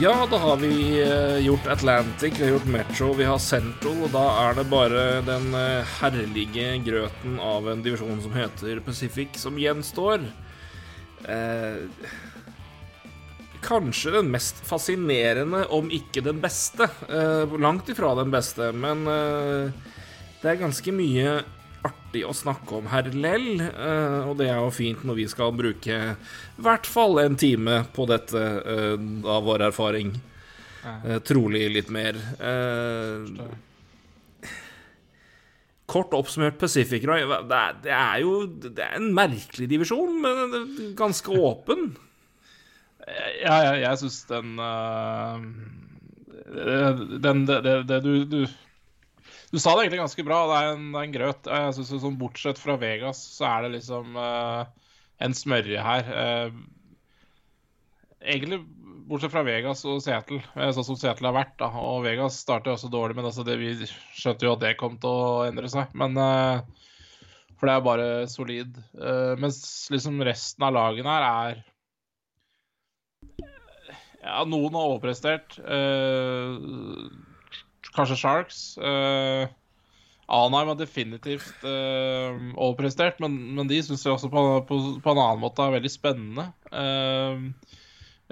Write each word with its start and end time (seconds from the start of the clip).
Ja, 0.00 0.26
da 0.30 0.38
har 0.38 0.56
vi 0.56 1.02
eh, 1.02 1.38
gjort 1.44 1.66
Atlantic, 1.66 2.38
vi 2.38 2.44
har 2.44 2.50
gjort 2.50 2.66
Metro, 2.66 3.12
vi 3.12 3.24
har 3.24 3.38
Central, 3.38 3.98
og 4.06 4.14
da 4.14 4.22
er 4.46 4.56
det 4.56 4.64
bare 4.72 5.02
den 5.26 5.52
eh, 5.54 5.92
herlige 5.98 6.70
grøten 6.86 7.36
av 7.36 7.68
en 7.68 7.82
divisjon 7.84 8.22
som 8.24 8.32
heter 8.32 8.80
Pacific, 8.86 9.36
som 9.36 9.60
gjenstår. 9.60 10.24
Eh, 11.28 12.08
kanskje 13.62 14.16
den 14.16 14.32
mest 14.32 14.64
fascinerende, 14.66 15.66
om 15.68 15.92
ikke 15.92 16.24
den 16.24 16.40
beste. 16.40 16.88
Eh, 17.12 17.52
langt 17.60 17.92
ifra 17.92 18.14
den 18.18 18.32
beste, 18.32 18.72
men 18.72 19.04
eh, 19.12 19.92
det 20.40 20.54
er 20.54 20.62
ganske 20.64 20.96
mye 20.96 21.42
artig 21.86 22.22
å 22.26 22.34
snakke 22.36 22.76
om 22.78 22.88
her 22.92 23.08
lell, 23.14 23.60
eh, 23.62 24.20
og 24.28 24.36
det 24.38 24.48
er 24.50 24.60
jo 24.60 24.70
fint 24.74 25.02
når 25.06 25.18
vi 25.18 25.26
skal 25.30 25.54
bruke 25.56 25.98
i 26.12 26.62
hvert 26.62 26.86
fall 26.88 27.18
en 27.22 27.38
time 27.38 27.82
på 27.96 28.06
dette 28.10 28.38
eh, 28.38 28.94
av 29.24 29.48
vår 29.48 29.66
erfaring. 29.70 30.14
Eh, 30.82 31.18
trolig 31.26 31.66
litt 31.70 31.90
mer. 31.94 32.18
Kort 35.92 36.14
oppsummert 36.16 36.58
Pacific 36.60 37.04
Roy, 37.06 37.26
det 37.50 37.58
er, 37.58 37.76
det 37.84 37.94
er 37.98 38.22
jo 38.22 38.32
det 38.48 38.86
er 38.86 38.96
en 38.96 39.12
merkelig 39.14 39.68
divisjon, 39.70 40.16
men 40.22 40.94
ganske 40.98 41.36
åpen. 41.36 41.92
Ja, 43.42 43.56
jeg, 43.66 43.82
jeg 43.82 43.98
syns 43.98 44.20
den 44.28 44.52
den, 46.52 47.00
Den 47.24 47.40
det, 47.48 47.56
det, 47.66 47.74
det 47.88 47.98
du, 48.04 48.12
du 48.30 48.38
Du 49.52 49.58
sa 49.60 49.74
det 49.74 49.82
egentlig 49.84 50.00
ganske 50.00 50.24
bra. 50.24 50.38
Det 50.48 50.58
er 50.58 50.70
en, 50.72 50.84
det 50.94 50.98
er 50.98 51.06
en 51.06 51.14
grøt. 51.14 51.48
Jeg 51.52 51.72
synes 51.76 51.90
sånn, 52.00 52.20
Bortsett 52.20 52.60
fra 52.60 52.78
Vegas, 52.80 53.18
så 53.34 53.44
er 53.50 53.66
det 53.66 53.74
liksom 53.74 54.14
uh, 54.16 54.62
en 55.20 55.34
smørje 55.36 55.82
her. 55.84 56.06
Uh, 56.08 56.54
egentlig 58.24 58.62
bortsett 59.10 59.34
fra 59.34 59.42
Vegas 59.44 59.82
og 59.84 59.98
Seattle, 60.00 60.38
sånn 60.56 60.86
som 60.86 60.96
Seattle 60.96 61.28
har 61.28 61.36
vært. 61.36 61.52
da, 61.60 61.68
Og 61.68 62.06
Vegas 62.06 62.38
starter 62.40 62.72
også 62.72 62.88
dårlig, 62.92 63.18
men 63.18 63.28
altså 63.28 63.44
det, 63.44 63.58
vi 63.60 63.74
skjønte 64.16 64.48
jo 64.48 64.54
at 64.54 64.62
det 64.62 64.78
kom 64.80 64.96
til 65.02 65.12
å 65.12 65.42
endre 65.50 65.68
seg. 65.68 65.92
Men 66.00 66.16
uh, 66.16 66.62
For 67.58 67.68
det 67.68 67.74
er 67.74 67.84
bare 67.84 68.06
solid. 68.32 68.78
mens 69.38 69.60
liksom 69.92 70.16
resten 70.24 70.64
av 70.64 70.72
lagene 70.78 71.12
her 71.12 71.26
er 71.28 71.60
ja, 74.22 74.40
noen 74.46 74.78
har 74.78 74.94
overprestert. 74.94 75.58
Uh, 75.60 77.31
kanskje 77.96 78.18
Sharks. 78.20 78.62
Uh, 78.78 79.48
Anheim 80.32 80.70
har 80.72 80.78
definitivt 80.78 81.64
uh, 81.66 82.32
overprestert, 82.56 83.20
men, 83.20 83.36
men 83.56 83.68
de 83.68 83.80
syns 83.84 84.04
jeg 84.06 84.14
også 84.14 84.30
på, 84.32 84.42
på, 84.68 84.80
på, 85.02 85.12
en 85.12 85.20
annen 85.20 85.42
måte 85.42 85.64
er 85.64 85.76
veldig 85.76 85.92
spennende. 85.92 86.50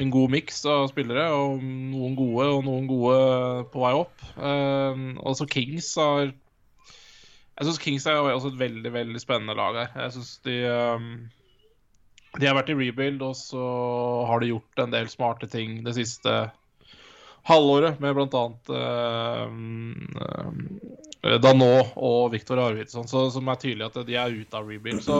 en 0.00 0.12
god 0.14 0.30
miks 0.32 0.62
av 0.64 0.86
spillere, 0.88 1.26
og 1.36 1.60
noen 1.64 2.14
gode 2.16 2.46
og 2.54 2.62
noen 2.64 2.86
gode 2.88 3.18
på 3.72 3.82
vei 3.82 3.90
opp. 3.98 4.22
også 4.40 5.44
Kings 5.50 5.90
har 6.00 6.30
Jeg 6.30 7.66
syns 7.66 7.82
Kings 7.82 8.06
er 8.08 8.22
også 8.22 8.54
et 8.54 8.62
veldig, 8.62 8.94
veldig 8.94 9.20
spennende 9.20 9.58
lag 9.58 9.76
her. 9.82 9.92
Jeg 10.06 10.16
synes 10.16 10.38
de 10.46 10.56
de 12.38 12.46
har 12.46 12.54
vært 12.54 12.70
i 12.70 12.78
rebuild, 12.78 13.22
og 13.26 13.34
så 13.38 13.62
har 14.28 14.42
de 14.42 14.52
gjort 14.52 14.82
en 14.84 14.92
del 14.94 15.08
smarte 15.10 15.48
ting 15.50 15.80
det 15.86 15.96
siste 15.96 16.34
halvåret, 17.48 18.00
med 18.02 18.14
bl.a. 18.16 18.44
Uh, 18.68 19.50
Danot 21.40 21.94
og 21.96 22.32
Viktor 22.32 22.60
Arvidsson, 22.62 23.08
som 23.08 23.48
er 23.52 23.60
tydelig 23.60 23.88
at 23.90 23.98
de 24.08 24.14
er 24.16 24.36
ute 24.40 24.56
av 24.56 24.68
rebuild. 24.68 25.02
Så 25.04 25.16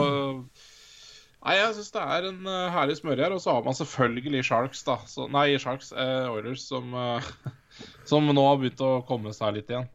Nei, 1.41 1.55
jeg 1.57 1.73
syns 1.73 1.93
det 1.95 2.01
er 2.15 2.25
en 2.29 2.43
uh, 2.45 2.69
herlig 2.69 2.99
smørje 2.99 3.25
her. 3.25 3.33
Og 3.33 3.41
så 3.41 3.55
har 3.55 3.63
man 3.65 3.77
selvfølgelig 3.77 4.43
Sharks, 4.45 4.83
da. 4.85 4.99
Så, 5.09 5.25
nei, 5.33 5.47
Sharks, 5.61 5.89
uh, 5.95 6.29
Oilers, 6.29 6.67
som, 6.69 6.93
uh, 6.93 7.31
som 8.09 8.29
nå 8.29 8.45
har 8.45 8.61
begynt 8.61 8.83
å 8.85 8.99
komme 9.07 9.33
seg 9.33 9.57
litt 9.57 9.73
igjen. 9.73 9.89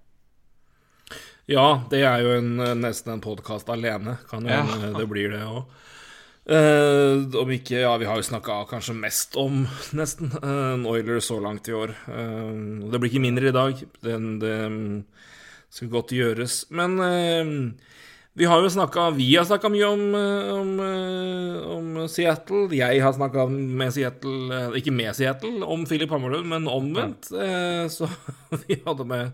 Ja, 1.47 1.84
det 1.92 2.03
er 2.03 2.25
jo 2.25 2.32
en, 2.41 2.56
nesten 2.81 3.15
en 3.15 3.22
podkast 3.22 3.70
alene. 3.70 4.16
Kan 4.26 4.48
jo 4.48 4.56
ja. 4.56 4.65
det 4.97 5.06
blir 5.06 5.31
det 5.36 5.44
òg. 5.47 5.70
Uh, 6.46 7.26
om 7.40 7.50
ikke 7.50 7.80
Ja, 7.80 7.96
vi 7.98 8.06
har 8.06 8.20
jo 8.20 8.26
snakka 8.26 8.60
kanskje 8.70 8.94
mest 8.94 9.34
om, 9.40 9.64
nesten, 9.98 10.30
uh, 10.38 10.78
Oiler 10.86 11.18
så 11.24 11.40
langt 11.42 11.66
i 11.66 11.74
år. 11.74 11.90
Uh, 12.06 12.86
det 12.86 13.00
blir 13.00 13.10
ikke 13.10 13.24
mindre 13.24 13.50
i 13.50 13.56
dag. 13.56 13.82
Det, 14.06 14.18
det 14.44 14.54
skal 15.74 15.90
godt 15.90 16.14
gjøres. 16.14 16.60
Men 16.70 16.94
uh, 17.02 17.90
vi 18.36 18.46
har 18.46 18.62
jo 18.62 18.70
snakka 18.70 19.08
Vi 19.16 19.30
har 19.32 19.46
snakka 19.48 19.72
mye 19.72 19.90
om, 19.90 20.02
om, 20.54 20.72
om, 21.72 21.92
Seattle. 22.12 22.68
Jeg 22.76 23.02
har 23.02 23.14
snakka 23.16 23.46
med 23.48 23.94
Seattle 23.96 24.60
Ikke 24.76 24.92
med 24.92 25.16
Seattle, 25.16 25.64
om 25.64 25.86
Philip 25.88 26.12
Hammerlund, 26.12 26.44
men 26.52 26.68
omvendt. 26.68 27.30
så 27.90 28.10
vi 28.66 28.76
hadde 28.84 29.08
med 29.08 29.32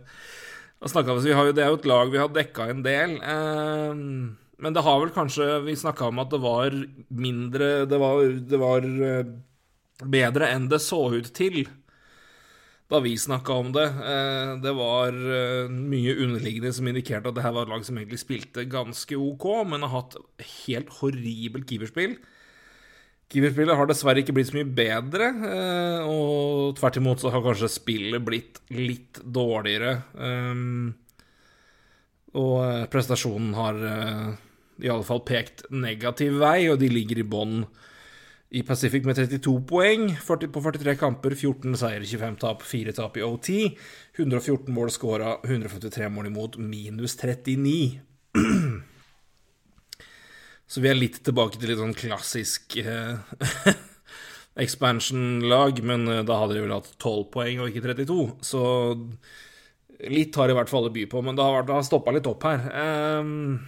vi 0.83 1.35
har 1.35 1.47
jo, 1.47 1.53
Det 1.53 1.63
er 1.63 1.69
jo 1.71 1.81
et 1.81 1.87
lag 1.87 2.09
vi 2.11 2.19
har 2.23 2.31
dekka 2.31 2.71
en 2.71 2.87
del. 2.87 3.19
Uh, 3.21 4.39
men 4.63 4.75
det 4.75 4.85
har 4.87 5.01
vel 5.03 5.13
kanskje 5.15 5.47
Vi 5.67 5.77
snakka 5.79 6.11
om 6.13 6.23
at 6.23 6.31
det 6.33 6.43
var 6.43 6.75
mindre 7.11 7.71
Det 7.91 7.99
var, 8.01 8.25
det 8.53 8.61
var 8.61 8.87
eh, 8.87 9.33
bedre 10.03 10.51
enn 10.55 10.69
det 10.71 10.83
så 10.83 11.05
ut 11.15 11.33
til 11.35 11.65
da 12.93 12.99
vi 13.01 13.15
snakka 13.17 13.55
om 13.57 13.71
det. 13.73 13.87
Eh, 13.89 14.51
det 14.61 14.73
var 14.77 15.15
eh, 15.17 15.71
mye 15.73 16.13
underliggende 16.13 16.75
som 16.77 16.91
indikerte 16.91 17.31
at 17.31 17.39
det 17.39 17.45
her 17.45 17.55
var 17.57 17.65
et 17.65 17.71
lag 17.73 17.87
som 17.87 17.97
egentlig 17.97 18.19
spilte 18.21 18.67
ganske 18.69 19.17
OK, 19.17 19.47
men 19.65 19.87
har 19.87 19.95
hatt 19.95 20.19
helt 20.67 20.91
horribelt 20.99 21.65
keeperspill. 21.71 22.19
Keeperspillet 23.33 23.81
har 23.81 23.89
dessverre 23.89 24.21
ikke 24.21 24.35
blitt 24.37 24.51
så 24.51 24.59
mye 24.59 24.69
bedre, 24.77 25.31
og 26.05 26.75
tvert 26.77 26.99
imot 27.01 27.23
så 27.23 27.33
har 27.33 27.41
kanskje 27.47 27.73
spillet 27.73 28.27
blitt 28.27 28.61
litt 28.77 29.23
dårligere. 29.25 29.95
Og 32.37 32.91
prestasjonen 32.93 33.57
har 33.57 33.81
i 34.83 34.91
alle 34.91 35.07
fall 35.07 35.23
pekt 35.27 35.65
negativ 35.71 36.41
vei, 36.43 36.67
og 36.73 36.81
de 36.83 36.91
ligger 36.91 37.23
i 37.23 37.27
bånn 37.27 37.63
i 38.53 38.61
Pacific 38.69 39.07
med 39.09 39.17
32 39.17 39.55
poeng 39.65 40.11
40 40.21 40.51
på 40.53 40.61
43 40.67 40.95
kamper, 41.01 41.33
14 41.39 41.77
seier, 41.81 42.03
25 42.05 42.35
tap, 42.43 42.65
4 42.69 42.93
tap 42.99 43.17
i 43.17 43.25
OT. 43.25 43.49
114 44.19 44.69
mål 44.77 44.93
scora, 44.93 45.39
153 45.47 46.11
mål 46.13 46.29
imot, 46.29 46.59
minus 46.61 47.17
39. 47.17 48.01
Så 50.73 50.81
vi 50.85 50.89
er 50.89 50.97
litt 51.01 51.19
tilbake 51.25 51.57
til 51.61 51.73
litt 51.73 51.81
sånn 51.81 51.97
klassisk 51.97 52.77
eh, 52.81 53.17
expansion-lag, 54.65 55.81
men 55.85 56.07
eh, 56.09 56.25
da 56.29 56.43
hadde 56.43 56.57
de 56.59 56.67
vel 56.67 56.77
hatt 56.77 56.93
12 56.99 57.27
poeng 57.33 57.61
og 57.61 57.73
ikke 57.73 57.87
32. 57.89 58.23
Så 58.45 58.63
litt 60.13 60.37
har 60.37 60.53
i 60.53 60.57
hvert 60.57 60.73
fall 60.73 60.89
å 60.89 60.93
by 60.93 61.07
på, 61.09 61.25
men 61.25 61.37
det 61.39 61.45
har, 61.45 61.65
har 61.69 61.85
stoppa 61.89 62.13
litt 62.13 62.29
opp 62.29 62.45
her. 62.49 62.69
Um, 63.21 63.61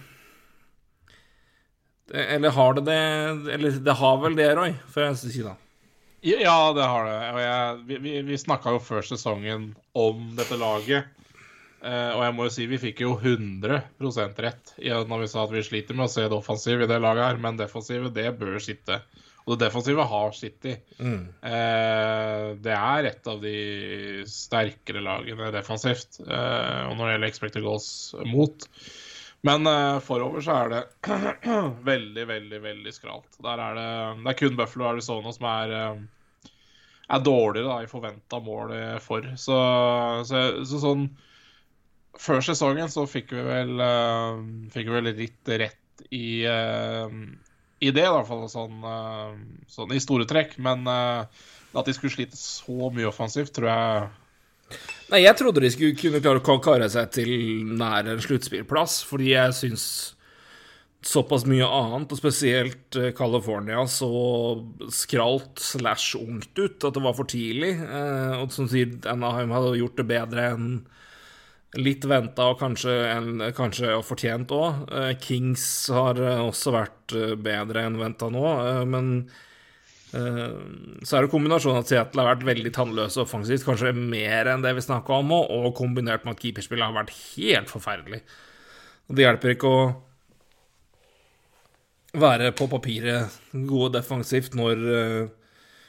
eller 2.13 2.53
har 2.53 2.73
det 2.77 2.85
det 2.85 3.53
Eller 3.53 3.79
det 3.81 3.95
har 3.97 4.17
vel 4.21 4.35
det, 4.37 4.49
Roy, 4.55 4.73
for 4.93 5.15
si 5.17 5.41
da. 5.41 5.55
Ja, 6.25 6.73
det 6.73 6.85
har 6.89 7.05
det. 7.05 7.17
Og 7.33 7.41
jeg, 7.43 7.81
vi 7.85 7.97
vi, 8.01 8.13
vi 8.25 8.37
snakka 8.41 8.75
jo 8.75 8.81
før 8.81 9.05
sesongen 9.05 9.73
om 9.93 10.31
dette 10.37 10.57
laget. 10.57 11.11
Eh, 11.85 12.11
og 12.15 12.23
jeg 12.23 12.33
må 12.33 12.47
jo 12.47 12.53
si 12.53 12.65
vi 12.69 12.79
fikk 12.81 13.03
jo 13.03 13.11
100% 13.19 14.39
rett 14.41 14.71
når 14.81 15.21
vi 15.21 15.27
sa 15.29 15.43
at 15.43 15.53
vi 15.53 15.61
sliter 15.65 15.97
med 15.97 16.07
å 16.07 16.13
se 16.15 16.23
det 16.25 16.33
offensive 16.33 16.87
i 16.87 16.89
det 16.89 16.97
laget 17.03 17.27
her, 17.27 17.41
men 17.43 17.59
defensive, 17.59 18.09
det 18.15 18.31
bør 18.39 18.57
sitte. 18.63 19.03
Og 19.45 19.53
det 19.53 19.67
defensive 19.67 20.01
har 20.09 20.33
sittet. 20.33 20.81
Mm. 20.97 21.27
Eh, 21.45 22.45
det 22.65 22.73
er 22.73 23.09
et 23.11 23.27
av 23.29 23.43
de 23.43 23.57
sterkere 24.29 25.03
lagene 25.05 25.51
defensivt. 25.53 26.23
Eh, 26.25 26.81
og 26.89 26.95
når 26.97 27.03
det 27.03 27.11
gjelder 27.13 27.29
expected 27.29 27.65
goals 27.67 27.89
mot. 28.25 28.65
Men 29.45 29.67
uh, 29.69 29.99
forover 30.01 30.41
så 30.41 30.55
er 30.63 30.71
det 30.73 30.81
veldig, 31.91 32.25
veldig 32.31 32.61
veldig 32.63 32.93
skralt. 32.95 33.37
Der 33.45 33.61
er 33.61 33.77
det, 33.77 33.89
det 34.23 34.31
er 34.31 34.39
kun 34.39 34.57
Buffalo 34.57 34.87
og 34.87 34.95
Arizona 34.95 35.33
som 35.35 35.47
er, 35.51 35.73
uh, 35.75 36.51
er 37.13 37.25
dårligere 37.25 37.69
da, 37.69 37.77
i 37.85 37.91
forventa 37.91 38.41
mål 38.41 38.73
for. 39.05 39.27
Så, 39.37 39.59
så, 40.25 40.43
så, 40.65 40.81
sånn 40.81 41.07
Før 42.17 42.41
sesongen 42.47 42.89
så 42.89 43.05
fikk 43.11 43.35
vi 43.35 43.45
vel, 43.45 43.75
uh, 43.77 44.41
fikk 44.73 44.89
vi 44.89 44.97
vel 44.97 45.13
litt 45.13 45.55
rett 45.61 46.05
i, 46.11 46.43
i 46.43 47.89
det, 47.95 48.03
i 48.03 48.11
hvert 48.11 48.27
fall 48.27 48.41
sånn, 48.51 48.81
sånn, 49.71 49.93
i 49.95 50.01
store 50.03 50.25
trekk. 50.27 50.57
Men 50.59 50.83
at 50.85 51.87
de 51.87 51.93
skulle 51.95 52.11
slite 52.11 52.35
så 52.35 52.89
mye 52.91 53.07
offensivt, 53.07 53.53
tror 53.55 53.69
jeg 53.71 54.09
Nei, 55.11 55.21
jeg 55.21 55.37
trodde 55.37 55.61
de 55.61 55.69
skulle 55.69 55.97
kunne 55.99 56.21
klare 56.23 56.41
å 56.41 56.59
kare 56.63 56.89
seg 56.89 57.11
til 57.13 57.31
nær 57.77 58.07
en 58.09 58.21
sluttspillplass, 58.23 59.03
fordi 59.05 59.35
jeg 59.35 59.57
syns 59.57 59.85
såpass 61.05 61.45
mye 61.45 61.65
annet, 61.69 62.11
og 62.11 62.19
spesielt 62.19 62.97
eh, 62.97 63.11
California, 63.15 63.83
så 63.89 64.09
skralt 64.93 65.61
slash 65.61 66.17
ungt 66.17 66.57
ut 66.57 66.81
at 66.87 66.97
det 66.97 67.03
var 67.05 67.15
for 67.17 67.29
tidlig. 67.29 67.75
Eh, 67.77 68.35
og 68.41 68.53
som 68.55 68.69
sier, 68.71 68.95
Anaheim 69.11 69.53
hadde 69.53 69.77
gjort 69.79 70.01
det 70.01 70.07
bedre 70.09 70.49
enn 70.55 70.69
litt 71.75 72.05
venta 72.07 72.47
og 72.53 72.61
kanskje, 72.61 72.93
en, 73.11 73.45
kanskje 73.55 73.93
fortjent 74.07 74.53
òg. 74.55 74.85
Eh, 74.89 75.11
Kings 75.21 75.65
har 75.93 76.21
også 76.39 76.73
vært 76.73 77.17
bedre 77.45 77.85
enn 77.85 77.99
venta 78.01 78.31
nå, 78.33 78.45
men 78.89 79.11
så 80.11 81.17
er 81.17 81.25
det 81.25 81.31
kombinasjonen 81.31 81.81
at 81.81 81.89
Seattle 81.89 82.23
har 82.23 82.35
vært 82.35 82.45
veldig 82.47 82.71
tannløse 82.75 83.19
offensivt, 83.23 83.65
kanskje 83.67 83.91
mer 83.97 84.47
enn 84.51 84.63
det 84.63 84.71
vi 84.77 84.83
snakka 84.85 85.19
om, 85.19 85.33
og 85.35 85.73
kombinert 85.75 86.23
med 86.23 86.37
at 86.37 86.43
keeperspillet 86.43 86.85
har 86.87 86.95
vært 86.95 87.15
helt 87.35 87.71
forferdelig. 87.71 88.21
Det 89.11 89.25
hjelper 89.25 89.53
ikke 89.53 89.71
å 89.71 89.81
være 92.15 92.53
på 92.55 92.67
papiret 92.71 93.33
gode 93.67 93.97
defensivt 93.99 94.55
når 94.57 94.85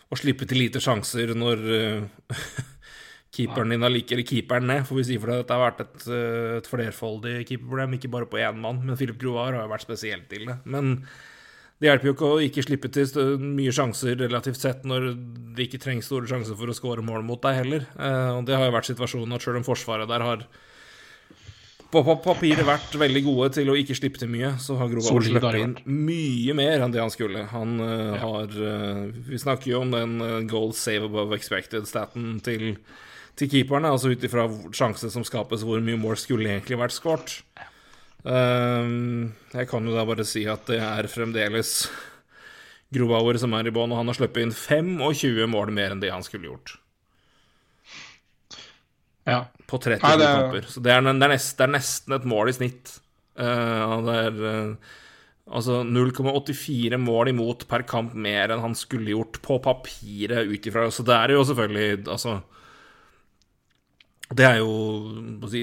Å 0.06 0.14
slippe 0.14 0.46
til 0.46 0.60
lite 0.60 0.78
sjanser 0.78 1.32
når 1.34 1.62
uh, 1.66 2.26
keeperen 3.34 3.72
din 3.72 3.82
har 3.82 3.90
like 3.90 4.14
Eller 4.14 4.26
keeperen 4.26 4.68
ned, 4.70 4.84
får 4.86 5.00
vi 5.00 5.04
si, 5.08 5.16
for 5.18 5.32
deg 5.32 5.42
at 5.42 5.48
det 5.48 5.56
har 5.56 5.64
vært 5.64 5.80
et, 5.82 6.04
et 6.60 6.68
flerfoldig 6.70 7.32
keeperproblem, 7.40 7.96
ikke 7.96 8.12
bare 8.12 8.28
på 8.30 8.38
én 8.38 8.60
mann. 8.62 8.78
Men 8.84 8.98
Philip 8.98 9.18
Grovar 9.18 9.56
har 9.56 9.66
jo 9.66 9.72
vært 9.72 9.86
spesielt 9.86 10.30
ille. 10.38 10.60
Men 10.62 11.00
det 11.76 11.90
hjelper 11.90 12.08
jo 12.08 12.14
ikke 12.16 12.28
å 12.28 12.36
ikke 12.40 12.64
slippe 12.64 12.88
til 12.92 13.36
mye 13.42 13.72
sjanser 13.74 14.16
relativt 14.16 14.62
sett 14.62 14.86
når 14.88 15.10
det 15.56 15.66
ikke 15.66 15.80
trengs 15.82 16.08
store 16.08 16.28
sjanser 16.30 16.56
for 16.56 16.72
å 16.72 16.76
skåre 16.76 17.04
mål 17.04 17.26
mot 17.28 17.42
deg 17.42 17.58
heller. 17.58 17.84
Og 18.36 18.46
det 18.48 18.56
har 18.56 18.64
jo 18.64 18.72
vært 18.72 18.88
situasjonen 18.88 19.36
at 19.36 19.44
sjøl 19.44 19.58
om 19.60 19.66
Forsvaret 19.66 20.08
der 20.08 20.24
har 20.24 20.46
på 21.92 22.02
papiret 22.24 22.66
vært 22.66 22.94
veldig 22.98 23.22
gode 23.24 23.50
til 23.56 23.70
å 23.70 23.76
ikke 23.78 23.96
slippe 23.96 24.20
til 24.20 24.30
mye, 24.32 24.54
så 24.62 24.76
har 24.80 24.90
Grovan 24.90 25.22
sluppet 25.22 25.58
inn 25.60 25.76
mye 25.86 26.56
mer 26.58 26.82
enn 26.82 26.94
det 26.94 27.02
han 27.02 27.12
skulle. 27.12 27.44
Han 27.52 27.76
uh, 27.80 28.16
har 28.20 28.56
uh, 28.58 29.04
Vi 29.28 29.38
snakker 29.40 29.70
jo 29.70 29.82
om 29.84 29.94
den 29.94 30.48
goal 30.50 30.74
save 30.76 31.06
above 31.06 31.36
expected-staten 31.36 32.40
til, 32.46 32.74
til 33.38 33.52
keeperne, 33.52 33.92
altså 33.92 34.12
ut 34.12 34.26
ifra 34.26 34.48
sjanse 34.74 35.12
som 35.14 35.24
skapes, 35.26 35.64
hvor 35.66 35.82
mye 35.84 36.00
mål 36.00 36.18
skulle 36.20 36.50
egentlig 36.56 36.80
vært 36.80 36.96
skåret. 36.96 37.38
Jeg 38.26 39.68
kan 39.70 39.86
jo 39.86 39.94
da 39.94 40.02
bare 40.08 40.24
si 40.26 40.42
at 40.50 40.66
det 40.66 40.80
er 40.82 41.06
fremdeles 41.10 41.76
Grobauer 42.94 43.38
som 43.38 43.54
er 43.58 43.66
i 43.66 43.74
bånn, 43.74 43.92
og 43.92 44.00
han 44.00 44.10
har 44.10 44.16
sluppet 44.18 44.44
inn 44.44 44.54
25 44.54 45.46
mål 45.50 45.72
mer 45.74 45.94
enn 45.94 46.02
det 46.02 46.12
han 46.14 46.24
skulle 46.26 46.48
gjort. 46.50 46.76
Ja. 49.26 49.40
På 49.66 49.80
30 49.82 50.04
Nei, 50.04 50.12
det... 50.20 50.28
kamper. 50.30 50.68
Så 50.70 50.82
det 50.84 50.92
er, 50.94 51.02
det, 51.02 51.16
er 51.26 51.32
nest, 51.34 51.56
det 51.58 51.66
er, 51.66 51.72
nesten 51.74 52.14
et 52.14 52.28
mål 52.30 52.52
i 52.52 52.54
snitt. 52.54 52.92
Uh, 53.36 53.96
det 54.06 54.14
er 54.20 54.38
uh, 54.38 54.92
altså 55.58 55.80
0,84 55.82 57.00
mål 57.02 57.32
imot 57.32 57.66
per 57.70 57.82
kamp 57.88 58.14
mer 58.14 58.54
enn 58.54 58.62
han 58.62 58.76
skulle 58.78 59.12
gjort 59.16 59.40
på 59.44 59.58
papiret 59.64 60.46
ut 60.46 60.70
ifra. 60.70 60.86
Så 60.94 61.04
det 61.06 61.16
er 61.16 61.34
jo 61.34 61.42
selvfølgelig 61.48 62.06
Altså 62.06 62.38
Det 64.34 64.42
er 64.42 64.58
jo 64.58 64.70
må 65.38 65.50
si, 65.50 65.62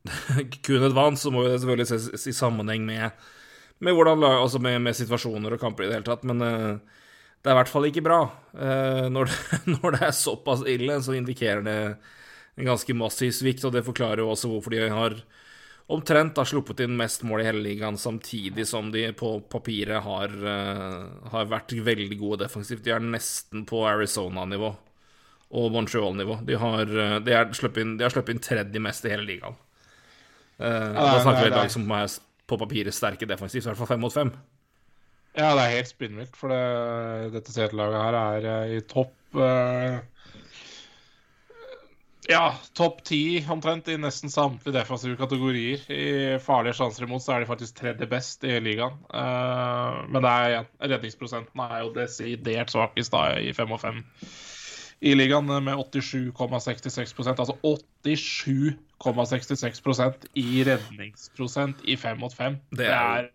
kun 0.66 0.84
et 0.84 0.96
vann, 0.96 1.16
så 1.16 1.32
må 1.32 1.46
det 1.46 1.56
selvfølgelig 1.62 1.88
ses 1.88 2.28
i 2.28 2.34
sammenheng 2.36 2.84
med, 2.84 3.24
med, 3.80 3.96
hvordan, 3.96 4.24
altså 4.28 4.60
med, 4.60 4.82
med, 4.84 4.96
situasjoner 4.98 5.56
og 5.56 5.62
kamper 5.62 5.86
i 5.86 5.88
det 5.88 5.98
hele 6.00 6.08
tatt. 6.08 6.26
Men 6.28 6.44
uh, 6.44 7.00
det 7.40 7.48
er 7.50 7.56
i 7.56 7.60
hvert 7.60 7.72
fall 7.72 7.88
ikke 7.88 8.04
bra. 8.04 8.20
Når 9.12 9.30
det, 9.30 9.40
når 9.78 9.96
det 9.96 10.04
er 10.08 10.14
såpass 10.16 10.66
ille, 10.68 11.00
så 11.04 11.16
indikerer 11.16 11.64
det 11.64 11.78
en 12.56 12.68
ganske 12.68 12.96
massiv 12.96 13.32
svikt, 13.36 13.64
og 13.68 13.74
det 13.76 13.84
forklarer 13.86 14.24
jo 14.24 14.30
også 14.32 14.50
hvorfor 14.50 14.74
de 14.74 14.88
har 14.90 15.18
omtrent 15.92 16.36
har 16.40 16.48
sluppet 16.48 16.80
inn 16.82 16.96
mest 16.98 17.22
mål 17.22 17.44
i 17.44 17.46
hele 17.46 17.62
ligaen, 17.62 17.98
samtidig 18.00 18.64
som 18.66 18.88
de 18.92 19.04
på 19.16 19.36
papiret 19.52 20.02
har, 20.02 20.32
uh, 20.34 21.30
har 21.32 21.48
vært 21.48 21.76
veldig 21.86 22.18
gode 22.20 22.42
defensivt. 22.44 22.84
De 22.84 22.92
er 22.92 23.04
nesten 23.04 23.64
på 23.68 23.86
Arizona-nivå 23.88 24.74
og 25.50 25.70
Montreal-nivå. 25.74 26.40
De, 26.48 26.58
har, 26.58 26.90
uh, 26.90 27.16
de, 27.22 27.36
har 27.36 27.52
sluppet 27.56 27.84
inn, 27.84 27.96
inn 28.00 28.42
tredje 28.42 28.82
mest 28.82 29.06
i 29.06 29.12
hele 29.14 29.26
ligaen. 29.28 29.56
Uh, 30.56 30.92
da 30.96 31.20
snakker 31.22 31.44
vi 31.44 31.52
et 31.52 31.58
lag 31.58 31.72
som 31.72 31.86
er 31.96 32.18
på 32.46 32.58
papiret 32.60 32.94
sterke 32.94 33.28
defensivt, 33.28 33.64
i 33.64 33.68
hvert 33.70 33.80
fall 33.80 33.94
fem 33.94 34.04
mot 34.06 34.14
fem. 34.14 34.32
Ja, 35.36 35.50
det 35.52 35.62
er 35.66 35.74
helt 35.76 35.90
spinnvilt, 35.90 36.36
for 36.38 36.52
det, 36.52 37.32
dette 37.34 37.52
CT-laget 37.52 38.04
her 38.06 38.20
er 38.52 38.76
i 38.78 38.84
topp. 38.88 39.16
Uh 39.36 39.98
ja, 42.26 42.54
topp 42.74 43.04
ti 43.06 43.38
omtrent 43.50 43.86
i 43.88 43.96
nesten 44.00 44.30
samtlige 44.32 44.74
defensive 44.74 45.14
kategorier. 45.18 45.82
I 45.92 46.38
farlige 46.42 46.74
sjanser 46.80 47.06
imot 47.06 47.22
så 47.22 47.36
er 47.36 47.44
de 47.44 47.50
faktisk 47.50 47.76
tredje 47.78 48.08
best 48.10 48.42
i 48.46 48.56
ligaen. 48.62 48.96
Uh, 49.12 50.02
men 50.10 50.24
det 50.24 50.32
er 50.32 50.66
redningsprosenten 50.90 51.62
er 51.62 51.84
jo 51.84 51.92
desidert 51.94 52.74
svakest 52.74 53.14
i 53.38 53.52
fem 53.54 53.74
og 53.76 53.82
fem 53.82 54.02
i 55.00 55.14
ligaen, 55.14 55.64
med 55.64 55.76
87,66% 55.76 57.40
Altså 57.42 57.56
87,66% 58.06 60.26
i 60.40 60.64
redningsprosent 60.64 61.76
i 61.84 61.96
fem 62.00 62.18
mot 62.20 62.34
fem. 62.34 62.56
Det 62.76 62.86
er, 62.88 63.28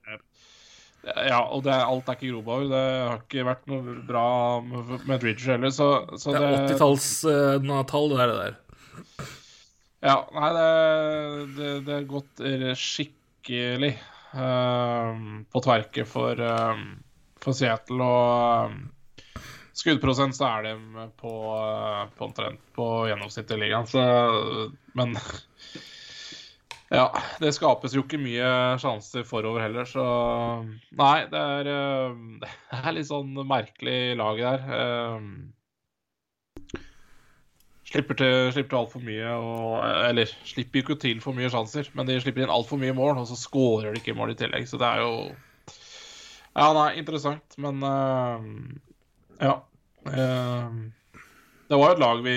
ja, 1.01 1.39
og 1.41 1.63
det, 1.65 1.73
alt 1.73 2.09
er 2.09 2.13
ikke 2.17 2.33
Grobauer. 2.33 2.67
Det 2.69 2.81
har 2.81 3.17
ikke 3.23 3.45
vært 3.47 3.67
noe 3.71 3.81
bra 4.07 4.61
med 4.61 5.19
Dridger 5.21 5.51
heller. 5.55 5.69
Så, 5.73 5.87
så 6.21 6.27
det 6.35 6.41
er 6.41 6.67
80-tallstall, 6.69 8.09
uh, 8.09 8.13
det 8.13 8.21
er 8.25 8.29
det 8.31 8.39
der. 8.39 8.53
Ja, 10.01 10.17
nei, 10.33 10.49
det, 10.57 10.69
det, 11.57 11.69
det 11.85 11.93
er 11.93 12.09
gått 12.09 12.35
skikkelig 12.81 13.93
uh, 14.33 15.11
på 15.53 15.57
tverke 15.61 16.03
for, 16.09 16.33
uh, 16.41 16.75
for 17.41 17.53
Seattle. 17.57 18.01
Og 18.01 18.73
uh, 18.73 18.77
skuddprosent 19.77 20.35
så 20.35 20.47
er 20.47 20.67
de 20.67 21.07
på, 21.19 21.31
på 22.17 22.27
omtrent 22.27 22.61
på 22.75 22.87
gjennomsnittet 23.09 23.55
i 23.55 23.61
ligaen. 23.63 23.87
Så, 23.87 24.03
men 24.97 25.15
ja, 26.99 27.07
det 27.43 27.53
skapes 27.55 27.95
jo 27.95 28.03
ikke 28.05 28.19
mye 28.21 28.51
sjanser 28.81 29.25
forover 29.27 29.65
heller, 29.67 29.87
så 29.87 30.05
Nei, 30.99 31.15
det 31.31 31.47
er, 31.57 31.71
det 32.43 32.51
er 32.81 32.97
litt 32.97 33.09
sånn 33.09 33.33
merkelig 33.47 33.99
lag 34.19 34.43
der. 34.43 34.69
Slipper 37.91 38.15
til, 38.15 38.35
slipper 38.55 38.71
til 38.71 38.79
altfor 38.79 39.01
mye 39.03 39.31
og, 39.35 39.71
Eller 40.07 40.29
slipper 40.47 40.79
ikke 40.79 40.95
til 41.01 41.17
for 41.23 41.35
mye 41.35 41.49
sjanser, 41.51 41.89
men 41.97 42.07
de 42.07 42.21
slipper 42.23 42.45
inn 42.45 42.53
altfor 42.53 42.79
mye 42.79 42.95
mål, 42.95 43.17
og 43.19 43.27
så 43.27 43.35
skårer 43.39 43.91
de 43.91 43.99
ikke 43.99 44.15
mål 44.15 44.31
i 44.31 44.37
tillegg. 44.39 44.67
Så 44.69 44.79
det 44.79 44.87
er 44.87 45.03
jo 45.03 45.11
Ja, 46.51 46.71
nei, 46.75 46.87
interessant, 46.99 47.55
men 47.63 47.83
Ja. 49.41 49.55
Uh, 50.07 50.89
det 51.69 51.79
var 51.79 51.93
et 51.93 52.01
lag 52.01 52.21
vi 52.25 52.35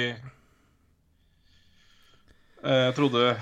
uh, 2.64 2.90
trodde 2.96 3.34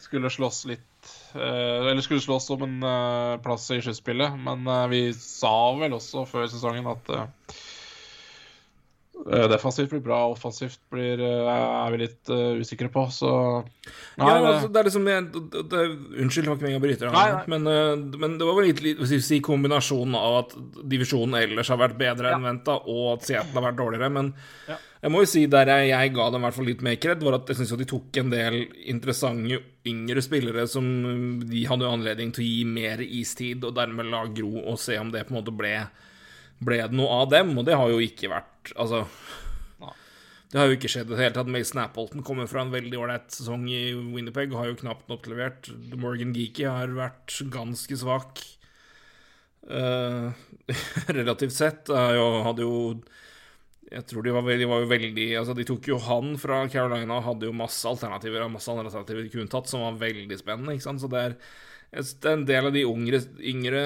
skulle 0.00 0.30
slåss 0.30 0.64
litt 0.70 0.86
Eller 1.34 2.00
skulle 2.04 2.20
slåss 2.20 2.50
om 2.54 2.62
en 2.66 2.82
plass 3.42 3.64
i 3.72 3.80
sluttspillet, 3.82 4.34
men 4.44 4.68
vi 4.92 5.00
sa 5.16 5.72
vel 5.80 5.94
også 5.96 6.26
før 6.28 6.44
sesongen 6.52 6.86
at 6.90 7.08
Eh, 7.10 7.26
defensivt 9.26 9.90
blir 9.90 10.02
bra, 10.04 10.18
offensivt 10.32 10.80
blir, 10.92 11.20
eh, 11.20 11.48
er 11.50 11.92
vi 11.92 11.98
litt 12.00 12.30
uh, 12.32 12.60
usikre 12.60 12.88
på, 12.92 13.04
så 13.12 13.30
nei, 13.60 14.26
Ja, 14.26 14.36
altså, 14.38 14.70
det 14.72 14.80
er 14.80 14.88
liksom 14.88 15.08
jeg, 15.10 15.26
det, 15.34 15.64
det, 15.72 15.82
Unnskyld, 16.22 16.46
det 16.46 16.50
var 16.50 16.56
ikke 16.56 16.66
meningen 16.66 16.80
å 16.80 16.84
bryte 16.84 17.10
deg, 17.12 17.50
men, 17.52 17.68
uh, 17.68 18.18
men, 18.22 18.36
det 18.40 18.48
var 18.48 18.58
vel 18.58 18.70
litt, 18.70 18.82
litt 18.84 19.26
si, 19.26 19.40
kombinasjonen 19.44 20.16
av 20.18 20.38
at 20.44 20.54
divisjonen 20.92 21.36
ellers 21.42 21.72
har 21.72 21.80
vært 21.82 21.98
bedre 22.00 22.32
ja. 22.32 22.38
enn 22.38 22.48
venta, 22.48 22.78
og 22.80 23.16
at 23.16 23.28
Seattle 23.28 23.58
har 23.58 23.68
vært 23.70 23.80
dårligere. 23.82 24.12
Men 24.16 24.32
ja. 24.70 24.78
jeg 25.04 25.14
må 25.14 25.24
jo 25.24 25.32
si 25.34 25.46
der 25.52 25.74
jeg, 25.74 25.92
jeg 25.92 26.14
ga 26.16 26.28
dem 26.32 26.40
i 26.40 26.48
hvert 26.48 26.58
fall 26.58 26.70
litt 26.72 26.84
mer 26.86 27.00
kred, 27.02 27.24
var 27.26 27.40
at 27.40 27.52
jeg 27.52 27.60
syns 27.60 27.76
de 27.80 27.88
tok 27.92 28.20
en 28.22 28.32
del 28.32 28.60
interessante 28.92 29.60
yngre 29.90 30.22
spillere 30.24 30.66
som 30.68 30.86
de 31.44 31.64
hadde 31.68 31.88
anledning 31.88 32.32
til 32.36 32.44
å 32.44 32.50
gi 32.50 32.62
mer 32.68 33.04
istid, 33.04 33.64
og 33.68 33.76
dermed 33.76 34.08
la 34.12 34.26
gro 34.32 34.64
og 34.64 34.80
se 34.80 34.98
om 35.00 35.12
det 35.12 35.26
på 35.26 35.34
en 35.34 35.42
måte 35.42 35.56
ble 35.56 35.74
ble 36.60 36.80
det 36.82 36.96
noe 36.96 37.22
av 37.22 37.30
dem, 37.32 37.54
og 37.58 37.66
det 37.68 37.78
har 37.78 37.88
jo 37.92 38.00
ikke 38.04 38.32
vært 38.32 38.74
Altså 38.76 39.06
det 40.50 40.58
har 40.58 40.66
jo 40.66 40.74
ikke 40.74 40.90
skjedd 40.90 41.12
i 41.12 41.14
det 41.14 41.20
hele 41.20 41.34
tatt. 41.36 41.50
Mason 41.50 41.78
Appleton 41.78 42.24
kommer 42.26 42.48
fra 42.50 42.64
en 42.64 42.72
veldig 42.72 42.98
ålreit 42.98 43.28
sesong 43.30 43.68
i 43.70 43.92
Winnerpeg, 43.94 44.50
har 44.58 44.66
jo 44.66 44.80
knapt 44.80 45.06
nok 45.10 45.28
levert. 45.30 45.68
Morgan 45.94 46.32
Geeky 46.34 46.66
har 46.66 46.90
vært 46.96 47.36
ganske 47.54 47.98
svak. 48.00 48.42
Uh, 49.70 50.34
relativt 51.20 51.54
sett. 51.54 51.90
Jo, 51.90 52.26
hadde 52.42 52.66
jo 52.66 52.74
Jeg 53.90 54.06
tror 54.10 54.26
de 54.26 54.34
var, 54.34 54.42
veldig, 54.46 54.66
var 54.70 54.80
jo 54.82 54.88
veldig 54.90 55.26
Altså, 55.38 55.54
de 55.54 55.66
tok 55.68 55.86
jo 55.90 55.98
han 56.02 56.32
fra 56.40 56.64
Carolina 56.72 57.18
og 57.18 57.26
hadde 57.26 57.46
jo 57.46 57.54
masse 57.54 57.86
alternativer 57.86 58.46
masse 58.50 58.70
alternativer 58.70 59.26
de 59.26 59.32
kunne 59.34 59.50
tatt, 59.50 59.70
som 59.70 59.86
var 59.86 60.02
veldig 60.02 60.38
spennende. 60.40 60.74
ikke 60.74 60.88
sant? 60.88 61.04
Så 61.04 61.10
det 61.14 61.22
er 61.28 61.38
en 61.90 62.44
del 62.46 62.66
av 62.68 62.72
de 62.72 62.84
yngre, 62.86 63.18
yngre 63.42 63.82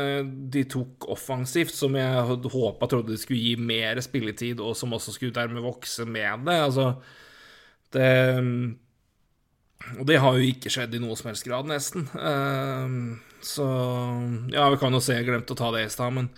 de 0.53 0.65
tok 0.69 1.07
offensivt, 1.09 1.73
som 1.73 1.95
jeg 1.97 2.41
håpa 2.53 2.89
trodde 2.91 3.15
de 3.15 3.21
skulle 3.21 3.41
gi 3.41 3.55
mer 3.57 4.01
spilletid, 4.05 4.61
og 4.61 4.77
som 4.77 4.93
også 4.93 5.15
skulle 5.15 5.37
dermed 5.37 5.65
vokse 5.65 6.05
med 6.05 6.45
det. 6.45 6.59
Altså 6.69 6.91
det 7.95 8.09
Og 9.99 10.07
det 10.09 10.19
har 10.21 10.37
jo 10.37 10.49
ikke 10.49 10.73
skjedd 10.73 10.95
i 10.97 11.01
noe 11.01 11.17
som 11.17 11.31
helst 11.31 11.45
grad, 11.45 11.69
nesten. 11.69 12.09
Ehm, 12.17 13.21
Så 13.45 13.65
Ja, 14.53 14.71
vi 14.71 14.77
kan 14.81 14.93
jo 14.93 15.01
se, 15.01 15.15
jeg 15.15 15.27
glemte 15.27 15.53
å 15.53 15.57
ta 15.57 15.71
det 15.73 15.85
i 15.85 15.93
stad, 15.93 16.13
men 16.13 16.31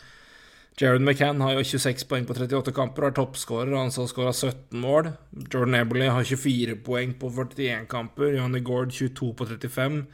Jared 0.78 1.00
McCann 1.00 1.40
har 1.40 1.54
jo 1.54 1.62
26 1.64 2.04
poeng 2.04 2.26
på 2.26 2.34
38 2.34 2.72
kamper, 2.74 3.06
er 3.06 3.14
toppskårer. 3.16 3.72
Han 3.78 3.90
har 3.90 4.08
skåra 4.10 4.32
17 4.34 4.76
mål. 4.76 5.16
Jordan 5.48 5.74
Eberley 5.74 6.08
har 6.08 6.22
24 6.22 6.76
poeng 6.84 7.14
på 7.14 7.30
41 7.32 7.86
kamper. 7.88 8.34
Johnny 8.36 8.60
Gord 8.60 8.92
22 8.92 9.32
på 9.32 9.46
35. 9.46 10.06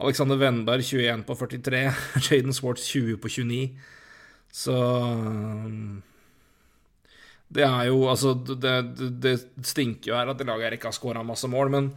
Alexander 0.00 0.38
Wenberg 0.40 0.84
21 0.84 1.24
på 1.28 1.36
43. 1.36 1.82
Jaden 2.30 2.54
Swartz 2.56 2.86
20 2.88 3.18
på 3.20 3.28
29. 3.28 3.60
Så 4.52 4.76
Det 7.48 7.66
er 7.66 7.84
jo 7.90 8.08
Altså, 8.08 8.34
det, 8.34 8.74
det, 9.22 9.36
stinker 9.66 10.12
jo 10.12 10.16
her 10.18 10.32
at 10.32 10.38
det 10.38 10.48
laget 10.48 10.68
her 10.68 10.78
ikke 10.78 10.90
har 10.90 10.96
skåra 10.96 11.26
masse 11.26 11.48
mål, 11.50 11.70
men 11.70 11.92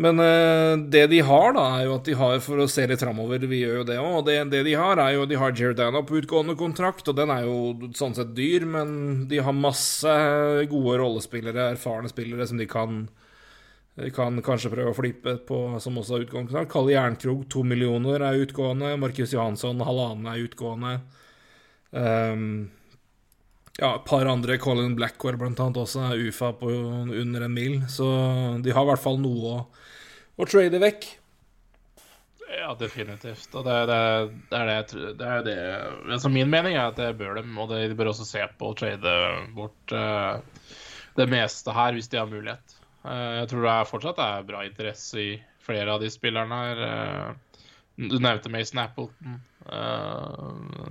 men 0.00 0.16
uh, 0.16 0.80
det 0.88 1.02
de 1.12 1.18
har, 1.20 1.50
da, 1.52 1.64
er 1.76 1.88
jo 1.88 1.96
at 1.98 2.06
de 2.08 2.14
har, 2.16 2.38
for 2.40 2.62
å 2.62 2.68
se 2.70 2.86
litt 2.88 3.02
framover, 3.02 3.42
vi 3.50 3.58
gjør 3.60 3.82
jo 3.82 3.88
det 3.90 3.98
òg, 4.00 4.14
og 4.20 4.22
det, 4.30 4.36
det, 4.52 4.62
de 4.64 4.72
har, 4.78 5.00
er 5.02 5.16
jo 5.18 5.26
de 5.28 5.36
har 5.36 5.52
Giordano 5.56 6.00
på 6.08 6.22
utgående 6.22 6.56
kontrakt, 6.56 7.10
og 7.10 7.18
den 7.18 7.32
er 7.34 7.44
jo 7.44 7.90
sånn 7.98 8.16
sett 8.16 8.32
dyr, 8.36 8.64
men 8.64 8.94
de 9.28 9.42
har 9.44 9.56
masse 9.56 10.14
gode 10.70 10.96
rollespillere, 11.02 11.74
erfarne 11.74 12.08
spillere, 12.08 12.48
som 12.48 12.60
de 12.60 12.68
kan, 12.70 13.02
de 14.00 14.10
kan 14.14 14.40
kanskje 14.44 14.72
prøve 14.72 14.94
å 14.94 14.96
flippe 14.96 15.36
på, 15.48 15.60
som 15.82 15.98
også 16.00 16.16
har 16.16 16.26
utgående 16.26 16.50
kontrakt. 16.50 16.72
Kalle 16.72 16.94
Jernkrog, 16.94 17.46
to 17.52 17.64
millioner, 17.66 18.24
er 18.24 18.42
utgående. 18.42 18.94
Markus 19.00 19.34
Johansson, 19.36 19.82
halvannen, 19.86 20.28
er 20.30 20.44
utgående. 20.46 20.96
Um, 21.90 22.46
ja, 23.78 23.94
et 23.94 24.06
par 24.08 24.28
andre, 24.28 24.58
Colin 24.60 24.96
Blackwell 24.98 25.38
blant 25.40 25.60
annet, 25.62 25.80
også 25.80 26.08
er 26.10 26.26
UFA 26.28 26.52
på 26.60 26.72
under 26.72 27.46
en 27.46 27.54
mil. 27.54 27.80
Så 27.92 28.08
de 28.64 28.74
har 28.74 28.86
i 28.86 28.92
hvert 28.92 29.04
fall 29.04 29.20
noe 29.22 29.54
å 29.54 29.62
å 30.40 30.48
trade 30.48 30.80
vekk. 30.80 31.08
Ja, 32.50 32.72
definitivt. 32.78 33.52
Og 33.54 33.64
det, 33.66 33.76
det, 33.90 34.00
det 34.50 34.58
er 34.58 34.70
det, 34.70 35.14
det, 35.18 35.28
er 35.28 35.44
det 35.46 35.56
altså 36.16 36.30
Min 36.32 36.50
mening 36.50 36.74
er 36.74 36.88
at 36.88 36.98
det 36.98 37.12
bør 37.20 37.38
dem, 37.38 37.52
og 37.60 37.70
de 37.72 37.96
bør 37.98 38.12
også 38.12 38.26
se 38.26 38.42
på 38.58 38.72
å 38.72 38.76
trade 38.78 39.14
bort 39.54 39.94
uh, 39.94 40.40
det 41.18 41.28
meste 41.30 41.74
her, 41.76 41.94
hvis 41.94 42.10
de 42.10 42.20
har 42.20 42.30
mulighet. 42.30 42.79
Uh, 43.04 43.40
jeg 43.40 43.50
tror 43.52 43.66
det 43.66 43.74
er 43.74 43.90
fortsatt 43.90 44.24
er 44.24 44.48
bra 44.48 44.64
interesse 44.66 45.20
i 45.20 45.30
flere 45.64 45.94
av 45.94 46.02
de 46.02 46.10
spillerne 46.12 46.60
her. 46.64 46.82
Uh, 46.84 47.68
du 48.00 48.18
nevnte 48.18 48.52
Mason 48.52 48.80
Appleton. 48.80 49.40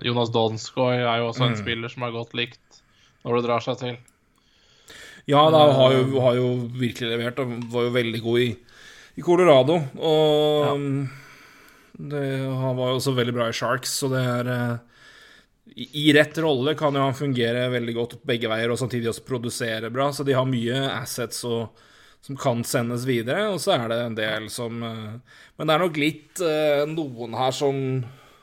Jonas 0.05 0.29
Donskoy 0.31 0.99
er 1.01 1.19
jo 1.19 1.31
også 1.31 1.47
en 1.47 1.55
mm. 1.55 1.61
spiller 1.63 1.91
som 1.91 2.03
er 2.05 2.13
godt 2.13 2.35
likt 2.37 2.81
når 3.25 3.39
det 3.39 3.47
drar 3.47 3.63
seg 3.65 3.79
til. 3.81 3.95
Ja, 5.29 5.41
da 5.51 5.63
har 5.73 5.95
jo, 5.95 6.03
har 6.21 6.37
jo 6.37 6.51
virkelig 6.77 7.09
levert 7.09 7.41
og 7.41 7.55
var 7.73 7.87
jo 7.87 7.95
veldig 7.97 8.21
god 8.23 8.43
i 8.45 8.49
i 9.19 9.25
Colorado. 9.25 9.79
Og 9.99 10.65
ja. 10.65 10.75
det, 12.13 12.23
han 12.45 12.77
var 12.77 12.93
jo 12.93 12.99
også 12.99 13.15
veldig 13.17 13.35
bra 13.35 13.49
i 13.49 13.55
Sharks, 13.55 13.97
så 14.01 14.11
det 14.13 14.21
er 14.23 14.51
eh, 14.53 15.03
i, 15.75 15.89
i 16.05 16.07
rett 16.15 16.39
rolle 16.43 16.75
kan 16.79 16.95
jo 16.95 17.03
han 17.03 17.17
fungere 17.17 17.67
veldig 17.73 17.95
godt 17.97 18.17
begge 18.27 18.51
veier, 18.51 18.71
og 18.71 18.79
samtidig 18.81 19.11
også 19.11 19.27
produsere 19.27 19.91
bra. 19.93 20.09
Så 20.15 20.25
de 20.27 20.37
har 20.37 20.47
mye 20.49 20.85
assets 20.95 21.43
og, 21.49 21.85
som 22.21 22.37
kan 22.37 22.63
sendes 22.67 23.05
videre, 23.07 23.47
og 23.53 23.61
så 23.63 23.77
er 23.77 23.89
det 23.91 23.99
en 24.03 24.17
del 24.17 24.49
som 24.51 24.83
eh, 24.83 25.37
Men 25.57 25.69
det 25.69 25.75
er 25.75 25.83
nok 25.83 25.99
litt 25.99 26.41
eh, 26.43 26.83
noen 26.89 27.37
her 27.37 27.55
som 27.55 27.79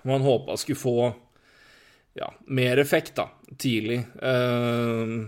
man 0.06 0.23
håpa 0.25 0.56
skulle 0.56 0.80
få 0.80 0.99
ja, 2.16 2.30
mer 2.47 2.78
effekt, 2.80 3.16
da, 3.18 3.28
tidlig. 3.61 3.99
Uh, 4.23 5.26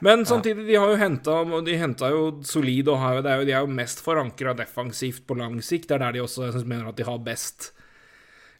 men 0.00 0.26
samtidig, 0.30 0.64
de 0.66 0.76
har 0.76 0.88
jo 0.88 1.00
henta 1.00 1.34
De 1.66 1.76
henta 1.76 2.08
jo 2.12 2.22
solid, 2.46 2.88
og 2.88 3.02
har 3.02 3.18
jo, 3.18 3.24
de 3.26 3.52
er 3.52 3.60
jo 3.60 3.68
mest 3.68 4.00
forankra 4.04 4.54
defensivt 4.56 5.26
på 5.28 5.36
lang 5.36 5.58
sikt. 5.60 5.90
Det 5.90 5.98
er 5.98 6.06
der 6.06 6.16
de 6.16 6.24
også 6.24 6.50
synes, 6.52 6.64
mener 6.68 6.88
at 6.88 6.96
de 6.96 7.04
har 7.08 7.20
best 7.26 7.73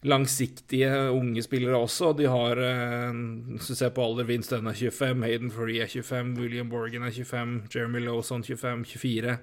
langsiktige 0.03 0.89
unge 1.13 1.41
spillere 1.43 1.77
også. 1.77 2.13
De 2.17 2.25
har, 2.29 2.57
eh, 2.57 3.11
hvis 3.55 3.67
du 3.67 3.75
ser 3.75 3.89
på 3.89 4.03
alder, 4.03 4.27
Vince 4.27 4.49
Dunn 4.51 4.67
er 4.67 4.73
25, 4.73 5.23
Hayden 5.23 5.51
Free 5.51 5.81
er 5.81 5.87
25, 5.87 6.37
William 6.37 6.69
Borgan 6.69 7.03
er 7.03 7.11
25, 7.11 7.67
Jeremy 7.73 8.05
Lawson 8.05 8.43
25, 8.43 8.85
24. 8.85 9.37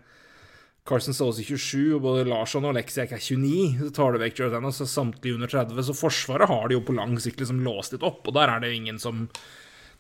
Carson 0.85 1.15
er 1.15 1.33
27, 1.33 1.95
og 1.95 2.03
både 2.03 2.25
Larsson 2.27 2.65
og 2.65 2.75
Lexiak 2.75 3.13
er 3.13 3.23
29. 3.23 3.79
Så 3.79 3.93
tar 3.95 4.13
du 4.13 4.19
vekk 4.19 4.39
Jordan, 4.39 4.73
så 4.73 4.87
samtlige 4.87 5.35
under 5.35 5.47
30. 5.47 5.83
Så 5.83 5.95
Forsvaret 5.95 6.49
har 6.49 6.69
de 6.69 6.75
jo 6.75 6.81
på 6.81 6.97
lang 6.97 7.15
sikt 7.23 7.39
liksom 7.39 7.63
låst 7.63 7.93
litt 7.93 8.03
opp, 8.03 8.27
og 8.27 8.35
der 8.35 8.51
er 8.51 8.61
det 8.61 8.75
ingen 8.75 8.99
som 8.99 9.29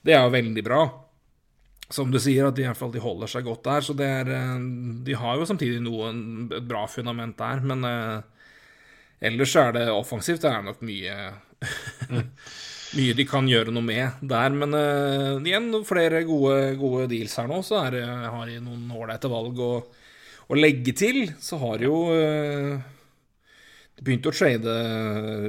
Det 0.03 0.13
er 0.13 0.25
jo 0.25 0.35
veldig 0.35 0.63
bra 0.67 0.83
som 1.93 2.11
du 2.11 2.19
sier, 2.21 2.49
at 2.49 2.57
de, 2.57 2.65
i 2.65 2.67
hvert 2.67 2.79
fall, 2.79 2.93
de 2.93 3.03
holder 3.03 3.31
seg 3.31 3.45
godt 3.47 3.67
der. 3.69 3.85
Så 3.85 3.95
det 3.95 4.09
er 4.09 4.31
eh, 4.33 4.63
De 5.07 5.17
har 5.19 5.39
jo 5.39 5.49
samtidig 5.49 5.83
noe, 5.85 6.11
et 6.57 6.69
bra 6.69 6.87
fundament 6.91 7.37
der, 7.39 7.63
men 7.63 7.85
uh, 7.87 8.42
ellers 9.23 9.55
er 9.57 9.73
det 9.76 9.87
offensivt. 9.93 10.43
Det 10.45 10.50
er 10.50 10.67
nok 10.67 10.85
mye 10.87 11.17
Mye 12.93 13.14
de 13.17 13.25
kan 13.25 13.47
gjøre 13.49 13.73
noe 13.73 13.85
med 13.87 14.25
der. 14.29 14.52
Men 14.52 14.76
uh, 14.76 15.41
igjen, 15.41 15.71
flere 15.88 16.23
gode, 16.29 16.75
gode, 16.81 17.07
deals 17.12 17.37
her 17.41 17.49
nå, 17.49 17.62
så 17.64 17.87
er 17.87 18.02
har 18.05 18.49
de 18.49 18.59
noen 18.61 18.91
ålreite 18.93 19.31
valg 19.33 19.61
å, 19.64 19.71
å, 20.45 20.59
legge 20.59 20.93
til. 20.97 21.23
Så 21.41 21.57
har 21.62 21.81
jo 21.87 21.95
uh, 22.12 22.75
De 23.97 24.05
begynte 24.05 24.29
å 24.29 24.37
trade 24.37 24.75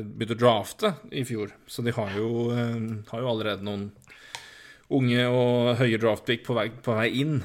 Begynte 0.06 0.38
å 0.38 0.40
drafte 0.40 0.94
i 1.12 1.26
fjor, 1.28 1.52
så 1.68 1.84
de 1.84 1.92
har 1.98 2.16
jo, 2.16 2.30
har 2.54 3.26
jo 3.26 3.34
allerede 3.34 3.68
noen 3.68 3.90
unge 4.94 5.28
og 5.28 5.74
høye 5.80 6.00
draftpick 6.00 6.44
på 6.46 6.56
vei, 6.56 6.70
på 6.70 6.96
vei 6.96 7.10
inn. 7.24 7.38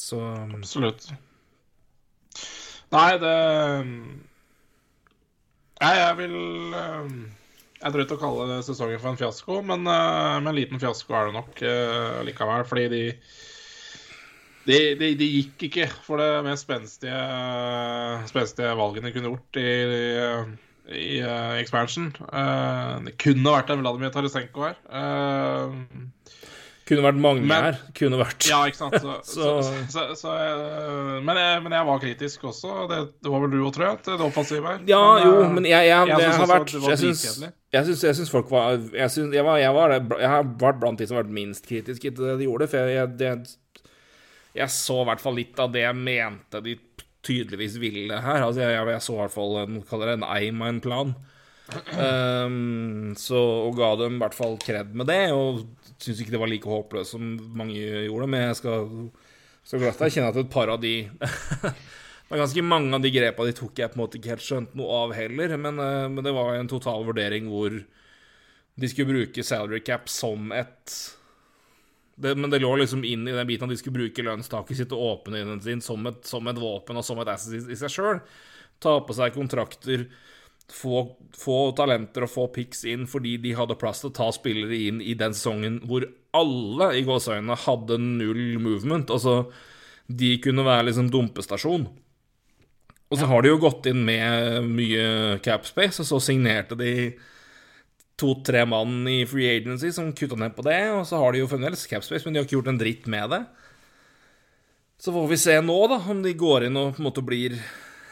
Så 0.00 0.20
Absolutt. 0.22 1.10
Nei, 2.94 3.10
det 3.20 3.36
Nei, 5.82 5.92
jeg 5.98 6.16
vil 6.22 6.36
eh, 6.76 7.16
Jeg 7.82 7.94
drøyt 7.94 8.14
å 8.14 8.20
kalle 8.20 8.60
sesongen 8.64 9.02
for 9.02 9.12
en 9.12 9.18
fiasko, 9.20 9.58
men, 9.68 9.84
med 9.84 10.40
men 10.40 10.52
en 10.52 10.56
liten 10.56 10.80
fiasko 10.80 11.12
er 11.12 11.28
det 11.28 11.36
nok 11.36 11.60
uh, 11.60 12.20
likevel. 12.24 12.64
Fordi 12.70 12.86
de, 12.92 13.02
de, 14.64 14.78
de, 15.02 15.10
de 15.20 15.28
gikk 15.34 15.66
ikke 15.68 15.90
for 16.06 16.22
det 16.22 16.30
mest 16.46 16.64
spenstige, 16.64 17.20
spenstige 18.32 18.72
valget 18.80 19.04
de 19.04 19.12
kunne 19.14 19.34
gjort 19.34 19.60
i, 19.60 19.68
i, 20.96 21.04
i 21.20 21.60
expansion. 21.60 22.08
Det 23.04 23.14
kunne 23.20 23.54
vært 23.58 23.74
en 23.74 23.84
Vladimir 23.84 24.14
Tarasenko 24.16 24.70
her. 24.70 24.80
Kunne 26.86 27.02
vært 27.02 27.18
mange 27.18 27.42
men, 27.42 27.64
her. 27.64 27.78
Kunne 27.98 28.18
vært 28.20 28.46
Ja, 28.46 28.60
ikke 28.70 28.78
sant. 28.78 28.94
Så, 29.26 29.54
så, 29.94 30.04
så, 30.14 30.34
eh, 30.38 31.16
men, 31.18 31.40
jeg, 31.40 31.62
men, 31.64 31.74
jeg, 31.74 31.86
var 31.88 32.02
kritisk 32.02 32.44
også. 32.46 32.74
Det, 32.92 33.00
det 33.26 33.32
var 33.32 33.42
vel 33.42 33.56
du 33.56 33.58
òg, 33.58 33.72
tror 33.74 33.88
jeg, 33.88 34.02
til 34.06 34.20
det 34.20 34.26
offensive 34.28 34.70
her. 34.70 34.84
Ja, 34.86 35.00
men, 35.02 35.24
jo, 35.26 35.32
eh, 35.40 35.54
men 35.56 35.66
jeg, 35.66 35.88
jeg, 35.88 36.12
jeg, 36.12 36.22
jeg 36.22 36.36
har 36.38 36.50
vært 36.52 36.74
Jeg 36.76 37.88
syns 37.88 38.06
jeg 38.06 38.28
folk 38.30 38.52
var 38.54 38.76
Jeg, 38.78 39.10
synes, 39.10 39.34
jeg, 39.34 39.44
var, 39.48 39.58
jeg, 39.58 39.74
var, 39.74 39.96
jeg 39.98 40.30
har 40.30 40.46
vært 40.62 40.78
blant 40.84 41.02
de 41.02 41.08
som 41.08 41.18
har 41.18 41.26
vært 41.26 41.38
minst 41.40 41.66
kritiske 41.66 42.12
til 42.12 42.28
det 42.30 42.36
de 42.38 42.46
gjorde. 42.46 42.70
For 42.70 42.94
jeg, 42.94 43.14
det, 43.18 43.32
jeg 44.56 44.74
så 44.76 45.00
i 45.02 45.08
hvert 45.10 45.24
fall 45.24 45.40
litt 45.42 45.58
av 45.62 45.74
det 45.74 45.82
jeg 45.82 46.04
mente 46.06 46.62
de 46.62 46.76
tydeligvis 47.26 47.80
ville 47.82 48.20
her. 48.22 48.44
Altså, 48.46 48.62
jeg, 48.62 49.00
så 49.02 49.16
i 49.16 49.24
hvert 49.24 49.34
fall 49.34 49.58
en, 49.64 49.82
kaller 49.90 50.12
det 50.12 50.20
en 50.20 50.28
Eiman-plan. 50.30 51.16
Um, 51.98 53.14
så, 53.26 53.42
og 53.66 53.74
ga 53.80 53.96
dem 54.04 54.20
i 54.20 54.22
hvert 54.22 54.38
fall 54.38 54.54
kred 54.62 54.94
med 54.94 55.10
det. 55.10 55.24
Og 55.34 55.64
syns 56.02 56.22
ikke 56.22 56.34
det 56.34 56.40
var 56.42 56.50
like 56.50 56.70
håpløst 56.70 57.16
som 57.16 57.34
mange 57.56 57.76
gjorde, 57.78 58.28
men 58.32 58.48
jeg 58.48 58.60
skal, 58.60 58.88
skal 59.66 59.84
glatt 59.84 60.02
erkjenne 60.06 60.32
at 60.32 60.40
et 60.42 60.52
par 60.52 60.72
av 60.72 60.82
de 60.82 60.98
Det 62.26 62.34
var 62.34 62.40
ganske 62.40 62.62
mange 62.66 62.90
av 62.96 63.02
de 63.04 63.10
grepa 63.14 63.44
de 63.46 63.52
tok 63.54 63.78
jeg 63.78 63.92
på 63.92 63.94
en 63.94 64.00
måte 64.00 64.18
ikke 64.18 64.32
helt 64.32 64.42
skjønte 64.42 64.74
noe 64.74 64.94
av 65.04 65.12
heller, 65.14 65.52
men, 65.62 65.76
uh, 65.78 66.08
men 66.10 66.24
det 66.26 66.32
var 66.34 66.56
en 66.56 66.70
total 66.70 67.04
vurdering 67.06 67.46
hvor 67.46 67.76
de 68.76 68.90
skulle 68.90 69.12
bruke 69.12 69.44
salary 69.46 69.78
cap 69.86 70.10
som 70.10 70.50
et 70.50 70.96
det, 72.16 72.32
men 72.34 72.50
det 72.50 72.62
lå 72.62 72.72
liksom 72.80 73.04
inn 73.04 73.28
i 73.28 73.34
den 73.36 73.46
biten 73.46 73.68
at 73.68 73.74
de 73.74 73.78
skulle 73.78 73.98
bruke 73.98 74.24
lønnstaket 74.24 74.78
sitt 74.78 74.92
og 74.96 75.04
åpne 75.12 75.58
sin 75.62 75.82
som 75.84 76.06
et, 76.08 76.22
som 76.26 76.48
et 76.48 76.60
våpen 76.60 76.96
og 76.96 77.04
som 77.04 77.20
et 77.20 77.30
asset 77.30 77.58
i, 77.58 77.60
i 77.74 77.76
seg 77.76 77.92
sjøl. 77.92 78.20
Ta 78.80 78.98
på 79.04 79.16
seg 79.16 79.36
kontrakter 79.36 80.06
få, 80.72 81.02
få, 81.36 81.58
talenter 81.78 82.26
og 82.26 82.32
få 82.32 82.46
picks 82.54 82.84
inn 82.88 83.06
fordi 83.10 83.36
de 83.42 83.54
hadde 83.58 83.78
plass 83.78 84.02
til 84.02 84.10
å 84.10 84.16
ta 84.16 84.30
spillere 84.34 84.78
inn 84.88 85.02
i 85.02 85.14
den 85.18 85.34
sesongen 85.36 85.80
hvor 85.86 86.08
alle 86.36 86.90
i 86.98 87.04
gåseøynene 87.06 87.56
hadde 87.66 88.00
null 88.02 88.58
movement. 88.62 89.12
Altså, 89.14 89.46
de 90.06 90.34
kunne 90.42 90.66
være 90.66 90.90
liksom 90.90 91.10
dumpestasjon. 91.12 91.86
Og 93.06 93.20
så 93.20 93.28
har 93.30 93.42
de 93.42 93.52
jo 93.52 93.62
gått 93.62 93.86
inn 93.86 94.02
med 94.06 94.66
mye 94.66 95.38
capspace, 95.44 96.02
og 96.02 96.08
så 96.08 96.18
signerte 96.26 96.78
de 96.78 96.92
to-tre 98.18 98.64
mann 98.66 99.04
i 99.12 99.20
free 99.28 99.52
agency 99.58 99.92
som 99.94 100.10
kutta 100.16 100.38
ned 100.40 100.56
på 100.56 100.64
det, 100.66 100.80
og 100.90 101.04
så 101.06 101.20
har 101.20 101.32
de 101.32 101.42
jo 101.44 101.50
fremdeles 101.50 101.86
capspace, 101.86 102.24
men 102.26 102.34
de 102.34 102.40
har 102.40 102.48
ikke 102.48 102.56
gjort 102.58 102.72
en 102.72 102.80
dritt 102.80 103.06
med 103.12 103.30
det. 103.30 103.42
Så 104.98 105.12
får 105.12 105.28
vi 105.30 105.38
se 105.38 105.58
nå, 105.60 105.76
da, 105.92 106.00
om 106.10 106.22
de 106.24 106.32
går 106.34 106.66
inn 106.66 106.80
og 106.80 106.96
på 106.96 107.02
en 107.02 107.06
måte 107.06 107.24
blir 107.24 107.58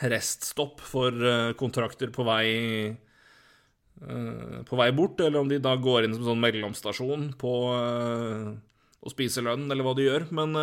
reststopp 0.03 0.81
for 0.83 1.13
eh, 1.15 1.53
kontrakter 1.59 2.11
på 2.15 2.25
vei 2.27 2.49
eh, 2.91 4.63
på 4.67 4.79
vei 4.79 4.91
bort, 4.97 5.21
eller 5.21 5.41
om 5.41 5.49
de 5.51 5.61
da 5.63 5.77
går 5.79 6.05
inn 6.07 6.17
som 6.17 6.27
sånn 6.31 6.43
mellomstasjon 6.43 7.31
på 7.41 7.55
eh, 7.77 8.51
å 9.05 9.13
spise 9.13 9.45
lønn, 9.45 9.69
eller 9.71 9.87
hva 9.87 9.95
de 9.97 10.09
gjør. 10.09 10.27
Men 10.35 10.57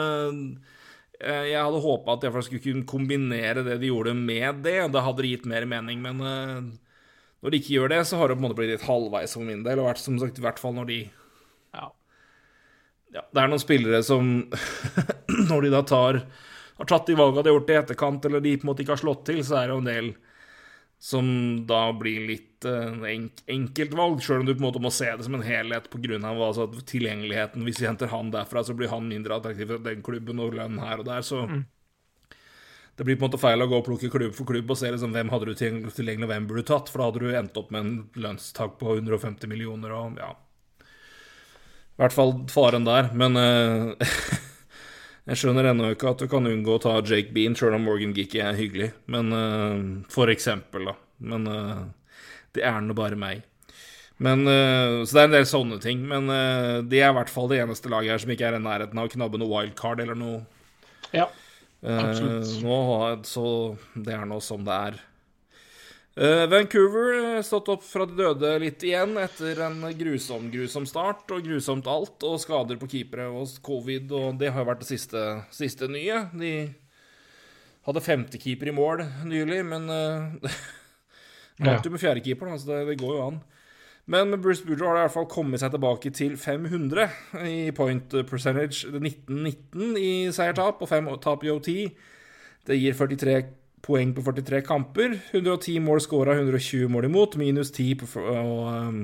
jeg 1.21 1.53
hadde 1.53 1.81
håpa 1.83 2.15
at 2.15 2.23
jeg 2.25 2.45
skulle 2.47 2.63
kunne 2.63 2.87
kombinere 2.89 3.61
det 3.61 3.75
de 3.83 3.91
gjorde, 3.91 4.15
med 4.17 4.63
det. 4.65 4.79
Det 4.89 5.03
hadde 5.05 5.27
gitt 5.29 5.45
mer 5.45 5.67
mening, 5.69 6.01
men 6.01 6.17
Når 7.41 7.53
de 7.53 7.59
ikke 7.59 7.75
gjør 7.75 7.91
det, 7.93 7.99
så 8.09 8.17
har 8.17 8.29
det 8.29 8.39
på 8.39 8.41
en 8.41 8.47
måte 8.47 8.57
blitt 8.57 8.73
litt 8.73 8.87
halvveis 8.87 9.35
for 9.37 9.45
min 9.45 9.61
del. 9.61 9.77
Og 9.77 9.91
vært, 9.91 10.01
som 10.01 10.17
sagt, 10.17 10.41
i 10.41 10.45
hvert 10.45 10.57
fall 10.61 10.73
når 10.73 10.89
de 10.89 10.99
Ja. 11.77 11.91
ja, 13.13 13.21
Det 13.29 13.43
er 13.43 13.53
noen 13.53 13.61
spillere 13.61 14.01
som 14.01 14.49
Når 15.51 15.61
de 15.61 15.69
da 15.69 15.83
tar 15.85 16.23
har 16.81 16.89
tatt 16.89 17.07
de 17.09 17.15
valgene 17.17 17.45
de 17.45 17.51
har 17.51 17.57
gjort 17.59 17.71
i 17.71 17.79
etterkant, 17.79 18.27
eller 18.27 18.43
de 18.43 18.57
på 18.57 18.65
en 18.65 18.71
måte 18.71 18.83
ikke 18.83 18.95
har 18.95 19.01
slått 19.03 19.25
til, 19.29 19.41
så 19.45 19.59
er 19.59 19.69
det 19.69 19.75
jo 19.75 19.81
en 19.83 19.89
del 19.91 20.13
som 21.01 21.27
da 21.65 21.87
blir 21.97 22.27
litt 22.29 22.65
uh, 22.69 22.93
enk 23.09 23.39
enkeltvalg, 23.49 24.19
sjøl 24.21 24.43
om 24.43 24.45
du 24.45 24.53
på 24.53 24.61
en 24.61 24.67
måte 24.67 24.81
må 24.83 24.91
se 24.93 25.07
det 25.09 25.25
som 25.25 25.33
en 25.33 25.45
helhet 25.45 25.87
pga. 25.89 26.19
Altså, 26.35 26.67
tilgjengeligheten. 26.91 27.63
Hvis 27.65 27.81
vi 27.81 27.87
henter 27.89 28.11
han 28.11 28.29
derfra, 28.33 28.61
så 28.61 28.75
blir 28.77 28.91
han 28.91 29.09
mindre 29.09 29.39
attraktiv 29.39 29.71
for 29.71 29.81
den 29.87 30.03
klubben 30.05 30.43
og 30.43 30.53
lønn 30.59 30.77
her 30.83 31.01
og 31.01 31.07
der, 31.09 31.25
så 31.25 31.47
mm. 31.49 31.63
Det 32.95 33.05
blir 33.07 33.15
på 33.15 33.23
en 33.23 33.31
måte 33.31 33.39
feil 33.41 33.63
å 33.63 33.65
gå 33.71 33.77
og 33.79 33.85
plukke 33.87 34.09
klubb 34.13 34.33
for 34.37 34.45
klubb 34.45 34.69
og 34.69 34.77
se 34.77 34.89
liksom, 34.91 35.13
hvem 35.15 35.31
hadde 35.31 35.47
du 35.47 35.55
tilgjengelig, 35.55 36.25
og 36.27 36.29
hvem 36.29 36.47
burde 36.49 36.61
du 36.61 36.67
tatt, 36.69 36.91
for 36.91 37.01
da 37.01 37.07
hadde 37.07 37.21
du 37.23 37.37
endt 37.39 37.57
opp 37.57 37.71
med 37.73 37.81
en 37.81 37.93
lønnstak 38.27 38.75
på 38.77 38.97
150 38.99 39.49
millioner 39.49 39.95
og 39.95 40.19
ja 40.21 40.27
I 40.83 42.03
hvert 42.03 42.13
fall 42.13 42.35
faren 42.51 42.85
der, 42.85 43.09
men 43.17 43.39
uh, 43.39 43.95
Jeg 45.29 45.37
skjønner 45.37 45.69
ennå 45.69 45.91
ikke 45.93 46.11
at 46.15 46.21
du 46.23 46.27
kan 46.29 46.49
unngå 46.49 46.75
å 46.75 46.81
ta 46.81 46.95
Jake 47.05 47.29
Bean, 47.35 47.53
sjøl 47.57 47.77
om 47.77 47.85
Morgan 47.85 48.15
Gicky 48.17 48.41
er 48.41 48.57
hyggelig. 48.57 48.89
Men 49.11 49.29
uh, 49.35 49.81
For 50.11 50.31
eksempel, 50.33 50.89
da. 50.89 50.95
Men 51.21 51.45
uh, 51.45 51.83
det 52.57 52.65
er 52.65 52.79
nå 52.81 52.95
bare 52.97 53.19
meg. 53.19 53.43
Men, 54.21 54.41
uh, 54.49 55.01
så 55.05 55.17
det 55.17 55.21
er 55.21 55.29
en 55.29 55.37
del 55.37 55.47
sånne 55.49 55.77
ting. 55.83 56.01
Men 56.09 56.31
de 56.89 57.03
er 57.03 57.13
i 57.13 57.19
hvert 57.19 57.29
fall 57.29 57.51
det 57.51 57.61
eneste 57.61 57.91
laget 57.93 58.15
her 58.15 58.25
som 58.25 58.33
ikke 58.33 58.49
er 58.49 58.57
i 58.57 58.63
nærheten 58.65 58.97
av 58.97 59.11
å 59.11 59.13
knabbe 59.13 59.41
noe 59.41 59.51
wildcard 59.53 60.01
eller 60.01 60.17
noe. 60.17 60.41
Ja, 61.13 61.29
absolutt. 61.85 62.57
Nå, 62.65 62.81
så 63.27 63.45
det 63.93 64.17
er 64.17 64.25
nå 64.29 64.41
som 64.41 64.65
det 64.65 64.81
er. 64.89 65.01
Uh, 66.19 66.43
Vancouver 66.51 67.41
stått 67.41 67.69
opp 67.71 67.85
fra 67.87 68.03
de 68.03 68.17
døde 68.17 68.49
litt 68.59 68.83
igjen 68.83 69.13
etter 69.21 69.61
en 69.63 69.79
grusom, 69.95 70.49
grusom 70.51 70.87
start. 70.89 71.23
Og 71.31 71.45
grusomt 71.45 71.87
alt, 71.87 72.17
og 72.27 72.41
skader 72.43 72.79
på 72.81 72.89
keepere 72.91 73.29
og 73.31 73.53
covid, 73.63 74.11
og 74.11 74.41
det 74.41 74.51
har 74.51 74.65
jo 74.65 74.71
vært 74.73 74.83
det 74.83 74.89
siste, 74.89 75.21
siste 75.55 75.87
nye. 75.91 76.25
De 76.35 76.51
hadde 77.87 78.03
femtekeeper 78.03 78.69
i 78.69 78.75
mål 78.75 79.05
nylig, 79.29 79.61
men 79.71 79.87
uh, 79.95 80.59
vant 81.63 81.87
jo 81.87 81.93
med 81.93 82.03
fjerdekeeper, 82.03 82.51
så 82.59 82.73
det, 82.73 82.83
det, 82.91 82.99
går 82.99 83.15
jo 83.15 83.23
an. 83.29 83.39
Men 84.11 84.33
med 84.33 84.43
Bruce 84.43 84.65
Boudreau 84.67 84.91
har 84.91 84.97
det 84.97 85.05
i 85.05 85.07
hvert 85.07 85.15
fall 85.15 85.31
kommet 85.31 85.61
seg 85.61 85.71
tilbake 85.71 86.11
til 86.11 86.35
500 86.35 87.07
i 87.47 87.71
point 87.77 88.19
percentage. 88.27 88.83
19-19 88.91 89.95
i 90.01 90.13
seiertap 90.35 90.81
og 90.83 90.91
fem 90.91 91.07
tap 91.23 91.45
i 91.47 91.53
OT. 91.53 91.71
Det 92.67 92.75
gir 92.81 92.97
43 92.97 93.60
poeng 93.85 94.13
på 94.15 94.23
43 94.25 94.61
kamper. 94.65 95.17
110 95.31 95.81
mål 95.83 96.01
scora, 96.03 96.35
120 96.37 96.89
mål 96.91 97.09
imot, 97.09 97.37
minus 97.41 97.73
10 97.73 97.97
på 98.01 98.09
og, 98.21 98.69
um, 98.69 99.01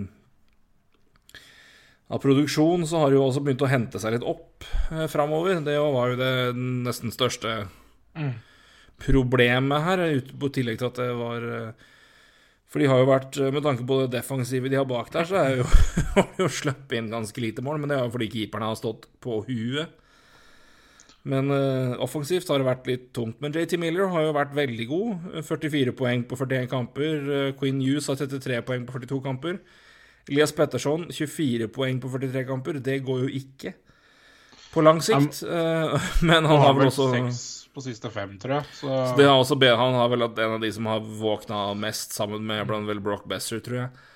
Av 2.08 2.22
produksjon 2.24 2.86
så 2.88 3.02
har 3.02 3.12
det 3.12 3.18
jo 3.18 3.26
også 3.26 3.44
begynt 3.44 3.66
å 3.66 3.68
hente 3.68 4.00
seg 4.00 4.14
litt 4.16 4.24
opp 4.24 4.64
eh, 4.94 5.10
framover. 5.12 5.60
Det 5.60 5.76
var 5.76 6.14
jo 6.14 6.20
det 6.22 6.32
nesten 6.56 7.12
største 7.12 7.66
mm. 8.16 8.32
problemet 9.04 9.84
her, 9.84 10.04
på 10.40 10.52
tillegg 10.56 10.80
til 10.80 10.88
at 10.88 11.02
det 11.02 11.10
var 11.20 11.48
eh, 11.52 11.90
For 12.72 12.80
de 12.80 12.88
har 12.88 13.04
jo 13.04 13.10
vært 13.12 13.42
Med 13.52 13.66
tanke 13.66 13.84
på 13.88 14.00
det 14.00 14.14
defensive 14.16 14.72
de 14.72 14.80
har 14.80 14.88
bak 14.88 15.12
der, 15.12 15.28
så 15.28 15.44
jo, 15.60 15.68
har 16.16 16.32
de 16.32 16.46
jo 16.46 16.48
sluppet 16.62 16.96
inn 16.96 17.12
ganske 17.12 17.44
lite 17.44 17.66
mål, 17.66 17.82
men 17.84 17.92
det 17.92 18.00
er 18.00 18.08
jo 18.08 18.16
fordi 18.16 18.32
keeperne 18.38 18.72
har 18.72 18.80
stått 18.80 19.10
på 19.20 19.42
huet. 19.50 19.92
Men 21.28 21.52
uh, 21.52 21.98
offensivt 22.04 22.48
har 22.52 22.62
det 22.62 22.68
vært 22.68 22.88
litt 22.88 23.10
tungt. 23.16 23.40
Men 23.44 23.56
JT 23.56 23.76
Miller 23.82 24.08
har 24.14 24.28
jo 24.28 24.36
vært 24.38 24.54
veldig 24.56 24.88
god. 24.88 25.26
44 25.48 25.96
poeng 25.98 26.24
på 26.30 26.38
41 26.40 26.70
kamper. 26.72 27.18
Uh, 27.28 27.50
Queen 27.60 27.82
Hughes 27.84 28.08
har 28.12 28.20
33 28.22 28.62
poeng 28.68 28.88
på 28.88 28.96
42 28.96 29.20
kamper. 29.26 29.60
Elias 30.28 30.54
Petterson 30.56 31.08
24 31.12 31.68
poeng 31.74 32.00
på 32.04 32.12
43 32.14 32.48
kamper. 32.48 32.80
Det 32.84 33.02
går 33.08 33.26
jo 33.26 33.30
ikke 33.42 33.74
på 34.74 34.84
lang 34.86 35.02
sikt. 35.04 35.44
Uh, 35.44 35.98
men 36.28 36.48
han 36.48 36.64
har 36.64 36.76
vel 36.78 36.92
også 36.92 37.12
på 37.78 37.84
siste 37.86 38.10
fem, 38.10 38.38
tror 38.42 38.60
jeg. 38.60 38.70
Så... 38.80 38.90
Så 38.90 39.18
det 39.20 39.28
har 39.30 39.38
også, 39.38 39.58
han 39.62 39.98
har 40.00 40.10
vel 40.10 40.26
vært 40.26 40.40
en 40.42 40.56
av 40.56 40.64
de 40.64 40.72
som 40.74 40.88
har 40.90 41.04
våkna 41.04 41.62
mest, 41.78 42.16
sammen 42.18 42.46
med 42.48 42.66
blant 42.70 42.90
vel 42.90 43.04
Brock 43.04 43.28
Besser, 43.30 43.62
tror 43.62 43.84
jeg. 43.84 44.08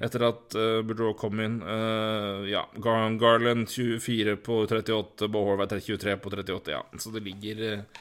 Etter 0.00 0.24
at 0.28 0.56
uh, 0.56 0.82
Boudreau 0.84 1.14
kom 1.18 1.40
inn. 1.40 1.60
Uh, 1.62 2.44
ja, 2.50 2.66
Garland 2.76 3.68
24 3.70 4.36
på 4.44 4.60
38, 4.66 5.28
Bo 5.28 5.44
Horvath 5.48 5.78
23 5.78 6.16
på 6.16 6.30
38, 6.30 6.70
ja. 6.70 6.84
Så 6.98 7.12
det 7.14 7.24
ligger 7.24 7.62
uh... 7.72 8.00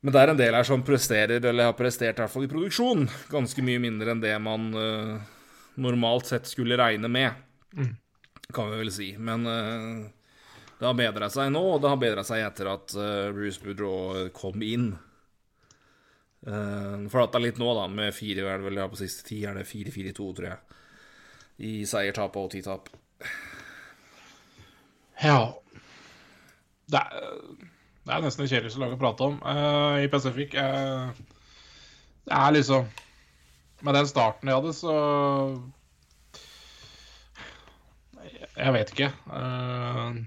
Men 0.00 0.14
det 0.14 0.20
er 0.20 0.32
en 0.32 0.38
del 0.40 0.56
her 0.56 0.64
som 0.64 0.82
presterer, 0.82 1.44
eller 1.44 1.68
har 1.68 1.76
prestert 1.76 2.16
i 2.16 2.22
hvert 2.22 2.32
fall 2.32 2.46
i 2.46 2.50
produksjon, 2.50 3.04
ganske 3.28 3.62
mye 3.66 3.82
mindre 3.82 4.14
enn 4.14 4.22
det 4.22 4.32
man 4.40 4.70
normalt 5.76 6.30
sett 6.30 6.48
skulle 6.48 6.78
regne 6.80 7.10
med, 7.12 7.36
mm. 7.76 7.90
kan 8.48 8.72
vi 8.72 8.78
vel 8.80 8.92
si. 8.94 9.10
Men 9.20 9.44
det 9.44 10.86
har 10.88 10.96
bedra 10.96 11.28
seg 11.28 11.52
nå, 11.52 11.60
og 11.74 11.84
det 11.84 11.92
har 11.92 12.00
bedra 12.00 12.24
seg 12.24 12.46
etter 12.46 12.72
at 12.72 12.96
Bruce 13.36 13.60
Boudreau 13.60 14.32
kom 14.32 14.64
inn. 14.64 14.88
Uh, 16.46 17.06
Flata 17.12 17.40
litt 17.40 17.58
nå, 17.60 17.68
da, 17.76 17.84
med 17.92 18.14
fire 18.16 18.46
er 18.48 18.60
det 18.60 18.70
vel 18.70 18.82
på 18.92 19.00
siste 19.00 19.26
ti. 19.28 19.42
Er 19.44 19.58
det 19.60 19.68
4-4-2, 19.68 20.28
tror 20.38 20.50
jeg. 20.50 20.78
I 21.70 21.72
seier, 21.88 22.16
tap 22.16 22.38
og 22.40 22.50
ti-tap. 22.54 22.88
Ja 25.20 25.40
det 26.90 27.00
er, 27.00 27.26
det 28.06 28.14
er, 28.14 28.24
nesten 28.24 28.44
det 28.44 28.50
kjedeligste 28.50 28.80
laget 28.82 28.96
å 28.98 29.00
prate 29.00 29.28
om 29.28 29.36
uh, 29.44 30.00
i 30.02 30.08
Pacific. 30.10 30.56
Uh, 30.56 31.12
det 32.26 32.36
er 32.36 32.56
liksom 32.56 32.88
Med 33.86 33.96
den 33.96 34.08
starten 34.10 34.50
de 34.50 34.56
hadde, 34.56 34.72
så 34.76 34.94
Jeg 38.56 38.74
vet 38.74 38.90
ikke. 38.92 39.12
Uh, 39.30 40.20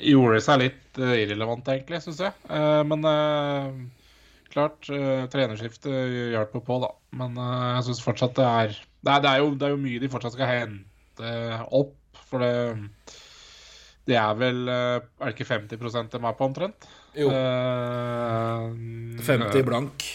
gjorde 0.00 0.40
seg 0.44 0.62
litt 0.62 1.00
uh, 1.00 1.14
irrelevant, 1.16 1.68
egentlig, 1.72 2.00
syns 2.04 2.20
jeg. 2.22 2.32
Uh, 2.48 2.82
men 2.88 3.04
uh, 3.06 3.68
klart, 4.52 4.84
trenerskiftet 5.32 6.32
hjelper 6.34 6.64
på, 6.64 6.78
da. 6.82 6.92
Men 7.16 7.36
jeg 7.40 7.86
syns 7.88 8.02
fortsatt 8.04 8.36
det 8.36 8.46
er 8.46 8.74
det 9.02 9.10
er, 9.10 9.22
det, 9.24 9.30
er 9.30 9.38
jo, 9.40 9.46
det 9.58 9.66
er, 9.66 9.72
jo, 9.72 9.80
mye 9.82 10.00
de 10.02 10.10
fortsatt 10.12 10.36
skal 10.36 10.50
hente 10.50 11.30
opp. 11.74 11.96
For 12.28 12.40
det 12.40 12.52
Det 14.08 14.16
er 14.16 14.36
vel 14.36 14.68
Er 14.68 15.00
det 15.20 15.32
ikke 15.34 15.48
50 15.48 16.12
de 16.12 16.20
er 16.20 16.36
på, 16.36 16.44
omtrent? 16.44 16.86
Jo. 17.16 17.32
50 19.24 19.64
blank. 19.66 20.06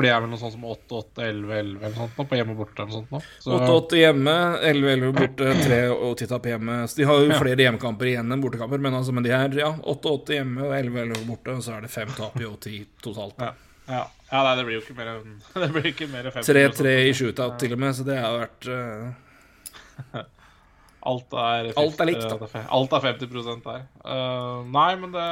For 0.00 0.06
det 0.06 0.12
er 0.14 0.22
vel 0.24 0.30
noe 0.32 0.40
sånt 0.40 0.54
som 0.54 0.62
8-8-11-11 0.64 1.50
eller 1.84 1.96
sånt 1.98 2.14
nå, 2.16 2.24
på 2.24 2.36
hjemme 2.38 2.54
og 2.54 2.60
borte? 2.62 2.84
eller 2.86 2.94
sånt 2.94 3.10
nå. 3.12 3.18
8-8 3.52 3.98
hjemme, 4.00 4.36
11-11 4.70 5.10
borte, 5.18 5.48
3 5.58 5.80
og 5.92 6.14
titap 6.16 6.46
hjemme. 6.48 6.76
Så 6.88 7.02
de 7.02 7.08
har 7.10 7.20
jo 7.20 7.34
flere 7.36 7.66
hjemmekamper 7.66 8.08
igjen 8.08 8.32
enn 8.32 8.40
bortekamper, 8.40 8.80
men, 8.80 8.96
altså, 8.96 9.12
men 9.12 9.26
de 9.26 9.34
her, 9.34 9.58
ja, 9.60 9.68
8-8 9.92 10.38
hjemme 10.38 10.64
og 10.64 10.72
11-11 10.78 11.26
borte, 11.28 11.58
og 11.58 11.66
så 11.66 11.74
er 11.76 11.84
det 11.84 11.92
fem 11.92 12.14
tap 12.16 12.40
i 12.40 12.48
OT 12.48 12.70
totalt. 13.04 13.44
Ja. 13.44 13.52
Ja. 13.90 14.00
ja, 14.30 14.40
nei, 14.46 14.56
det 14.56 14.64
blir 14.70 14.78
jo 14.78 14.82
ikke 14.86 14.96
mer 14.96 15.12
enn 15.18 15.36
Det 15.64 15.68
blir 15.74 15.88
ikke 15.90 16.08
mer 16.08 16.30
3-3 16.32 16.96
i 17.10 17.14
shootout 17.20 17.60
til 17.60 17.76
og 17.76 17.80
med, 17.82 17.96
så 17.98 18.08
det 18.08 18.20
har 18.22 18.40
vært 18.40 18.70
uh... 18.72 20.24
Alt 21.10 21.36
er 21.44 21.70
50, 21.74 21.80
Alt 21.84 22.00
er 22.00 22.08
likt, 22.14 22.24
da. 22.30 22.64
Alt 22.76 22.96
er 22.96 23.06
50 23.10 23.64
der. 23.66 23.84
Uh, 24.00 24.64
nei, 24.72 24.90
men 25.00 25.12
det 25.12 25.28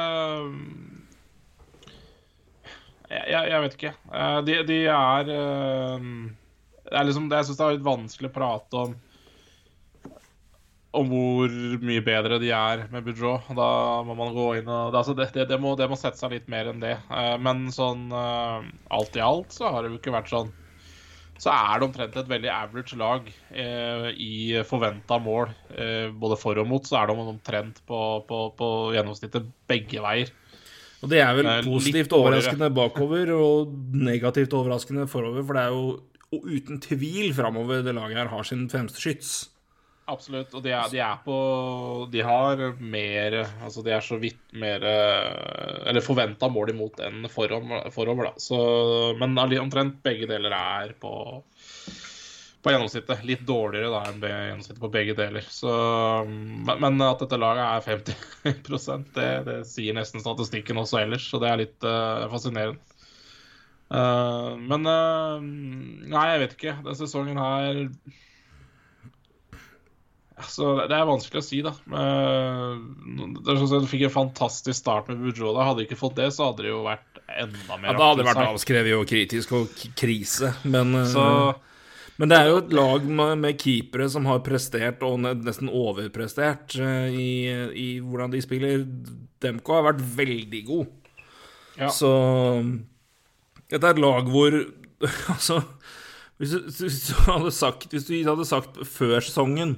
jeg, 3.09 3.49
jeg, 3.49 3.61
vet 3.63 3.77
ikke. 3.77 3.93
Eh, 4.13 4.39
de, 4.45 4.55
de 4.69 4.79
er 4.93 5.29
eh, 5.33 6.09
Det 6.85 6.97
er 6.97 7.07
liksom 7.07 7.29
Jeg 7.33 7.47
syns 7.47 7.59
det 7.59 7.67
er 7.67 7.77
litt 7.77 7.87
vanskelig 7.87 8.31
å 8.31 8.39
prate 8.41 8.83
om 8.87 8.97
om 10.97 11.05
hvor 11.05 11.51
mye 11.85 12.01
bedre 12.01 12.39
de 12.41 12.47
er 12.49 12.79
med 12.89 13.03
Boudreau. 13.05 13.43
Da 13.53 13.67
må 14.01 14.15
man 14.17 14.31
gå 14.33 14.47
inn 14.57 14.71
og 14.73 14.95
altså 14.97 15.13
det, 15.13 15.27
det, 15.35 15.43
det, 15.51 15.59
må, 15.61 15.75
det, 15.77 15.85
må, 15.85 15.93
sette 15.93 16.17
seg 16.17 16.33
litt 16.33 16.47
mer 16.49 16.71
enn 16.71 16.81
det. 16.81 16.95
Eh, 17.13 17.35
men 17.37 17.67
sånn 17.69 18.07
alt 18.09 19.19
i 19.19 19.21
alt 19.21 19.53
så 19.53 19.69
har 19.69 19.85
det 19.85 19.91
jo 19.91 19.99
ikke 19.99 20.15
vært 20.15 20.31
sånn 20.33 20.49
Så 21.37 21.53
er 21.53 21.77
det 21.77 21.85
omtrent 21.85 22.17
et 22.17 22.33
veldig 22.33 22.49
average 22.55 22.97
lag 22.97 23.29
i 23.53 24.33
forventa 24.65 25.21
mål. 25.21 25.53
både 26.25 26.39
for 26.41 26.57
og 26.57 26.67
mot 26.67 26.89
så 26.89 26.97
er 27.03 27.07
det 27.07 27.19
omtrent 27.21 27.85
på, 27.85 28.01
på, 28.25 28.41
på 28.57 28.71
gjennomsnittet 28.97 29.45
begge 29.69 30.01
veier. 30.03 30.33
Og 30.99 31.11
det 31.11 31.21
er 31.23 31.35
vel 31.37 31.47
det 31.47 31.57
er 31.61 31.69
positivt 31.69 32.15
overraskende 32.17 32.69
bakover 32.75 33.31
og 33.35 33.75
negativt 33.95 34.55
overraskende 34.57 35.07
forover, 35.07 35.45
for 35.47 35.55
det 35.55 35.63
er 35.63 35.75
jo 35.75 36.43
uten 36.57 36.81
tvil 36.83 37.31
framover 37.33 37.81
det 37.85 37.95
laget 37.95 38.19
her 38.19 38.29
har 38.33 38.43
sin 38.45 38.67
fremste 38.69 39.01
skyts. 39.01 39.31
Absolutt. 40.09 40.53
Og 40.57 40.63
de 40.65 40.71
er, 40.73 40.87
de 40.89 40.99
er, 41.05 41.17
på 41.21 41.35
De 42.09 42.23
har 42.25 42.61
mer 42.81 43.35
Altså, 43.61 43.83
de 43.85 43.91
er 43.93 44.01
så 44.01 44.17
vidt 44.17 44.39
mer 44.57 44.81
Eller 44.81 46.01
forventa 46.01 46.49
mål 46.49 46.73
imot 46.73 47.03
enn 47.05 47.27
forover, 47.29 47.85
forover 47.93 48.31
da. 48.31 48.33
Så, 48.41 48.57
men 49.21 49.37
omtrent 49.37 49.99
begge 50.05 50.25
deler 50.29 50.55
er 50.57 50.95
på 50.99 51.13
på 52.63 52.73
gjennomsnittet. 52.73 53.23
Litt 53.27 53.43
dårligere 53.47 53.91
da 53.93 54.03
enn 54.09 54.23
gjennomsnittet 54.23 54.81
på 54.83 54.91
begge 54.91 55.15
deler. 55.17 55.45
Så, 55.47 55.71
men, 56.27 56.75
men, 56.83 57.01
at 57.05 57.23
dette 57.23 57.39
laget 57.39 57.65
er 57.65 57.85
50 57.85 59.09
det, 59.15 59.29
det 59.47 59.59
sier 59.69 59.95
nesten 59.97 60.23
statistikken 60.23 60.81
også 60.81 61.03
ellers, 61.03 61.27
så 61.29 61.41
det 61.41 61.51
er 61.51 61.61
litt 61.63 61.87
uh, 61.87 62.27
fascinerende. 62.31 62.81
Uh, 63.89 64.53
men 64.61 64.85
uh, 64.85 65.39
Nei, 65.41 66.25
jeg 66.33 66.41
vet 66.43 66.57
ikke. 66.57 66.79
Den 66.85 66.97
sesongen 66.99 67.39
her 67.41 67.87
Altså, 70.39 70.85
det 70.87 70.95
er 70.95 71.03
vanskelig 71.03 71.41
å 71.41 71.43
si, 71.43 71.57
da. 71.65 71.73
Det 71.83 73.51
er 73.51 73.57
sånn 73.59 73.81
Du 73.83 73.89
fikk 73.91 74.05
en 74.07 74.13
fantastisk 74.13 74.77
start 74.77 75.09
med 75.11 75.19
Bujola. 75.19 75.65
Hadde 75.67 75.81
de 75.81 75.89
ikke 75.89 75.97
fått 75.99 76.15
det, 76.15 76.29
så 76.31 76.47
hadde 76.47 76.63
det 76.63 76.71
jo 76.71 76.85
vært 76.85 77.19
enda 77.27 77.75
mer 77.75 77.89
ja, 77.91 77.95
Da 77.97 78.05
hadde 78.07 78.21
det 78.21 78.27
vært 78.29 78.45
avskrevet 78.45 78.95
og 78.95 79.03
kritisk 79.09 79.51
og 79.57 79.83
krise, 79.99 80.53
men 80.63 80.95
så, 81.11 81.25
men 82.19 82.31
det 82.31 82.37
er 82.37 82.49
jo 82.49 82.59
et 82.59 82.73
lag 82.75 83.05
med, 83.07 83.37
med 83.39 83.59
keepere 83.61 84.09
som 84.11 84.27
har 84.27 84.41
prestert, 84.43 85.03
og 85.07 85.21
nesten 85.23 85.71
overprestert, 85.71 86.75
i, 86.75 87.31
i 87.79 87.89
hvordan 88.03 88.33
de 88.33 88.41
spiller. 88.43 88.83
Demko 89.39 89.77
har 89.77 89.85
vært 89.93 90.03
veldig 90.17 90.63
god. 90.67 90.89
Ja. 91.79 91.87
Så 91.95 92.11
dette 93.69 93.85
er 93.85 93.93
et 93.93 94.01
lag 94.03 94.27
hvor 94.27 94.55
Altså, 95.31 95.61
hvis 96.39 96.51
du, 96.51 96.65
hvis 96.83 96.97
du, 97.07 97.13
hadde 97.23 97.53
sagt 97.55 97.93
Hvis 97.93 98.09
du 98.09 98.17
hadde 98.27 98.47
sagt 98.47 98.81
før 98.87 99.21
sesongen 99.23 99.77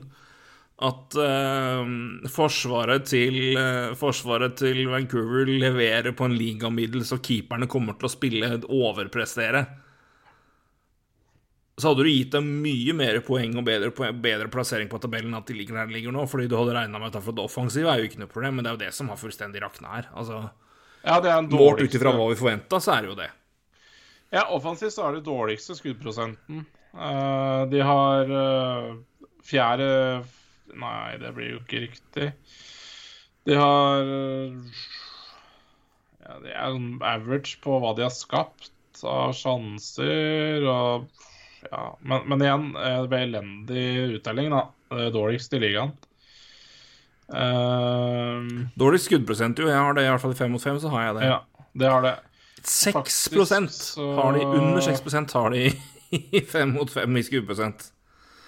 at 0.81 1.13
uh, 1.13 1.85
forsvaret, 2.33 3.03
til, 3.05 3.35
uh, 3.53 3.91
forsvaret 3.93 4.55
til 4.57 4.79
Vancouver 4.89 5.45
leverer 5.45 6.09
på 6.17 6.25
en 6.25 6.33
ligamiddel, 6.33 7.03
så 7.05 7.19
keeperne 7.21 7.67
kommer 7.69 7.99
til 7.99 8.07
å 8.07 8.09
spille 8.09 8.49
overprestere 8.65 9.61
så 11.79 11.91
hadde 11.91 12.03
du 12.05 12.11
gitt 12.11 12.33
dem 12.35 12.47
mye 12.61 12.93
mer 12.93 13.19
poeng 13.25 13.53
og 13.57 13.65
bedre, 13.65 14.11
bedre 14.21 14.49
plassering 14.51 14.89
på 14.91 14.99
tabellen 15.01 15.33
at 15.37 15.47
de 15.47 15.55
ligger 15.55 15.79
der 15.79 15.89
de 15.89 15.95
ligger 15.95 16.13
nå, 16.15 16.25
fordi 16.29 16.49
du 16.51 16.57
hadde 16.59 16.75
regna 16.75 16.99
med 16.99 17.15
at 17.15 17.29
det 17.31 17.43
offensive 17.43 17.89
er 17.89 18.01
jo 18.01 18.09
ikke 18.09 18.21
noe 18.21 18.31
problem, 18.31 18.57
men 18.57 18.65
det 18.65 18.71
er 18.71 18.75
jo 18.77 18.83
det 18.83 18.91
som 18.97 19.09
har 19.11 19.19
fullstendig 19.21 19.63
rakna 19.63 19.95
her. 19.95 20.09
Altså, 20.11 20.41
ja, 21.01 21.19
det 21.23 21.31
er 21.31 21.47
Målt 21.47 21.81
ut 21.81 21.95
ifra 21.97 22.13
hva 22.17 22.27
vi 22.29 22.37
forventa, 22.39 22.81
så 22.83 22.95
er 22.95 23.05
det 23.05 23.11
jo 23.13 23.17
det. 23.21 23.29
Ja, 24.31 24.45
offensivt 24.55 24.95
så 24.95 25.07
er 25.07 25.17
det 25.17 25.25
dårligste 25.27 25.75
skuddprosenten. 25.75 26.65
Uh, 26.91 27.63
de 27.71 27.81
har 27.87 28.29
uh, 28.31 28.99
fjerde 29.47 29.87
Nei, 30.71 31.17
det 31.19 31.33
blir 31.35 31.49
jo 31.55 31.61
ikke 31.63 31.81
riktig. 31.85 32.27
De 33.47 33.57
har 33.59 34.05
Ja, 36.21 36.37
det 36.43 36.53
er 36.53 36.69
en 36.69 36.93
average 37.03 37.57
på 37.63 37.79
hva 37.81 37.91
de 37.97 38.05
har 38.05 38.13
skapt 38.15 39.01
av 39.03 39.33
sjanser 39.35 40.63
og 40.69 41.09
Ja, 41.69 41.83
men, 42.01 42.23
men 42.31 42.45
igjen, 42.45 42.69
det 42.73 43.09
ble 43.11 43.25
elendig 43.27 43.85
uttelling, 44.17 44.49
da. 44.53 44.65
Er 44.91 45.13
dårligst 45.13 45.53
i 45.55 45.61
ligaen. 45.61 45.93
Uh, 47.31 48.67
Dårligst 48.75 49.07
skuddprosent, 49.07 49.61
jo. 49.61 49.69
Jeg 49.71 49.79
har 49.79 49.95
det 49.95 50.03
i 50.03 50.11
hvert 50.11 50.23
fall 50.23 50.35
i 50.35 50.39
fem 50.39 50.51
mot 50.51 50.63
fem, 50.63 50.79
så 50.81 50.91
har 50.91 51.07
jeg 51.07 51.17
det. 51.19 51.29
Ja, 51.29 51.39
det 51.83 51.93
har 51.93 52.05
det. 52.05 52.17
6 52.67 53.15
så... 53.73 54.11
har 54.19 54.35
de 54.35 54.43
Under 54.45 54.83
6% 54.85 55.33
har 55.33 55.49
de 55.49 55.71
i 56.37 56.41
fem 56.45 56.75
mot 56.75 56.91
fem 56.91 57.17
i 57.17 57.23
skuddprosent. 57.25 57.87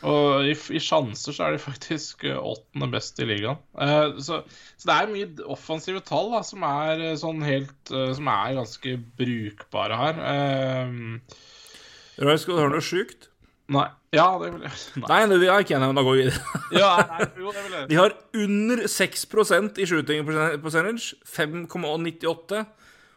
Og 0.04 0.44
i, 0.44 0.52
i, 0.52 0.82
sjanser 0.84 1.32
så 1.32 1.46
er 1.46 1.56
de 1.56 1.64
faktisk 1.64 2.26
åttende 2.28 2.90
best 2.92 3.22
i 3.24 3.28
ligaen. 3.30 3.62
Uh, 3.72 4.20
så, 4.20 4.42
så, 4.76 4.90
det 4.90 4.98
er 4.98 5.14
mye 5.14 5.48
offensive 5.56 6.04
tall 6.04 6.34
da, 6.36 6.44
som 6.46 6.66
er 6.68 7.06
sånn 7.22 7.40
helt 7.46 7.94
uh, 7.96 8.12
Som 8.14 8.28
er 8.28 8.58
ganske 8.60 8.98
brukbare 9.22 10.02
her. 10.02 10.20
Uh, 10.20 11.40
skal 12.16 12.54
du 12.54 12.60
høre 12.60 12.74
noe 12.76 12.86
sjukt? 12.86 13.30
Nei. 13.74 13.88
Ja, 14.14 14.28
det 14.38 14.52
vil 14.54 14.62
jeg. 14.68 14.78
Nei, 15.02 15.08
nei 15.10 15.22
det 15.32 15.40
vil 15.42 15.48
jeg 15.50 15.66
ikke. 15.66 15.80
Da 15.82 16.04
går 16.06 16.16
vi 16.16 16.24
videre. 16.28 16.62
ja, 16.84 16.92
nei, 17.10 17.28
jo, 17.42 17.54
det 17.56 17.66
vil 17.66 17.76
jeg. 17.80 17.90
De 17.90 17.98
har 17.98 18.16
under 18.44 18.86
6% 18.96 19.82
i 19.82 19.88
shooting 19.90 20.28
percentage. 20.62 21.18
5,98. 21.34 22.64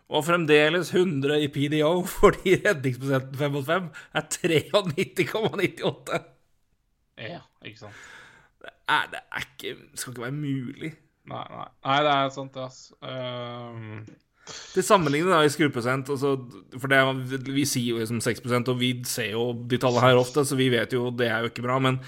Og 0.07 0.23
fremdeles 0.23 0.93
100 0.95 1.41
i 1.43 1.49
PDO 1.51 1.91
fordi 2.19 2.61
redningsprosenten 2.63 3.41
5 3.41 3.57
mot 3.57 3.67
5 3.67 3.89
er 4.15 4.29
93,98. 4.37 6.21
Ja, 7.27 7.43
ikke 7.65 7.81
sant. 7.81 8.05
Det, 8.63 8.71
er, 8.89 9.09
det 9.13 9.21
er 9.25 9.49
ikke, 9.49 9.75
det 9.91 10.01
skal 10.01 10.15
ikke 10.15 10.29
være 10.29 10.39
mulig. 10.39 10.93
Nei, 11.27 11.43
nei. 11.51 11.67
nei 11.89 11.99
det 12.07 12.15
er 12.15 12.31
sant, 12.31 12.55
det, 12.55 12.69
altså. 12.69 12.95
Um... 13.03 14.07
Til 14.47 14.85
sammenligning 14.87 15.33
da, 15.33 15.41
i 15.43 15.51
skrueprosent 15.51 16.13
altså, 16.15 16.37
For 16.79 16.93
det, 16.93 17.01
vi 17.49 17.65
sier 17.67 17.97
jo 17.97 18.03
liksom 18.03 18.21
6% 18.23 18.69
og 18.71 18.79
vi 18.79 18.93
ser 19.09 19.33
jo 19.33 19.49
de 19.67 19.81
tallene 19.83 20.05
her 20.05 20.21
ofte, 20.21 20.45
så 20.47 20.59
vi 20.59 20.69
vet 20.71 20.93
jo 20.95 21.09
det 21.11 21.31
er 21.31 21.43
jo 21.43 21.51
ikke 21.51 21.65
bra, 21.67 21.81
men 21.83 21.99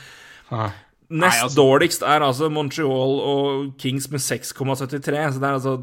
nei. 0.53 0.71
Nest 1.09 1.43
altså... 1.43 1.57
dårligst 1.57 2.03
er 2.05 2.21
altså 2.21 2.51
Montreal 2.53 3.21
og 3.25 3.73
Kings 3.81 4.11
med 4.13 4.21
6,73, 4.21 4.85
så 4.85 5.41
det 5.41 5.49
er 5.49 5.57
altså 5.57 5.79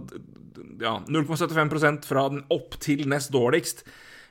ja, 0.81 0.99
0,75 1.09 2.05
fra 2.05 2.29
den 2.29 2.43
opp 2.53 2.77
til 2.79 3.07
nest 3.09 3.33
dårligst. 3.33 3.81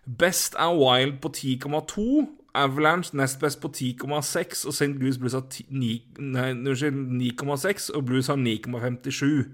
Best 0.07 0.55
er 0.55 0.71
Wild 0.79 1.19
på 1.25 1.29
10,2. 1.35 2.27
Avalanche 2.55 3.17
nest 3.17 3.41
best 3.41 3.61
på 3.61 3.69
10,6, 3.75 4.67
og 4.67 4.75
St. 4.75 4.85
Louis 5.01 5.19
Blues 5.19 5.33
har 5.33 5.43
9,6, 5.51 7.91
og 7.95 8.07
Blues 8.07 8.27
har 8.27 8.37
9,57. 8.37 9.45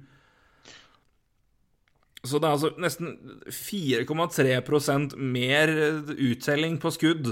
Så 2.25 2.37
det 2.37 2.49
er 2.49 2.53
altså 2.53 2.71
nesten 2.77 3.15
4,3% 3.49 5.15
mer 5.17 5.71
uttelling 6.13 6.77
på 6.83 6.93
skudd. 6.93 7.31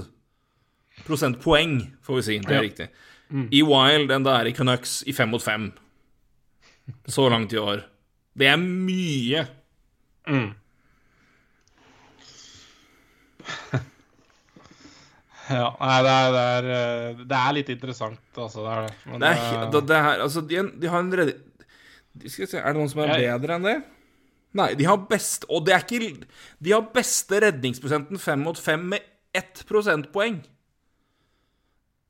Prosentpoeng, 1.05 1.83
får 2.03 2.19
vi 2.19 2.23
si. 2.25 2.39
Det 2.41 2.55
er 2.55 2.57
ja. 2.57 2.65
riktig. 2.65 2.89
Mm. 3.29 3.49
I 3.53 3.61
Wild 3.69 4.15
enn 4.15 4.25
det 4.25 4.33
er 4.33 4.49
i 4.49 4.55
Canucks 4.57 5.03
i 5.05 5.13
fem 5.17 5.29
mot 5.35 5.45
fem. 5.45 5.69
Så 7.09 7.29
langt 7.29 7.53
i 7.53 7.61
år. 7.61 7.85
Det 8.39 8.49
er 8.49 8.57
mye. 8.63 9.45
Mm. 10.29 10.49
ja, 15.53 15.69
nei, 15.81 15.99
det 16.05 16.15
er, 16.15 16.33
det, 16.33 16.47
er, 16.47 16.65
eh, 16.79 17.21
det 17.21 17.37
er, 17.37 17.53
litt 17.57 17.71
interessant, 17.77 18.25
altså. 18.37 18.65
Det 18.65 18.73
er 18.73 18.81
det. 18.89 18.95
Men 19.05 19.21
det, 19.21 19.29
er, 19.37 19.69
det, 19.75 19.85
det 19.93 20.01
her, 20.09 20.17
altså, 20.25 20.41
de, 20.49 20.57
de, 20.81 20.87
har 20.93 21.01
en 21.05 21.15
redde... 21.21 21.35
Skal 22.25 22.45
vi 22.47 22.51
se, 22.51 22.59
Er 22.59 22.73
det 22.73 22.81
noen 22.81 22.91
som 22.91 23.05
er 23.05 23.13
bedre 23.21 23.53
enn 23.59 23.69
det? 23.69 23.79
Nei, 24.57 24.71
de 24.79 24.87
har 24.89 25.03
best 25.11 25.45
Og 25.53 25.67
det 25.67 25.75
er 25.77 25.83
ikke 25.85 26.27
De 26.65 26.73
har 26.73 26.87
beste 26.95 27.41
redningsprosenten 27.45 28.21
fem 28.21 28.41
mot 28.41 28.59
fem 28.59 28.87
med 28.95 29.05
ett 29.37 29.61
prosentpoeng 29.69 30.41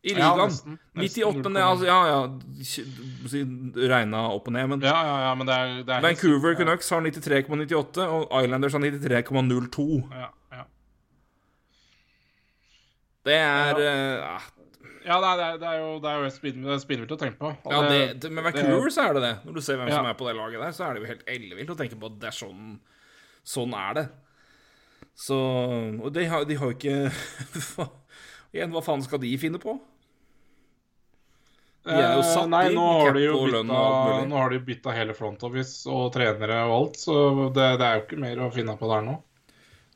i 0.07 0.15
ligaen. 0.15 0.39
Ja, 0.39 0.45
nesten, 0.47 0.77
nesten 0.95 1.25
98 1.27 1.51
ned, 1.53 1.63
altså, 1.63 1.87
ja, 1.89 1.99
ja 2.07 3.89
Regna 3.91 4.21
opp 4.31 4.47
og 4.47 4.55
ned, 4.55 4.69
men, 4.71 4.85
ja, 4.87 4.95
ja, 4.95 5.17
ja, 5.27 5.33
men 5.39 5.49
det 5.49 5.57
er, 5.57 5.73
det 5.83 5.97
er 5.97 6.05
Vancouver 6.05 6.55
helt, 6.55 6.61
Canucks 6.63 6.91
har 6.95 7.03
93,98, 7.03 8.07
og 8.07 8.37
Islanders 8.45 8.77
har 8.79 8.87
93,02. 8.87 9.89
Ja, 10.15 10.29
ja. 10.55 10.63
Det 13.27 13.41
er 13.43 13.83
ja. 13.83 14.39
Ja, 15.09 15.17
det 15.25 15.29
er, 15.33 15.59
det 15.61 15.69
er 15.71 15.79
jo, 15.81 15.93
det 16.05 16.11
er 16.11 16.25
jo 16.27 16.79
spinnvilt 16.83 17.13
å 17.15 17.17
tenke 17.21 17.41
på. 17.41 17.51
ja, 17.73 17.81
det, 17.89 18.29
Med 18.29 18.45
Vancouver 18.45 18.93
så 18.93 19.07
er 19.09 19.17
det 19.17 19.23
det. 19.25 19.35
Når 19.47 19.57
du 19.57 19.61
ser 19.65 19.79
hvem 19.81 19.93
som 19.93 20.09
er 20.09 20.17
på 20.19 20.27
det 20.29 20.35
laget 20.37 20.61
der, 20.61 20.75
så 20.77 20.85
er 20.85 20.95
det 20.95 21.03
jo 21.03 21.13
helt 21.15 21.31
ellevilt 21.37 21.73
å 21.73 21.77
tenke 21.79 21.97
på 22.01 22.11
at 22.11 22.19
det 22.21 22.33
er 22.33 22.41
sånn 22.45 22.73
Sånn 23.49 23.73
er 23.73 23.95
det. 23.97 24.09
Så 25.17 25.39
Og 26.05 26.11
de 26.13 26.27
har, 26.29 26.45
de 26.45 26.59
har 26.61 26.73
jo 26.73 26.77
ikke 26.77 27.87
Igjen, 28.55 28.75
hva 28.75 28.83
faen 28.85 29.05
skal 29.05 29.23
de 29.23 29.33
finne 29.41 29.61
på? 29.63 29.79
De 31.89 31.97
er 31.97 32.19
jo 32.19 32.25
satt 32.27 32.45
eh, 32.45 32.53
Nei, 32.53 32.65
nå 32.77 32.85
har 33.01 33.17
de 33.17 33.23
jo 33.25 33.39
bytta, 33.47 33.63
nå 34.29 34.37
har 34.37 34.53
de 34.53 34.61
bytta 34.67 34.93
hele 34.93 35.17
front 35.17 35.43
office 35.49 35.89
og 35.89 36.11
trenere 36.13 36.61
og 36.67 36.75
alt, 36.75 37.01
så 37.01 37.17
det, 37.55 37.69
det, 37.81 37.87
er 37.87 37.97
jo 37.97 38.05
ikke 38.05 38.21
mer 38.21 38.43
å 38.45 38.51
finne 38.53 38.75
på 38.77 38.91
der 38.91 39.05
nå. 39.07 39.15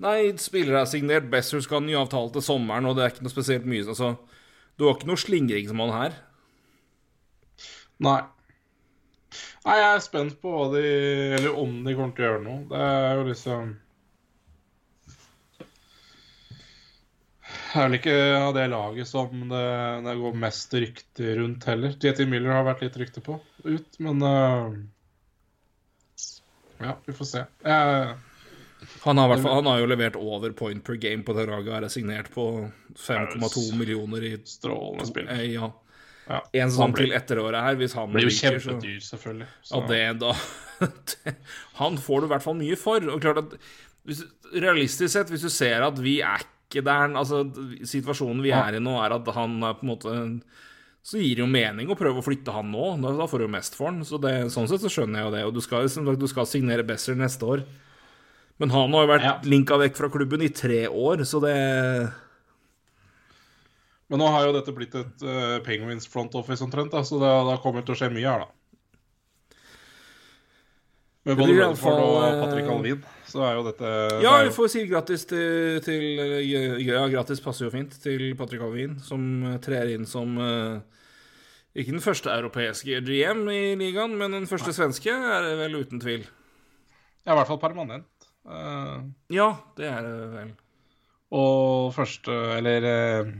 Nei, 0.02 0.16
spillere 0.40 0.82
er 0.82 0.88
signert. 0.88 1.28
Besser 1.30 1.60
skal 1.62 1.78
ha 1.78 1.84
ny 1.84 1.96
avtale 1.98 2.32
til 2.34 2.44
sommeren, 2.44 2.88
og 2.88 2.96
det 2.96 3.04
er 3.04 3.12
ikke 3.12 3.26
noe 3.26 3.34
spesielt 3.34 3.68
mye. 3.68 3.84
Altså, 3.84 4.14
du 4.82 4.88
har 4.88 4.96
ikke 4.98 5.06
noe 5.12 5.22
slingringsmann 5.22 5.94
her. 5.94 6.14
Nei. 8.02 8.18
Nei, 9.62 9.76
jeg 9.78 9.88
er 9.94 10.02
spent 10.02 10.34
på 10.42 10.50
hva 10.50 10.64
de 10.72 10.82
Eller 11.36 11.54
om 11.54 11.76
de 11.86 11.94
kommer 11.94 12.16
til 12.16 12.24
å 12.24 12.28
gjøre 12.32 12.42
noe. 12.42 12.64
Det 12.72 12.80
er 12.82 13.20
jo 13.20 13.26
liksom 13.28 13.76
er 17.72 17.86
vel 17.86 17.96
ikke 17.96 18.16
av 18.36 18.50
det 18.56 18.64
laget 18.68 19.08
som 19.08 19.46
det, 19.48 19.68
det 20.04 20.16
går 20.20 20.34
mest 20.42 20.74
rykter 20.76 21.38
rundt 21.40 21.64
heller. 21.70 21.94
JT 21.96 22.26
Miller 22.28 22.52
har 22.58 22.66
vært 22.66 22.82
litt 22.84 22.98
rykte 23.00 23.22
på 23.24 23.38
ut, 23.64 23.96
men 24.02 24.20
uh, 24.26 24.74
Ja, 26.82 26.98
vi 27.06 27.14
får 27.16 27.30
se. 27.30 27.46
Jeg, 27.64 28.18
han 29.04 29.18
har, 29.18 29.36
fall, 29.36 29.54
han 29.58 29.66
har, 29.66 29.80
jo 29.82 29.86
levert 29.90 30.16
over 30.18 30.52
point 30.54 30.84
per 30.86 30.98
game 31.02 31.24
på 31.26 31.34
laget. 31.34 31.72
Er 31.74 31.88
signert 31.90 32.30
på 32.34 32.46
5,2 32.98 33.64
millioner 33.78 34.26
i 34.28 34.36
Strålende 34.46 35.06
spill. 35.08 35.26
Eh, 35.32 35.46
ja. 35.56 35.70
ja. 36.28 36.38
En 36.62 36.70
sånn 36.70 36.94
til 36.94 37.14
etter 37.16 37.40
året 37.42 37.66
her, 37.66 37.78
hvis 37.80 37.96
han 37.98 38.12
blir 38.14 38.28
jo 38.28 38.36
kjempedyr, 38.36 39.00
selvfølgelig. 39.02 39.50
Så. 39.62 39.80
Ja, 39.80 39.88
det 39.90 40.02
da 40.22 40.36
Han 41.80 41.98
får 41.98 42.22
du 42.22 42.28
i 42.28 42.32
hvert 42.34 42.46
fall 42.46 42.58
mye 42.60 42.78
for. 42.78 43.10
Og 43.10 43.22
klart 43.24 43.42
at 43.42 43.58
hvis, 44.06 44.22
Realistisk 44.52 45.14
sett, 45.14 45.30
hvis 45.32 45.46
du 45.46 45.50
ser 45.50 45.82
at 45.86 45.98
vi 46.02 46.20
er 46.22 46.42
ikke 46.46 46.82
der 46.86 47.12
Altså, 47.18 47.42
situasjonen 47.84 48.42
vi 48.44 48.54
er 48.54 48.78
i 48.78 48.82
nå, 48.82 48.94
er 49.02 49.18
at 49.18 49.26
han 49.36 49.58
er 49.66 49.78
på 49.78 49.86
en 49.86 49.92
måte 49.92 50.14
så 51.02 51.18
gir 51.18 51.34
det 51.34 51.42
jo 51.42 51.50
mening 51.50 51.88
å 51.90 51.98
prøve 51.98 52.20
å 52.20 52.22
flytte 52.22 52.52
han 52.54 52.68
nå. 52.70 52.92
Da 53.02 53.26
får 53.26 53.42
du 53.42 53.44
jo 53.48 53.50
mest 53.50 53.74
for 53.74 53.90
han. 53.90 54.04
Så 54.06 54.20
det, 54.22 54.36
sånn 54.54 54.68
sett 54.70 54.84
så 54.84 54.90
skjønner 54.92 55.18
jeg 55.18 55.26
jo 55.26 55.32
det. 55.34 55.40
Og 55.48 55.56
du 55.56 55.58
skal, 55.64 55.88
du 55.90 56.28
skal 56.30 56.46
signere 56.46 56.86
Besser 56.86 57.18
neste 57.18 57.42
år. 57.42 57.64
Men 58.62 58.70
han 58.70 58.94
har 58.94 59.04
jo 59.04 59.10
vært 59.10 59.24
Ja. 59.26 59.34
linka 59.42 59.74
vekk 59.80 59.96
fra 59.98 60.08
klubben 60.12 60.42
i 60.46 60.48
tre 60.54 60.84
år, 60.86 61.24
så 61.26 61.40
det 61.42 61.56
Men 64.08 64.20
nå 64.20 64.26
har 64.30 64.44
jo 64.46 64.52
dette 64.54 64.72
blitt 64.76 64.94
et 64.94 65.22
uh, 65.24 65.58
Penguins 65.64 66.06
front 66.06 66.34
office 66.38 66.62
omtrent, 66.62 66.92
da, 66.92 67.00
så 67.02 67.16
det, 67.18 67.30
det 67.48 67.62
kommer 67.64 67.82
til 67.82 67.94
å 67.94 67.98
skje 67.98 68.10
mye 68.12 68.28
her, 68.28 68.44
da. 68.44 68.50
Med 71.24 71.38
både 71.38 71.54
Redford 71.54 72.00
og 72.02 72.16
eh, 72.26 72.40
Patrick 72.42 72.68
Alvin, 72.68 73.02
så 73.30 73.44
er 73.46 73.52
jo 73.54 73.62
dette 73.68 73.90
Ja, 74.24 74.32
vi 74.42 74.50
får 74.50 74.70
si 74.72 74.80
gratis 74.90 75.22
til, 75.30 75.78
til 75.86 76.02
Ja, 76.82 77.04
gratis 77.12 77.38
passer 77.40 77.68
jo 77.68 77.70
fint 77.70 77.94
til 78.02 78.24
Patrick 78.38 78.64
Alvin, 78.66 78.96
som 79.06 79.22
eh, 79.52 79.58
trer 79.62 79.92
inn 79.94 80.04
som 80.10 80.34
eh, 80.42 80.80
ikke 81.78 81.94
den 81.94 82.02
første 82.04 82.34
europeiske 82.34 82.98
GM 83.06 83.46
i 83.54 83.62
ligaen, 83.80 84.18
men 84.18 84.34
den 84.34 84.48
første 84.50 84.74
svenske, 84.76 85.14
er 85.14 85.46
det 85.46 85.54
vel 85.62 85.78
uten 85.78 86.02
tvil. 86.02 86.26
ja, 87.22 87.32
i 87.32 87.38
hvert 87.38 87.48
fall 87.54 87.62
permanent. 87.62 88.04
Eh, 88.48 88.98
Ja, 89.36 89.48
det 89.78 89.86
er 89.86 90.02
det 90.02 90.28
vel. 90.32 90.52
og 91.32 91.92
første 91.94 92.34
Eller 92.58 92.86
uh, 92.90 93.32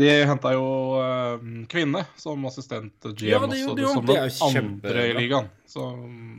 De 0.00 0.08
henta 0.24 0.54
jo 0.56 0.66
uh, 0.96 1.42
kvinne 1.68 2.06
som 2.16 2.46
assistent 2.48 3.04
GM 3.12 3.28
Ja, 3.28 3.40
det 3.44 3.58
også, 3.60 3.64
gjorde 3.66 3.90
som 3.92 4.06
den 4.08 4.16
andre 4.16 4.52
kjempebra. 4.54 5.02
i 5.04 5.16
ligaen. 5.18 5.50
Så 5.68 5.84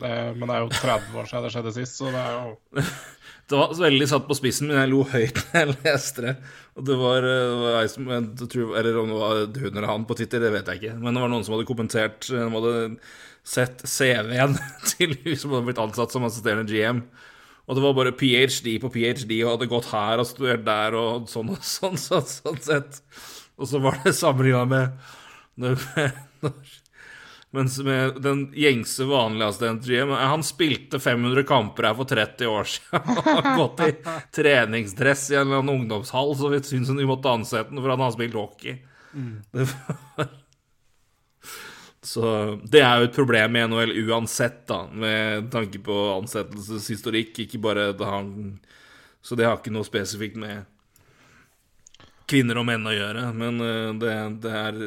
det, 0.02 0.14
men 0.40 0.50
det 0.50 0.56
er 0.56 0.64
jo 0.66 0.72
30 0.74 1.20
år 1.22 1.30
siden 1.30 1.46
det 1.46 1.52
skjedde 1.54 1.74
sist, 1.78 2.00
så 2.02 2.10
det 2.14 2.24
er 2.24 2.34
jo 2.40 2.86
Det 3.50 3.60
var 3.60 3.74
veldig 3.76 4.06
satt 4.08 4.26
på 4.26 4.36
spissen, 4.40 4.70
men 4.72 4.80
jeg 4.80 4.90
lo 4.90 5.02
høyt 5.12 5.36
da 5.52 5.62
jeg 5.62 5.74
leste 5.84 6.24
det. 6.24 6.34
Og 6.80 6.86
det 6.88 6.96
var, 6.98 7.26
det 7.28 7.58
var 7.60 7.88
som 7.92 8.08
jeg 8.10 8.48
tror, 8.54 8.70
Eller 8.80 8.98
om 9.02 9.10
det 9.12 9.18
var 9.20 9.42
hun 9.44 9.78
eller 9.78 9.90
han 9.92 10.06
på 10.10 10.16
Twitter, 10.18 10.42
det 10.42 10.52
vet 10.56 10.72
jeg 10.72 10.80
ikke. 10.82 10.94
Men 11.04 11.14
det 11.14 11.22
var 11.26 11.34
noen 11.34 11.44
som 11.46 11.54
hadde 11.58 11.68
kommentert 11.70 12.30
De 12.32 12.40
hadde 12.56 12.74
sett 13.44 13.84
CV-en 13.88 14.58
til 14.94 15.16
hun 15.24 15.38
som 15.38 15.54
hadde 15.54 15.68
blitt 15.70 15.84
ansatt 15.84 16.16
som 16.16 16.26
assisterende 16.28 16.68
GM. 16.70 17.04
Og 17.64 17.78
det 17.78 17.84
var 17.86 17.96
bare 17.96 18.16
ph.d. 18.20 18.76
på 18.84 18.92
ph.d. 18.92 19.38
og 19.44 19.54
hadde 19.54 19.72
gått 19.72 19.92
her 19.94 20.20
og 20.20 20.28
studert 20.28 20.66
der 20.68 20.98
og 21.00 21.30
sånn 21.32 21.54
og 21.54 21.64
sånn, 21.64 22.00
sånn, 22.00 22.28
sånn 22.28 22.60
sett. 22.64 23.00
Og 23.56 23.70
så 23.70 23.80
var 23.84 24.02
det 24.04 24.16
sammenligna 24.18 24.66
med 24.68 25.12
når 25.62 25.78
mens 27.54 27.76
med 27.86 28.18
den 28.26 28.48
gjengse, 28.58 29.06
vanlige 29.06 29.48
assistent 29.52 29.86
GM 29.86 30.10
Han 30.18 30.42
spilte 30.46 30.98
500 31.00 31.46
kamper 31.46 31.86
her 31.86 31.98
for 32.00 32.10
30 32.10 32.50
år 32.50 32.72
siden. 32.72 33.12
og 33.14 33.28
har 33.28 33.50
gått 33.60 33.84
i 33.86 33.92
treningsdress 34.40 35.28
i 35.30 35.38
en 35.38 35.46
eller 35.46 35.62
annen 35.62 35.84
ungdomshall, 35.84 36.34
så 36.40 36.50
vi 36.50 36.64
syns 36.66 36.90
vi 36.98 37.06
måtte 37.08 37.32
ansette 37.32 37.70
ham 37.70 37.84
for 37.84 37.94
han 37.94 38.02
har 38.08 38.16
spilt 38.16 38.40
hockey. 38.40 38.80
Det 39.54 39.68
var... 39.70 40.32
Så 42.04 42.60
det 42.68 42.82
er 42.84 43.00
jo 43.00 43.08
et 43.08 43.16
problem 43.16 43.56
i 43.56 43.62
NHL 43.64 43.94
uansett, 44.10 44.66
da, 44.68 44.82
med 44.92 45.50
tanke 45.54 45.80
på 45.86 45.96
ansettelseshistorikk. 46.20 47.38
Ikke 47.46 47.62
bare 47.64 47.94
da 47.96 48.10
han 48.18 48.60
Så 49.24 49.38
det 49.40 49.46
har 49.48 49.56
ikke 49.62 49.72
noe 49.72 49.88
spesifikt 49.88 50.36
med 50.36 50.66
kvinner 52.28 52.60
og 52.60 52.66
menn 52.68 52.88
å 52.88 52.92
gjøre. 52.96 53.28
Men 53.38 53.62
eh, 53.64 53.92
det, 54.02 54.16
det 54.44 54.52
er 54.52 54.80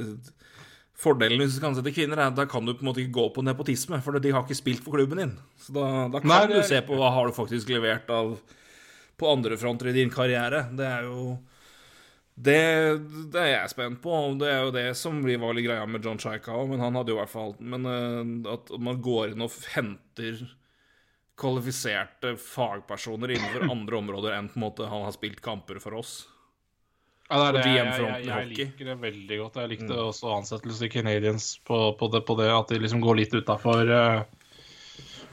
Fordelen 0.96 1.42
hvis 1.42 1.52
du 1.52 1.58
skal 1.58 1.70
ansette 1.74 1.92
kvinner, 1.92 2.16
er 2.16 2.30
at 2.30 2.36
da 2.38 2.46
kan 2.48 2.64
du 2.64 2.72
på 2.72 2.80
en 2.80 2.88
måte 2.88 3.02
ikke 3.02 3.12
gå 3.18 3.26
på 3.36 3.42
nepotisme, 3.44 3.98
for 4.04 4.16
de 4.16 4.30
har 4.32 4.44
ikke 4.46 4.56
spilt 4.56 4.80
for 4.84 4.96
klubben 4.96 5.20
din. 5.20 5.34
Så 5.60 5.74
da, 5.76 5.88
da 6.08 6.22
kan 6.22 6.30
Nei, 6.30 6.38
det- 6.48 6.62
du 6.62 6.68
se 6.68 6.78
på 6.88 6.96
hva 6.96 7.10
har 7.12 7.28
du 7.28 7.34
faktisk 7.36 7.68
levert 7.74 8.08
av 8.12 8.38
på 9.20 9.28
andre 9.32 9.56
fronter 9.60 9.88
i 9.88 9.96
din 9.96 10.10
karriere. 10.12 10.62
Det 10.76 10.84
er 10.88 11.04
jo 11.04 11.36
det, 12.36 12.60
det 13.32 13.40
er 13.40 13.50
jeg 13.54 13.72
spent 13.72 14.02
på. 14.04 14.12
Det 14.36 14.50
er 14.52 14.66
jo 14.66 14.74
det 14.74 14.86
som 15.00 15.22
blir 15.24 15.40
var 15.40 15.56
litt 15.56 15.64
greia 15.64 15.86
med 15.88 16.04
John 16.04 16.20
Chaika 16.20 16.58
men 16.68 16.82
han 16.84 16.98
hadde 16.98 17.14
jo 17.14 17.16
i 17.16 17.22
hvert 17.22 17.32
fall 17.32 17.54
Men 17.64 17.88
eh, 17.88 18.52
at 18.52 18.72
man 18.76 19.00
går 19.00 19.32
inn 19.32 19.44
og 19.46 19.56
henter 19.72 20.42
kvalifiserte 21.40 22.34
fagpersoner 22.40 23.32
innenfor 23.36 23.68
andre 23.74 24.00
områder 24.02 24.36
enn 24.36 24.50
på 24.52 24.60
en 24.60 24.66
måte 24.68 24.88
han 24.88 25.04
har 25.08 25.16
spilt 25.16 25.40
kamper 25.44 25.80
for 25.80 25.96
oss. 25.96 26.14
Ja, 27.26 27.40
det 27.40 27.46
er 27.46 27.56
det. 27.56 27.70
Jeg, 27.74 28.02
jeg, 28.04 28.26
jeg 28.28 28.48
liker 28.52 28.88
det 28.92 28.96
veldig 29.02 29.38
godt. 29.40 29.56
Jeg 29.58 29.72
likte 29.72 29.96
også 29.98 30.30
ansettelse 30.36 30.86
i 30.86 30.92
Canadiens 30.92 31.48
på, 31.66 31.78
på, 31.98 32.08
det, 32.12 32.22
på 32.28 32.36
det 32.38 32.46
at 32.54 32.70
de 32.70 32.78
liksom 32.84 33.02
går 33.02 33.18
litt 33.18 33.34
utafor 33.34 33.90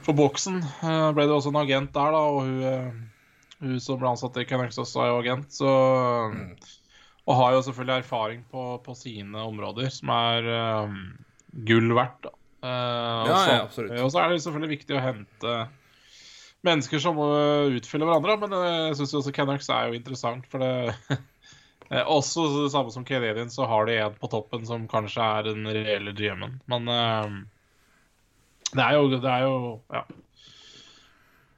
for 0.04 0.16
boksen. 0.16 0.60
Uh, 0.82 1.10
ble 1.16 1.26
det 1.28 1.36
også 1.36 1.52
en 1.52 1.60
agent 1.62 1.92
der, 1.94 2.16
da, 2.16 2.22
og 2.28 2.40
hun, 2.44 2.64
uh, 2.64 3.60
hun 3.62 3.78
som 3.80 4.00
ble 4.00 4.10
ansatt 4.12 4.40
i 4.40 4.46
Canucks 4.48 4.80
også 4.80 5.04
er 5.04 5.12
jo 5.12 5.20
agent, 5.22 5.54
så 5.54 5.70
Og 7.24 7.38
har 7.38 7.54
jo 7.54 7.62
selvfølgelig 7.64 8.02
erfaring 8.02 8.42
på, 8.52 8.64
på 8.84 8.94
sine 8.98 9.40
områder, 9.40 9.88
som 9.92 10.10
er 10.12 10.48
eh, 10.54 10.96
gull 11.68 11.94
verdt. 11.96 12.28
Eh, 12.64 13.22
Ja, 13.30 13.38
ja, 13.48 13.60
absolutt. 13.62 13.96
Og 14.04 14.10
så 14.12 14.20
er 14.20 14.32
det 14.34 14.42
selvfølgelig 14.44 14.74
viktig 14.78 14.98
å 14.98 15.04
hente 15.04 15.54
mennesker 16.64 17.00
som 17.02 17.18
uh, 17.20 17.68
utfyller 17.76 18.08
hverandre, 18.08 18.38
men 18.40 18.54
eh, 18.56 18.82
jeg 18.90 18.98
syns 19.02 19.18
også 19.20 19.32
Canucks 19.36 19.68
er 19.68 19.90
jo 19.90 19.98
interessant, 19.98 20.46
for 20.48 20.64
det 20.64 21.18
Eh, 21.92 22.00
Også 22.08 22.46
det 22.62 22.70
samme 22.72 22.90
som 22.90 23.04
Canadian, 23.04 23.50
så 23.52 23.66
har 23.68 23.84
de 23.86 23.98
en 24.00 24.14
på 24.16 24.28
toppen 24.32 24.64
som 24.66 24.86
kanskje 24.88 25.20
er 25.20 25.48
den 25.50 25.66
reelle 25.68 26.14
GM-en. 26.16 26.54
Men 26.70 26.88
eh, 26.88 27.34
det 28.72 28.84
er 28.86 28.96
jo 28.96 29.10
Det 29.12 29.30
er 29.30 29.42
jo 29.44 29.58
Ja. 29.92 30.00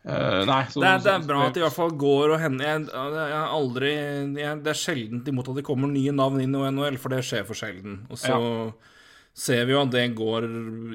Eh, 0.07 0.43
nei, 0.47 0.61
så, 0.71 0.79
Det 0.83 0.89
er, 0.89 1.01
det 1.03 1.13
er 1.17 1.25
bra 1.27 1.39
at 1.49 1.57
de 1.57 1.59
i 1.59 1.65
hvert 1.65 1.75
fall 1.75 1.95
går 1.99 2.37
og 2.37 2.39
hender 2.39 2.69
jeg, 2.69 2.83
jeg 2.87 3.39
aldri 3.43 3.89
jeg, 3.91 4.59
Det 4.63 4.71
er 4.71 4.79
sjelden 4.79 5.23
imot 5.33 5.49
at 5.51 5.57
det 5.59 5.65
kommer 5.67 5.91
nye 5.91 6.13
navn 6.15 6.39
inn 6.45 6.55
i 6.55 6.61
NHL, 6.71 6.99
for 7.03 7.11
det 7.11 7.25
skjer 7.27 7.47
for 7.49 7.59
sjelden. 7.59 8.05
Og 8.07 8.21
så 8.23 8.37
ser 9.37 9.65
vi 9.67 9.75
jo 9.75 9.81
at 9.83 9.91
det 9.93 10.05
går 10.17 10.47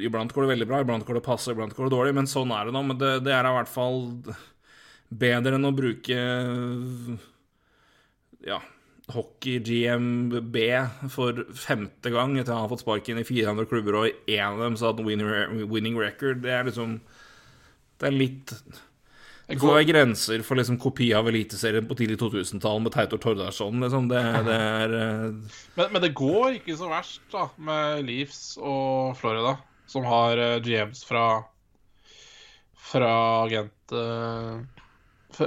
Iblant 0.08 0.32
går 0.34 0.46
det 0.46 0.54
veldig 0.54 0.68
bra, 0.70 0.80
iblant 0.82 1.04
går 1.06 1.20
det 1.20 1.26
passe, 1.26 1.52
iblant 1.52 1.76
går 1.76 1.90
det 1.90 1.94
dårlig. 1.94 2.14
Men 2.18 2.30
sånn 2.32 2.54
er 2.56 2.70
det 2.70 2.76
nå. 2.78 2.84
Men 2.88 3.02
det, 3.02 3.10
det 3.28 3.34
er 3.36 3.50
i 3.50 3.56
hvert 3.58 3.72
fall 3.72 4.00
bedre 5.12 5.58
enn 5.58 5.68
å 5.68 5.74
bruke 5.76 6.20
ja, 8.48 8.60
hockey-GMB 9.12 10.56
for 11.12 11.42
femte 11.52 12.14
gang 12.14 12.38
etter 12.38 12.54
at 12.54 12.56
han 12.56 12.64
har 12.64 12.72
fått 12.72 12.86
sparken 12.86 13.20
i 13.20 13.26
400 13.28 13.68
klubber, 13.68 14.00
og 14.00 14.08
i 14.08 14.38
én 14.38 14.54
av 14.54 14.64
dem 14.64 14.80
så 14.80 14.88
hadde 14.90 15.04
han 15.04 15.12
winning, 15.12 15.68
winning 15.68 16.00
record. 16.00 16.40
Det 16.46 16.56
er 16.56 16.72
liksom 16.72 17.02
Det 18.00 18.08
er 18.08 18.16
litt 18.16 18.56
det 19.52 19.62
får 19.62 19.78
være 19.78 19.88
grenser 19.90 20.44
for 20.48 20.60
liksom 20.60 20.80
kopi 20.82 21.12
av 21.18 21.30
Eliteserien 21.30 21.88
på 21.88 21.98
tidlig 22.00 22.18
2000-tall 22.22 22.82
med 22.84 22.94
Teitor 22.96 23.22
Tordarsson. 23.22 23.80
Liksom. 23.84 24.10
Det, 24.12 24.22
det 24.48 24.58
er 24.58 24.96
uh... 24.96 25.56
men, 25.78 25.88
men 25.94 26.04
det 26.04 26.14
går 26.18 26.60
ikke 26.60 26.78
så 26.80 26.90
verst 26.92 27.24
da 27.34 27.48
med 27.62 28.06
Leafs 28.08 28.44
og 28.58 29.18
Florida, 29.20 29.58
som 29.92 30.08
har 30.08 30.40
uh, 30.40 30.60
GMs 30.64 31.04
fra 31.08 31.26
fra 32.92 33.12
agent 33.46 33.94
uh, 33.96 34.60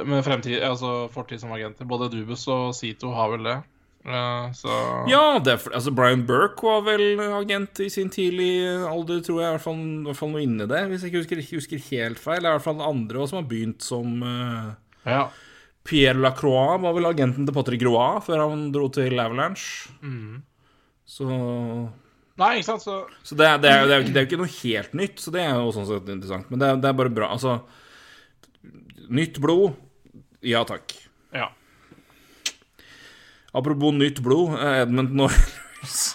med 0.04 0.24
fremtid, 0.24 0.62
altså 0.64 1.10
fortid 1.12 1.42
som 1.42 1.52
agenter. 1.52 1.88
Både 1.88 2.08
Dubus 2.12 2.46
og 2.48 2.72
Sito 2.76 3.12
har 3.12 3.34
vel 3.34 3.48
det. 3.50 3.58
Så 4.04 4.70
Ja, 5.08 5.38
det 5.40 5.54
er, 5.54 5.62
altså 5.72 5.92
Brian 5.96 6.26
Burke 6.28 6.66
var 6.66 6.82
vel 6.84 7.20
agent 7.24 7.80
i 7.80 7.88
sin 7.88 8.10
tidlige 8.12 8.74
alder, 8.84 9.22
tror 9.24 9.40
jeg. 9.40 9.48
I 9.48 9.54
hvert 9.56 9.64
fall, 9.64 9.80
i 9.80 10.04
hvert 10.10 10.18
fall 10.18 10.32
noe 10.34 10.44
inni 10.44 10.66
det, 10.68 10.82
hvis 10.90 11.06
jeg 11.06 11.12
ikke 11.12 11.22
husker, 11.22 11.42
husker 11.56 11.86
helt 11.88 12.20
feil. 12.20 12.42
Det 12.42 12.50
er 12.50 12.52
i 12.52 12.58
hvert 12.58 12.66
fall 12.66 12.84
andre 12.84 13.22
også 13.22 13.32
som 13.32 13.40
har 13.40 13.48
begynt 13.48 13.86
som 13.86 14.20
uh, 14.20 14.74
ja. 15.08 15.22
Pierre 15.88 16.20
Lacroix 16.20 16.82
var 16.84 16.96
vel 16.96 17.08
agenten 17.08 17.48
til 17.48 17.56
Patrick 17.56 17.84
Roy 17.88 18.20
før 18.24 18.44
han 18.44 18.68
dro 18.74 18.90
til 18.92 19.16
Avalanche. 19.20 19.94
Så 21.04 21.28
Nei, 22.40 22.56
ikke 22.58 22.66
sant, 22.66 22.82
så 22.82 22.94
Så 23.22 23.36
det 23.38 23.46
det, 23.62 23.70
er, 23.70 23.84
det, 23.86 23.94
er 23.94 24.00
ikke, 24.02 24.12
det 24.12 24.18
er 24.18 24.24
jo 24.24 24.30
ikke 24.32 24.42
noe 24.42 24.54
helt 24.58 24.94
nytt, 24.98 25.20
så 25.22 25.32
det 25.34 25.42
er 25.44 25.52
jo 25.54 25.74
sånn 25.76 25.86
sett 25.86 26.08
interessant. 26.10 26.48
Men 26.50 26.60
det 26.60 26.70
det 26.82 26.90
er 26.90 26.96
bare 26.98 27.12
bra. 27.14 27.30
Altså 27.36 27.60
Nytt 29.14 29.36
blod, 29.44 29.76
ja 30.42 30.64
takk. 30.66 30.96
Ja. 31.36 31.50
Apropos 33.54 33.94
nytt 33.94 34.18
blod, 34.18 34.56
eh, 34.58 34.82
Edmund 34.82 35.14
Norris 35.14 36.14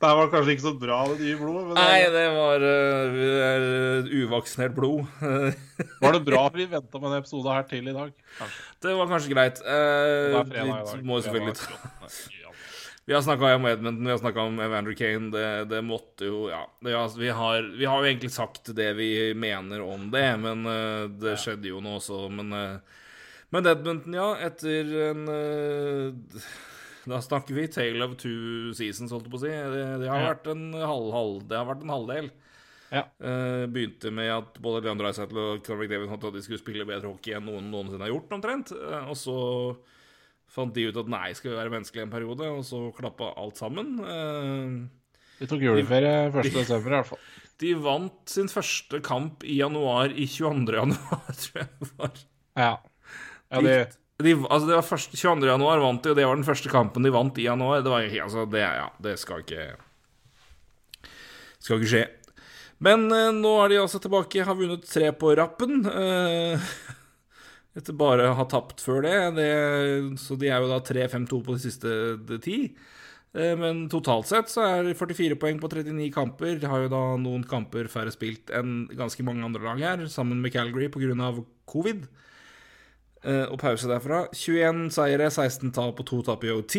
Det 0.00 0.06
her 0.08 0.16
var 0.16 0.28
kanskje 0.30 0.54
ikke 0.54 0.64
så 0.64 0.72
bra, 0.78 0.98
det 1.10 1.16
nye 1.20 1.38
blodet. 1.38 1.62
Men 1.68 1.76
Nei, 1.78 2.02
det 2.14 2.22
var 2.34 2.64
uh, 2.64 4.10
uvaksinert 4.22 4.74
blod. 4.76 5.08
var 6.02 6.14
det 6.16 6.20
bra 6.26 6.44
vi 6.54 6.68
venta 6.70 7.00
med 7.02 7.08
en 7.10 7.16
episode 7.18 7.50
her 7.50 7.66
til 7.70 7.90
i 7.90 7.94
dag? 7.94 8.12
Kanskje. 8.38 8.62
det 8.86 8.94
var 8.98 9.10
kanskje 9.10 9.32
greit. 9.34 9.58
Det 9.62 10.54
dag. 10.54 10.54
vi 10.94 11.02
må 11.06 11.18
jo 11.18 11.26
selvfølgelig 11.26 11.58
ta 11.58 12.12
Vi 13.10 13.14
har 13.16 13.22
snakka 13.26 13.56
om 13.56 13.66
Edmonton, 13.66 14.06
vi 14.06 14.14
har 14.14 14.20
snakka 14.22 14.46
om 14.46 14.60
Evander 14.62 14.94
Kane. 14.94 15.30
Det, 15.34 15.46
det 15.74 15.82
måtte 15.82 16.30
jo 16.30 16.46
Ja. 16.50 16.62
Det, 16.78 16.94
vi, 17.18 17.30
har, 17.34 17.66
vi 17.78 17.90
har 17.90 17.98
jo 17.98 18.10
egentlig 18.10 18.30
sagt 18.30 18.70
det 18.78 18.92
vi 18.98 19.34
mener 19.34 19.82
om 19.82 20.06
det, 20.14 20.28
men 20.38 20.66
uh, 20.66 21.10
det 21.10 21.34
skjedde 21.42 21.74
jo 21.74 21.82
nå 21.82 21.98
også. 21.98 22.28
Men, 22.30 22.54
uh, 22.54 23.01
men 23.52 23.68
Edmonton, 23.68 24.14
ja, 24.16 24.28
etter 24.48 24.92
en 25.10 25.26
uh, 25.28 26.46
Da 27.08 27.18
snakker 27.24 27.56
vi 27.56 27.66
tale 27.72 28.06
of 28.06 28.14
two 28.20 28.70
seasons, 28.78 29.10
holdt 29.12 29.26
jeg 29.26 29.32
på 29.34 29.40
å 29.40 29.42
si. 29.42 29.50
Det, 29.50 29.82
det, 30.04 30.08
har, 30.08 30.22
Ja. 30.22 30.30
vært 30.32 30.50
en 30.52 30.68
halv, 30.78 31.08
halv, 31.14 31.40
det 31.50 31.58
har 31.58 31.66
vært 31.68 31.82
en 31.86 31.92
halvdel. 31.94 32.30
Ja. 32.92 33.06
Uh, 33.24 33.64
begynte 33.72 34.12
med 34.14 34.28
at 34.30 34.58
både 34.62 34.82
Leandro 34.84 35.08
Eidsætl 35.08 35.38
og 35.40 35.62
Conor 35.66 35.88
David 35.90 36.10
fant 36.12 36.26
at 36.28 36.36
de 36.36 36.42
skulle 36.44 36.60
spille 36.60 36.86
bedre 36.88 37.08
hockey 37.10 37.34
enn 37.38 37.46
noen 37.48 37.70
noensinne 37.72 38.04
har 38.06 38.12
gjort, 38.12 38.34
omtrent. 38.36 38.72
Uh, 38.76 39.08
og 39.10 39.16
så 39.18 39.36
fant 40.52 40.74
de 40.76 40.84
ut 40.90 40.98
at 41.00 41.08
nei, 41.10 41.30
skal 41.34 41.54
vi 41.54 41.58
være 41.58 41.72
menneskelige 41.72 42.06
en 42.06 42.12
periode, 42.12 42.50
og 42.52 42.62
så 42.68 42.82
klappa 42.94 43.30
alt 43.40 43.56
sammen. 43.60 43.94
de 45.40 45.48
tok 45.48 45.64
juleferie 45.64 46.26
1. 46.28 46.50
desember 46.52 46.92
i 46.92 46.98
hvert 47.00 47.08
fall. 47.08 47.22
De 47.62 47.72
vant 47.78 48.28
sin 48.28 48.50
første 48.52 49.00
kamp 49.06 49.44
i 49.48 49.56
januar 49.62 50.12
i 50.12 50.26
22. 50.28 50.76
januar, 50.76 51.22
tror 51.40 51.62
jeg 51.62 51.70
det 51.80 51.90
var. 51.98 52.22
Ja. 52.60 52.72
Ja 53.52 53.60
det, 53.64 53.76
de, 54.22 54.34
altså 54.46 54.68
det 54.68 54.76
var 54.78 54.86
første, 54.86 55.18
22. 55.18 55.48
januar 55.50 55.82
vant 55.82 56.02
de, 56.04 56.12
og 56.12 56.18
det 56.18 56.26
var 56.28 56.38
den 56.38 56.46
første 56.46 56.72
kampen 56.72 57.06
de 57.06 57.12
vant 57.14 57.38
i 57.38 57.46
januar. 57.48 57.82
Det 57.84 57.92
var 57.92 58.06
altså, 58.24 58.46
det, 58.50 58.64
ja, 58.64 58.88
det 59.02 59.16
skal 59.20 59.44
ikke 59.44 59.68
Skal 61.62 61.78
ikke 61.78 61.92
skje. 61.92 62.06
Men 62.82 63.06
eh, 63.14 63.30
nå 63.36 63.52
er 63.62 63.70
de 63.70 63.82
altså 63.82 64.00
tilbake, 64.02 64.42
har 64.46 64.58
vunnet 64.58 64.88
tre 64.88 65.12
på 65.14 65.34
rappen. 65.38 65.84
Eh, 65.86 66.72
etter 67.78 67.96
bare 67.96 68.30
å 68.30 68.38
ha 68.38 68.48
tapt 68.50 68.82
før 68.82 69.04
det. 69.06 69.18
det. 69.38 69.52
Så 70.20 70.38
de 70.40 70.50
er 70.50 70.62
jo 70.62 70.72
da 70.72 70.80
3-5-2 70.82 71.44
på 71.46 71.56
de 71.56 71.62
siste 71.62 71.94
de 72.26 72.40
ti. 72.42 72.58
Eh, 73.32 73.54
men 73.58 73.86
totalt 73.92 74.28
sett 74.28 74.50
så 74.52 74.64
er 74.66 74.90
det 74.90 74.98
44 74.98 75.38
poeng 75.40 75.62
på 75.62 75.70
39 75.72 76.10
kamper. 76.14 76.58
De 76.60 76.68
har 76.68 76.84
jo 76.84 76.92
da 76.92 77.04
noen 77.20 77.46
kamper 77.48 77.88
færre 77.92 78.12
spilt 78.14 78.52
enn 78.54 78.84
ganske 78.98 79.24
mange 79.26 79.46
andre 79.46 79.64
lag 79.64 79.86
her, 79.86 80.04
sammen 80.12 80.42
med 80.42 80.52
Calgary 80.54 80.90
pga. 80.92 81.32
covid. 81.70 82.04
Eh, 82.04 82.28
og 83.22 83.58
pause 83.60 83.86
derfra. 83.86 84.24
21 84.34 84.88
seire, 84.90 85.28
16 85.30 85.70
tap 85.76 86.00
og 86.02 86.08
2 86.08 86.22
tap 86.26 86.42
i 86.44 86.50
OT. 86.50 86.76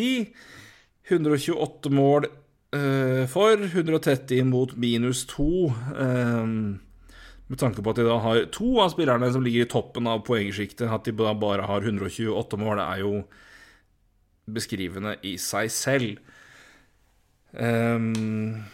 128 1.08 1.92
mål 1.92 2.26
uh, 2.74 3.24
for, 3.28 3.60
130 3.60 4.44
mot 4.48 4.76
minus 4.76 5.24
2. 5.26 5.48
Um, 6.00 6.80
med 7.46 7.60
tanke 7.60 7.82
på 7.84 7.92
at 7.92 8.00
de 8.00 8.06
da 8.08 8.18
har 8.24 8.46
to 8.54 8.78
av 8.80 8.94
spillerne 8.94 9.28
som 9.32 9.44
ligger 9.44 9.66
i 9.66 9.70
toppen 9.70 10.08
av 10.08 10.24
poengsjiktet, 10.24 10.88
at 10.88 11.04
de 11.04 11.12
da 11.18 11.34
bare 11.36 11.66
har 11.68 11.84
128 11.84 12.60
mål, 12.60 12.80
det 12.80 12.86
er 12.86 13.02
jo 13.04 13.12
beskrivende 14.54 15.16
i 15.24 15.36
seg 15.40 15.68
selv. 15.72 16.22
Um, 17.52 18.64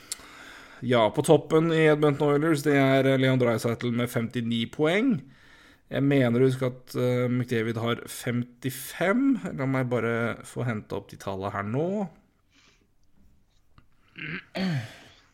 ja, 0.86 1.02
på 1.12 1.24
toppen 1.26 1.68
i 1.74 1.82
Edmundton 1.90 2.36
Oilers, 2.36 2.62
det 2.64 2.78
er 2.78 3.10
Leon 3.20 3.42
Dreisaitl 3.42 3.90
med 3.92 4.08
59 4.08 4.62
poeng. 4.72 5.16
Jeg 5.90 6.06
mener 6.06 6.38
å 6.38 6.46
huske 6.46 6.68
at 6.70 6.94
uh, 6.94 7.26
McDavid 7.26 7.80
har 7.82 8.04
55. 8.06 9.24
La 9.58 9.66
meg 9.66 9.88
bare 9.90 10.12
få 10.46 10.62
hente 10.68 10.94
opp 10.94 11.10
de 11.10 11.18
tallene 11.18 11.50
her 11.54 11.66
nå. 11.66 11.86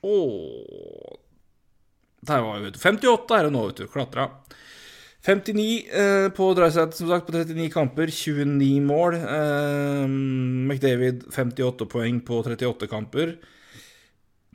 Oh. 0.07 1.19
Der 2.27 2.41
var 2.41 2.57
vi, 2.57 2.69
vet 2.69 2.79
du. 2.79 2.81
58 2.83 3.37
er 3.37 3.47
det 3.47 3.53
nå, 3.53 3.67
vet 3.69 3.83
du. 3.83 3.91
Klatra. 3.93 4.31
59 5.27 5.63
eh, 5.91 6.29
på 6.35 6.47
Dreisaitl, 6.55 6.95
som 6.95 7.11
sagt, 7.11 7.27
på 7.27 7.35
39 7.35 7.69
kamper. 7.75 8.11
29 8.15 8.81
mål. 8.87 9.19
Eh, 9.19 10.05
McDavid 10.07 11.27
58 11.35 11.89
poeng 11.91 12.21
på 12.27 12.41
38 12.47 12.89
kamper. 12.91 13.37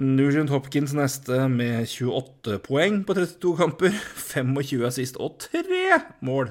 Nugent 0.02 0.50
Hopkins 0.50 0.96
neste 0.98 1.44
med 1.52 1.86
28 1.86 2.58
poeng 2.66 3.04
på 3.06 3.14
32 3.14 3.54
kamper. 3.60 3.94
25 4.34 4.86
assist 4.88 5.20
og 5.22 5.38
3 5.46 6.00
mål 6.26 6.50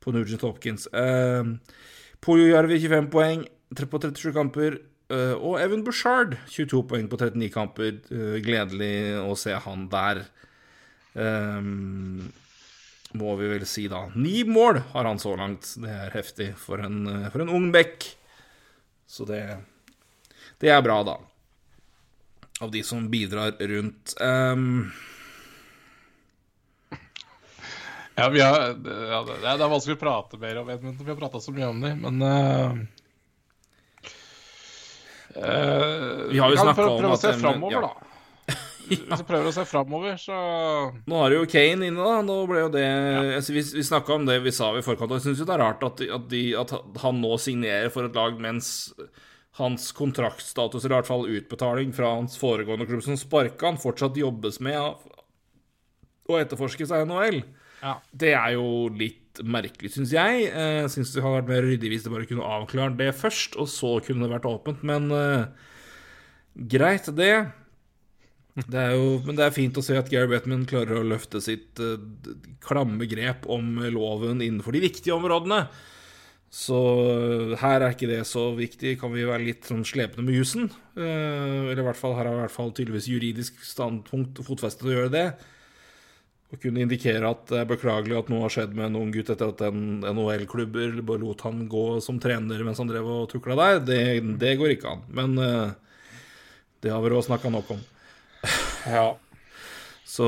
på 0.00 0.14
Nugent 0.16 0.46
Hopkins. 0.46 0.88
Eh, 0.96 1.50
Poljojarvi 2.24 2.80
25 2.80 3.10
poeng 3.12 3.44
på 3.76 4.00
37 4.00 4.32
kamper. 4.36 4.80
Uh, 5.08 5.32
og 5.40 5.54
Evan 5.56 5.80
Bushard, 5.86 6.34
22 6.52 6.82
poeng 6.84 7.06
på 7.08 7.16
39 7.16 7.46
kamper. 7.54 7.94
Uh, 8.12 8.36
gledelig 8.44 9.16
å 9.22 9.32
se 9.40 9.54
han 9.56 9.86
der. 9.88 10.20
Um, 11.16 12.26
må 13.16 13.32
vi 13.40 13.48
vel 13.54 13.64
si, 13.64 13.86
da. 13.88 14.02
Ni 14.12 14.42
mål 14.44 14.82
har 14.92 15.08
han 15.08 15.20
så 15.22 15.32
langt. 15.40 15.70
Det 15.80 15.94
er 15.94 16.12
heftig 16.12 16.50
for 16.60 16.84
en, 16.84 17.00
uh, 17.08 17.30
for 17.32 17.40
en 17.40 17.54
ung 17.56 17.70
bekk. 17.72 18.04
Så 19.08 19.24
det, 19.28 19.40
det 20.60 20.74
er 20.74 20.84
bra, 20.84 21.00
da. 21.08 21.16
Av 22.60 22.70
de 22.70 22.82
som 22.82 23.04
bidrar 23.10 23.54
rundt. 23.58 24.14
Um, 24.20 24.90
ja, 28.14 28.28
vi 28.28 28.40
har, 28.40 28.60
ja, 28.74 29.20
det, 29.22 29.36
er, 29.46 29.68
vanskelig 29.68 29.94
å 29.94 30.00
prate 30.00 30.40
mer 30.42 30.58
om 30.64 30.70
Edmund. 30.74 30.98
Vi 30.98 31.12
har 31.12 31.20
prata 31.20 31.40
så 31.40 31.54
mye 31.54 31.70
om 31.70 31.84
dem, 31.84 32.06
men 32.06 32.88
Uh, 35.38 36.26
vi 36.32 36.38
har 36.38 36.50
jo 36.50 36.56
snakka 36.58 36.84
om 36.88 37.12
å 37.12 37.16
se 37.20 37.30
framover, 37.38 37.76
ja. 37.76 37.82
da. 37.86 38.08
Hvis 38.88 39.20
vi 39.20 39.26
prøver 39.28 39.50
å 39.50 39.52
se 39.52 39.64
framover, 39.68 40.16
så 40.16 40.36
Nå 41.10 41.18
det 41.28 41.36
jo 41.36 41.48
Kane 41.52 41.90
inne, 41.90 42.00
da. 42.00 42.22
Nå 42.24 42.38
ble 42.48 42.62
jo 42.64 42.70
det 42.72 42.84
ja. 42.86 43.22
altså, 43.36 43.52
Vi, 43.52 43.64
vi 43.76 43.84
snakka 43.84 44.16
om 44.16 44.24
det 44.28 44.38
vi 44.46 44.54
sa 44.56 44.70
i 44.74 44.84
forkant, 44.84 45.12
og 45.12 45.20
jeg 45.20 45.26
syns 45.28 45.42
jo 45.42 45.48
det 45.48 45.56
er 45.58 45.64
rart 45.66 45.84
at, 45.84 46.00
at, 46.16 46.28
de, 46.32 46.42
at, 46.58 46.72
han 47.04 47.20
nå 47.22 47.36
signerer 47.42 47.92
for 47.92 48.08
et 48.08 48.16
lag 48.16 48.40
mens 48.40 48.70
hans 49.58 49.90
kontraktstatus, 49.96 50.84
eller 50.84 50.94
i 50.94 50.98
hvert 51.00 51.10
fall 51.10 51.28
utbetaling 51.38 51.94
fra 51.94 52.14
hans 52.14 52.38
foregående 52.38 52.86
klubb 52.88 53.02
som 53.04 53.18
sparka 53.18 53.66
han, 53.66 53.80
fortsatt 53.80 54.18
jobbes 54.18 54.60
med 54.64 54.78
å 54.78 56.38
etterforske 56.38 56.86
seg 56.86 57.04
i 57.04 57.08
NHL. 57.08 57.40
Ja. 57.82 57.94
Det 58.10 58.34
er 58.34 58.54
jo 58.56 58.88
litt 58.90 59.40
merkelig, 59.46 59.92
syns 59.94 60.12
jeg. 60.14 60.48
Jeg 60.48 60.84
uh, 60.84 60.90
syns 60.90 61.12
det 61.14 61.22
hadde 61.22 61.40
vært 61.40 61.52
mer 61.52 61.66
ryddig 61.66 61.92
hvis 61.92 62.06
det 62.06 62.12
bare 62.14 62.28
kunne 62.28 62.46
avklart 62.56 62.98
det 62.98 63.12
først, 63.18 63.58
og 63.60 63.70
så 63.70 63.96
kunne 64.04 64.26
det 64.26 64.34
vært 64.34 64.48
åpent. 64.50 64.82
Men 64.86 65.10
uh, 65.14 65.46
greit, 66.54 67.10
det. 67.18 67.34
Det 68.58 68.80
er 68.80 68.96
jo, 68.98 69.20
men 69.22 69.38
det 69.38 69.46
er 69.46 69.54
fint 69.54 69.78
å 69.78 69.84
se 69.86 69.94
at 69.98 70.10
Gary 70.10 70.26
Bettman 70.32 70.66
klarer 70.66 70.98
å 70.98 71.06
løfte 71.06 71.42
sitt 71.44 71.78
uh, 71.82 71.98
klamme 72.64 73.06
grep 73.10 73.46
om 73.50 73.78
loven 73.94 74.42
innenfor 74.42 74.74
de 74.74 74.82
viktige 74.88 75.14
områdene. 75.14 75.64
Så 76.48 76.78
her 77.60 77.82
er 77.82 77.92
ikke 77.92 78.08
det 78.08 78.22
så 78.28 78.46
viktig. 78.56 78.94
Kan 79.00 79.12
vi 79.12 79.26
være 79.28 79.44
litt 79.44 79.68
sånn 79.68 79.84
slepne 79.86 80.24
med 80.24 80.38
jussen? 80.38 80.70
Uh, 80.96 81.68
eller 81.68 81.82
i 81.82 81.86
hvert 81.90 82.00
fall, 82.00 82.16
her 82.16 82.28
har 82.28 82.38
i 82.38 82.42
hvert 82.46 82.54
fall 82.54 82.72
tydeligvis 82.72 83.10
juridisk 83.10 83.60
standpunkt 83.66 84.40
og 84.40 84.48
fotfeste 84.48 84.82
til 84.82 84.90
å 84.90 84.94
gjøre 84.96 85.12
det 85.12 85.26
Og 86.48 86.62
kunne 86.64 86.82
indikere 86.82 87.28
at 87.28 87.44
det 87.52 87.60
er 87.60 87.68
beklagelig 87.68 88.16
at 88.18 88.32
noe 88.32 88.46
har 88.46 88.54
skjedd 88.54 88.72
med 88.72 88.88
en 88.88 88.98
ung 89.02 89.12
gutt 89.14 89.30
etter 89.34 89.52
at 89.52 89.62
en 89.68 90.00
NHL-klubber 90.08 90.98
bare 91.04 91.22
lot 91.22 91.44
han 91.46 91.66
gå 91.70 91.84
som 92.02 92.18
trener 92.22 92.64
mens 92.64 92.80
han 92.80 92.90
drev 92.90 93.12
og 93.12 93.28
tukla 93.30 93.58
der, 93.60 93.84
det, 93.84 94.00
det, 94.40 94.56
går 94.58 94.74
ikke 94.74 94.96
an. 94.96 95.06
Men 95.12 95.36
uh, 95.36 95.76
det 96.82 96.94
har 96.94 97.04
vi 97.04 97.12
råd 97.12 97.28
snakka 97.28 97.52
nok 97.52 97.76
om. 97.76 97.86
ja. 98.96 99.08
Så 100.08 100.24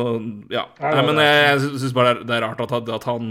ja. 0.53 0.67
Nei, 0.77 1.03
men 1.09 1.19
jeg, 1.23 1.37
jeg 1.47 1.61
syns 1.81 1.95
bare 1.97 2.19
det 2.21 2.35
er 2.37 2.45
rart 2.45 2.61
at, 2.61 2.89
at 2.93 3.05
han 3.09 3.31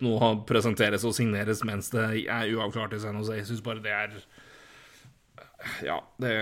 nå 0.00 0.30
presenteres 0.48 1.04
og 1.04 1.12
signeres 1.12 1.60
mens 1.68 1.90
det 1.92 2.06
er 2.24 2.52
uavklart 2.56 2.94
i 2.96 3.00
San 3.02 3.18
Jose. 3.20 3.36
Jeg 3.36 3.48
syns 3.50 3.64
bare 3.64 3.82
det 3.84 3.92
er 3.92 4.14
Ja, 5.84 5.98
det 6.22 6.32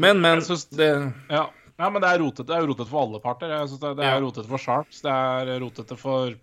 Men, 0.00 0.22
men 0.22 0.40
det, 0.40 0.88
ja. 1.28 1.44
Ja, 1.74 1.90
men 1.90 2.00
det 2.00 2.08
er 2.08 2.22
rotete, 2.22 2.46
det 2.48 2.56
er 2.56 2.68
rotete 2.70 2.88
for 2.88 3.02
alle 3.02 3.20
parter. 3.20 3.52
Synes 3.66 3.82
det, 3.82 3.90
det 3.98 4.06
er 4.06 4.14
ja. 4.14 4.22
rotete 4.22 4.48
for 4.48 4.62
Sharks. 4.62 5.02
Det 5.04 5.12
er 5.12 5.50
rotete 5.60 5.98
for 6.00 6.36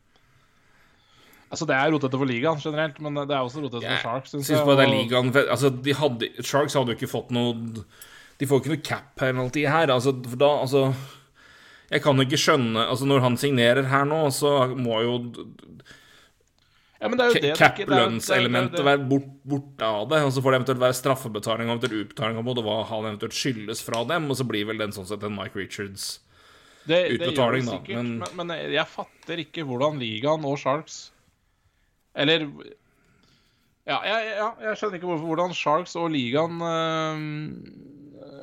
Altså, 1.51 1.65
Det 1.67 1.75
er 1.75 1.89
rotete 1.91 2.19
for 2.19 2.30
ligaen 2.30 2.62
generelt, 2.63 2.99
men 3.04 3.17
det 3.17 3.34
er 3.36 3.41
også 3.41 3.63
rotete 3.63 3.82
for 3.82 4.04
Sharks. 4.04 4.36
Synes 4.36 4.51
jeg, 4.54 4.62
det 4.67 4.86
er 4.86 4.91
ligaen 4.91 5.34
altså, 5.41 5.71
de 5.73 5.95
hadde, 5.97 6.30
Sharks 6.39 6.77
hadde 6.77 6.93
jo 6.93 6.99
ikke 6.99 7.10
fått 7.12 7.34
noe 7.34 7.56
De 8.39 8.47
får 8.47 8.62
ikke 8.62 8.71
noe 8.75 8.86
cap-penalty 8.91 9.65
her. 9.67 9.91
Altså, 9.91 10.13
for 10.27 10.39
da, 10.39 10.51
altså 10.67 10.84
Jeg 11.91 12.04
kan 12.06 12.23
ikke 12.23 12.39
skjønne 12.39 12.86
Altså, 12.88 13.08
når 13.10 13.19
han 13.25 13.36
signerer 13.39 13.89
her 13.91 14.06
nå, 14.08 14.21
så 14.36 14.51
må 14.80 15.01
jo 15.04 15.15
ja, 17.01 17.10
men 17.10 17.17
det 17.17 17.32
jo 17.32 17.39
det 17.41 17.56
Cap-lønnselementet 17.58 18.84
være 18.86 19.01
bort, 19.10 19.30
borte 19.41 19.88
av 19.88 20.04
det. 20.12 20.19
Og 20.21 20.30
så 20.36 20.41
får 20.43 20.54
det 20.54 20.58
eventuelt 20.60 20.84
være 20.84 20.97
straffebetaling 20.99 21.65
og 21.65 21.71
eventuelt 21.73 22.04
utbetaling 22.04 22.36
av 22.38 22.45
hva 22.67 22.75
han 22.91 23.08
eventuelt 23.10 23.34
skyldes 23.34 23.80
fra 23.82 24.04
dem. 24.06 24.30
Og 24.30 24.38
så 24.38 24.45
blir 24.45 24.67
vel 24.69 24.77
den 24.84 24.93
sånn 24.93 25.10
sett 25.10 25.23
en 25.25 25.34
Mike 25.34 25.58
Richards-utbetaling, 25.58 27.65
da. 27.71 27.80
Men, 27.88 28.21
men, 28.21 28.36
men, 28.38 28.54
jeg 28.75 28.86
fatter 28.91 29.41
ikke 29.41 29.65
hvordan 29.65 29.97
ligaen 30.01 30.45
og 30.45 30.60
Sharks 30.62 30.95
Eller 32.13 32.45
ja, 33.89 33.97
jeg, 34.06 34.38
ja, 34.38 34.49
jeg 34.67 34.77
skjønner 34.77 34.97
ikke 34.99 35.10
hvorfor, 35.10 35.27
hvordan 35.32 35.54
Sharks 35.58 35.97
og 35.97 36.13
ligaen 36.13 36.62
øh, 36.62 37.17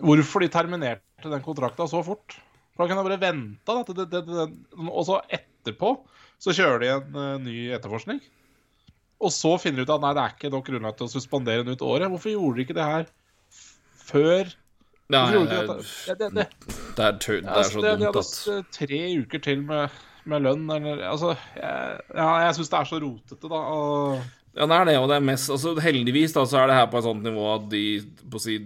Hvorfor 0.02 0.42
de 0.42 0.50
terminerte 0.50 1.30
den 1.30 1.46
kontrakta 1.46 1.86
så 1.90 2.02
fort. 2.06 2.38
For 2.78 2.86
da 2.86 2.94
kunne 2.94 3.02
jeg 3.02 3.10
bare 3.10 3.32
venta, 3.34 3.74
og 4.86 5.00
så 5.02 5.18
etterpå 5.34 5.96
så 6.38 6.54
kjører 6.54 6.84
de 6.84 6.90
en 6.94 7.16
uh, 7.18 7.40
ny 7.42 7.56
etterforskning. 7.74 8.20
Og 9.18 9.32
så 9.34 9.56
finner 9.58 9.82
de 9.82 9.88
ut 9.88 9.96
at 9.96 10.04
nei, 10.04 10.12
det 10.14 10.22
er 10.22 10.36
ikke 10.36 10.50
nok 10.52 10.68
grunnlag 10.68 10.94
til 10.94 11.08
å 11.08 11.10
suspendere 11.10 11.64
den 11.66 11.74
ut 11.74 11.82
året. 11.82 12.06
Hvorfor 12.12 12.30
gjorde 12.30 12.60
de 12.60 12.66
ikke 12.68 12.76
det 12.78 12.86
her 12.86 13.08
før? 14.06 14.52
Nei, 15.10 15.24
det, 15.32 15.40
det, 15.48 16.28
det, 16.36 16.46
det, 16.94 17.02
er, 17.02 17.18
tøy, 17.18 17.40
det 17.40 17.50
er 17.56 17.66
så 17.66 17.82
dumt 17.82 18.18
at 18.20 18.32
De 18.44 18.56
tre 18.76 19.00
uker 19.24 19.42
til 19.42 19.62
med, 19.66 19.98
med 20.28 20.44
lønn, 20.44 20.66
eller 20.70 21.02
Altså, 21.08 21.32
jeg, 21.56 22.00
ja, 22.12 22.28
jeg 22.44 22.58
syns 22.58 22.70
det 22.70 22.78
er 22.78 22.90
så 22.92 23.00
rotete, 23.02 23.50
da. 23.50 23.62
Og... 23.74 24.37
Ja, 24.58 24.66
det 24.66 24.74
er 24.74 24.88
det, 24.88 24.94
og 24.98 25.06
det 25.06 25.16
er 25.20 25.22
mest 25.22 25.50
altså, 25.54 25.76
Heldigvis 25.78 26.32
da, 26.34 26.42
så 26.48 26.58
er 26.58 26.70
det 26.70 26.78
her 26.80 26.88
på 26.90 26.98
et 26.98 27.06
sånt 27.06 27.22
nivå 27.22 27.44
at 27.52 27.68
de 27.70 27.82
på 28.32 28.40
si, 28.42 28.56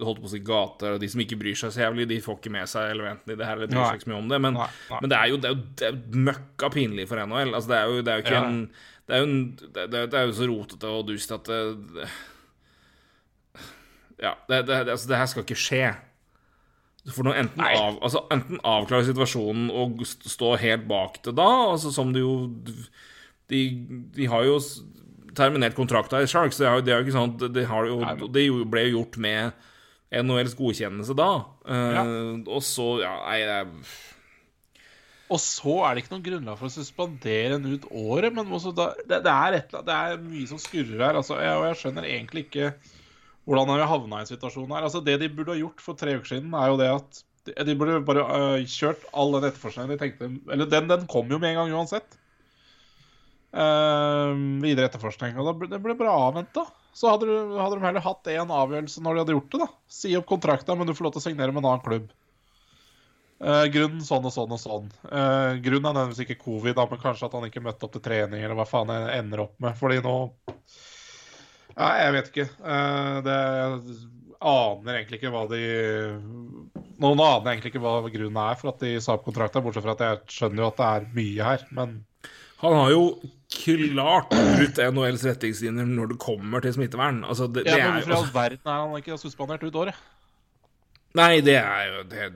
holdt 0.00 0.22
på 0.22 0.30
å 0.30 0.32
si 0.32 0.40
gate, 0.46 0.94
de 1.02 1.10
som 1.12 1.20
ikke 1.24 1.36
bryr 1.42 1.58
seg 1.58 1.74
så 1.74 1.82
jævlig, 1.84 2.06
de 2.08 2.22
får 2.24 2.38
ikke 2.40 2.54
med 2.54 2.70
seg 2.72 2.94
elementene 2.94 3.36
i 3.36 3.40
det 3.40 3.48
her, 3.48 3.58
eller 3.60 3.68
bryr 3.68 3.84
seg 3.84 4.00
ikke 4.00 4.08
så 4.08 4.12
mye 4.14 4.22
om 4.22 4.30
det. 4.32 4.38
Men, 4.46 4.56
nei, 4.56 4.68
nei. 4.88 5.00
men 5.02 5.12
det 5.12 5.18
er 5.18 5.28
jo, 5.28 5.40
det 5.42 5.50
er 5.50 5.54
jo, 5.54 5.66
det 5.82 5.90
er 5.90 6.22
møkka 6.30 6.72
pinlig 6.72 7.06
for 7.10 7.20
NHL. 7.20 7.52
Altså, 7.52 7.72
det 7.74 7.78
er 7.78 7.90
jo, 7.90 8.00
det 8.00 8.14
er 8.14 8.22
jo 8.22 8.26
ikke 8.26 8.38
ja. 8.38 8.46
en 8.48 8.64
det 9.02 9.16
er, 9.16 9.24
jo, 9.26 9.26
det, 9.74 10.04
det 10.12 10.18
er 10.18 10.28
jo, 10.28 10.34
så 10.38 10.46
rotete 10.48 10.94
og 10.94 11.04
dust 11.10 11.34
at 11.34 11.50
det, 11.50 12.06
Ja, 14.22 14.36
det, 14.48 14.62
altså, 14.70 15.08
det, 15.10 15.18
her 15.18 15.26
skal 15.26 15.44
ikke 15.44 15.58
skje. 15.58 15.82
For 17.10 17.26
nå 17.26 17.34
enten, 17.34 17.60
av, 17.66 17.98
altså, 17.98 18.22
enten 18.32 18.62
avklare 18.62 19.08
situasjonen 19.08 19.68
og 19.74 20.04
stå 20.06 20.54
helt 20.62 20.86
bak 20.86 21.18
det 21.26 21.34
da, 21.34 21.48
altså 21.72 21.90
som 21.90 22.12
det 22.14 22.22
jo 22.22 22.36
De, 23.50 23.62
de 24.14 24.28
har 24.30 24.46
jo 24.46 24.60
terminert 25.36 25.76
kontrakta 25.78 26.22
i 26.22 26.30
Sharks. 26.30 26.60
Det 26.60 26.68
er 26.68 26.78
jo, 26.78 26.86
det 26.86 26.94
er 26.94 27.00
jo 27.00 27.06
ikke 27.06 27.18
sånn 27.18 27.36
det, 27.42 27.66
jo, 27.66 27.98
det 28.32 28.46
ble 28.72 28.86
jo 28.86 28.96
gjort 28.98 29.20
med 29.22 29.68
NHLs 30.12 30.56
godkjennelse 30.58 31.16
da. 31.16 31.30
Uh, 31.64 31.92
ja. 31.96 32.06
Og 32.52 32.64
så 32.66 32.88
Ja, 33.02 33.14
nei, 33.26 33.38
det 33.48 33.60
og 35.32 35.40
så 35.40 35.78
er 35.86 35.94
det 35.94 36.02
ikke 36.02 36.12
noe 36.12 36.24
grunnlag 36.26 36.58
for 36.60 36.68
å 36.68 36.74
suspendere 36.74 37.56
en 37.56 37.68
ut 37.72 37.86
året, 37.88 38.34
men 38.36 38.50
da, 38.76 38.88
det, 39.00 39.20
det, 39.24 39.32
er 39.32 39.54
et, 39.56 39.70
det, 39.72 39.94
er 39.96 40.18
mye 40.20 40.48
som 40.50 40.60
skurrer 40.60 41.00
her. 41.00 41.16
Altså, 41.16 41.38
jeg, 41.40 41.54
og 41.56 41.64
jeg 41.70 41.78
skjønner 41.80 42.08
egentlig 42.08 42.42
ikke 42.46 42.72
hvordan 43.48 43.72
vi 43.72 43.86
havna 43.94 44.20
i 44.20 44.26
en 44.26 44.28
situasjon 44.28 44.74
her. 44.76 44.84
Altså, 44.84 45.00
det 45.04 45.16
de 45.22 45.30
burde 45.32 45.54
ha 45.54 45.60
gjort 45.62 45.80
for 45.82 45.98
tre 45.98 46.18
uker 46.18 46.34
siden, 46.34 46.52
er 46.52 46.68
jo 46.68 46.80
det 46.82 46.90
at 46.92 47.22
de, 47.48 47.54
de 47.66 47.76
burde 47.78 48.02
bare 48.06 48.26
uh, 48.28 48.58
kjørt 48.68 49.06
all 49.16 49.32
den 49.38 49.48
etterforskningen 49.48 49.94
de 49.94 49.98
tenkte 49.98 50.28
Eller 50.52 50.68
den, 50.70 50.90
den 50.92 51.08
kom 51.10 51.32
jo 51.32 51.40
med 51.40 51.54
en 51.54 51.62
gang 51.62 51.72
uansett. 51.80 52.18
Uh, 53.52 54.32
videre 54.62 54.88
etterforskning. 54.88 55.36
Og 55.36 55.60
det 55.68 55.80
ble 55.82 55.96
bare 55.98 56.14
avventa. 56.28 56.64
Så 56.96 57.08
hadde, 57.08 57.28
hadde, 57.56 57.78
de 57.78 57.86
heller 57.86 58.04
hatt 58.04 58.28
én 58.32 58.52
avgjørelse 58.52 59.00
når 59.04 59.14
de 59.14 59.22
hadde 59.22 59.36
gjort 59.36 59.52
det. 59.52 59.60
da 59.64 59.68
Si 60.00 60.12
opp 60.18 60.28
kontrakta, 60.28 60.76
men 60.76 60.88
du 60.88 60.94
får 60.96 61.08
lov 61.08 61.14
til 61.14 61.22
å 61.22 61.26
signere 61.28 61.54
med 61.54 61.64
en 61.64 61.70
annen 61.72 61.84
klubb. 61.84 62.10
Uh, 63.42 63.64
grunnen 63.74 64.04
sånn 64.06 64.28
og 64.28 64.34
sånn 64.34 64.52
og 64.54 64.60
sånn. 64.62 64.88
Uh, 65.08 65.58
grunnen 65.64 65.88
er 65.88 65.96
nødvendigvis 65.96 66.24
ikke 66.26 66.44
covid, 66.44 66.76
da, 66.78 66.86
men 66.88 67.00
kanskje 67.02 67.26
at 67.26 67.36
han 67.38 67.48
ikke 67.48 67.64
møtte 67.64 67.88
opp 67.88 67.96
til 67.96 68.04
trening, 68.04 68.44
eller 68.44 68.58
hva 68.58 68.68
faen 68.68 68.92
jeg 68.92 69.18
ender 69.18 69.46
opp 69.48 69.56
med. 69.64 69.74
Fordi 69.80 69.98
nå 70.04 70.16
Ja, 71.72 71.88
jeg 72.04 72.12
vet 72.18 72.30
ikke. 72.30 72.48
Uh, 72.60 73.18
det 73.26 73.38
aner 74.42 74.98
egentlig 74.98 75.20
ikke 75.20 75.32
hva 75.32 75.44
de 75.50 75.60
Noen 77.02 77.20
aner 77.22 77.52
egentlig 77.52 77.72
ikke 77.72 77.82
hva 77.82 78.00
grunnen 78.04 78.40
er 78.42 78.58
for 78.58 78.72
at 78.72 78.82
de 78.82 78.96
sa 79.02 79.16
opp 79.16 79.26
kontrakta, 79.26 79.62
bortsett 79.62 79.84
fra 79.86 79.94
at 79.96 80.04
jeg 80.06 80.36
skjønner 80.36 80.62
jo 80.62 80.70
at 80.70 80.80
det 80.80 80.88
er 80.88 81.06
mye 81.16 81.46
her, 81.48 81.64
men 81.74 81.94
Han 82.62 82.76
har 82.78 82.92
jo 82.94 83.04
klart 83.60 84.32
brutt 84.32 84.80
NHLs 84.80 85.24
retningslinjer 85.28 85.88
når 85.88 86.12
det 86.14 86.18
kommer 86.22 86.64
til 86.64 86.74
smittevern. 86.76 87.22
Altså, 87.24 87.48
det, 87.52 87.66
ja, 87.68 87.90
men 87.92 88.02
hvorfor 88.02 88.12
i 88.12 88.18
all 88.18 88.30
verden 88.34 88.72
er 88.72 88.80
han 88.80 89.02
ikke 89.02 89.18
suspendert 89.20 89.64
ut 89.66 89.78
året? 89.84 89.98
Nei, 91.18 91.40
det 91.44 91.58
er 91.60 91.90
jo 91.90 92.04
det 92.08 92.30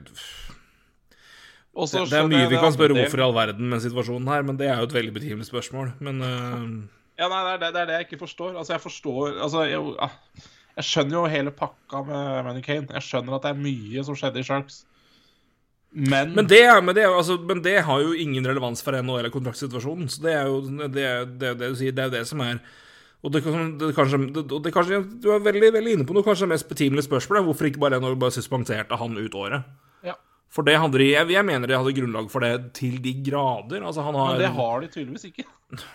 det, 1.77 2.03
det, 2.09 2.17
er 2.17 2.29
mye 2.29 2.49
vi 2.49 2.57
kan 2.57 2.73
spørre 2.73 2.95
hvorfor 2.97 3.21
i 3.21 3.25
all 3.27 3.35
verden 3.35 3.69
med 3.69 3.81
situasjonen 3.83 4.29
her, 4.31 4.45
men 4.45 4.57
det 4.57 4.69
er 4.69 4.79
jo 4.81 4.87
et 4.87 4.93
veldig 4.97 5.13
betimelig 5.13 5.49
spørsmål. 5.49 5.91
Men 6.01 6.21
uh... 6.25 6.63
Ja, 7.17 7.27
nei, 7.29 7.41
det 7.45 7.53
er, 7.53 7.73
det 7.73 7.81
er, 7.81 7.89
det 7.89 7.97
jeg 7.97 8.07
ikke 8.07 8.23
forstår. 8.25 8.55
Altså, 8.57 8.73
jeg 8.73 8.81
forstår 8.81 9.39
Altså, 9.45 9.63
jeg, 9.69 9.81
ah, 10.01 10.15
jeg 10.77 10.85
skjønner 10.89 11.17
jo 11.17 11.25
hele 11.33 11.53
pakka 11.53 12.01
med 12.05 12.43
Manny 12.45 12.61
Kane. 12.65 12.89
Jeg 12.93 13.05
skjønner 13.05 13.37
at 13.37 13.45
det 13.45 13.53
er 13.53 13.61
mye 13.61 14.05
som 14.05 14.17
skjedde 14.17 14.41
i 14.41 14.47
Sharks. 14.47 14.83
Men 15.91 16.33
Men 16.35 16.47
det, 16.47 16.63
men 16.83 16.95
det, 16.95 17.05
altså, 17.05 17.37
men 17.39 17.61
det 17.63 17.79
har 17.87 18.01
jo 18.03 18.13
ingen 18.13 18.45
relevans 18.45 18.83
for 18.83 18.97
NHL 18.97 19.21
eller 19.21 19.33
kontraktsituasjonen. 19.33 20.09
Så 20.11 20.21
det 20.21 20.35
er 20.35 20.51
jo 20.51 20.59
det, 20.61 21.07
det, 21.39 21.55
det 21.57 21.71
du 21.71 21.79
sier, 21.79 21.95
det 21.95 22.03
er 22.03 22.11
jo 22.11 22.17
det 22.19 22.27
som 22.27 22.43
er 22.45 22.59
og 23.25 23.31
det, 23.33 23.41
det, 23.81 23.87
kanskje, 23.97 24.17
det, 24.29 24.71
kanskje, 24.71 24.99
Du 25.23 25.31
er 25.33 25.41
veldig, 25.41 25.71
veldig 25.73 25.93
inne 25.95 26.05
på 26.07 26.13
noe 26.13 26.23
kanskje 26.23 26.47
mest 26.47 26.67
betimelige 26.69 27.07
spørsmål. 27.07 27.41
Hvorfor 27.47 27.67
ikke 27.67 27.81
bare 27.81 27.97
NHL 27.99 28.15
bare 28.21 28.35
suspenderte 28.35 28.99
han 29.01 29.17
ut 29.17 29.35
året? 29.35 29.65
For 30.53 30.63
det 30.63 30.77
hadde 30.79 30.99
de, 31.01 31.09
jeg, 31.11 31.27
jeg, 31.35 31.45
mener 31.45 31.69
de 31.69 31.75
hadde 31.75 31.95
grunnlag 31.97 32.29
for 32.31 32.45
det 32.45 32.71
til 32.77 32.97
de 33.03 33.13
grader. 33.25 33.83
Altså, 33.83 34.05
har, 34.05 34.15
Men 34.15 34.39
det 34.41 34.51
har 34.55 34.83
de 34.83 34.91
tydeligvis 34.93 35.29
ikke. 35.31 35.47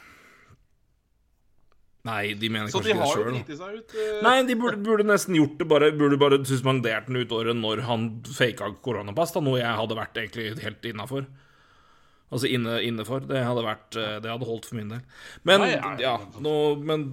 Nei, 2.03 2.32
de 2.34 2.48
mener 2.50 2.70
så 2.72 2.80
kanskje 2.82 3.28
de 3.28 3.38
ikke 3.38 3.53
det 3.53 3.59
sjøl. 3.61 3.76
Uh... 3.78 3.98
Eh, 4.03 4.16
Nei, 4.26 4.34
de 4.48 4.57
burde, 4.59 4.80
burde, 4.82 5.07
nesten 5.07 5.36
gjort 5.38 5.61
det 5.61 5.68
bare 5.70 5.92
Burde 5.94 6.18
bare 6.18 6.40
suspendert 6.48 7.07
den 7.07 7.20
ut 7.22 7.34
året 7.36 7.55
når 7.55 7.84
han 7.86 8.09
faka 8.26 8.72
koronapass, 8.82 9.34
da, 9.36 9.42
noe 9.44 9.61
jeg 9.61 9.78
hadde 9.78 9.98
vært 9.98 10.18
egentlig 10.18 10.48
helt 10.64 10.88
innafor. 10.90 11.28
Altså 12.32 12.48
inne, 12.48 12.80
innefor. 12.82 13.22
Det 13.28 13.44
hadde 13.44 13.62
vært 13.66 14.00
eh, 14.00 14.16
Det 14.24 14.32
hadde 14.32 14.48
holdt 14.48 14.66
for 14.66 14.80
min 14.80 14.90
del. 14.90 15.05
Men 15.46 15.62
Nei, 15.62 15.76
ja, 16.03 16.16
nå, 16.42 16.57
men 16.82 17.07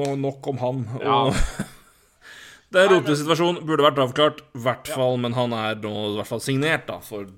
nå, 0.00 0.08
nok 0.24 0.50
om 0.54 0.60
han. 0.64 0.82
Og 0.98 1.06
ja. 1.06 1.70
Det 2.72 2.80
er 2.80 2.88
rotesituasjon. 2.94 3.62
Burde 3.68 3.84
vært 3.84 4.00
avklart, 4.00 4.38
i 4.56 4.62
hvert 4.64 4.88
fall. 4.88 5.18
Men 5.20 5.36
han 5.36 5.52
er 5.54 5.76
nå 5.82 5.92
i 6.08 6.14
hvert 6.16 6.30
fall 6.30 6.40
signert 6.42 6.86
da, 6.88 6.98
for, 7.04 7.28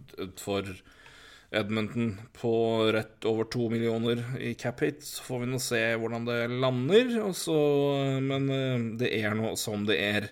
for 0.40 0.68
Edmonton 1.54 2.14
på 2.36 2.52
rett 2.92 3.24
over 3.28 3.46
to 3.50 3.68
millioner 3.72 4.22
i 4.40 4.54
cap 4.58 4.82
hit. 4.82 5.04
Så 5.06 5.22
får 5.26 5.44
vi 5.44 5.52
nå 5.52 5.60
se 5.62 5.80
hvordan 6.00 6.26
det 6.28 6.40
lander. 6.50 7.14
Også, 7.28 7.56
men 8.24 8.50
eh, 8.50 8.84
det 9.00 9.14
er 9.20 9.38
nå 9.38 9.54
som 9.60 9.86
det 9.88 9.98
er. 10.02 10.28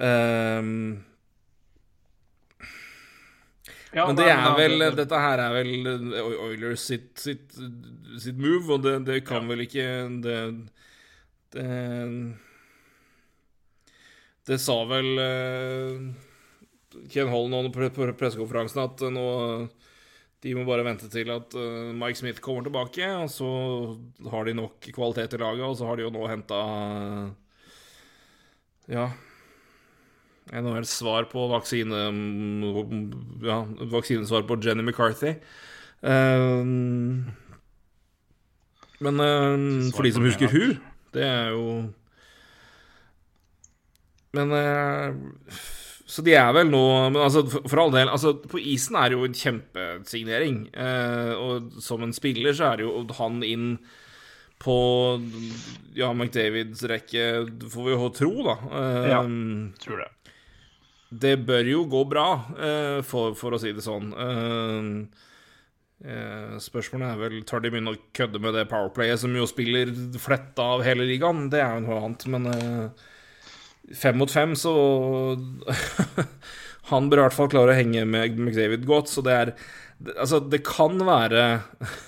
Um, 0.00 1.00
ja, 3.92 4.06
men 4.06 4.16
det 4.16 4.28
er 4.30 4.52
vel 4.54 4.84
Dette 4.94 5.18
her 5.18 5.40
er 5.42 5.56
vel 5.58 5.88
Oilers 6.46 6.84
sitt, 6.86 7.10
sitt, 7.18 7.56
sitt 8.22 8.38
move, 8.38 8.76
og 8.76 8.84
det, 8.86 9.00
det 9.08 9.18
kan 9.26 9.42
ja. 9.44 9.50
vel 9.50 9.64
ikke 9.66 9.88
det, 10.22 10.36
det 11.56 11.66
det 14.50 14.58
sa 14.58 14.78
vel 14.88 15.10
uh, 15.20 16.06
Ken 17.10 17.28
Holland 17.30 17.70
på 17.74 17.90
pressekonferansen 18.18 18.82
at 18.82 19.04
nå 19.12 19.26
de 20.40 20.54
må 20.56 20.64
bare 20.64 20.84
vente 20.86 21.08
til 21.12 21.28
at 21.34 21.54
uh, 21.58 21.90
Mike 21.96 22.18
Smith 22.20 22.40
kommer 22.44 22.64
tilbake, 22.64 23.04
og 23.20 23.28
så 23.32 23.48
har 24.32 24.46
de 24.48 24.56
nok 24.56 24.86
kvalitet 24.94 25.36
i 25.36 25.40
laget, 25.42 25.66
og 25.66 25.76
så 25.76 25.88
har 25.88 25.98
de 25.98 26.06
jo 26.06 26.14
nå 26.14 26.28
henta 26.30 26.60
Ja 28.90 29.10
NHL 30.50 30.86
svar 30.88 31.28
på 31.30 31.44
vaksine 31.52 31.98
Ja, 33.46 33.60
vaksinesvar 33.92 34.42
på 34.48 34.56
Jenny 34.64 34.82
McCarthy. 34.82 35.36
men 39.00 39.92
for 39.94 40.02
de 40.02 40.12
som 40.12 40.24
husker 40.26 40.50
hun, 40.50 40.80
det 41.14 41.22
er 41.22 41.54
jo 41.54 41.92
men 44.32 44.52
Så 46.10 46.24
de 46.26 46.34
er 46.34 46.50
vel 46.56 46.70
nå 46.72 46.82
Men 47.12 47.22
altså, 47.22 47.44
for, 47.50 47.66
for 47.70 47.84
all 47.84 47.94
del 47.94 48.10
altså, 48.10 48.34
På 48.50 48.60
isen 48.60 48.98
er 48.98 49.10
det 49.10 49.18
jo 49.18 49.26
en 49.28 49.40
kjempesignering. 49.40 50.62
Eh, 50.74 51.32
og 51.38 51.82
som 51.82 52.02
en 52.06 52.14
spiller 52.16 52.56
så 52.56 52.72
er 52.72 52.80
det 52.80 52.88
jo 52.88 53.04
han 53.20 53.42
inn 53.46 53.74
på 54.60 54.76
ja, 55.96 56.10
McDavids 56.12 56.82
rekke, 56.84 57.22
får 57.72 57.86
vi 57.86 57.94
jo 57.94 58.08
tro, 58.12 58.32
da. 58.44 58.56
Eh, 58.76 59.06
ja, 59.08 59.20
tror 59.80 60.02
det. 60.02 60.34
Det 61.22 61.30
bør 61.48 61.70
jo 61.70 61.86
gå 61.88 62.02
bra, 62.10 62.26
for, 63.08 63.32
for, 63.38 63.56
å 63.56 63.60
si 63.62 63.72
det 63.72 63.80
sånn. 63.82 64.12
Spørsmålet 66.60 67.06
er 67.08 67.22
vel 67.22 67.38
Tør 67.48 67.64
de 67.64 67.72
begynne 67.72 67.96
å 67.96 68.02
kødde 68.14 68.42
med 68.44 68.54
det 68.58 68.66
powerplayet 68.68 69.24
som 69.24 69.32
jo 69.34 69.48
spiller 69.48 69.90
fletta 70.20 70.68
av 70.76 70.84
hele 70.84 71.08
ligaen? 71.08 71.48
Det 71.50 71.64
er 71.64 71.80
jo 71.80 71.86
noe 71.88 72.02
annet, 72.04 72.28
men 72.36 72.46
fem 73.96 74.18
mot 74.20 74.30
fem, 74.30 74.54
så 74.58 74.72
Han 76.90 77.10
bør 77.10 77.20
i 77.20 77.24
hvert 77.28 77.36
fall 77.36 77.50
klare 77.52 77.74
å 77.74 77.78
henge 77.78 78.04
med 78.08 78.38
McDavid 78.38 78.86
godt, 78.88 79.12
så 79.12 79.24
det 79.26 79.36
er 79.36 79.54
Altså, 80.16 80.38
det 80.40 80.62
kan 80.64 80.96
være 81.04 81.60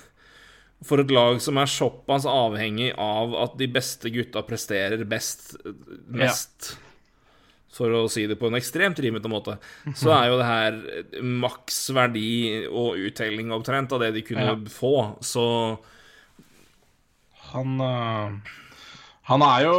for 0.87 1.03
et 1.03 1.11
lag 1.13 1.37
som 1.43 1.59
er 1.61 1.69
såpass 1.69 2.25
avhengig 2.25 2.89
av 2.99 3.35
at 3.37 3.59
de 3.59 3.67
beste 3.71 4.09
gutta 4.11 4.41
presterer 4.47 5.03
best 5.05 5.53
mest, 6.09 6.71
ja. 6.73 6.79
for 7.77 7.93
å 7.93 8.01
si 8.09 8.25
det 8.27 8.39
på 8.41 8.49
en 8.49 8.57
ekstremt 8.57 8.97
rimete 9.05 9.29
måte, 9.31 9.59
så 9.93 10.09
er 10.17 10.31
jo 10.31 10.39
det 10.41 10.49
her 10.49 10.81
maks 11.21 11.77
verdi 11.93 12.33
og 12.65 12.97
uttelling 13.05 13.53
omtrent 13.53 13.93
av 13.93 14.01
det 14.01 14.09
de 14.17 14.25
kunne 14.25 14.49
ja. 14.49 14.57
få, 14.73 14.95
så 15.21 15.45
Han 17.53 17.77
uh, 17.77 18.57
Han 19.29 19.45
er 19.45 19.69
jo 19.69 19.77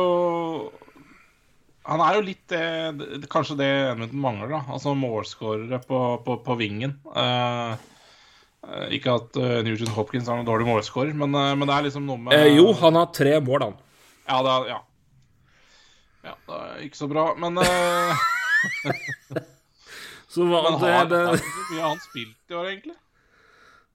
han 1.84 2.00
er 2.00 2.16
jo 2.16 2.22
litt 2.24 2.48
det, 2.48 3.26
Kanskje 3.32 3.58
det 3.58 3.68
Edmundton 3.92 4.22
mangler, 4.22 4.48
da. 4.54 4.60
Altså 4.72 4.94
målskårere 4.96 5.78
på, 5.84 5.98
på, 6.24 6.38
på, 6.46 6.56
vingen. 6.60 6.96
Uh, 7.12 7.76
ikke 8.94 9.18
at 9.18 9.36
uh, 9.36 9.58
Nugent 9.66 9.92
Hopkins 9.96 10.28
er 10.28 10.38
noen 10.38 10.48
dårlig 10.48 10.66
målskårer, 10.70 11.12
men, 11.12 11.30
men, 11.34 11.66
det 11.68 11.74
er 11.76 11.86
liksom 11.88 12.06
noe 12.08 12.20
med 12.22 12.32
eh, 12.36 12.54
Jo, 12.56 12.70
han 12.80 12.96
har 12.96 13.10
tre 13.12 13.36
mål, 13.44 13.66
han. 13.68 13.76
Ja, 14.24 14.40
det 14.46 14.52
er, 14.54 14.70
ja. 14.72 14.80
ja 16.30 16.34
det 16.48 16.60
er 16.62 16.86
ikke 16.86 17.02
så 17.02 17.10
bra, 17.12 17.26
men 17.36 17.60
Så 20.34 20.46
hva 20.48 20.62
men 20.66 20.78
har, 20.80 21.08
det, 21.10 21.20
det... 21.20 21.40
Hvor 21.44 21.66
mye 21.70 21.82
har 21.82 21.90
han 21.90 22.04
spilt 22.04 22.38
i 22.50 22.56
år, 22.58 22.70
egentlig? 22.72 22.96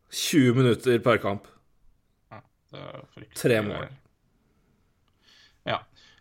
20 0.09 0.55
minutter 0.57 1.01
per 1.05 1.17
kamp. 1.21 1.49
Ja, 2.31 2.39
Tre 3.37 3.59
mål. 3.65 3.89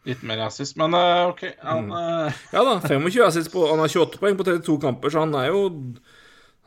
Litt 0.09 0.23
mer 0.25 0.41
assist, 0.47 0.79
men 0.81 0.97
uh, 0.97 1.29
OK. 1.29 1.43
Han, 1.67 1.91
uh... 1.93 2.45
Ja 2.55 2.63
da, 2.65 2.79
25 2.81 3.27
assist 3.27 3.53
på 3.53 3.67
Han 3.69 3.83
har 3.83 3.93
28 3.93 4.21
poeng 4.23 4.39
på 4.39 4.47
32 4.47 4.79
kamper, 4.81 5.13
så 5.13 5.25
han 5.27 5.35
er 5.37 5.51
jo 5.53 5.67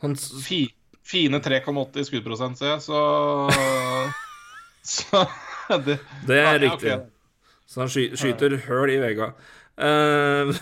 han... 0.04 0.14
Fi, 0.16 0.64
Fine 1.06 1.40
3,8 1.42 1.98
i 1.98 2.04
skuddprosent, 2.06 2.60
ser 2.60 2.76
jeg, 2.76 2.84
så 2.84 3.00
Så 4.92 5.24
det, 5.86 5.98
det 6.26 6.38
er 6.38 6.46
ja, 6.46 6.60
riktig. 6.62 6.94
Okay. 6.94 7.10
Så 7.70 7.82
han 7.82 7.90
sky, 7.90 8.08
skyter 8.18 8.56
høl 8.68 8.94
i 8.94 9.02
vegga. 9.02 9.32
Uh... 9.82 10.52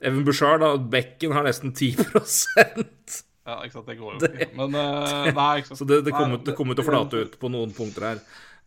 Even 0.00 0.24
Bushard, 0.24 0.62
da, 0.64 0.72
bekken, 0.80 1.34
har 1.36 1.44
nesten 1.46 1.74
10% 1.76 2.00
Ja, 3.48 3.58
ikke 3.62 3.74
sant. 3.76 3.86
Det 3.86 3.98
går 4.00 4.16
jo 4.16 4.28
ikke. 4.28 4.48
Men 4.58 4.72
nei, 4.74 5.52
ikke. 5.60 5.76
Så 5.76 5.86
det, 5.88 6.00
det 6.08 6.12
kommer 6.16 6.40
det 6.44 6.54
kommer 6.56 6.76
til 6.76 6.84
å 6.84 6.88
flate 6.88 7.20
ut 7.22 7.36
på 7.40 7.48
noen 7.52 7.70
punkter 7.76 8.04
her. 8.04 8.18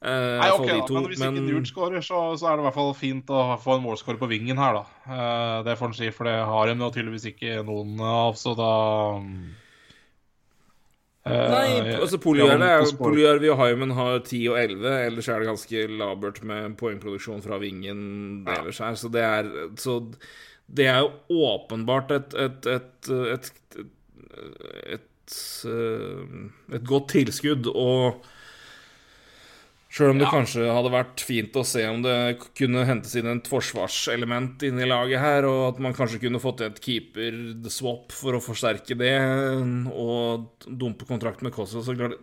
Uh, 0.02 0.39
Nei, 0.41 0.49
ok, 0.49 0.66
da, 0.66 0.93
men 0.97 1.08
hvis 1.12 1.20
ikke 1.22 1.41
Newt 1.45 1.68
skårer, 1.70 2.02
så, 2.02 2.24
så, 2.34 2.47
er 2.49 2.58
det 2.58 2.64
i 2.64 2.66
hvert 2.66 2.78
fall 2.80 2.95
fint 2.97 3.28
å 3.30 3.41
få 3.62 3.76
en 3.76 3.84
målscorer 3.84 4.18
på 4.18 4.30
vingen 4.32 4.58
her, 4.58 4.80
da. 4.80 5.02
Uh, 5.06 5.58
det 5.68 5.76
får 5.78 5.91
en 5.91 5.97
si, 5.99 6.10
for 6.16 6.26
det 6.26 6.39
har 6.49 6.72
de 6.72 6.74
nå 6.80 6.89
tydeligvis 6.89 7.28
ikke 7.30 7.60
noen 7.68 8.02
av, 8.02 8.39
så 8.39 8.56
da 8.58 8.72
Uh, 11.22 11.38
Nei, 11.54 11.93
altså 12.02 12.18
Polyarvi 12.18 13.52
og 13.54 13.60
Hyman 13.60 13.91
har 13.93 14.16
10 14.24 14.39
og 14.49 14.56
11. 14.58 14.88
Ellers 15.06 15.28
er 15.30 15.43
det 15.43 15.49
ganske 15.52 15.84
labert 15.99 16.39
med 16.49 16.74
poengproduksjon 16.80 17.43
fra 17.45 17.60
vingen 17.62 17.99
ja. 18.47 18.56
ellers 18.56 18.80
her. 18.82 18.97
Så 18.97 19.12
det 19.14 19.22
er, 19.22 19.52
så 19.78 19.99
det 20.66 20.88
er 20.89 21.04
jo 21.04 21.45
åpenbart 21.52 22.16
et 22.16 22.34
et, 22.34 22.66
et, 22.74 23.12
et, 23.36 23.52
et, 24.97 25.38
et 26.74 26.89
godt 26.89 27.12
tilskudd. 27.14 27.70
Og 27.70 28.26
Sjøl 29.91 30.13
om 30.13 30.21
det 30.21 30.23
ja. 30.23 30.31
kanskje 30.31 30.69
hadde 30.71 30.93
vært 30.93 31.21
fint 31.27 31.57
å 31.59 31.65
se 31.67 31.81
om 31.89 31.99
det 32.05 32.15
kunne 32.55 32.85
hentes 32.87 33.11
inn 33.19 33.27
et 33.27 33.49
forsvarselement 33.51 34.63
inn 34.63 34.79
i 34.79 34.87
laget 34.87 35.19
her, 35.19 35.47
og 35.49 35.65
at 35.73 35.81
man 35.83 35.95
kanskje 35.97 36.21
kunne 36.23 36.39
fått 36.39 36.63
et 36.63 36.79
keeper-swap 36.79 38.15
for 38.15 38.37
å 38.37 38.43
forsterke 38.43 38.95
det, 38.95 39.17
og 39.91 40.65
dumpe 40.65 41.07
kontrakt 41.09 41.43
med 41.43 41.55
Kosovo, 41.55 41.83
så 41.83 41.97
klart 41.97 42.19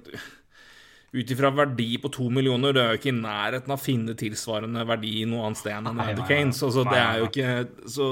Ut 1.09 1.31
ifra 1.33 1.49
verdi 1.57 1.95
på 1.97 2.11
to 2.13 2.27
millioner, 2.29 2.75
det 2.77 2.83
er 2.83 2.91
jo 2.93 2.99
ikke 2.99 3.15
i 3.15 3.17
nærheten 3.17 3.73
av 3.73 3.79
å 3.79 3.81
finne 3.81 4.13
tilsvarende 4.21 4.83
verdi 4.85 5.23
noe 5.25 5.47
annet 5.47 5.61
sted 5.63 5.73
enn 5.73 6.03
Andy 6.05 6.27
Canes, 6.29 6.61
så, 6.61 6.69
så 6.69 6.85
det 6.85 6.99
er 7.01 7.23
jo 7.23 7.31
ikke 7.31 7.55
Så 7.89 8.09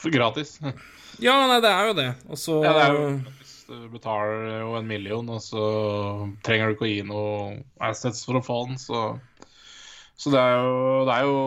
For 0.00 0.14
gratis. 0.14 0.54
Ja, 1.20 1.36
nei, 1.50 1.60
det 1.60 1.68
er 1.68 1.90
jo 1.90 1.92
det. 2.00 2.08
Og 2.32 2.40
så 2.40 2.56
ja, 2.64 2.72
det 2.72 2.86
er 2.86 2.96
jo 2.96 3.04
du 3.68 3.88
betaler 3.92 4.62
jo 4.62 4.76
en 4.78 4.88
million, 4.88 5.28
og 5.32 5.42
så 5.44 5.64
trenger 6.46 6.70
du 6.70 6.76
ikke 6.76 6.86
å 6.88 6.92
gi 6.92 7.02
noe 7.08 7.32
assets 7.82 8.24
for 8.26 8.38
å 8.38 8.44
få 8.44 8.64
den, 8.70 8.80
så 8.80 9.18
Så 10.18 10.30
det 10.30 10.38
er 10.38 10.60
jo, 10.60 11.04
det 11.08 11.14
er 11.14 11.26
jo 11.26 11.38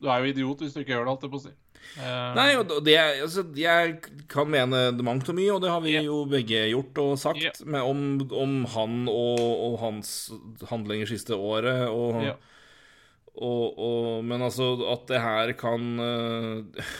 Du 0.00 0.08
er 0.10 0.18
jo 0.22 0.32
idiot 0.32 0.64
hvis 0.64 0.74
du 0.74 0.80
ikke 0.82 0.96
gjør 0.96 1.06
det, 1.06 1.12
alt 1.14 1.26
jeg 1.26 1.32
på 1.34 1.40
å 1.40 1.44
si. 1.46 1.54
Uh, 1.96 2.34
Nei, 2.36 2.50
det, 2.84 2.96
altså, 3.24 3.44
jeg 3.56 3.94
kan 4.28 4.50
mene 4.52 4.90
mangt 5.06 5.30
og 5.32 5.36
mye, 5.38 5.54
og 5.54 5.62
det 5.64 5.70
har 5.72 5.80
vi 5.84 5.94
yeah. 5.94 6.04
jo 6.04 6.18
begge 6.28 6.66
gjort 6.68 6.98
og 7.00 7.12
sagt 7.20 7.40
yeah. 7.40 7.56
med, 7.64 7.86
om, 7.88 8.02
om, 8.36 8.58
han 8.74 9.06
og, 9.08 9.40
og, 9.40 9.76
hans 9.80 10.10
handlinger 10.68 11.08
siste 11.08 11.38
året. 11.38 11.86
Og, 11.88 12.20
yeah. 12.26 12.36
og, 13.36 13.78
og, 13.78 14.24
men 14.28 14.44
altså, 14.44 14.74
at 14.92 15.06
det 15.08 15.22
her 15.24 15.54
kan 15.56 15.88
uh, 16.00 16.92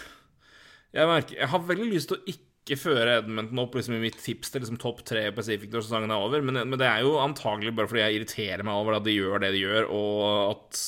Jeg 0.97 1.09
merker 1.09 1.41
Jeg 1.43 1.49
har 1.53 1.68
veldig 1.68 1.91
lyst 1.93 2.12
til 2.12 2.20
å 2.20 2.33
ikke 2.33 2.45
ikke 2.67 2.81
føre 2.83 3.21
Edmonton 3.21 3.61
opp 3.62 3.77
liksom, 3.79 3.95
i 3.95 4.03
mitt 4.03 4.19
tips 4.19 4.51
til 4.51 4.64
liksom, 4.64 4.79
topp 4.83 5.05
tre 5.07 5.29
Pacific 5.35 5.71
når 5.71 5.85
sesongen 5.87 6.11
er 6.11 6.23
over, 6.23 6.43
men, 6.43 6.59
men, 6.64 6.79
det 6.81 6.89
er 6.91 7.05
jo 7.07 7.14
antagelig 7.23 7.77
bare 7.79 7.91
fordi 7.91 8.03
jeg 8.03 8.19
irriterer 8.19 8.67
meg 8.67 8.81
over 8.81 8.99
at 8.99 9.07
de 9.07 9.14
gjør 9.14 9.45
det 9.45 9.53
de 9.55 9.62
gjør, 9.62 9.87
og 9.95 10.25
at 10.51 10.81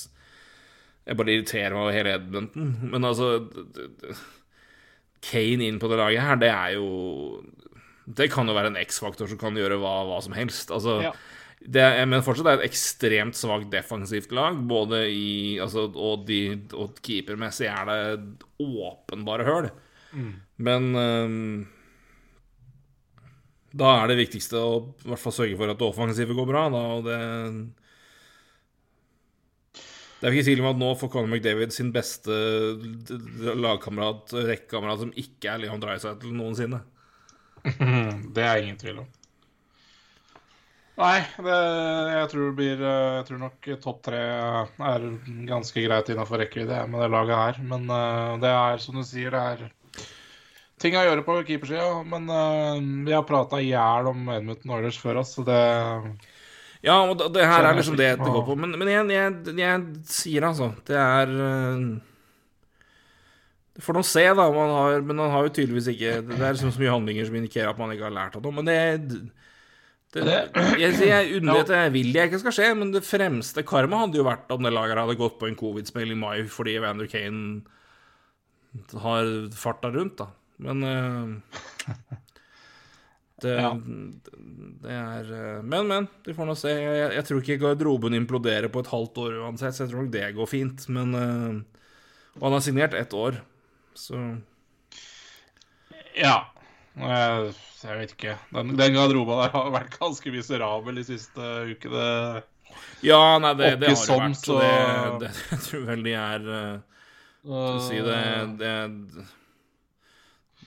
jeg 1.09 1.21
bare 1.21 1.35
irriterer 1.37 1.77
meg 1.77 1.85
over 1.85 1.97
hele 1.97 2.17
Edmonton. 2.19 2.75
Men 2.91 3.07
altså 3.09 3.31
Kane 5.25 5.71
inn 5.71 5.79
på 5.81 5.89
det 5.91 6.01
laget 6.01 6.25
her, 6.27 6.41
det 6.43 6.51
er 6.53 6.75
jo 6.77 6.89
Det 8.05 8.29
kan 8.33 8.49
jo 8.49 8.57
være 8.57 8.73
en 8.73 8.81
X-faktor 8.81 9.31
som 9.31 9.41
kan 9.41 9.57
gjøre 9.57 9.79
hva, 9.81 9.95
hva 10.09 10.19
som 10.25 10.37
helst. 10.37 10.73
Altså 10.75 10.99
ja. 11.07 11.15
Det, 11.59 11.83
men 12.07 12.23
fortsatt 12.23 12.47
det 12.47 12.53
er 12.53 12.61
et 12.61 12.69
ekstremt 12.69 13.37
svakt 13.37 13.71
defensivt 13.73 14.31
lag. 14.37 14.61
Både 14.71 15.03
i 15.11 15.59
altså, 15.61 15.89
Og, 15.91 16.27
de, 16.29 16.59
og 16.73 17.01
keepermessig 17.05 17.67
er 17.71 17.89
det 17.89 18.03
åpenbare 18.63 19.49
høl. 19.49 19.71
Mm. 20.13 20.37
Men 20.59 20.89
um, 20.97 21.67
da 23.79 23.91
er 24.01 24.11
det 24.11 24.23
viktigste 24.23 24.59
å 24.59 24.71
i 25.05 25.11
hvert 25.11 25.23
fall 25.23 25.35
sørge 25.37 25.59
for 25.59 25.71
at 25.71 25.79
det 25.79 25.87
offensive 25.87 26.37
går 26.37 26.49
bra. 26.49 26.65
Da, 26.73 26.87
og 26.97 27.05
det 27.07 27.19
Det 30.19 30.27
er 30.27 30.35
ikke 30.35 30.49
tvil 30.49 30.65
om 30.65 30.73
at 30.73 30.81
nå 30.81 30.89
får 30.99 31.11
Conor 31.13 31.31
McDavid 31.31 31.71
sin 31.71 31.93
beste 31.95 32.35
lagkamerat, 33.55 34.33
rekkekamerat, 34.35 35.05
som 35.05 35.13
ikke 35.15 35.53
er 35.53 35.63
Leon 35.63 35.79
Dreisaitl 35.83 36.33
noensinne. 36.35 36.83
Det 38.35 38.43
er 38.43 38.65
ingen 38.65 38.81
tvil 38.81 39.05
om. 39.05 39.07
Nei, 40.99 41.21
det, 41.39 41.57
jeg 42.11 42.29
tror 42.33 42.55
blir 42.59 42.81
Jeg 42.83 43.27
tror 43.29 43.39
nok 43.39 43.67
topp 43.85 44.01
tre 44.09 44.19
er 44.19 45.05
ganske 45.47 45.85
greit 45.85 46.09
innafor 46.11 46.43
rekkevidde 46.43 46.81
med 46.91 47.05
det 47.05 47.11
laget 47.15 47.39
her. 47.39 47.61
Men 47.71 47.87
uh, 47.87 48.35
det 48.43 48.51
er 48.51 48.83
som 48.83 48.99
du 48.99 49.05
sier, 49.07 49.31
det 49.31 49.45
er 49.53 49.78
ting 50.83 50.97
å 50.99 51.05
gjøre 51.07 51.25
på 51.27 51.39
keepersida, 51.47 51.87
men 52.09 52.29
uh, 52.31 52.81
vi 53.07 53.15
har 53.15 53.27
prata 53.29 53.61
i 53.63 53.71
hjel 53.71 54.11
om 54.11 54.29
Edmundton 54.35 54.75
Oilers 54.77 54.99
før 55.01 55.23
oss, 55.23 55.35
så 55.37 55.45
det 55.47 55.63
Ja, 56.85 57.01
og 57.03 57.25
det 57.35 57.47
her 57.47 57.67
er 57.67 57.79
liksom 57.79 57.99
det 57.99 58.13
det 58.21 58.29
går 58.29 58.45
på. 58.47 58.55
Men, 58.59 58.77
men 58.79 58.93
jeg, 58.93 59.09
jeg, 59.11 59.57
jeg, 59.59 59.89
sier 60.07 60.47
altså 60.47 60.71
Det 60.87 60.95
er 60.99 61.33
uh, 61.35 61.89
Det 63.75 63.83
får 63.83 63.99
nå 63.99 64.05
se, 64.07 64.25
da. 64.29 64.47
Man 64.55 64.77
har, 64.77 65.03
men 65.09 65.25
han 65.25 65.35
har 65.35 65.49
jo 65.49 65.57
tydeligvis 65.57 65.91
ikke 65.95 66.21
Det 66.29 66.39
er 66.39 66.55
liksom 66.55 66.75
så 66.75 66.85
mye 66.85 66.95
handlinger 66.95 67.29
som 67.29 67.41
indikerer 67.41 67.73
at 67.73 67.83
man 67.83 67.95
ikke 67.95 68.07
har 68.07 68.15
lært 68.15 68.39
av 68.39 68.47
noe. 68.47 68.55
Men 68.61 68.71
det, 68.71 68.79
det 70.15 70.25
jeg, 70.81 70.95
jeg 71.05 71.41
unner 71.41 71.65
at 71.65 71.75
jeg 71.75 71.93
vil 71.99 72.15
jeg 72.15 72.31
ikke 72.31 72.45
skal 72.47 72.55
skje, 72.57 72.71
men 72.79 72.95
det 72.95 73.05
fremste 73.05 73.67
karma 73.67 74.05
hadde 74.07 74.23
jo 74.23 74.29
vært 74.29 74.55
om 74.55 74.63
det 74.65 74.73
laget 74.73 75.03
hadde 75.03 75.19
gått 75.19 75.37
på 75.41 75.51
en 75.51 75.59
covid-spill 75.59 76.15
i 76.15 76.23
mai 76.23 76.47
fordi 76.49 76.79
Evander 76.79 77.11
Kane 77.11 77.61
har 79.03 79.29
farta 79.57 79.91
rundt, 79.93 80.21
da. 80.21 80.29
Men 80.59 80.83
uh, 80.83 81.29
det, 83.43 83.55
ja. 83.55 83.71
det, 84.83 84.91
er 84.95 85.31
uh, 85.31 85.63
Men, 85.63 85.87
men. 85.87 86.09
De 86.27 86.35
får 86.35 86.49
nå 86.49 86.57
se. 86.59 86.75
Jeg, 86.75 87.13
jeg, 87.15 87.27
tror 87.29 87.43
ikke 87.45 87.61
garderoben 87.63 88.19
imploderer 88.19 88.71
på 88.73 88.83
et 88.83 88.93
halvt 88.93 89.23
år 89.25 89.39
uansett, 89.45 89.77
så 89.77 89.87
jeg 89.87 89.95
tror 89.95 90.05
nok 90.05 90.13
det 90.17 90.27
går 90.37 90.51
fint. 90.51 90.87
Men 90.91 91.15
uh, 91.15 91.83
Og 92.39 92.49
han 92.49 92.59
har 92.59 92.67
signert 92.67 92.99
ett 92.99 93.15
år, 93.17 93.43
så 93.99 94.23
Ja. 96.19 96.39
Jeg, 96.99 97.51
jeg 97.85 97.97
vet 98.01 98.13
ikke. 98.17 98.33
Den, 98.51 98.75
den 98.75 98.97
garderoben 98.97 99.39
der 99.39 99.53
har 99.55 99.69
vært 99.71 99.99
ganske 100.01 100.33
miserabel 100.35 100.99
de 100.99 101.05
siste 101.07 101.51
ukene. 101.71 102.07
Ja, 103.07 103.39
nei, 103.39 103.53
det, 103.55 103.77
det 103.79 103.93
har 103.93 104.03
det 104.03 104.19
vært. 104.19 104.41
Så... 104.43 104.59
Det, 104.59 104.73
det, 105.23 105.31
jeg 105.53 105.61
tror 105.69 105.85
vel 105.93 106.03
de 106.03 106.15
er 106.19 106.49
uh, 106.51 107.77
si 107.87 108.01
det, 108.03 108.23
det 108.59 108.73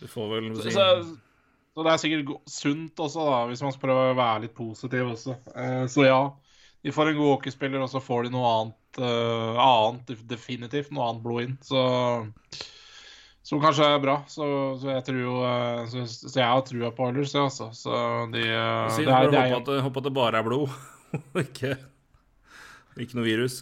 du 0.02 0.08
får 0.10 0.30
vel 0.32 0.52
si 0.58 0.74
så, 0.74 0.86
så, 1.06 1.86
det 1.86 1.94
er 1.94 2.02
sikkert 2.02 2.32
sunt 2.50 3.00
også, 3.06 3.26
da, 3.30 3.40
hvis 3.52 3.62
man 3.64 3.74
skal 3.76 3.86
prøve 3.86 4.12
å 4.12 4.18
være 4.18 4.48
litt 4.48 4.56
positiv 4.58 5.14
også. 5.14 5.38
Eh, 5.54 5.86
så 5.94 6.08
ja, 6.08 6.22
de 6.82 6.94
får 6.96 7.12
en 7.12 7.20
god 7.20 7.36
hockeyspiller, 7.36 7.84
og 7.86 7.92
så 7.92 8.02
får 8.02 8.26
de 8.26 8.34
noe 8.34 8.52
annet, 8.58 9.02
uh, 9.02 9.60
annet 9.62 10.14
definitivt. 10.30 10.90
Noe 10.90 11.12
annet 11.12 11.26
blod 11.26 11.44
inn. 11.46 11.58
Så 11.62 11.84
som 13.46 13.62
kanskje 13.62 13.86
er 13.86 14.02
bra. 14.02 14.16
Så, 14.32 14.46
så 14.82 14.94
jeg 14.94 15.06
tror 15.06 15.20
jo 15.22 15.36
uh, 15.44 15.84
så, 15.92 16.06
så, 16.10 16.34
jeg 16.40 16.48
har 16.48 16.64
trua 16.66 16.92
på 16.96 17.10
Oilers, 17.10 17.34
jeg, 17.36 17.46
altså. 17.50 17.70
Så 17.76 18.02
de 18.34 18.46
uh, 18.48 18.88
Si 18.96 19.06
det 19.06 19.14
er, 19.14 19.30
det 19.30 19.40
er, 19.42 19.54
håper, 19.54 19.78
at, 19.78 19.86
håper 19.86 20.04
at 20.04 20.08
det 20.08 20.16
bare 20.16 20.42
er 20.42 20.48
blod, 20.48 20.74
ikke, 21.46 21.76
ikke 22.98 23.20
noe 23.20 23.28
virus. 23.28 23.62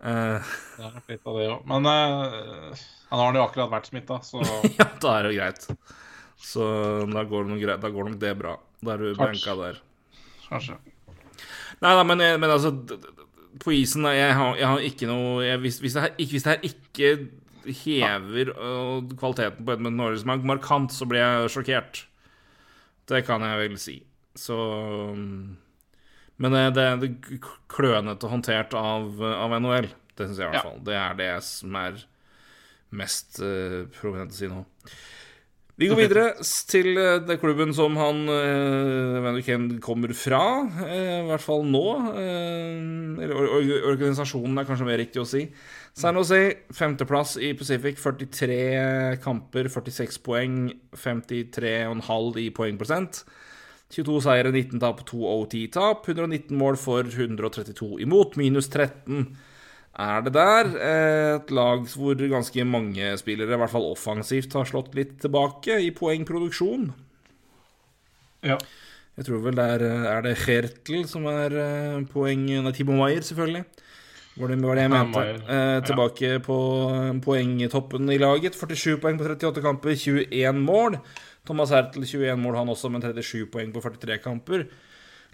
Uh, 0.00 0.40
det 0.78 0.86
er 0.86 1.00
litt 1.12 1.28
av 1.28 1.40
det 1.40 1.48
òg. 1.50 1.68
Men 1.68 1.90
uh, 1.90 2.84
han 3.18 3.34
har 3.34 3.40
jo 3.40 3.46
akkurat 3.48 3.72
vært 3.72 3.90
smitta, 3.90 4.20
så 4.22 4.42
Ja, 4.78 4.86
da 5.02 5.16
er 5.16 5.26
det 5.26 5.34
jo 5.34 5.40
greit. 5.40 5.66
Så 6.40 6.64
da 7.10 7.24
går, 7.28 7.44
det 7.44 7.56
nok, 7.56 7.82
da 7.82 7.90
går 7.92 8.08
nok 8.08 8.20
det 8.22 8.32
bra. 8.38 8.54
Da 8.80 8.94
er 8.94 9.02
du 9.02 9.18
benka 9.18 9.56
der. 9.58 9.80
Kanskje. 10.46 10.78
Nei 11.80 11.92
da, 11.96 12.04
men, 12.04 12.20
men, 12.42 12.50
altså 12.50 12.72
På 13.62 13.72
isen 13.72 14.04
Jeg 14.12 14.34
har, 14.36 14.56
jeg 14.58 14.66
har 14.68 14.82
ikke 14.84 15.06
noe 15.08 15.44
jeg, 15.44 15.60
hvis, 15.62 15.78
hvis, 15.80 15.94
det 15.96 16.02
her, 16.04 16.10
hvis, 16.18 16.44
det 16.44 16.52
her, 16.52 16.66
ikke 16.66 17.12
hever 17.80 18.50
uh, 18.56 19.00
kvaliteten 19.20 19.66
på 19.66 19.74
Edmund 19.74 19.98
Norris 20.00 20.24
markant, 20.24 20.94
så 20.96 21.04
blir 21.08 21.20
jeg 21.20 21.50
sjokkert. 21.52 22.04
Det 23.10 23.20
kan 23.26 23.44
jeg 23.44 23.58
vel 23.60 23.74
si. 23.80 23.96
Så 24.38 24.56
um, 25.12 25.58
Men 26.40 26.56
det, 26.56 26.62
det, 26.78 26.86
det 27.02 27.40
klønete 27.68 28.30
håndtert 28.32 28.74
av, 28.78 29.12
av 29.20 29.58
NHL. 29.60 29.90
Det 30.16 30.28
syns 30.28 30.40
jeg 30.40 30.48
i 30.48 30.54
hvert 30.54 30.70
fall. 30.70 30.80
Det 30.88 30.96
er 30.96 31.18
det 31.18 31.34
som 31.44 31.76
er 31.80 32.00
mest 32.96 33.40
uh, 33.44 33.86
prominente 34.00 34.36
si 34.36 34.50
nå. 34.50 34.64
Vi 35.80 35.86
går 35.88 35.96
videre 35.96 36.24
til 36.68 36.90
uh, 36.98 37.22
den 37.24 37.38
klubben 37.40 37.70
som 37.72 37.94
han 37.96 38.26
uh, 38.28 39.38
Ken 39.46 39.78
kommer 39.80 40.12
fra, 40.12 40.42
uh, 40.68 41.22
i 41.22 41.28
hvert 41.30 41.40
fall 41.40 41.64
nå. 41.64 41.84
Uh, 42.12 43.22
eller 43.24 43.32
or 43.32 43.70
organisasjonen 43.94 44.60
er 44.60 44.68
kanskje 44.68 44.88
mer 44.90 45.00
riktig 45.00 45.22
å 45.22 45.28
si. 45.28 45.46
San 45.96 46.20
Jose, 46.20 46.66
femteplass 46.76 47.38
i 47.40 47.54
Pacific. 47.56 47.96
43 47.96 48.58
kamper, 49.24 49.70
46 49.72 50.20
poeng, 50.26 50.66
53,5 50.92 52.42
i 52.44 52.50
poengprosent. 52.52 53.24
22 53.90 54.20
seire, 54.26 54.52
19 54.52 54.84
tap 54.84 55.00
og 55.00 55.08
2 55.08 55.22
OT-tap. 55.32 56.04
119 56.12 56.60
mål 56.60 56.76
for 56.78 57.08
132 57.08 58.02
imot, 58.04 58.36
minus 58.36 58.68
13 58.68 59.30
er 60.00 60.24
det 60.26 60.32
der. 60.34 60.72
Et 61.36 61.52
lag 61.54 61.84
hvor 61.92 62.26
ganske 62.32 62.64
mange 62.64 63.12
spillere, 63.20 63.54
i 63.56 63.60
hvert 63.60 63.72
fall 63.72 63.88
offensivt, 63.90 64.56
har 64.56 64.68
slått 64.68 64.94
litt 64.98 65.18
tilbake 65.22 65.80
i 65.84 65.92
poengproduksjon. 65.96 66.90
Ja. 68.46 68.56
Jeg 69.18 69.26
tror 69.26 69.42
vel 69.44 69.58
der 69.58 69.82
er 69.84 70.22
det 70.24 70.38
Hertel 70.46 71.02
som 71.08 71.26
er 71.28 71.52
eh, 71.60 72.02
poeng 72.08 72.46
Nei, 72.48 72.72
Timo 72.72 72.96
Maier, 72.96 73.24
selvfølgelig. 73.26 73.66
Var 74.40 74.52
det, 74.52 74.56
var 74.62 74.78
det 74.78 74.84
jeg 74.86 74.92
mente. 74.94 75.24
Eh, 75.52 75.78
tilbake 75.84 76.30
på 76.46 76.58
eh, 76.94 77.10
poengtoppen 77.24 78.12
i 78.14 78.20
laget. 78.22 78.56
47 78.56 79.00
poeng 79.02 79.18
på 79.20 79.26
38 79.26 79.64
kamper, 79.64 79.92
21 79.92 80.62
mål. 80.64 80.96
Thomas 81.44 81.74
Hertel 81.74 82.06
21 82.06 82.40
mål, 82.40 82.56
han 82.62 82.72
også, 82.72 82.88
men 82.92 83.04
37 83.04 83.50
poeng 83.52 83.74
på 83.74 83.82
43 83.84 84.20
kamper. 84.24 84.64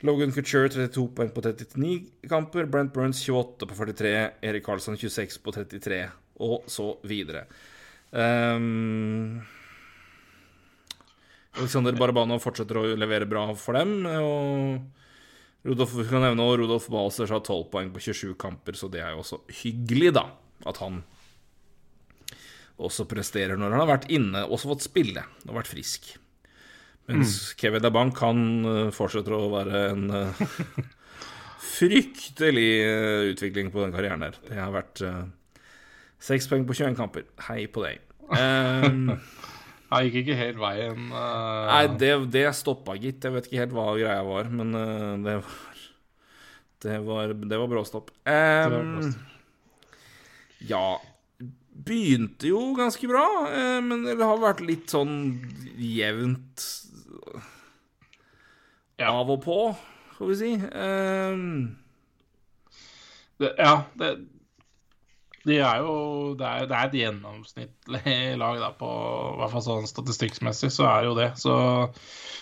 Logan 0.05 0.33
Couture 0.33 0.69
32 0.69 1.07
poeng 1.17 1.31
på 1.33 1.43
39 1.45 2.29
kamper. 2.29 2.69
Brent 2.69 2.93
Burns 2.93 3.23
28 3.25 3.69
på 3.69 3.79
43. 3.79 4.15
Erik 4.45 4.67
Karlsson 4.67 4.97
26 4.97 5.39
på 5.43 5.55
33, 5.57 6.03
og 6.45 6.67
så 6.71 6.91
videre. 7.09 7.47
Um, 8.11 9.41
Alexander 11.57 11.97
Barabanov 11.97 12.43
fortsetter 12.45 12.77
å 12.77 12.85
levere 12.99 13.29
bra 13.29 13.49
for 13.57 13.79
dem. 13.79 13.97
Og 14.05 15.67
Rudolf, 15.67 15.97
vi 15.97 16.07
kan 16.11 16.23
nevne 16.23 16.45
også 16.45 16.61
Rudolf 16.61 16.91
Balsers 16.93 17.33
har 17.33 17.41
12 17.43 17.65
poeng 17.73 17.89
på 17.95 18.05
27 18.05 18.37
kamper, 18.39 18.77
så 18.79 18.91
det 18.93 19.01
er 19.03 19.17
jo 19.17 19.25
også 19.25 19.41
hyggelig, 19.63 20.13
da. 20.19 20.29
At 20.69 20.79
han 20.85 21.01
også 22.77 23.07
presterer 23.09 23.57
når 23.57 23.73
han 23.73 23.83
har 23.83 23.93
vært 23.95 24.11
inne, 24.13 24.45
også 24.45 24.75
fått 24.75 24.85
spille 24.85 25.25
og 25.47 25.57
vært 25.57 25.73
frisk. 25.73 26.13
Mens 27.07 27.55
Kevin 27.59 27.85
DeBank 27.85 28.19
han 28.25 28.41
fortsette 28.91 28.97
fortsetter 28.97 29.35
å 29.37 29.51
være 29.53 29.83
en 29.93 30.07
eh, 30.11 30.41
fryktelig 31.77 32.71
eh, 32.83 33.27
utvikling 33.33 33.71
på 33.75 33.85
den 33.85 33.95
karrieren 33.95 34.25
der. 34.27 34.39
Det 34.49 34.59
har 34.59 34.75
vært 34.75 35.05
seks 36.23 36.49
poeng 36.51 36.67
på 36.67 36.75
21 36.75 36.99
kamper. 36.99 37.29
Hei 37.49 37.65
på 37.71 37.87
deg. 37.87 38.03
Um, 38.27 39.13
Jeg 39.87 40.09
gikk 40.09 40.17
ikke 40.25 40.39
helt 40.41 40.57
veien. 40.59 41.11
Uh... 41.15 41.69
Nei, 41.71 41.83
det, 42.01 42.11
det 42.35 42.49
stoppa, 42.59 42.97
gitt. 42.99 43.23
Jeg 43.23 43.37
vet 43.37 43.47
ikke 43.47 43.61
helt 43.61 43.77
hva 43.77 43.85
greia 43.95 44.25
var, 44.27 44.49
men 44.51 44.75
uh, 44.75 45.13
det 45.23 45.37
var 45.45 45.85
Det 46.83 46.97
var, 47.07 47.35
det 47.53 47.61
var 47.61 47.71
bråstopp. 47.71 48.11
Um, 48.27 49.15
ja 50.67 50.99
Begynte 51.87 52.49
jo 52.51 52.73
ganske 52.75 53.07
bra, 53.09 53.25
uh, 53.47 53.79
men 53.85 54.03
det 54.09 54.19
har 54.19 54.43
vært 54.43 54.65
litt 54.65 54.91
sånn 54.91 55.15
jevnt 55.79 56.67
Ja. 59.01 59.11
av 59.13 59.31
og 59.31 59.43
på, 59.45 59.59
får 60.17 60.31
vi 60.33 60.37
si. 60.41 60.53
Um, 60.57 61.77
det, 63.41 63.51
ja, 63.61 63.75
det 64.01 64.11
De 65.47 65.59
er 65.63 65.83
jo 65.85 65.97
Det 66.41 66.47
er, 66.47 66.65
det 66.67 66.77
er 66.77 66.87
et 66.89 66.97
gjennomsnittlig 67.03 68.15
lag, 68.41 68.57
da, 68.63 68.71
på 68.81 68.89
i 68.89 69.37
hvert 69.43 69.53
fall 69.53 69.67
sånn 69.67 69.91
statistikkmessig, 69.91 70.73
så 70.75 70.89
er 70.91 71.03
det 71.05 71.11
jo 71.11 71.19
det. 71.19 71.29
Så, 71.39 71.57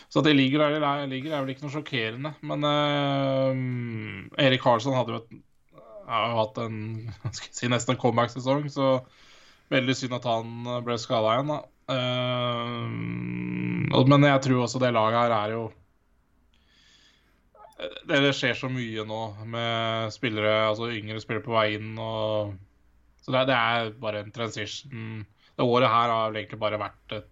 så 0.09 0.23
at 0.23 0.29
de 0.31 0.37
ligger 0.39 0.63
der 0.63 0.79
de 0.79 0.87
er- 0.89 1.11
ligger, 1.11 1.35
er 1.35 1.43
vel 1.45 1.53
ikke 1.53 1.67
noe 1.67 1.75
sjokkerende. 1.75 2.33
Men 2.47 2.65
uh, 2.65 4.41
Erik 4.47 4.63
Karlsson 4.65 4.97
hadde 4.97 5.17
jo 5.19 5.21
et 5.25 5.43
har 6.05 6.31
jo 6.31 6.37
hatt 6.37 6.59
en 6.61 6.75
skal 7.37 7.53
si, 7.57 7.69
nesten 7.73 7.95
en 7.95 8.01
comeback-sesong, 8.01 8.67
så 8.73 8.89
veldig 9.73 9.95
synd 9.97 10.17
at 10.19 10.27
han 10.29 10.67
ble 10.85 10.97
skada 11.01 11.31
igjen, 11.39 11.49
da. 11.55 11.61
Og- 13.95 14.09
men 14.09 14.23
jeg 14.25 14.41
tror 14.47 14.63
også 14.65 14.81
det 14.81 14.93
laget 14.95 15.21
her 15.21 15.33
er 15.37 15.49
jo 15.53 15.65
det, 18.09 18.35
skjer 18.37 18.55
så 18.57 18.69
mye 18.73 19.05
nå 19.05 19.21
med 19.51 20.13
spillere, 20.15 20.69
altså 20.71 20.89
yngre 20.95 21.21
spillere 21.21 21.45
på 21.45 21.53
vei 21.57 21.75
inn. 21.77 21.99
Og, 21.99 22.55
så 23.21 23.35
det, 23.35 23.47
det 23.51 23.57
er 23.59 23.91
bare 24.01 24.23
en 24.25 24.33
transition. 24.35 25.27
Det 25.55 25.67
året 25.67 25.91
her 25.91 26.13
har 26.13 26.33
egentlig 26.33 26.61
bare 26.63 26.81
vært 26.81 27.19
et 27.19 27.31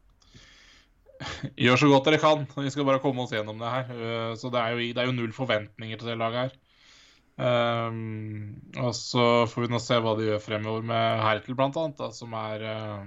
Gjør 1.55 1.78
så 1.78 1.88
godt 1.90 2.09
dere 2.09 2.18
kan. 2.18 2.40
Vi 2.57 2.70
skal 2.74 2.86
bare 2.88 2.98
komme 3.03 3.22
oss 3.22 3.30
gjennom 3.30 3.61
det 3.61 3.70
her. 3.70 3.90
Uh, 3.94 4.32
Så 4.38 4.50
det 4.50 4.59
er, 4.59 4.74
jo, 4.74 4.78
det 4.90 5.03
er 5.03 5.07
jo 5.07 5.14
null 5.14 5.34
forventninger 5.36 6.00
til 6.00 6.09
det 6.11 6.18
laget 6.18 6.40
her. 6.40 6.59
Um, 7.42 8.59
og 8.76 8.90
så 8.98 9.46
får 9.48 9.64
vi 9.64 9.70
nå 9.72 9.78
se 9.80 9.96
hva 10.03 10.16
de 10.18 10.26
gjør 10.28 10.42
fremover 10.42 10.82
med 10.84 11.22
Hertel, 11.24 11.57
blant 11.59 11.78
annet, 11.80 11.96
da, 11.98 12.11
som 12.14 12.34
er 12.36 12.66
uh, 12.66 13.07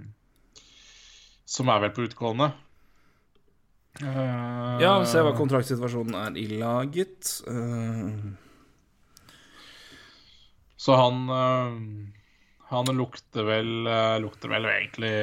Som 1.45 1.69
er 1.69 1.83
vel 1.83 1.93
på 1.93 2.07
utgående. 2.07 2.49
Uh, 4.01 4.81
ja, 4.81 4.97
se 5.07 5.21
hva 5.23 5.31
kontraktsituasjonen 5.37 6.17
er 6.19 6.39
i 6.41 6.49
laget. 6.59 7.29
Uh, 7.47 8.33
Så 10.85 10.93
han 10.99 11.29
øh, 11.33 11.77
Han 12.69 12.89
lukter 12.97 13.45
vel 13.47 13.69
Lukter 14.21 14.51
vel 14.51 14.67
egentlig 14.69 15.13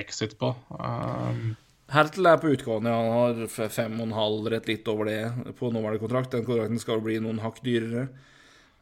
exit 0.00 0.34
på. 0.40 0.50
Um, 0.68 1.54
Hertel 1.88 2.26
er 2.28 2.40
på 2.40 2.50
utgående. 2.52 2.92
Han 2.92 3.12
har 3.14 3.68
fem 3.72 3.94
og 4.00 4.08
en 4.08 4.16
halv, 4.16 4.48
rett 4.52 4.66
litt 4.68 4.88
over 4.92 5.08
det, 5.08 5.54
på 5.56 5.70
nåværende 5.72 6.02
kontrakt. 6.02 6.34
Den 6.34 6.44
kontrakten 6.44 6.80
skal 6.82 7.00
bli 7.04 7.16
noen 7.24 7.40
hakk 7.40 7.62
dyrere. 7.64 8.08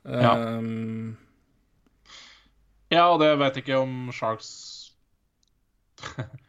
Ja. 0.03 0.32
Um, 0.59 1.14
ja, 2.91 3.05
og 3.11 3.20
det 3.22 3.30
vet 3.39 3.59
jeg 3.59 3.66
ikke 3.66 3.78
om 3.82 4.11
Sharks 4.14 4.51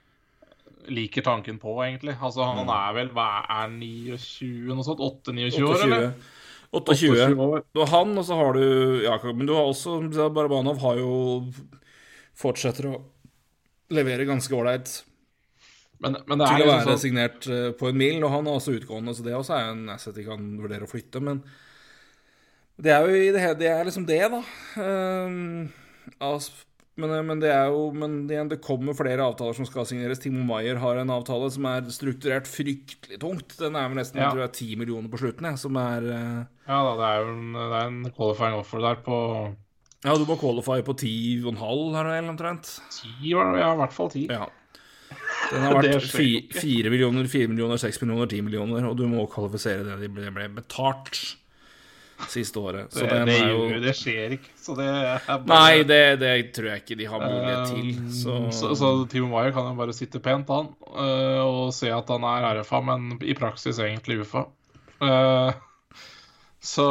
liker 0.90 1.22
tanken 1.26 1.60
på, 1.60 1.74
egentlig. 1.86 2.16
Altså, 2.22 2.44
han 2.48 2.66
Mm. 2.66 2.74
er 2.76 2.94
vel 2.94 3.10
hva 3.16 3.46
er 3.50 3.68
29, 3.70 4.74
noe 4.76 4.84
sånt? 4.84 5.00
8-29 5.00 5.64
år, 5.64 5.76
28. 5.76 5.84
eller? 5.84 6.14
28. 6.74 7.38
år. 7.40 7.64
Du 7.74 7.80
har 7.80 7.88
han, 7.88 8.18
og 8.18 8.26
så 8.26 8.36
har 8.36 8.54
du 8.54 9.02
Jakob. 9.04 9.36
Men 9.38 9.48
du 9.48 9.54
har 9.54 9.64
også 9.66 10.00
Barabanov 10.34 10.80
har 10.82 10.98
jo 10.98 11.46
Fortsetter 12.38 12.86
å 12.92 12.98
levere 13.90 14.26
ganske 14.28 14.54
ålreit 14.54 15.04
Men, 16.00 16.18
men 16.28 16.38
det 16.38 16.46
er 16.46 16.58
til 16.60 16.68
å 16.68 16.74
være 16.74 16.86
sånn 16.92 17.00
signert 17.02 17.48
eh, 17.50 17.72
på 17.74 17.88
en 17.90 17.98
mil, 17.98 18.20
og 18.24 18.30
han 18.30 18.46
er 18.46 18.60
også 18.60 18.76
utgående, 18.78 19.16
så 19.18 19.24
det 19.26 19.34
også 19.34 19.56
er 19.56 19.72
en 19.72 19.90
asset 19.90 20.14
de 20.14 20.26
kan 20.28 20.44
vurdere 20.62 20.86
å 20.86 20.92
flytte, 20.92 21.22
men 21.24 21.40
det 22.78 22.92
er 22.94 23.08
jo 23.08 23.16
i 23.18 23.32
det 23.34 23.42
hele 23.42 23.58
Det 23.58 23.72
er 23.72 23.88
liksom 23.88 24.06
det, 24.06 24.20
da. 24.30 24.42
Um, 24.78 25.72
men, 26.98 27.14
men 27.28 27.40
det 27.44 27.52
er 27.54 27.68
jo 27.70 27.92
Men 27.94 28.16
igjen, 28.30 28.50
det 28.50 28.58
kommer 28.66 28.96
flere 28.98 29.22
avtaler 29.26 29.54
som 29.58 29.68
skal 29.70 29.86
signeres. 29.86 30.20
Timo 30.24 30.44
Maier 30.48 30.80
har 30.82 30.98
en 31.02 31.14
avtale 31.14 31.50
som 31.54 31.66
er 31.70 31.88
strukturert 31.94 32.50
fryktelig 32.50 33.20
tungt. 33.22 33.56
Den 33.62 33.78
er 33.78 33.88
vel 33.92 34.00
nesten 34.02 34.22
Ja. 34.22 34.32
tror 34.34 34.44
jeg, 34.48 34.54
10 34.58 34.76
millioner 34.82 35.10
på 35.14 35.20
slutten, 35.22 35.46
jeg, 35.52 35.62
som 35.62 35.78
er 35.82 36.10
eh, 36.10 36.44
Ja 36.68 36.82
da, 36.88 36.94
det 37.00 37.08
er 37.14 37.24
jo 37.24 37.32
en, 37.38 37.48
det 37.54 37.80
er 37.80 37.88
en 37.88 38.04
qualifying 38.18 38.58
offer 38.60 38.84
der 38.84 39.02
på 39.06 39.18
Ja, 40.06 40.14
du 40.18 40.26
må 40.30 40.38
qualify 40.42 40.82
på 40.86 40.94
10,5 40.94 41.96
her 41.98 42.12
eller 42.18 42.30
omtrent. 42.36 42.74
10, 42.92 43.32
ja, 43.32 43.74
i 43.74 43.82
hvert 43.82 43.94
fall 43.96 44.12
10. 44.14 44.28
Ja. 44.30 44.46
Den 45.52 45.64
har 45.64 45.76
vært 45.80 46.02
skjer 46.04 46.18
fi, 46.20 46.30
jo 46.34 46.44
ikke. 46.46 46.62
4 46.66 46.92
millioner, 46.94 47.28
4 47.32 47.48
millioner, 47.54 47.80
6 47.82 48.02
millioner, 48.04 48.28
10 48.30 48.42
millioner, 48.50 48.90
og 48.90 48.98
du 49.00 49.06
må 49.10 49.26
kvalifisere 49.32 49.86
det 49.88 50.00
de 50.04 50.10
ble 50.12 50.50
betalt 50.58 51.22
siste 52.26 52.60
året. 52.60 52.94
Så 52.94 53.06
Det, 53.06 53.20
det, 53.30 53.38
jo 53.46 53.80
det 53.82 53.94
skjer 53.96 54.36
ikke. 54.38 54.52
Så 54.60 54.76
det 54.78 54.88
bare 55.28 55.46
Nei, 55.52 55.84
det, 55.88 56.02
det 56.22 56.34
tror 56.56 56.72
jeg 56.72 56.84
ikke 56.84 56.98
de 57.00 57.10
har 57.12 57.24
mulighet 57.24 57.72
til. 57.72 57.90
Um, 57.94 58.12
Så, 58.18 58.38
så, 58.58 58.72
så 58.80 58.92
Timo 59.12 59.30
Maier 59.32 59.54
kan 59.56 59.70
jo 59.70 59.78
bare 59.78 59.96
sitte 59.96 60.22
pent, 60.24 60.50
han, 60.50 60.72
øh, 60.90 61.42
og 61.46 61.74
se 61.78 61.92
at 61.94 62.10
han 62.14 62.26
er 62.28 62.50
RFA, 62.60 62.82
men 62.90 63.18
i 63.22 63.38
praksis 63.38 63.82
egentlig 63.84 64.22
UFA. 64.24 64.48
Uh, 64.98 65.54
så 66.64 66.88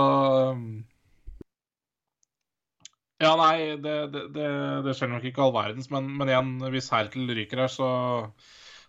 Ja, 3.16 3.33
nei, 3.41 3.77
det, 3.81 3.97
det, 4.12 4.27
det, 4.35 4.49
det 4.85 4.95
skjer 4.95 5.09
nok 5.11 5.24
ikke 5.24 5.43
all 5.43 5.55
verdens, 5.57 5.89
men, 5.91 6.11
men 6.18 6.29
igjen, 6.31 6.57
hvis 6.70 6.91
Hertel 6.93 7.31
ryker 7.33 7.64
her, 7.64 7.72
så, 7.72 7.89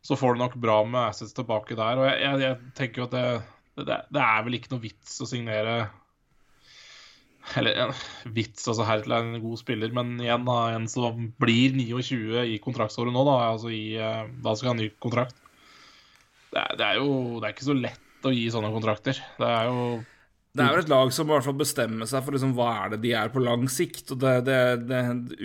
så 0.03 0.17
får 0.19 0.35
du 0.35 0.43
nok 0.43 0.57
bra 0.59 0.81
med 0.83 1.05
assets 1.07 1.35
tilbake 1.35 1.77
der. 1.79 2.01
Og 2.01 2.09
jeg, 2.09 2.19
jeg, 2.25 2.41
jeg 2.43 2.73
tenker 2.75 3.01
jo 3.01 3.07
at 3.07 3.15
det, 3.15 3.29
det, 3.87 4.01
det 4.11 4.25
er 4.25 4.43
vel 4.43 4.59
ikke 4.59 4.73
noe 4.75 4.83
vits 4.83 5.15
å 5.23 5.29
signere 5.29 5.77
eller 7.55 7.79
en 7.85 7.93
vits, 8.35 8.65
altså 8.67 8.85
Hertel 8.87 9.15
er 9.15 9.23
en 9.25 9.43
god 9.43 9.61
spiller, 9.61 9.93
men 9.95 10.17
igjen 10.19 10.43
da, 10.47 10.57
en 10.75 10.89
som 10.91 11.29
blir 11.39 11.77
29 11.77 12.43
i 12.43 12.57
kontraktsåret 12.63 13.15
nå, 13.15 13.23
da, 13.27 13.37
altså 13.53 13.71
i, 13.73 13.95
eh, 14.01 14.25
da 14.43 14.55
skal 14.57 14.73
han 14.73 14.81
ha 14.81 14.83
ny 14.83 14.91
kontrakt. 15.03 15.37
Det 16.51 16.59
er, 16.59 16.75
det 16.79 16.85
er 16.85 16.99
jo 16.99 17.09
det 17.39 17.47
er 17.47 17.55
ikke 17.55 17.69
så 17.69 17.77
lett 17.77 18.27
å 18.27 18.33
gi 18.33 18.45
sånne 18.51 18.71
kontrakter. 18.73 19.19
Det 19.39 19.49
er 19.49 19.71
jo 19.71 19.81
det 20.57 20.65
er 20.65 20.73
jo 20.73 20.81
et 20.81 20.89
lag 20.89 21.11
som 21.13 21.27
i 21.27 21.33
hvert 21.35 21.45
fall 21.45 21.57
bestemmer 21.59 22.07
seg 22.09 22.23
for 22.25 22.33
liksom, 22.33 22.53
hva 22.57 22.69
er 22.81 22.93
det 22.95 23.01
de 23.03 23.11
er 23.19 23.29
på 23.29 23.43
lang 23.43 23.67
sikt. 23.69 24.07
Og 24.15 24.21
det, 24.23 24.31
det, 24.47 24.61
det, 24.89 25.01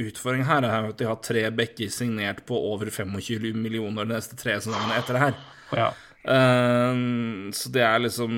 Utfordringen 0.07 0.49
her 0.49 0.65
er 0.65 0.87
jo 0.87 0.95
at 0.95 1.03
de 1.03 1.09
har 1.11 1.19
tre 1.21 1.43
bekker 1.53 1.91
signert 1.93 2.41
på 2.49 2.57
over 2.57 2.89
25 2.89 3.51
millioner 3.59 4.09
de 4.09 4.15
neste 4.15 4.39
tre 4.41 4.57
sesongene 4.57 4.97
etter 4.97 5.19
det 5.19 5.25
her. 5.27 5.37
Ja. 5.77 5.91
Uh, 6.23 7.51
så 7.53 7.73
det 7.75 7.85
er 7.85 8.01
liksom 8.07 8.33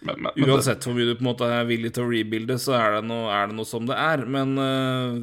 Men, 0.00 0.14
men, 0.22 0.32
men 0.36 0.50
Uansett 0.54 0.84
hvor 0.86 0.94
mye 0.94 1.08
du 1.08 1.14
på 1.18 1.24
en 1.24 1.30
måte 1.32 1.46
er 1.50 1.64
villig 1.66 1.90
til 1.96 2.04
å 2.06 2.10
rebuilde, 2.12 2.54
så 2.62 2.76
er 2.78 2.92
det 2.98 3.04
noe, 3.08 3.32
er 3.34 3.48
det 3.50 3.56
noe 3.58 3.66
som 3.66 3.86
det 3.88 3.96
er. 3.98 4.22
Men 4.30 4.52
øh, 4.62 5.16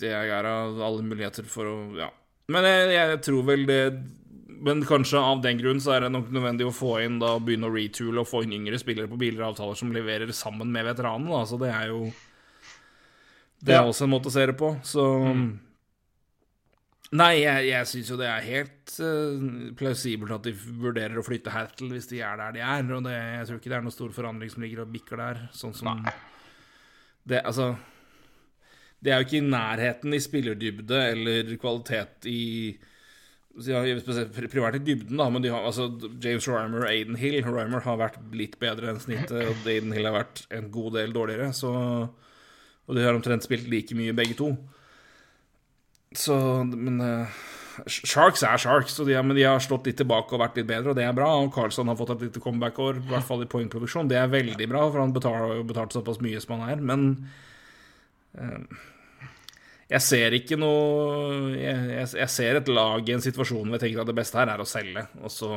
det 0.00 0.12
er 0.16 0.46
alle 0.48 1.02
muligheter 1.04 1.44
for 1.48 1.68
å 1.68 1.76
Ja. 1.98 2.08
Men 2.48 2.64
jeg, 2.64 2.94
jeg 2.96 3.18
tror 3.26 3.42
vel 3.44 3.66
det 3.68 3.80
Men 4.64 4.80
kanskje 4.88 5.20
av 5.20 5.42
den 5.44 5.58
grunn 5.60 5.78
så 5.84 5.92
er 5.94 6.06
det 6.06 6.12
nok 6.14 6.30
nødvendig 6.32 6.64
å 6.66 6.72
få 6.74 6.94
inn 7.04 7.18
da 7.20 7.34
begynne 7.38 7.68
å 7.68 7.74
retoole 7.74 8.22
og 8.24 8.26
få 8.30 8.40
inn 8.46 8.56
yngre 8.56 8.80
spillere 8.80 9.06
på 9.12 9.18
biler 9.20 9.44
og 9.44 9.52
avtaler 9.52 9.76
som 9.78 9.92
leverer 9.94 10.32
sammen 10.34 10.72
med 10.72 10.88
veteranene. 10.88 11.44
Så 11.46 11.60
det 11.60 11.68
er 11.70 11.92
jo 11.92 12.08
Det 13.60 13.74
er 13.74 13.82
Ja. 13.82 13.86
også 13.90 14.04
en 14.08 14.10
måte 14.16 14.30
å 14.30 14.34
se 14.34 14.46
det 14.46 14.56
på, 14.58 14.72
så 14.86 15.04
Nei, 17.16 17.38
jeg, 17.40 17.68
jeg 17.70 17.88
syns 17.88 18.08
jo 18.12 18.18
det 18.20 18.26
er 18.28 18.44
helt 18.44 18.94
uh, 19.00 19.44
plausibelt 19.78 20.34
at 20.34 20.44
de 20.44 20.52
vurderer 20.52 21.16
å 21.16 21.24
flytte 21.24 21.54
Hattle 21.54 21.94
hvis 21.94 22.10
de 22.10 22.20
er 22.20 22.36
der 22.36 22.58
de 22.58 22.60
er, 22.60 22.90
og 22.92 23.06
det, 23.06 23.14
jeg 23.16 23.46
tror 23.48 23.60
ikke 23.60 23.72
det 23.72 23.78
er 23.78 23.86
noen 23.86 23.94
stor 23.94 24.10
forandring 24.12 24.52
som 24.52 24.64
ligger 24.64 24.82
og 24.84 24.92
bikker 24.92 25.22
der, 25.22 25.40
sånn 25.56 25.72
som 25.76 26.04
Det, 27.28 27.40
altså 27.40 27.70
Det 29.00 29.12
er 29.12 29.22
jo 29.22 29.28
ikke 29.28 29.40
i 29.40 29.48
nærheten 29.48 30.16
i 30.16 30.20
spillerdybde 30.20 31.02
eller 31.14 31.56
kvalitet 31.62 32.28
i 32.28 32.42
privært 33.58 34.76
i 34.78 34.84
dybden, 34.84 35.16
da, 35.18 35.26
men 35.32 35.42
de 35.42 35.50
har, 35.50 35.64
altså, 35.66 35.88
James 36.22 36.46
Rymer 36.46 36.84
og 36.84 36.90
Aiden 36.92 37.16
Hill 37.18 37.40
Rymer 37.42 37.82
har 37.82 37.96
vært 37.98 38.20
litt 38.36 38.54
bedre 38.60 38.92
enn 38.92 39.00
snittet, 39.02 39.48
og 39.48 39.66
Aiden 39.66 39.96
Hill 39.96 40.06
har 40.06 40.14
vært 40.14 40.44
en 40.54 40.68
god 40.70 40.94
del 41.00 41.16
dårligere, 41.16 41.50
så 41.56 41.72
Og 42.88 42.96
de 42.96 43.02
har 43.04 43.12
omtrent 43.12 43.44
spilt 43.44 43.66
like 43.68 43.92
mye, 43.92 44.14
begge 44.16 44.36
to. 44.38 44.52
Så 46.16 46.34
Men 46.64 47.00
uh, 47.02 47.40
Sharks 47.86 48.42
er 48.42 48.58
Sharks, 48.58 48.96
de, 48.96 49.14
men 49.22 49.36
de 49.36 49.44
har 49.46 49.60
slått 49.62 49.86
litt 49.86 49.98
tilbake 50.00 50.34
og 50.34 50.42
vært 50.42 50.56
litt 50.58 50.68
bedre, 50.68 50.92
og 50.92 50.98
det 50.98 51.04
er 51.06 51.16
bra. 51.16 51.30
Og 51.42 51.52
Carlsson 51.54 51.90
har 51.90 51.98
fått 51.98 52.16
et 52.16 52.26
lite 52.26 52.42
comeback-år, 52.42 53.02
i 53.02 53.10
hvert 53.12 53.26
fall 53.26 53.44
i 53.44 53.50
poengproduksjon. 53.50 54.10
Det 54.10 54.18
er 54.18 54.32
veldig 54.32 54.68
bra, 54.70 54.86
for 54.88 55.02
han 55.04 55.14
har 55.14 55.58
jo 55.60 55.66
betalt 55.68 55.94
såpass 55.94 56.22
mye 56.24 56.40
som 56.42 56.56
han 56.56 56.72
er. 56.72 56.82
Men 56.90 57.04
uh, 58.38 58.80
jeg 59.88 60.04
ser 60.04 60.36
ikke 60.36 60.58
noe 60.60 61.54
jeg, 61.54 61.76
jeg, 61.94 62.08
jeg 62.20 62.32
ser 62.32 62.58
et 62.58 62.72
lag 62.72 63.06
i 63.08 63.14
en 63.14 63.24
situasjon 63.24 63.62
hvor 63.62 63.78
jeg 63.78 63.86
tenker 63.86 64.02
at 64.02 64.10
det 64.10 64.18
beste 64.18 64.36
her 64.40 64.50
er 64.52 64.60
å 64.60 64.68
selge, 64.68 65.06
og 65.22 65.32
så 65.32 65.52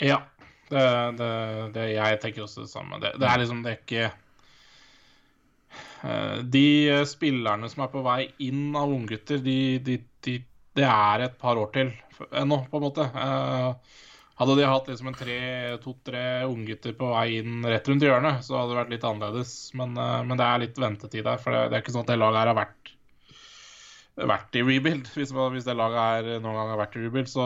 Ja. 0.00 0.20
Det, 0.70 0.82
det, 1.18 1.30
det, 1.74 1.84
jeg 1.96 2.18
tenker 2.22 2.44
også 2.44 2.62
det 2.62 2.70
samme. 2.70 3.00
Det, 3.02 3.08
det 3.18 3.26
er 3.26 3.40
liksom 3.42 3.64
det 3.64 3.72
er 3.72 3.78
ikke 3.80 4.10
De 6.02 6.66
spillerne 7.08 7.68
som 7.68 7.82
er 7.84 7.90
på 7.92 8.00
vei 8.04 8.22
inn 8.46 8.70
av 8.78 8.92
unggutter, 8.92 9.42
de, 9.44 9.56
de, 9.84 9.98
de, 10.24 10.38
det 10.78 10.86
er 10.86 11.26
et 11.26 11.34
par 11.40 11.58
år 11.60 11.72
til 11.74 11.90
ennå, 12.36 12.62
på 12.70 12.78
en 12.80 12.84
måte. 12.86 13.04
Eh, 13.04 13.98
hadde 14.40 14.56
de 14.56 14.68
hatt 14.68 14.86
liksom 14.88 15.10
en 15.10 15.18
tre- 15.18 15.76
to-tre 15.84 16.22
unggutter 16.48 16.94
på 16.96 17.10
vei 17.12 17.26
inn 17.42 17.60
rett 17.68 17.88
rundt 17.90 18.06
hjørnet, 18.06 18.40
så 18.46 18.56
hadde 18.56 18.72
det 18.72 18.78
vært 18.80 18.94
litt 18.94 19.04
annerledes. 19.10 19.52
Men, 19.76 19.92
eh, 20.00 20.22
men 20.24 20.40
det 20.40 20.46
er 20.46 20.62
litt 20.64 20.80
ventetid 20.80 21.26
der, 21.28 21.40
for 21.42 21.52
det, 21.52 21.66
det 21.68 21.78
er 21.78 21.84
ikke 21.84 21.96
sånn 21.96 22.06
at 22.06 22.14
det 22.14 22.20
laget 22.22 22.42
her 22.42 22.52
har 22.54 22.60
vært 22.62 22.96
vært 24.20 24.56
i 24.58 24.62
rebuild. 24.66 25.06
Hvis, 25.14 25.30
hvis 25.32 25.64
det 25.64 25.76
laget 25.78 26.00
her 26.00 26.40
noen 26.42 26.56
gang 26.58 26.72
har 26.74 26.80
vært 26.82 26.96
i 26.98 27.04
rebuild, 27.06 27.28
så, 27.30 27.44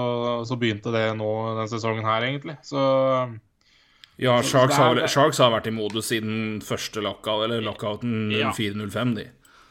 så 0.49 0.57
begynte 0.59 0.91
det 0.95 1.05
nå 1.19 1.29
denne 1.53 1.69
sesongen 1.71 2.07
her, 2.07 2.25
egentlig. 2.27 2.57
Så 2.67 2.81
Ja, 4.23 4.37
Sharks 4.47 4.77
har, 4.79 4.95
vel- 4.95 5.09
Sharks 5.11 5.39
har 5.43 5.51
vært 5.51 5.67
i 5.67 5.75
modus 5.75 6.07
siden 6.13 6.61
første 6.63 7.03
lockout, 7.03 7.45
eller 7.49 7.61
lockouten 7.67 8.31
Ja. 8.31 8.53
04-05, 8.53 9.15
de. 9.17 9.25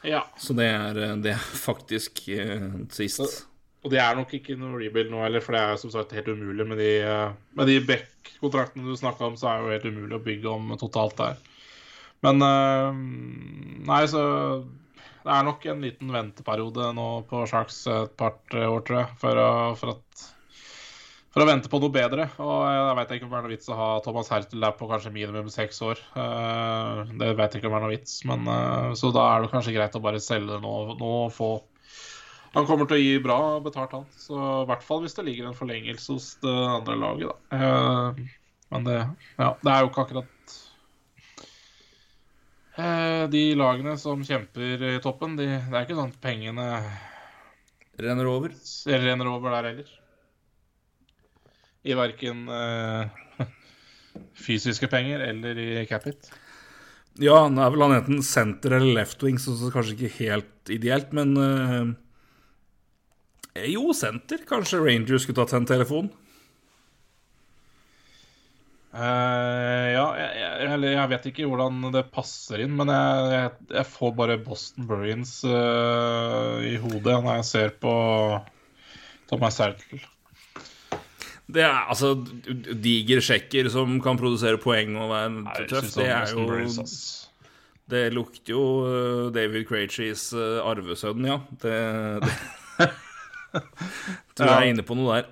ja. 0.03 0.23
Så 0.37 0.53
det 0.57 0.65
er, 0.67 0.93
det 1.23 1.31
er 1.31 1.39
faktisk 1.39 2.25
uh, 2.35 2.83
sist. 2.91 3.21
Så- 3.23 3.45
Og 3.85 3.91
det 3.91 3.99
er 3.99 4.15
nok 4.15 4.31
ikke 4.33 4.55
noe 4.59 4.79
rebuild 4.79 5.09
nå 5.11 5.21
heller, 5.23 5.41
for 5.43 5.51
det 5.55 5.61
er 5.61 5.75
som 5.77 5.91
sagt 5.91 6.11
helt 6.15 6.27
umulig 6.27 6.65
med 6.67 6.77
de, 6.77 6.91
eh, 7.03 7.31
med 7.53 7.67
de 7.67 7.79
Beck-kontraktene 7.83 8.85
du 8.87 8.95
snakka 8.95 9.25
om, 9.27 9.35
så 9.35 9.47
er 9.49 9.57
det 9.59 9.63
jo 9.65 9.73
helt 9.73 9.97
umulig 9.97 10.15
å 10.15 10.23
bygge 10.23 10.47
om 10.53 10.77
totalt 10.79 11.17
der. 11.17 11.35
Men 12.23 12.39
eh, 12.41 12.93
Nei, 13.83 14.05
så 14.07 14.21
det 15.23 15.31
er 15.35 15.43
nok 15.43 15.65
en 15.65 15.81
liten 15.83 16.11
venteperiode 16.15 16.93
nå 16.95 17.25
på 17.27 17.43
Sharks 17.47 17.81
et 17.91 18.15
par-tre 18.19 18.63
år, 18.71 18.83
tror 18.87 18.99
jeg, 19.01 19.17
for 19.19 19.75
for 19.79 19.89
at 19.97 20.23
for 21.33 21.41
å 21.43 21.47
vente 21.49 21.69
på 21.71 21.79
noe 21.81 21.89
bedre. 21.93 22.27
Og 22.43 22.57
jeg 22.69 22.95
vet 22.99 23.11
ikke 23.15 23.25
om 23.25 23.31
det 23.33 23.37
er 23.39 23.45
noe 23.47 23.53
vits 23.55 23.69
å 23.73 23.77
ha 23.79 23.89
Thomas 24.05 24.29
Hertel 24.29 24.61
der 24.61 24.75
på 24.77 24.87
kanskje 24.91 25.11
minimum 25.15 25.49
seks 25.49 25.81
år. 25.85 26.01
Eh, 26.13 26.99
Det 27.17 27.31
vet 27.39 27.55
jeg 27.55 27.61
ikke 27.63 27.71
om 27.71 27.73
det 27.75 27.79
er 27.79 27.85
noe 27.87 27.93
vits, 27.95 28.15
men 28.29 28.47
eh, 28.53 28.89
så 28.99 29.09
da 29.15 29.23
er 29.31 29.41
det 29.45 29.51
kanskje 29.53 29.73
greit 29.75 29.97
å 29.97 30.03
bare 30.03 30.21
selge 30.21 30.59
nå, 30.61 30.73
nå 30.99 31.13
og 31.25 31.31
få 31.33 31.49
Han 32.53 32.67
kommer 32.69 32.85
til 32.85 32.99
å 32.99 33.01
gi 33.01 33.15
bra 33.23 33.39
betalt, 33.65 33.95
han. 33.97 34.05
Så 34.13 34.37
i 34.37 34.67
hvert 34.69 34.83
fall 34.85 35.01
hvis 35.01 35.15
det 35.17 35.25
ligger 35.25 35.47
en 35.49 35.57
forlengelse 35.57 36.13
hos 36.13 36.27
det 36.43 36.53
andre 36.53 36.99
laget, 37.01 37.31
da. 37.33 37.57
Eh, 37.57 38.37
Men 38.73 38.85
det, 38.85 38.99
ja, 39.39 39.49
det 39.61 39.71
er 39.73 39.81
jo 39.81 39.89
ikke 39.89 40.03
akkurat 40.05 40.53
eh, 42.77 43.25
De 43.33 43.43
lagene 43.57 43.97
som 44.01 44.21
kjemper 44.25 44.85
i 44.91 44.93
toppen, 45.01 45.35
de, 45.37 45.49
det 45.49 45.73
er 45.79 45.85
ikke 45.87 45.97
sånn 45.97 46.13
at 46.13 46.21
pengene 46.21 46.69
Renner 48.01 48.25
over. 48.25 48.53
renner 48.89 49.27
over 49.29 49.53
der 49.53 49.67
heller. 49.69 49.89
I 51.83 51.97
verken 51.99 52.47
uh, 52.47 53.11
fysiske 54.45 54.87
penger 54.91 55.25
eller 55.27 55.59
i 55.59 55.85
capit. 55.89 56.31
Ja, 57.21 57.43
nå 57.45 57.61
er 57.61 57.73
vel 57.73 57.83
han 57.85 57.97
enten 57.99 58.23
center 58.25 58.79
eller 58.79 58.97
left 59.01 59.21
wing, 59.21 59.37
så 59.41 59.53
så 59.59 59.69
kanskje 59.73 59.97
ikke 59.97 60.17
helt 60.23 60.73
ideelt, 60.73 61.13
men 61.13 61.35
uh, 61.37 61.93
Jo, 63.69 63.91
senter. 63.93 64.41
Kanskje 64.49 64.81
Rangers 64.81 65.27
skulle 65.27 65.37
tatt 65.43 65.53
en 65.53 65.69
telefon? 65.69 66.09
Uh, 68.93 69.89
ja, 69.89 70.05
jeg, 70.19 70.33
jeg, 70.37 70.81
jeg 70.85 71.09
vet 71.09 71.23
ikke 71.31 71.45
hvordan 71.49 71.93
det 71.95 72.03
passer 72.13 72.61
inn, 72.61 72.75
men 72.77 72.91
jeg, 72.93 73.53
jeg, 73.73 73.85
får 73.89 74.11
bare 74.19 74.37
Boston 74.41 74.85
Bruins 74.89 75.39
uh, 75.49 76.61
i 76.61 76.75
hodet 76.77 77.15
når 77.25 77.39
jeg 77.39 77.47
ser 77.49 77.73
på 77.81 77.93
Thomas 79.31 79.57
Sertel. 79.57 80.03
Det 81.53 81.61
er 81.61 81.89
altså 81.91 82.13
diger 82.83 83.21
sjekker 83.23 83.69
som 83.73 83.99
kan 84.03 84.17
produsere 84.19 84.57
poeng 84.61 84.95
og 84.97 85.11
være 85.11 85.67
tøff. 85.69 85.91
Det 85.95 86.07
er 86.09 86.33
jo 86.33 86.85
Det 87.93 88.03
lukter 88.15 88.55
jo 88.55 88.63
eh, 88.87 89.27
David 89.35 89.67
Krejcis 89.69 90.29
uh, 90.33 90.63
arvesønn, 90.65 91.27
ja. 91.27 91.37
Det, 91.61 91.77
det 92.23 92.89
Tror 94.33 94.49
jeg 94.49 94.55
er 94.55 94.69
inne 94.71 94.85
på 94.87 94.97
noe 94.97 95.19
der. 95.19 95.27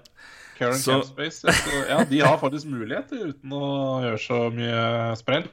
Karen 0.60 0.78
Så- 0.78 1.00
Campspace. 1.00 1.56
Ja, 1.90 2.04
de 2.06 2.20
har 2.22 2.38
faktisk 2.38 2.70
muligheter 2.70 3.32
uten 3.32 3.56
å 3.58 3.66
gjøre 4.04 4.22
så 4.22 4.42
mye 4.54 4.84
sprell. 5.18 5.48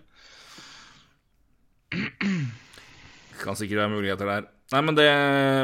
Kan 3.38 3.56
sikkert 3.56 3.80
være 3.86 3.94
muligheter 3.94 4.28
der. 4.28 4.50
Nei, 4.68 4.82
men 4.84 4.96
det 4.98 5.08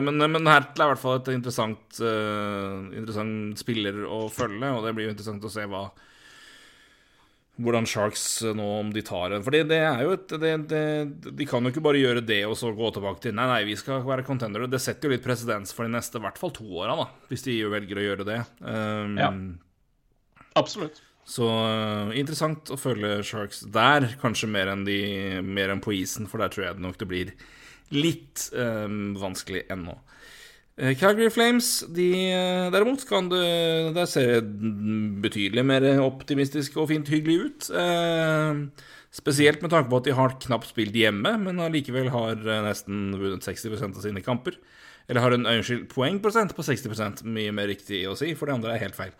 Men, 0.07 0.17
men 0.33 0.49
Hertel 0.49 0.81
er 0.81 0.89
i 0.89 0.93
hvert 0.95 1.03
fall 1.03 1.19
et 1.21 1.31
interessant, 1.35 2.01
uh, 2.01 2.89
interessant 2.97 3.61
spiller 3.61 4.05
å 4.09 4.25
følge, 4.33 4.71
og 4.73 4.87
det 4.87 4.95
blir 4.97 5.09
jo 5.09 5.15
interessant 5.15 5.45
å 5.45 5.53
se 5.53 5.67
hva 5.69 5.89
hvordan 7.63 7.87
Sharks 7.87 8.43
eh, 8.43 8.55
nå, 8.57 8.65
om 8.81 8.89
de 8.91 9.03
tar 9.07 9.31
en 9.35 9.45
For 9.47 9.55
det 9.55 9.77
er 9.77 10.01
jo 10.03 10.15
et 10.17 10.33
det, 10.43 10.55
det, 10.71 10.83
De 11.39 11.47
kan 11.47 11.63
jo 11.63 11.71
ikke 11.71 11.85
bare 11.85 12.01
gjøre 12.03 12.25
det 12.27 12.41
og 12.49 12.57
så 12.59 12.73
gå 12.75 12.91
tilbake 12.97 13.23
til 13.23 13.37
Nei, 13.37 13.47
nei, 13.51 13.61
vi 13.69 13.77
skal 13.79 14.03
være 14.07 14.27
contendere. 14.27 14.67
Det 14.71 14.83
setter 14.83 15.09
jo 15.09 15.15
litt 15.15 15.23
presedens 15.23 15.75
for 15.75 15.87
de 15.87 15.95
neste 15.95 16.19
i 16.19 16.25
hvert 16.25 16.41
fall 16.41 16.55
to 16.55 16.67
åra, 16.67 16.97
da, 16.99 17.09
hvis 17.31 17.47
de 17.47 17.59
velger 17.71 18.01
å 18.01 18.07
gjøre 18.09 18.29
det. 18.29 18.41
Um, 18.61 19.19
Ja. 19.21 19.31
Absolutt. 20.59 21.01
Så 21.27 21.47
uh, 21.47 22.11
interessant 22.15 22.71
å 22.71 22.79
følge 22.79 23.23
Sharks 23.27 23.63
der, 23.75 24.11
kanskje 24.21 24.51
mer 24.51 24.71
enn, 24.71 24.85
de, 24.87 24.99
mer 25.43 25.73
enn 25.73 25.83
på 25.83 25.95
isen, 25.97 26.29
for 26.31 26.43
der 26.43 26.53
tror 26.53 26.67
jeg 26.67 26.79
det 26.79 26.85
nok 26.85 26.99
det 27.01 27.09
blir 27.11 27.33
litt 27.93 28.49
eh, 28.57 28.89
vanskelig 29.21 29.67
ennå. 29.73 29.99
Eh, 30.77 30.97
Calgary 30.99 31.31
Flames, 31.31 31.85
de 31.95 32.09
eh, 32.33 32.71
derimot, 32.75 33.05
kan 33.07 33.29
det 33.31 33.95
Der 33.95 34.09
ser 34.11 34.41
det 34.41 35.21
betydelig 35.23 35.63
mer 35.67 35.87
optimistisk 36.03 36.81
og 36.81 36.89
fint 36.91 37.11
hyggelig 37.13 37.37
ut. 37.45 37.69
Eh, 37.71 38.65
spesielt 39.15 39.63
med 39.63 39.71
tanke 39.71 39.91
på 39.91 40.01
at 40.01 40.09
de 40.09 40.17
har 40.19 40.35
knapt 40.43 40.73
spilt 40.73 40.97
hjemme, 40.99 41.37
men 41.39 41.63
allikevel 41.63 42.11
har 42.11 42.35
eh, 42.43 42.65
nesten 42.67 43.15
vunnet 43.21 43.47
60% 43.47 44.01
av 44.01 44.03
sine 44.03 44.25
kamper. 44.25 44.59
Eller 45.07 45.21
har 45.21 45.37
en 45.37 45.47
unnskyld, 45.47 45.87
poengprosent 45.93 46.57
på 46.57 46.65
60% 46.65 47.23
mye 47.29 47.53
mer 47.55 47.69
riktig 47.71 48.07
å 48.09 48.17
si, 48.19 48.33
for 48.35 48.49
det 48.49 48.57
andre 48.57 48.75
er 48.75 48.87
helt 48.87 48.99
feil. 48.99 49.15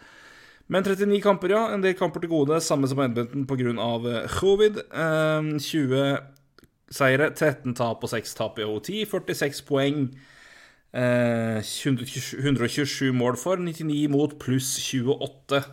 Men 0.73 0.83
39 0.83 1.21
kamper, 1.23 1.53
ja. 1.53 1.67
En 1.75 1.83
del 1.85 1.95
kamper 1.95 2.25
til 2.25 2.33
gode. 2.33 2.57
Samme 2.65 2.89
som 2.89 3.03
Edmonton 3.05 3.45
pga. 3.47 4.27
covid. 4.41 4.81
Eh, 4.91 5.59
20 5.61 6.19
seire, 6.93 7.31
13 7.33 7.75
tap 7.79 8.05
og 8.05 8.11
6 8.11 8.35
tap 8.39 8.59
i 8.59 8.67
OT. 8.69 8.91
46 9.09 9.63
poeng. 9.69 10.09
Eh, 10.95 11.59
127 11.59 12.39
127 12.39 13.13
mål 13.13 13.37
for, 13.37 13.57
99 13.57 14.09
mot 14.13 14.39
pluss 14.39 14.77
28. 14.79 15.65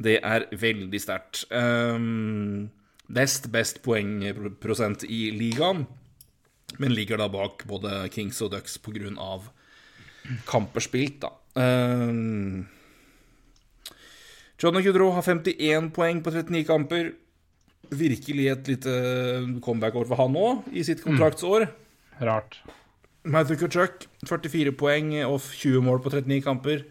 Det 0.00 0.18
er 0.24 0.46
veldig 0.56 1.00
sterkt. 1.00 1.44
Um, 1.52 2.70
nest 3.12 3.50
best 3.52 3.82
poengprosent 3.84 5.04
i 5.04 5.28
ligaen, 5.36 5.84
men 6.78 6.94
ligger 6.96 7.20
da 7.20 7.28
bak 7.28 7.66
både 7.68 8.08
Kings 8.14 8.40
og 8.40 8.54
Ducks 8.54 8.78
pga. 8.78 9.10
kamper 10.46 10.80
spilt, 10.80 11.20
da. 11.20 11.28
Um, 11.60 12.68
Johnny 14.62 14.82
Goodrow 14.82 15.10
har 15.12 15.22
51 15.22 15.90
poeng 15.92 16.22
på 16.22 16.30
39 16.30 16.64
kamper. 16.64 17.12
Virkelig 17.90 18.46
et 18.52 18.68
lite 18.70 18.92
comeback-år 19.64 20.06
for 20.06 20.20
han 20.20 20.36
òg, 20.38 20.68
i 20.70 20.84
sitt 20.86 21.02
kontraktsår. 21.02 21.66
Rart. 22.20 22.60
Matthew 23.24 23.58
Kutchuk 23.60 24.06
44 24.28 24.72
poeng 24.78 25.12
og 25.26 25.40
20 25.42 25.82
mål 25.84 26.00
på 26.04 26.12
39 26.14 26.40
kamper. 26.46 26.84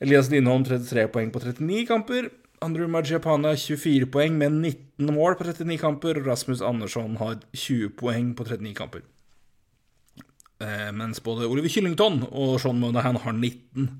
Elias 0.00 0.30
Lindholm 0.30 0.64
33 0.64 1.08
poeng 1.12 1.32
på 1.34 1.42
39 1.42 1.86
kamper. 1.88 2.30
Andrew 2.64 2.88
Majapana 2.90 3.54
24 3.56 4.08
poeng 4.10 4.38
med 4.38 4.52
19 4.52 5.14
mål 5.14 5.36
på 5.38 5.44
39 5.44 5.78
kamper. 5.82 6.22
Rasmus 6.24 6.62
Andersson 6.62 7.16
har 7.20 7.38
20 7.52 7.90
poeng 7.98 8.34
på 8.38 8.46
39 8.46 8.74
kamper. 8.78 9.04
Eh, 10.60 10.90
mens 10.92 11.20
både 11.22 11.46
Oliver 11.46 11.70
Kyllington 11.70 12.24
og 12.30 12.58
Sean 12.60 12.80
Monahan 12.80 13.16
har 13.16 13.32
19. 13.32 13.90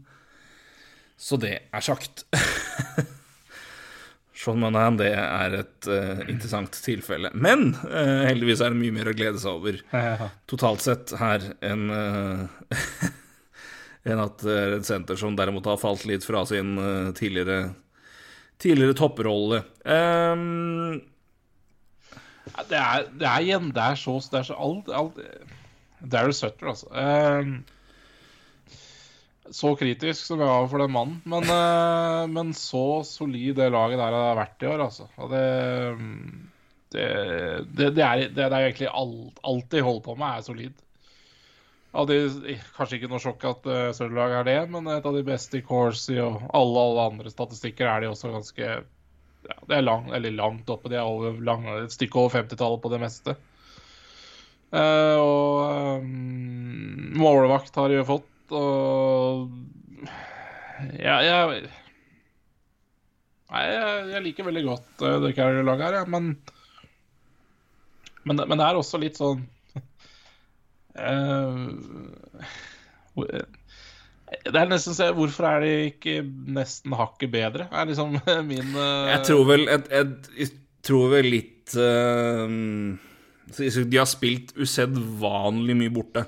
Så 1.18 1.36
det 1.36 1.58
er 1.72 1.80
sagt. 1.84 2.24
Sean 4.38 4.60
Manahan, 4.62 4.98
det 5.00 5.10
er 5.18 5.54
et 5.58 5.88
uh, 5.90 6.20
interessant 6.30 6.76
tilfelle. 6.84 7.32
Men 7.34 7.72
uh, 7.82 8.22
heldigvis 8.28 8.62
er 8.62 8.70
det 8.70 8.78
mye 8.78 8.94
mer 8.94 9.10
å 9.10 9.16
glede 9.18 9.40
seg 9.42 9.56
over 9.58 9.80
totalt 10.50 10.84
sett 10.84 11.14
her 11.18 11.42
enn 11.66 11.88
uh, 11.96 12.46
en 14.08 14.22
at 14.22 14.44
Red 14.46 14.86
Center, 14.86 15.18
som 15.18 15.34
derimot 15.36 15.66
har 15.66 15.80
falt 15.80 16.06
litt 16.08 16.24
fra 16.24 16.44
sin 16.48 16.78
tidligere 17.18 17.72
tidligere 18.58 18.94
topprolle. 18.98 19.60
Um, 19.84 21.00
det, 22.70 22.78
er, 22.78 23.04
det 23.14 23.26
er 23.28 23.44
igjen 23.44 23.68
Det 23.74 23.84
er 23.84 23.98
så, 24.00 24.16
det 24.32 24.40
er 24.40 24.46
så 24.48 24.56
alt, 24.58 24.88
alt 24.90 25.18
Darryl 25.98 26.34
Sutter, 26.34 26.72
altså. 26.72 26.88
Um, 26.94 27.58
så 29.54 29.72
kritisk 29.78 30.26
som 30.26 30.42
jeg 30.42 30.50
var 30.50 30.68
for 30.70 30.82
den 30.82 30.92
mannen. 30.94 31.20
Men, 31.28 31.48
uh, 31.48 32.24
men, 32.36 32.52
så 32.56 33.02
solid 33.06 33.56
det 33.58 33.70
laget 33.74 34.00
der 34.00 34.16
har 34.16 34.38
vært 34.38 34.64
i 34.64 34.70
år, 34.72 34.84
altså. 34.88 35.08
Det 35.30 35.46
Det, 36.88 37.08
det, 37.76 37.90
det 37.98 38.04
er, 38.04 38.20
det, 38.32 38.44
er, 38.46 38.54
egentlig 38.62 38.88
alt, 38.88 39.40
alt 39.44 39.66
de 39.70 39.82
holder 39.84 40.04
på 40.06 40.14
med, 40.16 40.38
er 40.38 40.46
solid. 40.46 40.84
De, 42.08 42.54
kanskje 42.76 42.96
ikke 42.98 43.10
noe 43.10 43.20
sjokk 43.20 43.44
at 43.48 43.66
uh, 43.68 43.90
Sørlag 43.96 44.38
er 44.38 44.46
det, 44.48 44.58
men 44.72 44.88
et 44.92 45.04
av 45.04 45.16
de 45.16 45.24
beste 45.24 45.60
i 45.60 45.64
Corsi 45.64 46.16
og 46.20 46.46
alle, 46.56 46.84
alle 46.84 47.04
andre 47.12 47.32
statistikker 47.32 47.88
er 47.88 48.04
de 48.04 48.10
også 48.12 48.32
ganske 48.32 48.64
ja, 48.68 49.56
Det 49.68 49.76
er 49.76 49.84
lang, 49.84 50.08
eller 50.16 50.32
langt 50.36 50.68
oppe. 50.72 50.88
De 50.92 50.96
er 50.96 51.04
over, 51.04 51.36
lang, 51.44 51.64
et 51.76 51.92
stykke 51.92 52.20
over 52.20 52.40
50-tallet 52.40 52.82
på 52.84 52.92
det 52.92 53.02
meste. 53.04 53.36
Uh, 54.68 55.16
og 55.16 56.02
um, 56.02 57.14
målvakt 57.16 57.76
har 57.80 57.88
de 57.88 58.02
jo 58.02 58.08
fått, 58.08 58.26
og 58.54 59.50
Ja, 60.98 61.18
jeg 61.24 61.68
Nei, 63.48 63.62
jeg, 64.12 64.22
liker 64.26 64.44
veldig 64.50 64.64
godt 64.66 65.04
uh, 65.04 65.16
det 65.24 65.32
Carrier-laget 65.38 65.86
her, 65.86 65.94
ja, 66.02 66.04
men, 66.10 66.34
men, 68.28 68.42
men 68.44 68.60
det 68.60 68.66
er 68.66 68.80
også 68.80 69.00
litt 69.00 69.20
sånn 69.20 69.46
Uh, 70.98 71.70
det 74.48 74.58
er 74.60 74.70
nesten 74.70 74.96
så 74.96 75.12
Hvorfor 75.16 75.46
er 75.48 75.62
de 75.64 75.70
ikke 75.92 76.20
nesten 76.26 76.96
hakket 76.98 77.30
bedre? 77.32 77.68
er 77.70 77.88
liksom 77.88 78.16
min 78.50 78.72
uh... 78.74 79.08
Jeg 79.12 79.22
tror 79.30 79.44
vel 79.48 79.64
jeg, 79.68 79.84
jeg, 79.92 80.34
jeg 80.42 80.50
tror 80.88 81.12
vel 81.14 81.30
litt 81.32 81.76
uh, 81.78 82.44
De 83.56 84.00
har 84.00 84.08
spilt 84.10 84.52
usedvanlig 84.58 85.78
mye 85.78 85.94
borte. 85.94 86.26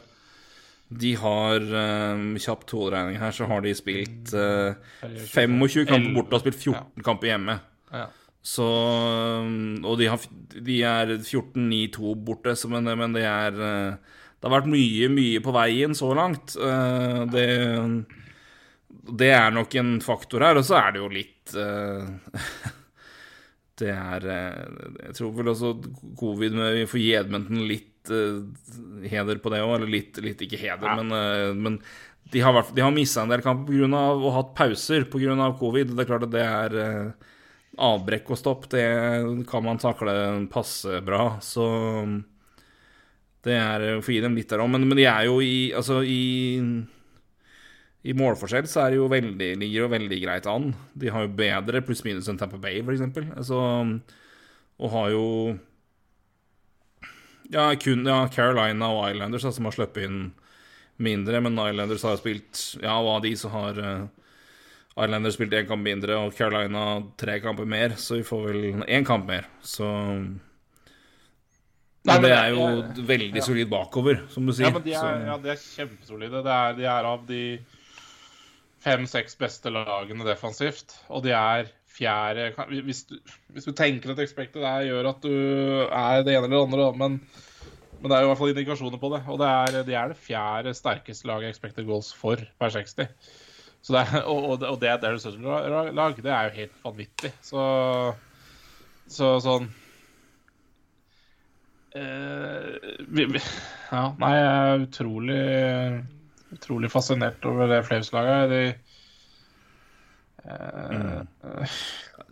De 0.90 1.12
har 1.20 1.66
uh, 1.70 2.22
Kjapp 2.42 2.64
tollregning 2.70 3.20
her, 3.20 3.34
så 3.34 3.46
har 3.46 3.62
de 3.62 3.74
spilt 3.78 4.32
uh, 4.34 4.74
25 5.02 5.86
kamper 5.86 6.16
borte 6.16 6.38
og 6.38 6.42
spilt 6.42 6.58
14 6.58 7.04
kamper 7.06 7.30
hjemme. 7.30 7.60
Ja. 7.94 8.08
Så 8.40 8.64
Og 8.64 9.98
de, 10.00 10.06
har, 10.08 10.22
de 10.56 10.76
er 10.88 11.10
14-9-2 11.18 12.14
borte, 12.24 12.56
men, 12.72 12.88
men 12.98 13.14
det 13.14 13.26
er 13.28 13.60
det 14.40 14.48
har 14.48 14.54
vært 14.54 14.70
mye, 14.72 15.08
mye 15.12 15.40
på 15.44 15.52
veien 15.52 15.92
så 15.96 16.14
langt. 16.16 16.54
Uh, 16.56 17.28
det, 17.28 17.46
det 19.20 19.32
er 19.36 19.52
nok 19.52 19.74
en 19.76 19.98
faktor 20.04 20.46
her. 20.46 20.56
Og 20.56 20.64
så 20.64 20.78
er 20.80 20.94
det 20.94 21.02
jo 21.02 21.10
litt 21.12 21.56
uh, 21.60 22.08
Det 23.80 23.88
er 23.88 24.24
eh, 24.28 24.56
Jeg 25.06 25.14
tror 25.16 25.30
vel 25.38 25.48
også 25.54 25.70
covid 26.20 26.52
med 26.52 26.74
Vi 26.76 26.88
får 26.90 27.00
gi 27.00 27.12
Edmonton 28.08 29.02
uh, 29.02 29.08
heder 29.10 29.40
på 29.42 29.52
det 29.52 29.62
òg. 29.64 29.74
Eller 29.76 29.92
litt, 29.92 30.20
litt, 30.24 30.40
ikke 30.46 30.60
heder, 30.60 30.86
ja. 30.86 30.96
men, 31.00 31.60
men 31.60 31.80
de 32.30 32.42
har, 32.44 32.54
vært, 32.54 32.72
de 32.76 32.84
har 32.84 32.94
mista 32.94 33.24
en 33.24 33.32
del 33.32 33.42
kamper 33.44 33.74
pga. 33.74 34.04
og 34.14 34.28
ha 34.30 34.36
hatt 34.40 34.54
pauser 34.56 35.08
pga. 35.10 35.50
covid. 35.58 35.94
Det 35.94 36.04
er 36.04 36.10
klart 36.10 36.28
at 36.28 36.34
det 36.34 36.46
er 36.46 37.12
avbrekk 37.80 38.30
og 38.30 38.38
stopp. 38.38 38.68
Det 38.70 38.86
kan 39.50 39.64
man 39.66 39.80
takle 39.80 40.14
passe 40.52 41.00
bra. 41.06 41.36
Så 41.42 41.66
det 43.44 43.56
er 43.56 43.86
å 43.96 44.00
få 44.04 44.14
gi 44.14 44.22
dem 44.24 44.36
litt 44.36 44.50
der 44.50 44.62
òg, 44.62 44.70
men, 44.72 44.84
men, 44.88 44.98
de 45.00 45.06
er 45.08 45.28
jo 45.30 45.38
i 45.40 45.72
Altså, 45.72 46.02
i 46.04 46.84
i 48.00 48.14
målforskjell 48.16 48.68
så 48.70 48.84
er 48.84 48.94
det 48.94 48.96
jo 49.00 49.10
veldig, 49.12 49.48
ligger 49.60 49.82
jo 49.82 49.88
veldig 49.92 50.18
greit 50.22 50.46
an. 50.48 50.70
De 50.96 51.10
har 51.12 51.26
jo 51.26 51.34
bedre 51.36 51.82
pluss-minus 51.84 52.30
enn 52.32 52.38
Tampa 52.40 52.56
Bay, 52.60 52.80
f.eks. 52.80 53.02
Altså, 53.36 53.58
og 54.80 54.94
har 54.94 55.10
jo 55.12 55.24
ja, 57.50 57.66
kun 57.80 58.06
ja, 58.06 58.22
Carolina 58.32 58.90
og 58.94 59.10
Islanders 59.10 59.46
som 59.56 59.68
har 59.68 59.74
sluppet 59.76 60.06
inn 60.06 60.20
mindre, 61.00 61.40
men 61.42 61.58
Islanders 61.58 62.04
har 62.06 62.18
spilt 62.20 62.64
Ja, 62.82 62.98
hva 63.02 63.18
de 63.24 63.32
så 63.38 63.50
har 63.52 63.80
uh, 63.80 64.04
Islanders 65.00 65.38
spilt 65.38 65.56
én 65.56 65.68
kamp 65.68 65.84
mindre, 65.86 66.18
og 66.20 66.36
Carolina 66.36 67.00
tre 67.20 67.38
kamper 67.42 67.68
mer, 67.68 67.96
så 67.96 68.20
vi 68.20 68.26
får 68.26 68.46
vel 68.50 68.84
én 68.84 69.06
kamp 69.06 69.26
mer. 69.30 69.48
Så 69.62 69.88
Nei, 72.00 72.14
men 72.16 72.24
det 72.24 72.32
er 72.32 72.54
jo 72.54 72.62
ja, 72.64 73.04
veldig 73.10 73.42
ja. 73.42 73.44
solid 73.44 73.68
bakover, 73.68 74.22
som 74.32 74.46
du 74.48 74.54
sier. 74.56 74.70
Ja, 74.70 74.72
men 74.72 74.84
de 74.86 74.94
er, 74.96 75.18
ja, 75.28 75.36
de 75.40 75.50
er 75.52 75.58
kjempesolide. 75.60 76.40
Det 76.46 76.54
er, 76.54 76.76
de 76.78 76.86
er 76.88 77.08
av 77.10 77.26
de 77.28 77.42
fem-seks 78.80 79.36
beste 79.40 79.72
lagene 79.74 80.24
defensivt. 80.24 80.96
Og 81.12 81.26
de 81.26 81.34
er 81.36 81.68
fjerde 81.90 82.50
hvis 82.86 83.04
du, 83.08 83.16
hvis 83.54 83.66
du 83.68 83.74
tenker 83.76 84.12
at 84.12 84.22
expected 84.22 84.62
er, 84.62 84.86
gjør 84.88 85.10
at 85.12 85.22
du 85.24 85.32
er 85.32 86.24
det 86.26 86.36
ene 86.36 86.46
eller 86.46 86.56
det 86.56 86.64
andre, 86.68 86.88
men, 86.98 87.18
men, 87.98 88.08
det 88.08 88.16
er 88.16 88.22
jo 88.22 88.28
i 88.28 88.30
hvert 88.30 88.40
fall 88.40 88.54
indikasjoner 88.54 89.02
på 89.02 89.12
det. 89.14 89.22
Og 89.28 89.40
det 89.42 89.50
er, 89.50 89.82
de 89.88 89.98
er 89.98 90.12
det 90.12 90.20
fjerde 90.20 90.74
sterkeste 90.76 91.28
laget 91.30 91.52
expected 91.54 91.88
goals 91.88 92.12
for 92.16 92.42
per 92.60 92.74
60. 92.76 92.94
Det 93.90 94.00
er, 94.00 94.22
og, 94.28 94.60
og, 94.60 94.80
det 94.80 94.90
er 94.90 95.02
deres 95.02 95.26
lag. 95.26 96.16
Det 96.16 96.32
er 96.32 96.48
jo 96.48 96.56
helt 96.58 96.82
vanvittig. 96.84 97.34
Så, 97.44 97.62
så 99.10 99.36
sånn 99.44 99.70
Uh, 101.90 102.76
ja, 103.90 104.02
nei, 104.20 104.28
jeg 104.30 104.44
er 104.46 104.82
utrolig 104.84 105.38
Utrolig 106.50 106.90
fascinert 106.90 107.44
over 107.46 107.68
det 107.70 107.84
Flames-laget. 107.86 108.50
Mm. 110.44 111.26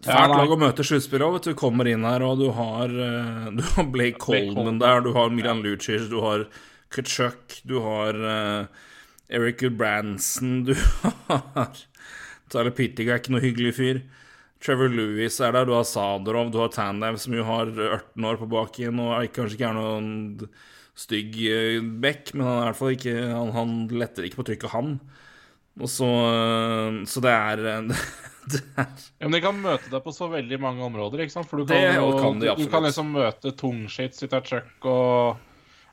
Fælt 0.07 0.33
lag 0.33 0.53
å 0.55 0.59
møte 0.61 0.87
sluttspillet 0.87 1.27
òg, 1.27 1.37
vet 1.37 1.51
du. 1.51 1.57
Kommer 1.59 1.91
inn 1.91 2.07
her, 2.09 2.25
og 2.25 2.41
du 2.41 2.49
har, 2.57 2.93
uh, 2.93 3.49
du 3.59 3.65
har 3.75 3.91
Blake 3.93 4.21
Coleman 4.23 4.81
der, 4.83 5.03
du 5.05 5.13
har 5.17 5.33
Milan. 5.35 5.65
Lucic, 5.65 6.09
du 6.13 6.21
har 6.25 6.47
Kutchuk, 6.95 7.61
du 7.69 7.77
har 7.85 8.17
Eric 9.29 9.67
Branson, 9.77 10.63
du 10.65 10.73
har 11.29 11.75
Tyler 12.49 12.73
Pittig 12.73 13.11
er 13.11 13.21
ikke 13.21 13.35
noe 13.35 13.45
hyggelig 13.45 13.75
fyr. 13.77 14.01
Trevor 14.65 14.91
Lewis 14.91 15.37
er 15.45 15.53
der, 15.55 15.69
du 15.69 15.75
har 15.77 15.85
Sadorov, 15.87 16.51
du 16.51 16.59
har 16.63 16.73
Tandem, 16.75 17.19
som 17.21 17.37
jo 17.37 17.45
har 17.47 17.69
18 17.71 18.25
år 18.27 18.41
på 18.41 18.49
baken 18.51 19.05
og 19.05 19.13
er, 19.19 19.29
kanskje 19.31 19.59
ikke 19.59 19.69
er 19.69 19.77
noen 19.77 20.09
stygg 20.99 21.37
bekk, 22.03 22.33
men 22.35 22.49
han 22.49 22.57
er 22.57 22.65
i 22.65 22.67
hvert 22.67 22.81
fall 22.81 22.97
ikke 22.97 23.15
Han, 23.29 23.53
han 23.55 23.77
letter 24.01 24.27
ikke 24.27 24.41
på 24.41 24.49
trykket, 24.49 24.73
han. 24.75 24.97
Og 25.79 25.91
så, 25.91 26.09
eh, 26.09 27.01
så 27.09 27.23
det 27.25 27.35
er, 27.35 27.65
det 28.53 28.63
er 28.77 28.87
ja, 28.87 29.27
Men 29.27 29.37
de 29.37 29.43
kan 29.45 29.61
møte 29.63 29.91
deg 29.93 30.05
på 30.05 30.15
så 30.15 30.31
veldig 30.33 30.61
mange 30.63 30.87
områder, 30.87 31.25
ikke 31.25 31.37
sant? 31.37 31.51
For 31.51 31.63
du 31.63 31.69
kan, 31.69 31.77
det, 31.77 31.99
jo, 31.99 32.15
kan 32.19 32.41
de, 32.43 32.55
du, 32.59 32.71
kan 32.73 32.87
liksom 32.87 33.13
møte 33.17 33.55
tungshit, 33.59 34.19
sitte 34.19 34.43
truck 34.47 34.89
og 34.89 35.45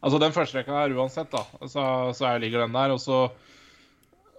Altså, 0.05 0.19
den 0.21 0.33
første 0.35 0.59
rekka 0.59 0.73
her 0.75 0.91
uansett, 0.93 1.31
da, 1.31 1.39
så, 1.65 1.83
så 2.13 2.35
ligger 2.37 2.61
den 2.61 2.75
der, 2.75 2.91
og 2.93 2.99
så 3.01 3.23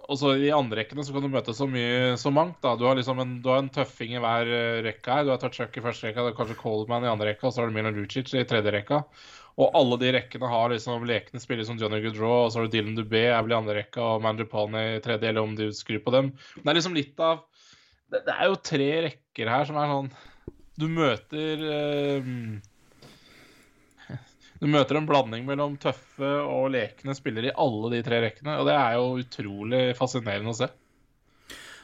og 0.07 0.15
så 0.15 0.33
I 0.39 0.53
andre 0.55 0.81
rekkene 0.81 1.03
så 1.03 1.11
kan 1.11 1.25
du 1.25 1.31
møte 1.31 1.53
så 1.55 1.67
mye 1.67 2.15
så 2.19 2.31
mangt. 2.31 2.61
da. 2.63 2.77
Du 2.79 2.85
har 2.87 2.95
liksom 2.95 3.19
en, 3.19 3.33
du 3.43 3.49
har 3.51 3.59
en 3.59 3.71
tøffing 3.73 4.13
i 4.15 4.21
hver 4.23 4.47
eh, 4.47 4.79
rekke 4.85 5.17
her. 5.17 5.25
Du 5.27 5.33
har 5.33 5.41
Tachuk 5.41 5.75
i 5.75 5.83
første 5.83 6.07
rekka, 6.07 6.23
det 6.23 6.31
er 6.31 6.37
kanskje 6.37 6.59
Coldman 6.61 7.03
i 7.03 7.11
andre 7.11 7.33
rekka, 7.33 7.49
og 7.49 7.53
så 7.53 7.61
har 7.61 7.67
du 7.67 7.75
Milan 7.75 7.97
Lucic 7.97 8.31
i 8.31 8.45
tredje 8.47 8.71
rekka. 8.71 9.01
Og 9.57 9.73
alle 9.73 9.97
de 9.97 10.11
rekkene 10.13 10.49
har 10.51 10.69
liksom 10.69 11.05
lekne 11.09 11.41
spillere 11.41 11.65
som 11.65 11.79
Johnny 11.81 11.97
Goodraw, 12.03 12.45
og 12.45 12.51
så 12.53 12.59
har 12.59 12.67
du 12.67 12.75
Dylan 12.75 12.97
Dubé 12.97 13.23
er 13.31 13.41
vel 13.41 13.55
i 13.55 13.57
andre 13.57 13.79
rekka, 13.79 14.03
og 14.05 14.23
Mandrupane 14.25 14.83
i 14.93 15.01
tredje, 15.01 15.31
eller 15.31 15.47
om 15.47 15.55
du 15.57 15.65
skrur 15.73 16.03
på 16.05 16.13
dem. 16.13 16.31
Det 16.59 16.67
er 16.67 16.77
liksom 16.77 16.97
litt 16.97 17.17
av 17.23 17.45
Det, 18.07 18.21
det 18.23 18.35
er 18.37 18.47
jo 18.47 18.59
tre 18.63 18.89
rekker 19.07 19.49
her 19.51 19.65
som 19.67 19.79
er 19.81 19.89
sånn 19.91 20.11
Du 20.79 20.85
møter 20.87 21.63
eh, 21.73 22.29
du 24.57 24.65
møter 24.65 24.97
en 24.97 25.05
blanding 25.05 25.45
mellom 25.45 25.75
tøffe 25.81 26.29
og 26.41 26.71
lekne 26.73 27.13
spillere 27.17 27.51
i 27.51 27.57
alle 27.61 27.91
de 27.93 28.01
tre 28.05 28.21
rekkene. 28.23 28.55
Og 28.57 28.65
det 28.65 28.73
er 28.73 28.95
jo 28.97 29.09
utrolig 29.21 29.81
fascinerende 29.97 30.53
å 30.53 30.57
se. 30.57 30.69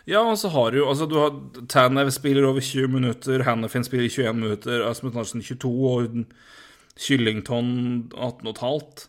Ja, 0.09 0.23
og 0.25 0.35
så 0.41 0.49
har 0.51 0.73
du 0.73 0.81
jo 0.81 0.87
altså, 0.91 1.05
du 1.07 1.15
har 1.21 1.35
Tanev 1.71 2.09
spiller 2.11 2.47
over 2.49 2.63
20 2.65 2.89
minutter, 2.91 3.45
Hannefin 3.47 3.85
spiller 3.87 4.09
21 4.09 4.41
minutter, 4.41 4.81
Asmund 4.89 5.15
Larsen 5.15 5.43
22 5.45 5.69
og 5.69 6.25
Kyllington 6.99 8.09
18,5. 8.13 9.07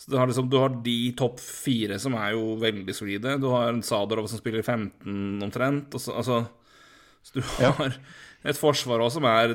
Så 0.00 0.10
du 0.10 0.16
har, 0.16 0.30
liksom, 0.30 0.48
du 0.48 0.56
har 0.56 0.72
de 0.84 1.12
topp 1.18 1.42
fire 1.44 1.98
som 2.00 2.14
er 2.16 2.32
jo 2.32 2.54
veldig 2.60 2.94
solide. 2.96 3.36
Du 3.42 3.50
har 3.52 3.68
en 3.68 3.82
Sadorov 3.84 4.30
som 4.32 4.40
spiller 4.40 4.64
15 4.64 5.42
omtrent. 5.44 5.96
Så, 6.00 6.14
altså, 6.16 6.44
Så 7.22 7.36
du 7.36 7.42
har 7.44 7.98
et 8.48 8.56
forsvar 8.56 9.02
også 9.04 9.20
som 9.20 9.26
er 9.28 9.52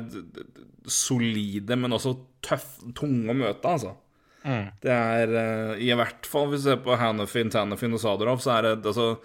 solide, 0.86 1.74
men 1.74 1.96
også 1.96 2.14
tøff, 2.46 2.76
tunge 2.94 3.32
å 3.32 3.34
møte, 3.34 3.72
altså. 3.72 3.96
Mm. 4.46 4.68
Det 4.78 4.92
er 4.94 5.32
uh, 5.34 5.72
I 5.82 5.90
hvert 5.98 6.28
fall 6.30 6.46
hvis 6.52 6.62
du 6.62 6.70
ser 6.70 6.78
på 6.84 6.94
Hannafin, 6.94 7.50
Tannafin 7.50 7.96
og 7.96 8.02
Sadorov, 8.04 8.38
så 8.44 8.54
er 8.54 8.68
det 8.68 8.92
altså 8.92 9.16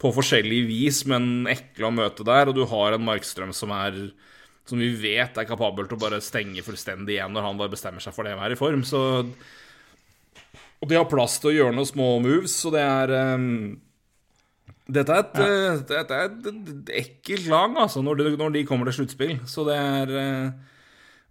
på 0.00 0.14
forskjellig 0.16 0.62
vis, 0.70 1.02
men 1.10 1.44
ekle 1.50 1.90
å 1.90 1.92
møte 1.92 2.24
der. 2.24 2.48
Og 2.48 2.56
du 2.56 2.64
har 2.70 2.96
en 2.96 3.04
Markstrøm 3.04 3.52
som 3.52 3.74
er 3.76 3.98
som 4.68 4.80
vi 4.80 4.90
vet 4.94 5.38
er 5.38 5.48
kapabel 5.48 5.88
til 5.88 5.98
å 5.98 6.02
bare 6.04 6.20
stenge 6.24 6.64
fullstendig 6.64 7.16
igjen 7.16 7.32
når 7.34 7.46
han 7.48 7.60
bare 7.60 7.72
bestemmer 7.72 8.02
seg 8.04 8.14
for 8.16 8.26
det 8.26 8.36
å 8.36 8.40
være 8.42 8.56
i 8.56 8.60
form. 8.60 8.84
Så 8.86 9.02
Og 10.80 10.88
de 10.88 10.96
har 10.96 11.08
plass 11.10 11.38
til 11.40 11.52
å 11.52 11.56
gjøre 11.58 11.76
noen 11.76 11.88
små 11.88 12.10
moves, 12.24 12.54
så 12.62 12.72
det 12.74 12.84
er 12.84 13.14
um, 13.36 13.78
dette 14.90 15.14
er, 15.14 15.22
et, 15.22 15.38
ja. 15.38 15.46
uh, 15.46 15.84
dette 15.86 16.16
er 16.16 16.26
et, 16.30 16.48
et 16.50 16.92
ekkelt 17.04 17.46
lag, 17.50 17.76
altså, 17.84 18.02
når 18.02 18.20
de, 18.20 18.34
når 18.40 18.56
de, 18.56 18.66
kommer 18.66 18.88
til 18.88 19.00
sluttspill. 19.00 19.36
Så 19.46 19.64
det 19.68 19.76
er 19.78 20.14
uh, 20.16 20.70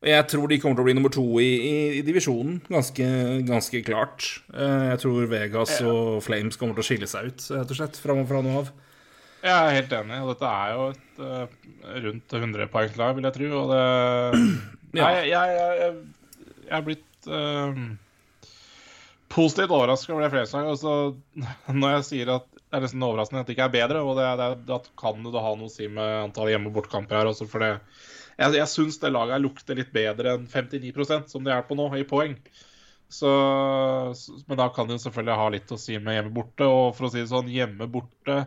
Jeg 0.06 0.28
tror 0.32 0.48
de 0.48 0.60
kommer 0.62 0.80
til 0.80 0.86
å 0.86 0.88
bli 0.88 0.96
nummer 0.96 1.14
to 1.14 1.26
i, 1.44 1.50
i, 1.50 1.74
i 2.00 2.04
divisjonen, 2.08 2.62
ganske, 2.70 3.08
ganske 3.48 3.82
klart. 3.88 4.28
Uh, 4.54 4.94
jeg 4.94 5.02
tror 5.04 5.32
Vegas 5.34 5.80
og 5.82 6.22
Flames 6.24 6.60
kommer 6.60 6.78
til 6.78 6.86
å 6.86 6.90
skille 6.92 7.10
seg 7.10 7.32
ut, 7.32 7.50
rett 7.58 7.74
og 7.74 7.82
slett, 7.82 8.00
fra, 8.00 8.16
fra 8.30 8.44
nå 8.46 8.56
av. 8.62 8.72
Jeg 9.40 9.56
er 9.56 9.78
helt 9.78 9.96
enig. 9.96 10.20
og 10.24 10.34
Dette 10.34 10.52
er 10.52 10.76
jo 10.76 10.86
et 10.92 11.24
uh, 11.24 11.58
rundt 12.06 12.36
100-poengslag, 12.42 13.16
vil 13.16 13.28
jeg 13.30 13.38
tro. 13.38 13.50
Og 13.62 13.74
det 13.74 13.82
ja. 15.00 15.04
Nei, 15.04 15.10
jeg, 15.16 15.32
jeg, 15.32 15.58
jeg, 15.80 15.98
jeg, 16.66 16.76
er 16.78 16.86
blitt 16.86 17.30
uh, 17.30 17.82
positivt 19.30 19.76
overraska 19.76 20.16
over 20.16 20.26
det 20.26 20.32
flere 20.34 20.64
Og 20.72 20.80
så 20.82 20.94
når 21.70 22.00
jeg 22.00 22.08
sier 22.10 22.34
at 22.40 22.48
det 22.58 22.78
er 22.78 22.84
nesten 22.86 23.06
overraskende 23.06 23.42
at 23.42 23.50
det 23.50 23.56
ikke 23.56 23.66
er 23.66 23.74
bedre, 23.74 24.02
og 24.06 24.18
det, 24.20 24.26
det, 24.38 24.50
det 24.70 24.80
kan 25.00 25.24
det 25.26 25.42
ha 25.42 25.54
noe 25.58 25.70
å 25.70 25.74
si 25.74 25.88
med 25.90 26.18
antall 26.20 26.52
hjemme- 26.52 26.70
og 26.70 26.76
bortkamper 26.76 27.18
her 27.18 27.30
også, 27.32 27.48
for 27.50 27.66
det 27.66 27.72
Jeg, 28.38 28.54
jeg 28.60 28.70
syns 28.70 29.00
det 29.02 29.10
laget 29.10 29.42
lukter 29.42 29.80
litt 29.80 29.90
bedre 29.94 30.36
enn 30.38 30.46
59% 30.48 31.32
som 31.34 31.46
de 31.46 31.54
er 31.54 31.66
på 31.66 31.78
nå, 31.78 31.90
i 31.98 32.06
poeng. 32.08 32.38
Så, 33.10 33.30
men 34.46 34.60
da 34.60 34.70
kan 34.72 34.88
det 34.88 35.00
jo 35.00 35.04
selvfølgelig 35.08 35.40
ha 35.42 35.48
litt 35.56 35.74
å 35.74 35.80
si 35.82 35.98
med 35.98 36.16
hjemme-borte. 36.16 36.68
Og 36.70 36.94
for 36.96 37.08
å 37.08 37.12
si 37.12 37.24
det 37.24 37.32
sånn, 37.32 37.50
hjemme-borte 37.52 38.38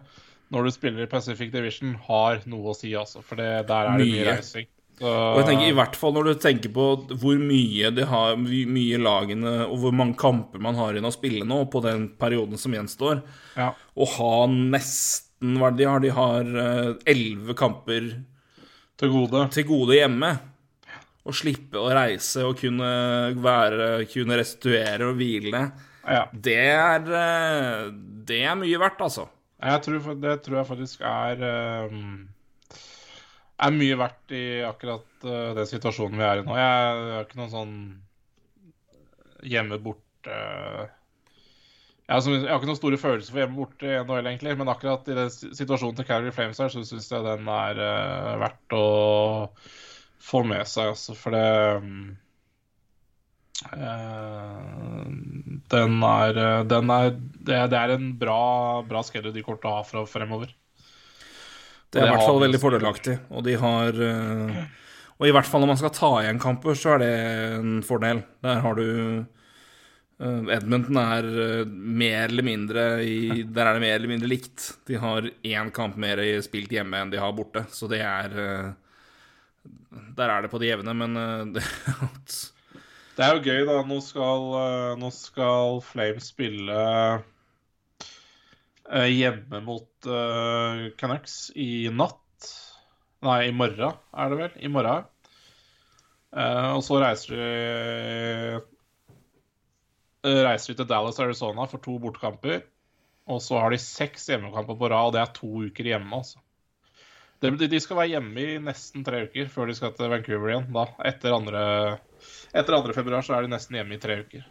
når 0.53 0.68
du 0.68 0.74
spiller 0.74 1.07
i 1.07 1.11
Pacific 1.11 1.50
Division, 1.53 1.96
har 2.09 2.44
noe 2.50 2.72
å 2.72 2.76
si, 2.76 2.92
altså. 2.98 3.24
For 3.24 3.40
det, 3.40 3.48
der 3.70 3.88
er 3.88 3.98
det 3.98 4.07
mye, 4.07 4.14
mye 4.18 4.30
reising. 4.36 4.68
Så... 4.98 5.09
Og 5.09 5.40
jeg 5.40 5.48
tenker 5.48 5.70
i 5.70 5.76
hvert 5.76 5.96
fall 5.98 6.12
når 6.14 6.28
du 6.28 6.40
tenker 6.42 6.72
på 6.74 6.86
hvor 7.18 7.38
mye 7.40 7.90
de 7.96 8.05
har, 8.07 8.36
mye 8.38 9.00
lagene 9.00 9.55
og 9.64 9.78
hvor 9.82 9.94
mange 9.96 10.18
kamper 10.20 10.62
man 10.62 10.76
har 10.78 10.92
igjen 10.92 11.09
å 11.09 11.14
spille 11.14 11.48
nå 11.48 11.62
på 11.72 11.80
den 11.82 12.11
perioden 12.20 12.61
som 12.61 12.76
gjenstår, 12.76 13.22
ja. 13.57 13.72
å 13.72 14.09
ha 14.18 14.34
nesten 14.53 15.57
hva 15.59 15.72
de 15.74 15.88
har? 15.88 16.05
De 16.05 16.12
har 16.14 16.53
eh, 16.64 16.92
elleve 17.11 17.57
kamper 17.59 18.12
til 19.00 19.14
gode. 19.16 19.46
til 19.57 19.66
gode 19.72 19.98
hjemme. 19.98 20.34
Å 21.22 21.34
slippe 21.34 21.78
å 21.78 21.90
reise 21.94 22.42
og 22.48 22.57
kunne 22.59 22.86
være 23.38 24.09
Kunne 24.11 24.40
restituere 24.40 25.07
og 25.07 25.20
hvile. 25.20 25.61
Ja. 26.03 26.24
Det 26.34 26.59
er 26.66 27.12
eh, 27.14 27.84
Det 28.26 28.40
er 28.42 28.59
mye 28.59 28.80
verdt, 28.82 29.03
altså. 29.07 29.28
Jeg 29.62 29.82
tror, 29.84 30.14
det 30.18 30.38
tror 30.42 30.58
jeg 30.58 30.68
faktisk 30.68 31.04
er 31.06 31.42
um, 31.86 32.22
er 33.62 33.76
mye 33.76 33.98
verdt 34.00 34.34
i 34.34 34.44
akkurat 34.66 35.26
uh, 35.26 35.52
den 35.58 35.68
situasjonen 35.70 36.18
vi 36.18 36.26
er 36.26 36.40
i 36.40 36.46
nå. 36.46 36.56
Jeg, 36.58 37.04
har 37.12 37.28
ikke 37.28 37.38
noen 37.38 37.52
sånn 37.52 37.76
hjemme 39.46 39.78
borte 39.82 40.40
jeg, 42.02 42.18
har 42.18 42.58
ikke 42.58 42.68
noen 42.68 42.78
store 42.80 42.98
følelser 43.00 43.32
for 43.32 43.42
hjemme 43.42 43.58
borte 43.60 43.86
i 43.86 44.00
NHL, 44.02 44.26
egentlig, 44.32 44.56
men 44.58 44.70
akkurat 44.72 45.06
i 45.08 45.16
den 45.16 45.30
situasjonen 45.30 45.96
til 45.98 46.08
Carrie 46.08 46.34
Flames 46.34 46.58
her, 46.60 46.72
så 46.72 46.82
syns 46.84 47.08
jeg 47.08 47.24
den 47.24 47.46
er 47.48 47.78
uh, 47.78 48.34
verdt 48.42 48.76
å 48.76 48.84
få 50.22 50.42
med 50.46 50.66
seg, 50.68 50.92
altså. 50.92 51.14
For 51.18 51.34
det 51.34 51.46
um, 51.78 51.94
Eh, 52.12 52.21
den 55.72 56.02
er, 56.04 56.38
eh, 56.38 56.64
den 56.68 56.90
er 56.92 57.10
det, 57.12 57.58
det, 57.72 57.78
er 57.78 57.94
en 57.96 58.12
bra, 58.18 58.82
bra 58.86 59.02
schedule 59.06 59.34
de 59.34 59.44
kommer 59.44 59.62
til 59.62 59.70
å 59.70 59.76
ha 59.78 59.84
fra 59.86 60.04
fremover. 60.08 60.52
Det 61.92 62.00
er 62.00 62.08
i 62.08 62.14
hvert 62.14 62.24
fall 62.24 62.40
veldig 62.40 62.60
fordelaktig, 62.60 63.18
og 63.30 63.44
de 63.44 63.58
har 63.60 63.98
eh, 64.00 64.62
Og 65.18 65.28
i 65.28 65.34
hvert 65.34 65.48
fall 65.48 65.60
når 65.62 65.74
man 65.74 65.80
skal 65.80 65.94
ta 65.94 66.10
igjen 66.22 66.40
kamper, 66.42 66.78
så 66.78 66.94
er 66.94 67.02
det 67.04 67.12
en 67.60 67.78
fordel. 67.86 68.24
Der 68.42 68.62
har 68.64 68.78
du 68.78 68.86
Edmonton 70.22 70.98
er 71.00 71.26
mer 71.66 72.28
eller 72.28 72.46
mindre 72.46 72.82
i, 73.02 73.42
Der 73.54 73.66
er 73.66 73.74
det 73.74 73.82
mer 73.82 73.96
eller 73.96 74.12
mindre 74.12 74.30
likt. 74.30 74.68
De 74.86 74.94
har 75.02 75.26
én 75.26 75.72
kamp 75.74 75.98
mer 75.98 76.22
spilt 76.46 76.70
hjemme 76.72 77.00
enn 77.00 77.10
de 77.10 77.18
har 77.18 77.34
borte, 77.34 77.64
så 77.74 77.90
det 77.90 78.00
er 78.06 78.30
Der 80.14 80.28
er 80.30 80.42
det 80.42 80.50
på 80.52 80.62
det 80.62 80.70
jevne, 80.70 80.94
men 80.94 81.18
Det 81.56 81.64
er 83.26 83.36
jo 83.36 83.42
gøy, 83.44 83.62
da. 83.68 83.76
Nå 83.86 83.98
skal, 84.04 84.44
eh, 84.58 84.92
nå 85.00 85.10
skal 85.14 85.80
Flames 85.84 86.30
spille 86.32 86.76
uh, 88.88 89.08
hjemme 89.08 89.60
mot 89.66 90.08
uh, 90.08 90.88
Canucks 91.00 91.50
i 91.58 91.88
natt. 91.92 92.18
Nei, 93.22 93.48
i 93.48 93.54
morgen 93.54 93.92
er 93.92 94.32
det 94.32 94.38
vel. 94.40 94.52
I 94.58 94.70
morgen. 94.72 95.04
Uh, 96.32 96.78
og 96.78 96.82
så 96.86 97.00
reiser 97.02 97.36
de 97.36 97.48
reiser 100.22 100.72
de 100.72 100.78
til 100.78 100.88
Dallas, 100.88 101.18
Arizona 101.20 101.66
for 101.68 101.82
to 101.82 101.98
bortkamper. 102.00 102.62
Og 103.30 103.42
så 103.42 103.58
har 103.60 103.70
de 103.70 103.78
seks 103.82 104.28
hjemmekamper 104.30 104.78
på 104.78 104.88
rad, 104.90 105.10
og 105.10 105.14
det 105.14 105.20
er 105.22 105.36
to 105.36 105.50
uker 105.68 105.92
hjemme, 105.92 106.16
altså. 106.16 106.38
De 107.42 107.80
skal 107.82 107.98
være 107.98 108.12
hjemme 108.14 108.38
i 108.38 108.58
nesten 108.62 109.02
tre 109.02 109.24
uker 109.26 109.48
før 109.50 109.66
de 109.66 109.74
skal 109.74 109.90
til 109.96 110.10
Vancouver 110.12 110.52
igjen. 110.52 110.68
da, 110.74 110.86
Etter 111.10 111.34
andre 111.34 111.62
etter 112.53 112.76
2. 112.76 112.92
februar 112.92 113.24
så 113.24 113.36
er 113.36 113.46
de 113.46 113.53
nesten 113.53 113.78
hjemme 113.78 113.96
i 113.96 114.00
tre 114.00 114.18
uker. 114.26 114.44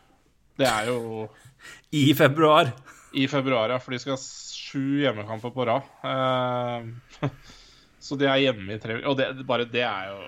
Det 0.60 0.68
er 0.68 0.90
jo 0.90 1.28
I 2.02 2.12
februar? 2.18 2.72
I 3.14 3.28
februar, 3.30 3.74
ja. 3.74 3.80
For 3.82 3.94
de 3.94 4.02
skal 4.02 4.18
ha 4.18 4.22
sju 4.22 5.02
hjemmekamper 5.04 5.54
på 5.54 5.68
rad. 5.68 5.88
Uh, 6.04 7.30
så 8.06 8.18
de 8.20 8.30
er 8.30 8.48
hjemme 8.48 8.76
i 8.76 8.82
tre 8.82 8.98
uker. 9.00 9.08
Og 9.12 9.18
det, 9.20 9.32
bare 9.48 9.70
det 9.70 9.86
er 9.88 10.12
jo 10.14 10.20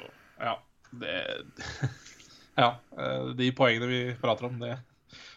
Ja. 0.43 0.57
Det 0.93 1.19
Ja. 2.53 2.75
Eh, 2.93 3.31
de 3.33 3.47
poengene 3.57 3.87
vi 3.89 3.99
prater 4.21 4.45
om, 4.45 4.59
det 4.61 4.75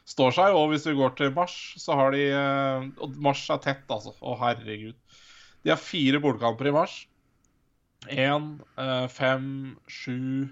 står 0.04 0.34
seg. 0.36 0.52
Og 0.52 0.66
hvis 0.68 0.84
vi 0.84 0.92
går 0.98 1.14
til 1.16 1.30
mars, 1.32 1.54
så 1.80 1.96
har 1.96 2.12
de 2.12 2.26
uh, 2.28 2.84
Og 3.00 3.16
mars 3.24 3.46
er 3.48 3.62
tett, 3.64 3.86
altså. 3.88 4.12
Å, 4.20 4.34
herregud. 4.42 4.98
De 5.64 5.72
har 5.72 5.80
fire 5.80 6.20
bortekamper 6.20 6.68
i 6.68 6.74
mars. 6.76 6.98
Én, 8.12 8.52
fem, 9.10 9.48
sju 9.90 10.44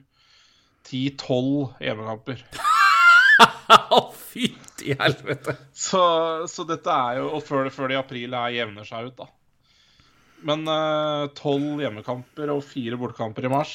10-12 0.89 1.81
hjemmekamper. 1.85 2.45
Fytti 4.35 4.97
helvete! 4.99 5.57
Så, 5.73 6.03
så, 6.51 6.67
dette 6.69 6.93
er 6.93 7.19
jo 7.23 7.31
Og 7.39 7.43
før, 7.43 7.71
før 7.73 7.91
det 7.91 7.97
i 7.97 8.01
april 8.01 8.37
er 8.37 8.53
jevner 8.55 8.87
seg 8.87 9.09
ut, 9.09 9.17
da. 9.23 9.29
Men 10.45 10.67
eh, 10.69 11.25
tolv 11.39 11.79
uh, 11.79 11.81
hjemmekamper 11.81 12.53
og 12.53 12.61
fire 12.69 12.99
bortekamper 13.01 13.47
i 13.49 13.53
mars 13.53 13.75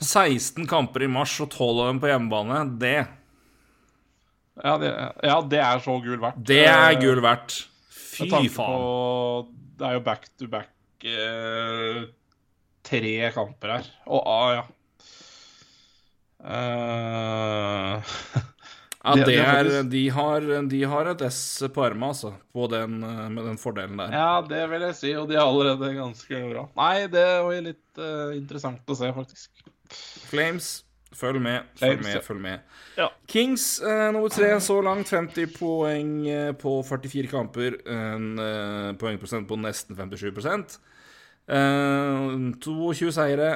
16 0.00 0.64
kamper 0.68 1.04
i 1.04 1.10
mars 1.12 1.34
og 1.44 1.50
12 1.50 1.68
av 1.70 1.86
dem 1.90 2.00
på 2.02 2.08
hjemmebane, 2.10 2.62
det 2.80 2.98
ja 4.64 4.76
det, 4.80 4.90
ja, 5.20 5.36
det 5.44 5.58
er 5.60 5.80
så 5.84 5.98
gull 6.00 6.20
verdt. 6.20 6.38
Det 6.48 6.62
er 6.64 6.94
eh, 6.94 7.00
gull 7.00 7.20
verdt. 7.24 7.58
Fy 7.92 8.28
faen. 8.30 8.48
På, 8.56 9.48
det 9.76 9.88
er 9.88 9.98
jo 9.98 10.04
back 10.06 10.30
to 10.40 10.48
back 10.48 11.04
eh, 11.04 12.06
tre 12.86 13.12
kamper 13.34 13.74
her. 13.74 13.90
Og 14.08 14.30
ah, 14.32 14.48
ja. 14.56 14.64
Uh, 16.40 18.02
ja, 19.04 19.14
det 19.24 19.36
er, 19.40 19.70
de, 19.88 20.02
har, 20.12 20.46
de 20.68 20.80
har 20.84 21.10
et 21.12 21.22
S 21.30 21.40
på 21.72 21.84
ermet, 21.86 22.12
altså, 22.12 22.34
på 22.52 22.68
den, 22.70 22.98
med 23.00 23.42
den 23.48 23.60
fordelen 23.60 23.98
der. 24.00 24.12
Ja, 24.14 24.32
det 24.46 24.64
vil 24.72 24.84
jeg 24.88 24.98
si, 24.98 25.12
og 25.18 25.30
de 25.30 25.38
er 25.38 25.44
allerede 25.44 25.94
ganske 25.96 26.42
bra. 26.50 26.66
Nei, 26.78 27.06
det 27.12 27.28
var 27.46 27.62
litt 27.70 28.02
uh, 28.02 28.34
interessant 28.36 28.92
å 28.92 28.98
se, 28.98 29.12
faktisk. 29.16 29.70
Flames, 30.26 30.72
følg 31.16 31.40
med, 31.42 31.70
følg 31.80 32.02
med, 32.04 32.18
følg 32.26 32.42
med. 32.48 32.76
Ja. 32.98 33.08
Kings 33.30 33.76
uh, 33.84 34.10
nummer 34.10 34.32
tre 34.32 34.50
så 34.64 34.80
langt, 34.84 35.08
50 35.12 35.54
poeng 35.56 36.12
på 36.60 36.76
44 36.90 37.32
kamper. 37.32 37.80
En 37.88 38.34
uh, 38.36 38.92
poengprosent 39.00 39.48
på 39.48 39.58
nesten 39.62 39.96
57% 39.96 40.78
22 41.46 43.12
seire. 43.14 43.50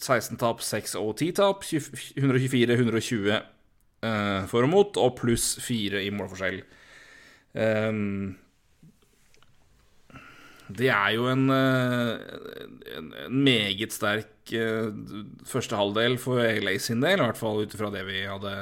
16 0.00 0.38
tap, 0.40 0.62
6 0.64 0.96
og 1.00 1.12
10 1.18 1.34
tap. 1.38 1.64
124-120 1.64 3.34
uh, 3.34 4.46
for 4.50 4.66
og 4.66 4.72
mot, 4.72 4.96
og 5.00 5.14
pluss 5.20 5.54
4 5.64 6.02
i 6.04 6.10
målforskjell. 6.14 6.62
Um, 7.54 8.34
det 10.74 10.88
er 10.90 11.12
jo 11.14 11.28
en, 11.28 11.44
en, 11.52 13.08
en 13.26 13.38
meget 13.44 13.92
sterk 13.94 14.54
uh, 14.56 14.90
første 15.46 15.76
halvdel 15.78 16.18
for 16.18 16.40
LA 16.40 16.78
sin 16.82 17.04
del, 17.04 17.20
i 17.20 17.28
hvert 17.28 17.38
fall 17.38 17.62
ut 17.62 17.76
ifra 17.76 17.92
det 17.94 18.02
vi 18.08 18.24
hadde 18.26 18.54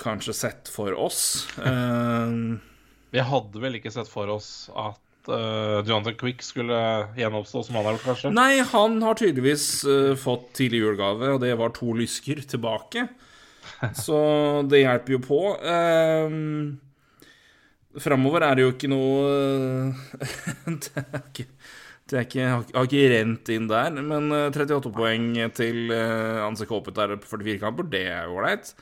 kanskje 0.00 0.36
sett 0.36 0.70
for 0.72 0.96
oss. 0.96 1.44
Uh, 1.58 2.56
vi 3.14 3.20
hadde 3.26 3.62
vel 3.62 3.76
ikke 3.80 3.92
sett 3.92 4.08
for 4.08 4.30
oss 4.32 4.70
at 4.72 5.09
uh, 5.28 5.80
Jonathan 5.84 6.16
Quick 6.20 6.42
skulle 6.46 6.78
gjenoppstå 7.18 7.64
som 7.66 7.76
han 7.76 7.88
har 7.88 7.96
gjort, 7.96 8.06
kanskje? 8.08 8.32
Nei, 8.36 8.60
han 8.72 9.00
har 9.04 9.18
tydeligvis 9.20 9.66
uh, 9.84 10.14
fått 10.18 10.52
tidlig 10.56 10.80
julegave, 10.84 11.34
og 11.34 11.42
det 11.44 11.52
var 11.60 11.74
to 11.76 11.92
lysker 11.98 12.40
tilbake. 12.48 13.08
Så 14.04 14.18
det 14.70 14.84
hjelper 14.84 15.16
jo 15.16 15.20
på. 15.24 15.40
Uh, 15.60 16.30
Framover 18.00 18.46
er 18.46 18.54
det 18.54 18.62
jo 18.64 18.72
ikke 18.74 18.90
noe 18.92 19.92
Er 22.10 22.24
ikke 22.26 22.46
har 22.50 22.86
ikke 22.86 23.08
rent 23.12 23.50
inn 23.54 23.68
der, 23.70 23.94
men 24.02 24.32
38 24.34 24.90
poeng 24.94 25.28
til 25.54 25.92
uh, 25.92 26.42
Anse 26.46 26.66
der 26.66 27.14
på 27.20 27.28
44 27.30 27.58
kamper, 27.62 27.86
det 27.86 28.02
er 28.10 28.24
jo 28.26 28.38
ålreit. 28.40 28.72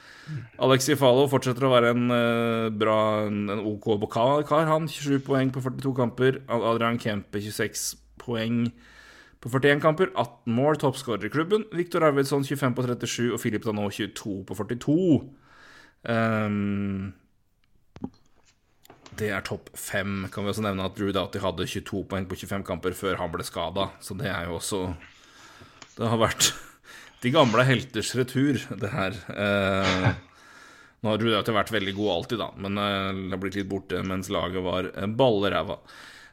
Alexi 0.58 0.96
Falo 0.96 1.26
fortsetter 1.28 1.66
å 1.68 1.72
være 1.74 1.92
en 1.92 2.08
uh, 2.08 2.68
bra, 2.72 2.98
en, 3.26 3.50
OK 3.58 3.90
kar. 4.12 4.68
Han 4.70 4.88
27 4.88 5.20
poeng 5.26 5.52
på 5.52 5.60
42 5.60 5.94
kamper. 5.98 6.40
Adrian 6.48 6.98
Kempe 6.98 7.42
26 7.44 7.98
poeng 8.22 8.66
på 9.44 9.52
41 9.52 9.82
kamper. 9.84 10.12
18 10.14 10.54
mål, 10.54 10.80
toppskårer 10.80 11.28
i 11.28 11.32
klubben. 11.32 11.64
Viktor 11.72 12.06
Arvidsson 12.08 12.44
25 12.44 12.74
på 12.74 12.86
37 12.88 13.32
og 13.32 13.40
Filip 13.42 13.66
Danot 13.66 13.92
22 13.92 14.44
på 14.48 14.54
42. 14.54 14.98
Um, 16.08 17.12
det 19.18 19.30
er 19.34 19.44
topp 19.46 19.70
fem. 19.78 20.26
Kan 20.32 20.46
vi 20.46 20.52
også 20.52 20.64
nevne 20.64 20.86
at 20.86 20.96
Drew 20.98 21.10
Doughty 21.14 21.40
hadde 21.42 21.66
22 21.68 22.04
poeng 22.10 22.28
på 22.28 22.38
25 22.38 22.64
kamper 22.68 22.96
før 22.96 23.18
han 23.20 23.32
ble 23.32 23.46
skada, 23.46 23.90
så 24.04 24.16
det 24.18 24.30
er 24.30 24.48
jo 24.48 24.58
også 24.58 24.82
Det 25.98 26.06
har 26.06 26.20
vært 26.20 26.52
de 27.24 27.34
gamle 27.34 27.64
helters 27.66 28.14
retur, 28.18 28.60
det 28.78 28.92
her. 28.92 29.18
Eh, 29.34 30.08
nå 31.02 31.10
har 31.10 31.18
Drew 31.20 31.32
Doughty 31.34 31.54
vært 31.56 31.74
veldig 31.74 31.94
god 31.98 32.12
alltid, 32.14 32.42
da, 32.42 32.50
men 32.62 32.78
eh, 32.78 33.24
har 33.34 33.42
blitt 33.42 33.58
litt 33.58 33.70
borte 33.70 34.02
mens 34.06 34.30
laget 34.30 34.62
var 34.62 34.92
eh, 34.94 35.10
balleræva. 35.10 35.80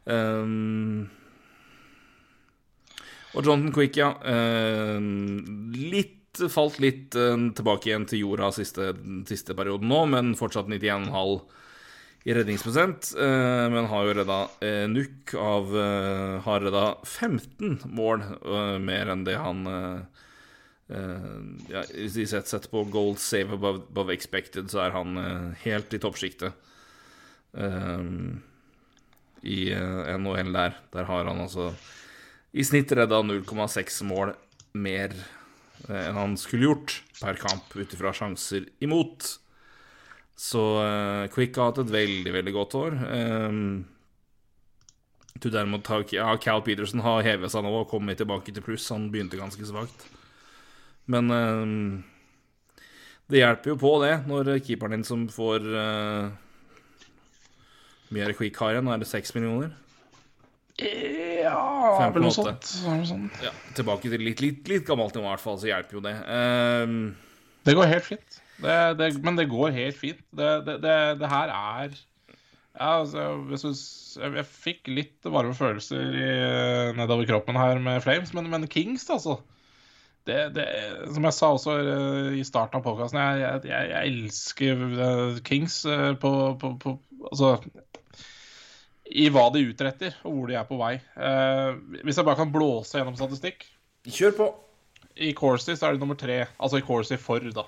Eh, 0.06 0.52
og 3.36 3.42
Jonathan 3.44 3.74
Quick, 3.76 3.98
ja. 4.00 4.14
Eh, 4.22 5.00
litt 5.90 6.14
Falt 6.52 6.82
litt 6.84 7.16
eh, 7.16 7.38
tilbake 7.56 7.88
igjen 7.88 8.06
til 8.12 8.26
jorda 8.26 8.50
siste, 8.52 8.90
siste 9.24 9.56
perioden 9.56 9.88
nå, 9.88 10.02
men 10.12 10.34
fortsatt 10.36 10.68
91,5 10.68 11.64
i 12.26 12.34
redningsprosent, 12.34 13.12
eh, 13.22 13.68
men 13.70 13.86
har 13.86 14.08
jo 14.08 14.14
redda 14.18 14.38
eh, 14.66 14.86
Nuk 14.90 15.34
av 15.38 15.70
eh, 15.78 16.40
Har 16.42 16.64
redda 16.64 16.86
15 17.06 17.84
mål 17.94 18.24
mer 18.82 19.12
enn 19.14 19.26
det 19.28 19.38
han 19.38 19.66
ja, 20.86 21.82
I 21.98 22.08
sett, 22.14 22.46
sett 22.46 22.68
på 22.70 22.84
gold 22.94 23.18
save 23.18 23.56
above, 23.58 23.88
above, 23.90 24.14
expected, 24.14 24.70
så 24.70 24.84
er 24.84 24.94
han 24.94 25.18
helt 25.64 25.96
i 25.98 26.00
toppsjiktet 26.02 26.54
i 29.42 29.58
NHL 29.74 30.52
der. 30.54 30.78
Der 30.94 31.10
har 31.10 31.26
han 31.26 31.42
altså 31.42 31.72
i 32.54 32.62
snitt 32.70 32.94
redda 32.94 33.24
0,6 33.26 33.98
mål 34.06 34.36
mer 34.78 35.18
enn 35.90 36.22
han 36.22 36.38
skulle 36.38 36.70
gjort 36.70 37.00
per 37.18 37.42
kamp 37.42 37.74
ut 37.74 37.98
ifra 37.98 38.14
sjanser 38.14 38.70
imot. 38.86 39.40
Så 40.36 40.62
uh, 40.84 41.28
Quick 41.32 41.56
har 41.56 41.72
hatt 41.72 41.84
et 41.86 41.94
veldig, 41.94 42.32
veldig 42.36 42.54
godt 42.56 42.76
år. 42.80 42.98
Um, 43.08 43.86
du 45.40 45.50
derimot 45.52 45.88
har 45.92 46.04
ja, 46.16 46.28
Cal 46.40 46.64
Peterson 46.64 47.04
har 47.04 47.24
hevet 47.26 47.52
seg 47.52 47.64
nå 47.64 47.72
og 47.72 47.90
kommet 47.92 48.20
tilbake 48.20 48.52
til 48.52 48.64
pluss. 48.64 48.88
Han 48.92 49.10
begynte 49.14 49.40
ganske 49.40 49.68
svakt. 49.68 50.06
Men 51.12 51.32
um, 51.32 52.04
det 53.32 53.42
hjelper 53.42 53.74
jo 53.74 53.80
på, 53.80 53.94
det, 54.04 54.14
når 54.30 54.58
keeperen 54.66 54.98
din 54.98 55.08
som 55.08 55.26
får 55.32 55.66
uh, 55.72 56.30
mye 58.14 58.28
er 58.28 58.38
Quick 58.38 58.60
har 58.62 58.76
igjen. 58.76 58.92
Er 58.92 59.02
det 59.02 59.10
seks 59.10 59.36
millioner? 59.38 59.74
Ja 60.80 62.10
Vel 62.12 62.26
noe 62.26 62.34
sånt. 62.36 62.66
sånt. 62.68 63.38
Ja, 63.44 63.54
tilbake 63.78 64.12
til 64.12 64.20
litt, 64.20 64.42
litt, 64.44 64.66
litt 64.68 64.88
gammelt 64.88 65.16
nivå, 65.16 65.30
i 65.30 65.32
hvert 65.32 65.44
fall, 65.44 65.60
så 65.62 65.70
hjelper 65.70 66.00
jo 66.00 66.04
det. 66.04 66.16
Um, 66.28 66.98
det 67.66 67.76
går 67.78 67.92
helt 67.94 68.08
fint. 68.08 68.42
Det, 68.62 68.76
det, 69.00 69.10
men 69.26 69.40
det 69.40 69.50
går 69.52 69.76
helt 69.76 69.98
fint. 70.00 70.22
Det, 70.36 70.78
det 70.80 71.32
her 71.32 71.52
er 71.52 71.96
ja, 72.76 73.00
altså, 73.00 73.22
jeg, 74.20 74.32
jeg, 74.36 74.46
fikk 74.52 74.90
litt 74.92 75.28
varme 75.32 75.56
følelser 75.56 76.02
i, 76.12 76.30
nedover 76.98 77.28
kroppen 77.30 77.56
her 77.56 77.80
med 77.80 78.02
Flames, 78.04 78.34
men, 78.36 78.50
men 78.52 78.68
Kings, 78.68 79.08
altså. 79.10 79.38
Det, 80.26 80.40
det, 80.58 80.66
som 81.14 81.28
jeg 81.28 81.38
sa 81.38 81.52
også 81.54 81.76
eh, 81.78 82.32
i 82.40 82.44
starten 82.48 82.80
av 82.80 82.84
podkasten, 82.84 83.22
jeg, 83.22 83.62
jeg, 83.70 83.90
jeg, 83.94 84.10
elsker 84.10 84.84
eh, 84.90 85.40
Kings 85.46 85.84
eh, 85.86 86.12
på, 86.20 86.32
på, 86.60 86.74
på, 86.82 86.96
Altså 87.30 87.54
i 89.06 89.28
hva 89.30 89.46
de 89.54 89.62
utretter, 89.70 90.16
og 90.26 90.34
hvor 90.34 90.50
de 90.50 90.58
er 90.58 90.66
på 90.68 90.80
vei. 90.80 90.96
Eh, 90.98 91.78
hvis 92.02 92.18
jeg 92.18 92.26
bare 92.26 92.40
kan 92.40 92.54
blåse 92.54 92.98
gjennom 92.98 93.18
statistikk 93.18 93.68
Kjør 94.06 94.34
på. 94.38 94.48
I 95.26 95.32
Corsi 95.38 95.74
så 95.74 95.88
er 95.88 95.96
det 95.96 96.02
nummer 96.04 96.18
tre. 96.20 96.44
Altså 96.60 96.82
i 96.82 96.86
Corsi 96.86 97.18
for, 97.22 97.42
da. 97.56 97.64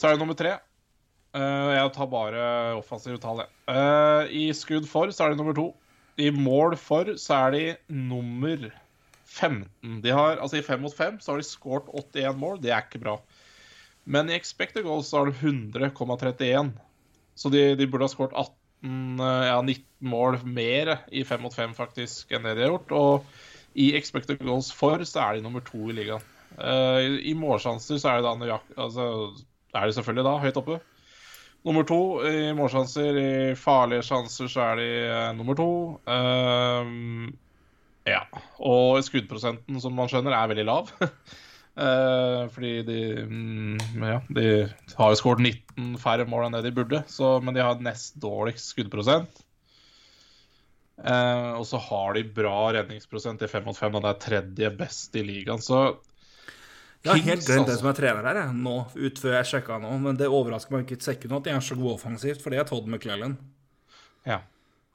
Så 0.00 0.08
er 0.08 0.16
det 0.16 0.22
nummer 0.22 0.36
tre. 0.38 0.54
Uh, 1.36 1.70
jeg 1.76 1.92
tar 1.92 2.08
bare 2.10 2.44
offensive 2.78 3.20
tall, 3.20 3.42
jeg. 3.44 3.50
Uh, 3.68 4.24
I 4.32 4.46
skudd 4.56 4.88
for 4.88 5.12
så 5.12 5.26
er 5.26 5.34
de 5.34 5.40
nummer 5.42 5.56
to. 5.56 5.66
I 6.20 6.30
mål 6.32 6.74
for 6.80 7.12
så 7.20 7.36
er 7.46 7.52
de 7.54 7.64
nummer 7.92 8.70
15. 9.28 10.00
De 10.02 10.14
har, 10.16 10.40
altså 10.40 10.58
I 10.58 10.64
fem 10.64 10.80
mot 10.82 10.94
fem 10.96 11.20
så 11.20 11.34
har 11.34 11.42
de 11.42 11.46
skåret 11.46 11.92
81 11.92 12.40
mål. 12.40 12.56
Det 12.64 12.72
er 12.72 12.86
ikke 12.86 13.02
bra. 13.02 13.18
Men 14.08 14.32
i 14.32 14.38
expected 14.38 14.88
goals 14.88 15.12
så 15.12 15.20
har 15.20 15.30
de 15.30 15.52
100,31. 15.52 16.72
Så 17.36 17.52
de, 17.52 17.62
de, 17.76 17.86
burde 17.86 18.08
ha 18.08 18.12
skåret 18.12 18.34
18, 18.34 19.20
ja, 19.20 19.60
19 19.60 19.84
mål 20.10 20.40
mer 20.48 20.96
i 21.12 21.22
fem 21.28 21.44
mot 21.44 21.54
fem 21.54 21.76
faktisk 21.76 22.32
enn 22.32 22.48
det 22.48 22.56
de 22.56 22.64
har 22.64 22.74
gjort. 22.74 22.96
Og 22.96 23.76
i 23.76 23.92
expected 24.00 24.40
goals 24.42 24.72
for 24.74 25.04
så 25.04 25.28
er 25.28 25.36
de 25.36 25.44
nummer 25.44 25.64
to 25.68 25.92
i 25.92 25.96
ligaen. 26.00 26.24
Uh, 26.56 27.20
I 27.22 27.36
målsjanser 27.38 28.00
så 28.00 28.10
er 28.10 28.24
det 28.24 28.48
da 28.48 28.58
altså, 28.74 29.04
er 29.74 29.86
de 29.86 29.94
selvfølgelig 29.96 30.26
da 30.26 30.38
høyt 30.42 30.58
oppe. 30.60 30.80
Nummer 31.66 31.84
to 31.84 32.00
i 32.24 32.50
målsjanser. 32.56 33.18
I 33.20 33.30
farlige 33.58 34.06
sjanser 34.08 34.48
så 34.48 34.64
er 34.70 34.80
de 34.80 34.88
uh, 35.10 35.26
nummer 35.36 35.58
to. 35.58 35.70
Uh, 36.08 37.28
ja. 38.08 38.22
Og 38.64 39.02
skuddprosenten, 39.04 39.80
som 39.82 39.94
man 39.96 40.08
skjønner, 40.10 40.34
er 40.36 40.48
veldig 40.50 40.64
lav. 40.68 40.88
uh, 41.02 42.48
fordi 42.54 42.72
de 42.88 43.02
mm, 43.28 43.76
Ja, 44.00 44.18
de 44.32 44.46
har 44.96 45.12
jo 45.12 45.20
skåret 45.20 45.44
19 45.44 46.00
færre 46.00 46.26
mål 46.28 46.48
enn 46.48 46.58
det 46.58 46.64
de 46.70 46.74
burde, 46.80 47.04
så, 47.12 47.36
men 47.44 47.56
de 47.56 47.64
har 47.64 47.84
nest 47.84 48.16
dårligst 48.22 48.72
skuddprosent. 48.72 49.44
Uh, 51.00 51.56
og 51.56 51.64
så 51.68 51.80
har 51.80 52.16
de 52.16 52.26
bra 52.36 52.56
redningsprosent 52.76 53.40
i 53.44 53.48
5 53.48 53.68
mot 53.68 53.76
5, 53.76 53.94
og 53.96 54.04
det 54.04 54.10
er 54.10 54.24
tredje 54.24 54.72
best 54.80 55.16
i 55.16 55.24
ligaen. 55.24 55.60
Så 55.64 56.00
jeg 57.00 57.10
har 57.12 57.22
helt 57.24 57.46
glemt 57.48 57.70
det 57.70 57.78
som 57.80 57.88
er 57.88 57.96
trener 57.96 58.26
her, 58.28 58.38
jeg, 58.42 58.56
nå, 58.60 58.74
ut 58.92 59.20
før 59.22 59.36
jeg 59.38 59.48
sjekka 59.54 59.78
nå. 59.80 59.92
Men 60.04 60.18
det 60.20 60.28
overrasker 60.28 60.74
meg 60.74 60.84
ikke 60.84 60.98
et 60.98 61.06
sekund 61.06 61.38
at 61.38 61.46
de 61.46 61.54
er 61.54 61.62
så 61.64 61.76
gode 61.78 61.94
offensivt, 61.96 62.42
for 62.44 62.52
det 62.52 62.60
er 62.60 62.68
Todd 62.68 62.90
McClellan. 62.90 63.38
Ja. 64.28 64.42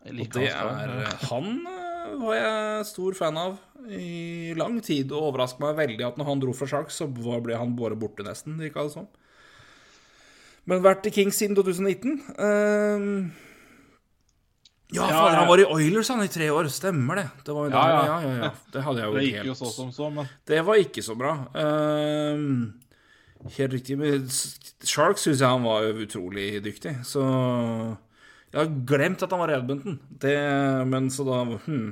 Og 0.06 0.22
det 0.36 0.52
er 0.52 1.16
Han 1.32 1.48
eh, 1.66 2.12
var 2.22 2.38
jeg 2.38 2.86
stor 2.92 3.18
fan 3.18 3.40
av 3.42 3.58
i 3.90 4.54
lang 4.58 4.78
tid, 4.86 5.10
og 5.14 5.32
overrasker 5.32 5.66
meg 5.66 5.80
veldig 5.80 6.06
at 6.06 6.20
når 6.22 6.30
han 6.30 6.44
dro 6.44 6.54
fra 6.58 6.70
Sharks, 6.70 7.02
så 7.02 7.10
ble 7.10 7.58
han 7.58 7.74
bare 7.78 7.98
borte, 7.98 8.26
nesten, 8.26 8.60
virka 8.62 8.86
det 8.86 8.94
som. 8.94 9.10
Men 10.70 10.86
vært 10.86 11.10
i 11.10 11.14
Kings 11.14 11.42
siden 11.42 11.58
2019. 11.58 12.22
Uh, 12.38 13.34
ja, 14.94 15.08
ja, 15.10 15.18
fader, 15.18 15.38
han 15.40 15.48
var 15.50 15.62
i 15.62 15.66
Oilers 15.66 16.10
han 16.14 16.22
i 16.22 16.30
tre 16.30 16.48
år. 16.54 16.70
Stemmer 16.70 17.18
det. 17.18 17.26
Det, 17.46 17.54
var, 17.58 17.70
ja, 17.74 17.86
ja. 17.90 18.18
ja, 18.22 18.34
ja, 18.44 18.50
Det 18.74 18.84
hadde 18.86 19.02
jeg 19.02 19.10
jo 19.10 19.18
det 19.18 19.24
gikk 19.26 19.38
helt... 19.40 19.50
jo 19.50 19.56
så 19.58 19.72
som 19.74 19.92
så, 19.96 20.10
men 20.14 20.30
Det 20.46 20.62
var 20.68 20.82
ikke 20.82 21.04
så 21.06 21.16
bra. 21.18 21.34
Uh, 21.58 23.50
helt 23.58 23.74
riktig. 23.74 23.98
Men 23.98 24.28
Sharks 24.30 25.26
syns 25.26 25.42
jeg 25.42 25.50
han 25.50 25.66
var 25.66 25.90
utrolig 25.90 26.50
dyktig, 26.66 27.00
så 27.08 27.26
Jeg 28.54 28.60
har 28.62 28.78
glemt 28.94 29.26
at 29.26 29.34
han 29.34 29.42
var 29.42 29.54
i 29.54 29.58
Edmonton. 29.58 29.98
Det, 30.22 30.38
men 30.92 31.10
så 31.14 31.26
da 31.28 31.42
hmm. 31.66 31.90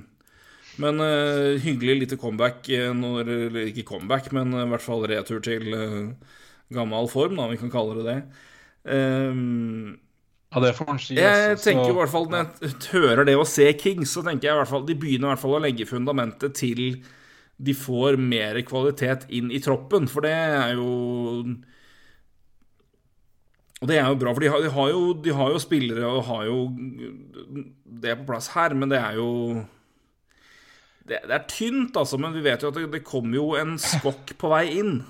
Men 0.82 1.02
uh, 1.02 1.58
hyggelig 1.62 2.00
lite 2.00 2.18
comeback 2.18 2.66
eh, 2.74 2.90
når 2.98 3.28
Ikke 3.68 3.86
comeback, 3.86 4.32
men 4.34 4.54
i 4.58 4.70
hvert 4.72 4.86
fall 4.86 5.06
retur 5.10 5.42
til 5.46 5.70
uh, 5.74 6.40
gammel 6.74 7.10
form, 7.10 7.38
da, 7.38 7.50
vi 7.50 7.60
kan 7.62 7.74
kalle 7.74 8.00
det 8.00 8.08
det. 8.10 8.22
Um, 8.84 10.00
ja, 10.54 10.62
det 10.62 10.74
får 10.78 10.90
han 10.92 11.02
si. 11.02 11.18
Jeg 11.18 11.50
altså, 11.50 11.66
tenker 11.66 11.88
så... 11.88 11.92
i 11.94 11.98
hvert 11.98 12.14
fall 12.14 12.30
Når 12.30 12.48
jeg 12.62 12.80
hører 12.94 13.26
det 13.26 13.36
å 13.40 13.46
se 13.50 13.66
Kings, 13.80 14.14
så 14.14 14.22
tenker 14.26 14.50
jeg 14.50 14.56
i 14.56 14.62
hvert 14.62 14.70
fall 14.70 14.86
de 14.86 14.98
begynner 15.00 15.28
i 15.28 15.34
hvert 15.34 15.42
fall 15.42 15.58
å 15.58 15.62
legge 15.64 15.90
fundamentet 15.90 16.58
til 16.60 16.84
de 17.64 17.74
får 17.78 18.18
mer 18.20 18.58
kvalitet 18.66 19.28
inn 19.34 19.52
i 19.54 19.62
troppen, 19.64 20.08
for 20.10 20.26
det 20.26 20.34
er 20.34 20.74
jo 20.78 20.90
Og 23.82 23.90
det 23.90 24.00
er 24.00 24.08
jo 24.08 24.20
bra, 24.20 24.34
for 24.34 24.44
de 24.44 24.52
har, 24.52 24.64
de 24.64 24.74
har, 24.74 24.90
jo, 24.94 25.14
de 25.26 25.38
har 25.38 25.54
jo, 25.54 25.62
spillere 25.62 26.10
og 26.10 26.26
har 26.30 26.46
jo 26.48 26.60
det 28.04 28.18
på 28.20 28.28
plass 28.30 28.52
her, 28.54 28.76
men 28.78 28.94
det 28.94 29.02
er 29.02 29.18
jo 29.20 29.32
det, 31.04 31.20
det 31.28 31.36
er 31.36 31.50
tynt, 31.52 31.98
altså, 32.00 32.16
men 32.22 32.32
vi 32.32 32.46
vet 32.46 32.64
jo 32.64 32.70
at 32.72 32.78
det, 32.78 32.86
det 32.94 33.04
kommer 33.04 33.36
jo 33.36 33.50
en 33.60 33.76
skokk 33.82 34.38
på 34.40 34.54
vei 34.54 34.70
inn. 34.78 35.02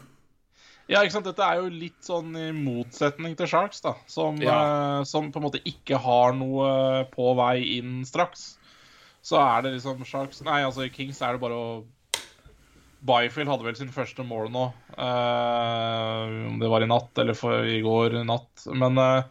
Ja, 0.93 1.01
ikke 1.01 1.15
sant. 1.15 1.25
Dette 1.25 1.45
er 1.45 1.57
jo 1.57 1.71
litt 1.73 2.05
sånn 2.05 2.35
i 2.37 2.49
motsetning 2.53 3.33
til 3.39 3.49
Sharks, 3.49 3.81
da. 3.81 3.95
Som, 4.09 4.37
ja. 4.43 4.53
uh, 4.53 5.05
som 5.09 5.31
på 5.33 5.41
en 5.41 5.47
måte 5.47 5.61
ikke 5.65 5.97
har 6.03 6.35
noe 6.37 6.67
på 7.13 7.31
vei 7.39 7.79
inn 7.79 8.03
straks. 8.05 8.53
så 9.25 9.39
er 9.41 9.63
det 9.63 9.77
liksom 9.77 10.03
Sharks 10.05 10.43
Nei, 10.43 10.61
altså 10.67 10.83
i 10.85 10.91
Kings 10.93 11.21
er 11.23 11.33
det 11.33 11.43
bare 11.43 11.57
å 11.57 11.67
Byfield 13.03 13.49
hadde 13.51 13.65
vel 13.65 13.75
sin 13.75 13.91
første 13.91 14.23
mål 14.23 14.51
nå. 14.53 14.67
Uh, 14.95 16.51
om 16.53 16.61
det 16.61 16.69
var 16.71 16.85
i 16.85 16.87
natt 16.87 17.17
eller 17.19 17.35
for, 17.35 17.65
i 17.67 17.81
går 17.83 18.21
natt. 18.27 18.67
Men 18.71 19.01
uh, 19.01 19.25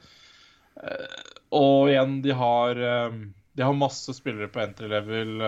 Og 1.54 1.92
igjen, 1.92 2.18
de 2.24 2.34
har 2.36 2.76
De 2.76 3.64
har 3.64 3.76
masse 3.76 4.12
spillere 4.16 4.50
på 4.52 4.60
entry 4.60 4.90
level 4.90 5.38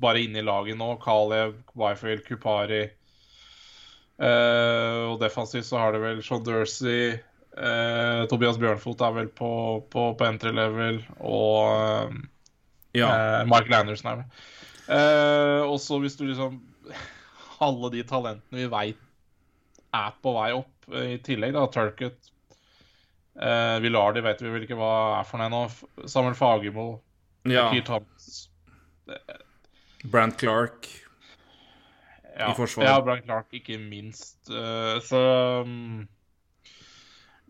bare 0.00 0.22
inne 0.22 0.40
i 0.40 0.46
laget 0.46 0.78
nå. 0.78 0.94
Kalev, 1.02 1.56
Byfield, 1.78 2.24
Kupari. 2.26 2.84
Og 4.20 5.14
defensivt 5.22 5.64
så 5.64 5.78
har 5.80 5.94
det 5.94 6.02
vel 6.02 6.18
Sean 6.20 6.42
Dursey. 6.44 7.14
Tobias 8.28 8.58
Bjørnfot 8.60 9.00
er 9.06 9.14
vel 9.16 9.30
på, 9.32 9.50
på, 9.88 10.02
på 10.18 10.26
entry 10.26 10.52
level. 10.52 11.00
Og 11.24 12.12
ja. 12.92 13.08
Mark 13.48 13.72
Anderson 13.72 14.10
er 14.12 14.20
med. 14.20 14.42
Uh, 14.90 15.70
også 15.70 16.00
hvis 16.02 16.18
du 16.18 16.26
liksom 16.26 16.58
alle 17.64 17.92
de 17.94 18.02
talentene 18.08 18.64
vi 18.64 18.66
veit 18.72 19.06
er 19.94 20.12
på 20.22 20.34
vei 20.36 20.50
opp. 20.56 20.74
I 20.90 21.18
tillegg 21.22 21.54
da, 21.54 21.64
Turkut. 21.70 22.30
Eh, 23.40 23.76
Villardi 23.82 24.22
vet 24.24 24.42
vi 24.42 24.50
vel 24.52 24.64
ikke 24.66 24.78
hva 24.78 24.92
er 25.20 25.26
for 25.26 25.40
noe 25.40 25.50
nå. 25.50 25.60
Samuel 26.10 26.36
Fagermo. 26.38 26.88
Ja. 27.48 27.68
Brant 30.10 30.38
Clark 30.40 30.88
ja, 32.40 32.50
i 32.50 32.56
forsvaret. 32.58 32.88
Ja, 32.88 33.02
Brian 33.04 33.26
Clark, 33.26 33.52
ikke 33.56 33.78
minst. 33.82 34.38
Uh, 34.50 34.96
så 35.04 35.20
um, 35.66 36.08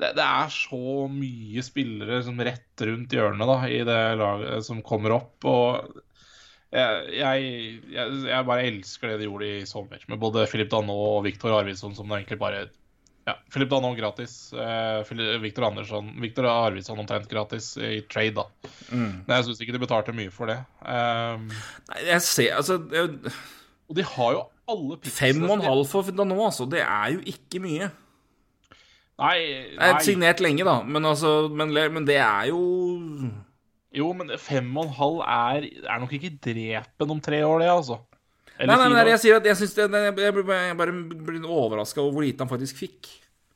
det, 0.00 0.14
det, 0.16 0.26
er 0.26 0.52
så 0.54 1.06
mye 1.12 1.64
spillere 1.64 2.20
som 2.26 2.40
rett 2.40 2.86
rundt 2.88 3.16
hjørnet 3.16 3.50
da, 3.52 3.58
i 3.68 3.82
det 3.86 4.00
laget 4.20 4.66
som 4.66 4.82
kommer 4.86 5.16
opp. 5.20 5.48
Og 5.48 6.00
jeg, 6.70 7.14
jeg, 7.18 7.54
jeg, 7.90 8.44
bare 8.46 8.66
elsker 8.68 9.12
det 9.12 9.22
de 9.22 9.30
gjorde 9.30 9.54
i 9.58 9.64
sommer, 9.68 10.02
med 10.08 10.20
både 10.22 10.46
Filip 10.50 10.70
Danot 10.72 11.16
og 11.16 11.24
Viktor 11.26 11.56
Arvidsson, 11.58 11.96
som 11.96 12.08
det 12.08 12.20
egentlig 12.20 12.38
bare 12.40 12.68
ja, 13.28 13.34
Filip 13.52 13.70
Danot 13.70 13.98
gratis. 13.98 14.52
Eh, 14.52 15.40
Viktor 15.42 15.66
Andersson 15.68 16.14
Viktor 16.22 16.46
Arvidsson 16.48 16.98
omtrent 16.98 17.28
gratis 17.28 17.74
i 17.76 18.00
trade, 18.10 18.38
da. 18.38 18.70
Mm. 18.90 19.26
Men 19.26 19.34
jeg 19.36 19.48
syns 19.48 19.60
ikke 19.64 19.76
de 19.76 19.82
betalte 19.82 20.14
mye 20.16 20.32
for 20.34 20.50
det. 20.50 20.60
Um, 20.80 21.50
Nei, 21.90 22.00
jeg 22.08 22.24
ser 22.24 22.56
Altså 22.56 22.78
jeg, 22.94 23.34
Og 23.90 23.98
de 23.98 24.06
har 24.06 24.32
jo 24.34 24.40
alle 24.72 24.98
Fem 25.10 25.42
og 25.46 25.56
en 25.58 25.66
halv 25.66 25.84
for 25.90 26.10
Danot, 26.14 26.46
altså. 26.48 26.66
Det 26.70 26.80
er 26.84 27.16
jo 27.16 27.20
ikke 27.34 27.62
mye. 27.62 27.90
Nei, 29.20 29.36
nei. 29.36 29.76
Jeg 29.76 29.94
er 29.94 30.04
signert 30.06 30.40
lenge, 30.40 30.64
da, 30.64 30.78
men, 30.86 31.04
altså, 31.04 31.34
men, 31.52 31.74
men 31.92 32.06
det 32.08 32.16
er 32.22 32.48
jo 32.48 32.60
jo, 33.90 34.12
men 34.14 34.30
fem 34.38 34.68
og 34.78 34.86
en 34.86 34.94
halv 34.94 35.20
er, 35.26 35.66
er 35.82 36.00
nok 36.00 36.12
ikke 36.14 36.36
drepen 36.46 37.12
om 37.16 37.20
tre 37.22 37.42
år, 37.42 37.64
det, 37.64 37.70
altså. 37.72 37.98
Eller 38.60 38.76
nei, 38.76 38.88
nei, 38.92 39.00
nei, 39.00 39.12
jeg 39.14 39.22
sier 39.22 39.38
at 39.40 39.46
jeg 39.48 39.56
syns 39.56 39.72
det 39.72 39.86
Jeg, 39.88 40.12
jeg, 40.20 40.44
jeg 40.44 40.76
bare 40.76 40.92
blir 40.92 41.46
overraska 41.48 42.02
over 42.02 42.18
hvor 42.18 42.26
lite 42.26 42.44
han 42.44 42.50
faktisk 42.50 42.82
fikk. 42.82 43.08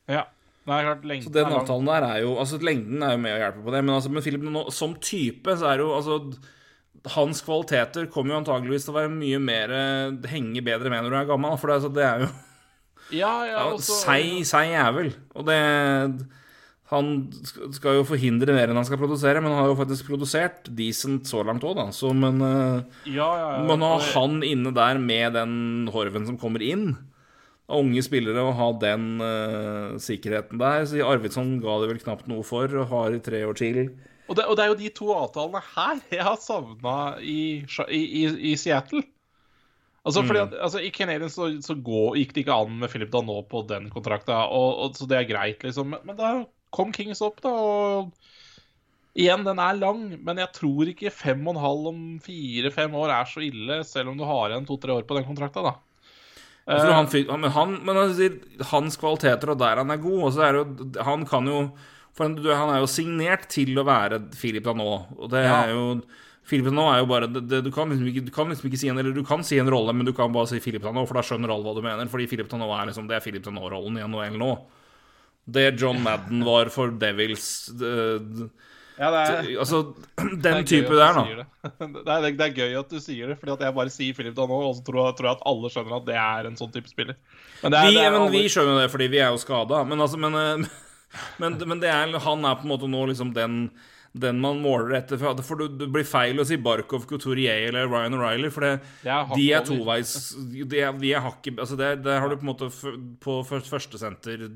Ja. 0.09 0.25
Nei, 0.65 0.79
klart, 0.87 1.05
lengden 1.05 1.29
så 1.29 1.33
den 1.35 1.53
avtalen 1.53 1.89
der 1.91 2.07
er 2.07 2.21
jo 2.25 2.39
Altså, 2.41 2.57
lengden 2.65 3.03
er 3.05 3.13
jo 3.13 3.21
med 3.21 3.35
å 3.35 3.41
hjelpe 3.43 3.65
på 3.67 3.75
det, 3.75 3.83
men, 3.85 3.95
altså, 3.99 4.13
men 4.15 4.25
Philip, 4.25 4.47
som 4.73 4.95
type 4.97 5.57
så 5.61 5.69
er 5.71 5.83
jo 5.85 5.91
altså 5.93 6.19
Hans 7.15 7.43
kvaliteter 7.45 8.07
kommer 8.13 8.35
jo 8.35 8.41
antageligvis 8.43 8.87
til 8.87 8.95
å 8.95 8.97
være 8.97 9.13
mye 9.13 9.41
mer 9.43 9.73
Henge 10.31 10.63
bedre 10.65 10.89
med 10.89 11.05
når 11.05 11.13
du 11.13 11.19
er 11.19 11.27
gammel, 11.29 11.59
for 11.61 11.69
det, 11.69 11.77
altså, 11.81 11.91
det 11.93 12.07
er 12.07 12.25
jo 12.25 12.31
Ja, 13.21 13.35
ja, 13.45 13.67
også, 13.69 13.99
Seig, 14.07 14.47
sei 14.49 14.71
jævel. 14.71 15.13
Og 15.37 15.45
det 15.51 15.59
han 16.93 17.07
skal 17.73 17.99
jo 17.99 18.05
forhindre 18.07 18.55
mer 18.55 18.69
enn 18.69 18.79
han 18.79 18.87
skal 18.87 19.01
produsere, 19.01 19.41
men 19.41 19.55
han 19.55 19.63
har 19.63 19.71
jo 19.73 19.79
faktisk 19.79 20.09
produsert 20.11 20.69
decent 20.77 21.29
så 21.31 21.41
langt 21.47 21.65
òg, 21.65 21.79
da. 21.79 21.87
Så, 21.97 22.13
men 22.17 22.39
ja, 22.45 22.85
ja, 23.09 23.49
ja. 23.57 23.63
man 23.67 23.85
har 23.85 24.05
han 24.13 24.43
inne 24.47 24.73
der 24.77 25.01
med 25.01 25.35
den 25.39 25.55
horven 25.95 26.29
som 26.29 26.39
kommer 26.41 26.63
inn, 26.65 26.93
av 27.65 27.81
unge 27.81 28.03
spillere, 28.05 28.43
og 28.45 28.59
ha 28.59 28.67
den 28.83 29.07
uh, 29.25 29.95
sikkerheten 30.03 30.61
der 30.61 30.83
Så 30.85 31.01
Arvidsson 31.09 31.55
ga 31.63 31.79
det 31.81 31.95
vel 31.95 32.03
knapt 32.03 32.29
noe 32.29 32.45
for, 32.45 32.69
og 32.69 32.91
har 32.91 33.17
i 33.17 33.23
tre 33.25 33.41
år 33.49 33.57
til. 33.57 33.79
Og 34.25 34.39
det, 34.39 34.47
og 34.49 34.57
det 34.57 34.65
er 34.65 34.71
jo 34.73 34.79
de 34.81 34.93
to 34.97 35.11
avtalene 35.13 35.61
her 35.75 35.99
jeg 36.13 36.25
har 36.25 36.39
savna 36.41 36.95
i, 37.21 37.65
i, 37.93 38.03
i, 38.53 38.55
Seattle. 38.57 39.03
Altså, 40.05 40.23
fordi 40.25 40.41
mm. 40.41 40.47
at, 40.47 40.55
altså, 40.67 40.81
I 40.85 40.93
Canadian 40.93 41.33
så, 41.33 41.49
så 41.65 41.77
går, 41.77 42.19
gikk 42.21 42.35
det 42.35 42.45
ikke 42.45 42.57
an 42.65 42.79
med 42.81 42.93
Philip 42.93 43.13
Danot 43.13 43.49
på 43.53 43.65
den 43.69 43.91
kontrakta, 43.93 44.43
så 44.97 45.09
det 45.09 45.21
er 45.21 45.29
greit, 45.29 45.65
liksom. 45.65 45.93
Men, 45.93 46.05
men 46.09 46.21
er 46.21 46.45
kom 46.75 46.93
Kings 46.93 47.23
opp, 47.25 47.41
da. 47.45 47.53
og 47.53 48.13
Igjen, 49.15 49.45
den 49.47 49.61
er 49.63 49.77
lang, 49.79 50.07
men 50.27 50.41
jeg 50.43 50.51
tror 50.57 50.89
ikke 50.91 51.13
fem 51.15 51.45
og 51.47 51.55
en 51.55 51.63
halv 51.63 51.91
om 51.93 51.99
fire-fem 52.23 52.97
år 52.99 53.13
er 53.15 53.29
så 53.31 53.45
ille, 53.47 53.77
selv 53.87 54.11
om 54.11 54.19
du 54.19 54.25
har 54.27 54.51
igjen 54.51 54.67
to-tre 54.67 54.97
år 54.97 55.05
på 55.07 55.15
den 55.15 55.27
kontrakta, 55.29 55.63
da. 55.63 55.77
Han, 56.65 57.07
men, 57.13 57.51
han, 57.53 57.75
men 57.85 57.99
han 58.01 58.39
hans 58.71 58.97
kvaliteter 58.97 59.53
og 59.53 59.59
der 59.61 59.83
han 59.83 59.93
er 59.93 60.01
god, 60.01 60.21
og 60.25 60.31
så 60.33 60.47
er 60.47 60.57
det 60.57 60.63
jo 60.63 61.03
Han 61.05 61.27
kan 61.29 61.51
jo 61.51 61.59
For 62.15 62.31
han 62.31 62.71
er 62.71 62.83
jo 62.83 62.91
signert 62.91 63.49
til 63.51 63.75
å 63.81 63.87
være 63.87 64.21
Philip 64.39 64.65
Danot, 64.67 65.17
og 65.19 65.33
det 65.33 65.43
ja. 65.43 65.65
er 65.65 65.73
jo 65.75 65.87
Philip 66.45 66.69
Danot 66.69 66.93
er 66.93 67.01
jo 67.01 67.09
bare 67.11 67.29
det, 67.31 67.43
det, 67.51 67.63
du, 67.65 67.71
kan 67.75 67.91
liksom 67.91 68.07
ikke, 68.11 68.23
du, 68.27 68.31
kan 68.35 68.51
liksom 68.53 68.69
ikke, 68.69 68.81
si 68.83 68.91
en 68.93 69.01
Eller 69.01 69.17
du 69.17 69.25
kan 69.27 69.43
si 69.47 69.59
en 69.59 69.71
rolle, 69.73 69.95
men 69.97 70.07
du 70.07 70.13
kan 70.17 70.33
bare 70.33 70.51
si 70.53 70.61
Philip 70.63 70.85
Danot, 70.85 71.09
for 71.09 71.19
da 71.19 71.25
skjønner 71.27 71.51
alle 71.51 71.67
hva 71.67 71.75
du 71.75 71.83
mener. 71.85 72.11
Fordi 72.13 72.29
Philip 72.31 72.51
Danot 72.51 72.75
er 72.77 72.91
liksom 72.91 73.09
Det 73.11 73.19
er 73.19 73.25
Philip 73.25 73.45
Danot-rollen 73.47 73.99
i 73.99 74.05
NHL 74.05 74.39
nå. 74.41 74.53
Det 75.45 75.73
John 75.81 75.99
Madden 76.05 76.45
var 76.47 76.71
for 76.73 76.93
Devils 76.97 77.67
det, 77.77 77.91
ja, 78.95 79.11
det 79.11 79.21
er, 79.21 79.49
Altså, 79.61 79.81
den 80.47 80.63
type 80.69 80.95
der, 80.95 81.17
nå 81.17 81.25
Det. 81.35 81.47
Det, 81.65 82.05
er, 82.07 82.29
det. 82.29 82.47
er, 82.47 82.55
gøy 82.55 82.79
at 82.79 82.93
du 82.93 83.01
sier 83.03 83.33
det, 83.33 83.39
fordi 83.41 83.57
at 83.57 83.67
jeg 83.67 83.77
bare 83.81 83.93
sier 83.93 84.17
Philip 84.17 84.37
Danot, 84.37 84.69
og 84.69 84.79
så 84.79 84.85
tror, 84.87 85.11
tror, 85.17 85.31
jeg 85.31 85.41
at 85.41 85.45
alle 85.51 85.73
skjønner 85.73 85.99
at 85.99 86.07
det 86.07 86.19
er 86.21 86.49
en 86.49 86.59
sånn 86.61 86.73
type 86.75 86.93
spiller. 86.93 87.19
Men, 87.63 87.75
er, 87.75 87.89
vi, 87.89 87.99
men 87.99 88.21
alle... 88.21 88.33
vi, 88.37 88.45
skjønner 88.53 88.85
det, 88.85 88.91
fordi 88.93 89.09
vi 89.11 89.21
er 89.25 89.33
jo 89.35 89.41
skada. 89.43 89.83
Men, 89.89 90.05
altså, 90.05 90.21
men, 90.21 90.39
eh, 90.39 90.77
men, 91.43 91.59
men 91.69 91.83
er, 91.85 92.15
han 92.27 92.47
er 92.47 92.57
på 92.61 92.67
en 92.67 92.73
måte 92.73 92.91
nå 92.91 93.05
liksom 93.11 93.33
den, 93.37 93.69
den 94.13 94.41
man 94.43 94.61
måler 94.63 94.99
etter. 95.01 95.19
For 95.19 95.61
det, 95.61 95.71
det 95.81 95.91
blir 95.95 96.07
feil 96.09 96.41
å 96.41 96.47
si 96.49 96.59
Barkov, 96.61 97.09
Couturier 97.11 97.69
eller 97.71 97.91
Ryan 97.91 98.19
O'Reilly, 98.19 98.53
for 98.55 98.67
det, 98.67 98.77
de 99.35 99.49
er 99.51 99.67
toveis 99.67 100.15
De 100.37 100.81
er, 100.81 100.95
de 101.01 101.13
er 101.13 101.25
hakket 101.25 101.61
altså 101.61 101.79
det, 101.81 101.97
det 102.07 102.19
har 102.21 102.31
du 102.31 102.39
på 102.39 102.47
en 102.47 102.53
måte 102.53 102.71
på 103.25 103.41
førstesenter 103.49 104.49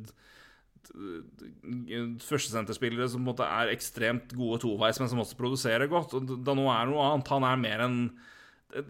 førstesenterspillere 2.25 3.07
som 3.11 3.21
på 3.21 3.23
en 3.23 3.29
måte 3.29 3.47
er 3.47 3.71
ekstremt 3.71 4.33
gode 4.35 4.63
toveis, 4.65 4.99
men 4.99 5.11
som 5.11 5.21
også 5.23 5.37
produserer 5.39 5.91
godt. 5.91 6.17
Og 6.17 6.27
nå 6.27 6.65
er 6.73 6.89
noe 6.89 7.05
annet. 7.05 7.31
Han 7.31 7.47
er 7.47 7.61
mer 7.61 7.85
enn 7.85 8.01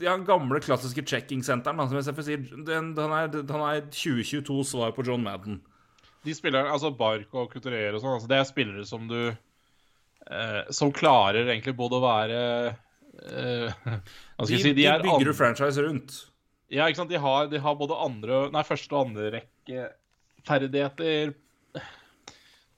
ja, 0.03 0.17
gamle, 0.27 0.61
klassiske 0.63 1.05
checking-senteren, 1.07 1.79
er, 1.79 3.43
han 3.53 3.65
er 3.69 3.85
2022 3.87 4.65
svar 4.67 4.95
på 4.97 5.05
John 5.07 5.23
Madden. 5.23 5.61
De 6.29 6.37
spillerne, 6.37 6.71
altså 6.75 6.93
Bark 6.95 7.33
og 7.35 7.49
Couturier 7.53 7.97
og 7.97 8.05
sånn, 8.05 8.19
altså 8.19 8.31
det 8.31 8.39
er 8.39 8.49
spillere 8.49 8.85
som 8.89 9.09
du 9.11 9.21
eh, 9.29 10.63
Som 10.75 10.93
klarer 10.95 11.49
egentlig 11.49 11.77
både 11.79 11.99
å 11.99 12.05
være 12.05 12.41
eh, 12.69 13.73
Hva 14.37 14.45
skal 14.45 14.55
jeg 14.57 14.67
si 14.67 14.75
De, 14.77 14.85
de 14.85 15.03
bygger 15.09 15.33
du 15.33 15.37
franchise 15.37 15.85
rundt. 15.85 16.23
Ja, 16.69 16.87
ikke 16.87 17.01
sant. 17.01 17.13
De 17.13 17.21
har, 17.21 17.49
de 17.49 17.61
har 17.65 17.81
både 17.81 17.97
andre 18.05 18.47
Nei, 18.53 18.65
første 18.69 18.93
og 18.95 19.09
andre 19.09 19.33
rekke 19.41 19.91
ferdigheter 20.49 21.33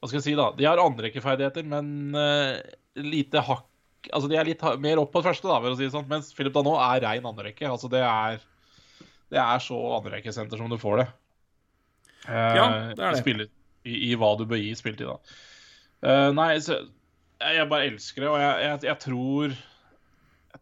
hva 0.01 0.09
skal 0.09 0.17
jeg 0.17 0.31
si, 0.31 0.37
da? 0.39 0.49
De 0.57 0.65
har 0.65 0.81
andrerekkeferdigheter, 0.81 1.67
men 1.69 2.17
eh, 2.17 2.61
lite 3.05 3.45
hakk 3.45 3.67
Altså, 4.09 4.31
de 4.33 4.37
er 4.41 4.47
litt 4.49 4.63
mer 4.81 4.97
opp 4.97 5.11
på 5.13 5.21
første, 5.21 5.45
da, 5.45 5.59
for 5.61 5.75
å 5.75 5.77
si 5.77 5.85
det 5.85 5.93
sånn. 5.93 6.07
Mens 6.09 6.31
Philip 6.33 6.55
Danot 6.55 6.79
er 6.81 7.03
rein 7.05 7.27
andrerekke. 7.29 7.67
Altså, 7.69 7.91
det 7.93 8.01
er 8.01 8.39
Det 9.29 9.37
er 9.39 9.61
så 9.61 9.77
andrerekkesenter 9.99 10.57
som 10.57 10.73
du 10.73 10.79
får 10.81 11.03
det. 11.03 11.05
Ja, 12.31 12.66
det 12.94 13.05
er 13.05 13.16
det. 13.16 13.23
Spiller, 13.23 13.51
i, 13.85 13.97
i, 14.11 14.15
hva 14.19 14.35
du 14.39 14.47
bør 14.48 14.61
gi 14.61 14.74
spilletid, 14.78 15.09
da. 15.09 15.36
Uh, 16.01 16.28
nei, 16.36 16.52
så 16.65 16.78
jeg, 17.40 17.66
bare 17.69 17.89
elsker 17.90 18.24
det, 18.24 18.31
og 18.31 18.39
jeg, 18.40 18.62
jeg, 18.65 18.81
jeg 18.89 18.98
tror 19.05 19.57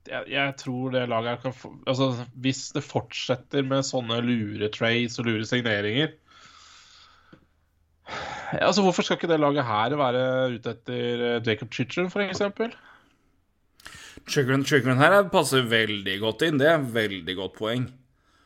jeg, 0.08 0.22
jeg, 0.32 0.54
tror 0.60 0.94
det 0.94 1.02
laget 1.10 1.42
kan 1.42 1.54
få 1.54 1.70
Altså, 1.88 2.26
hvis 2.42 2.68
det 2.74 2.82
fortsetter 2.86 3.66
med 3.66 3.86
sånne 3.86 4.18
lure 4.24 4.70
trades 4.74 5.18
og 5.20 5.28
lure 5.28 5.46
signeringer, 5.48 6.14
Altså, 8.52 8.82
Hvorfor 8.82 9.04
skal 9.04 9.18
ikke 9.18 9.28
det 9.28 9.40
laget 9.40 9.66
her 9.68 9.96
være 10.00 10.20
ute 10.54 10.72
etter 10.72 11.24
eh, 11.28 11.40
Jacob 11.44 11.72
Chitchen, 11.74 12.08
f.eks.? 12.08 12.40
Chigrin 14.28 15.00
her 15.00 15.18
passer 15.32 15.66
veldig 15.68 16.14
godt 16.22 16.46
inn. 16.46 16.60
Det 16.60 16.70
er 16.70 16.86
veldig 16.94 17.34
godt 17.36 17.58
poeng. 17.58 17.84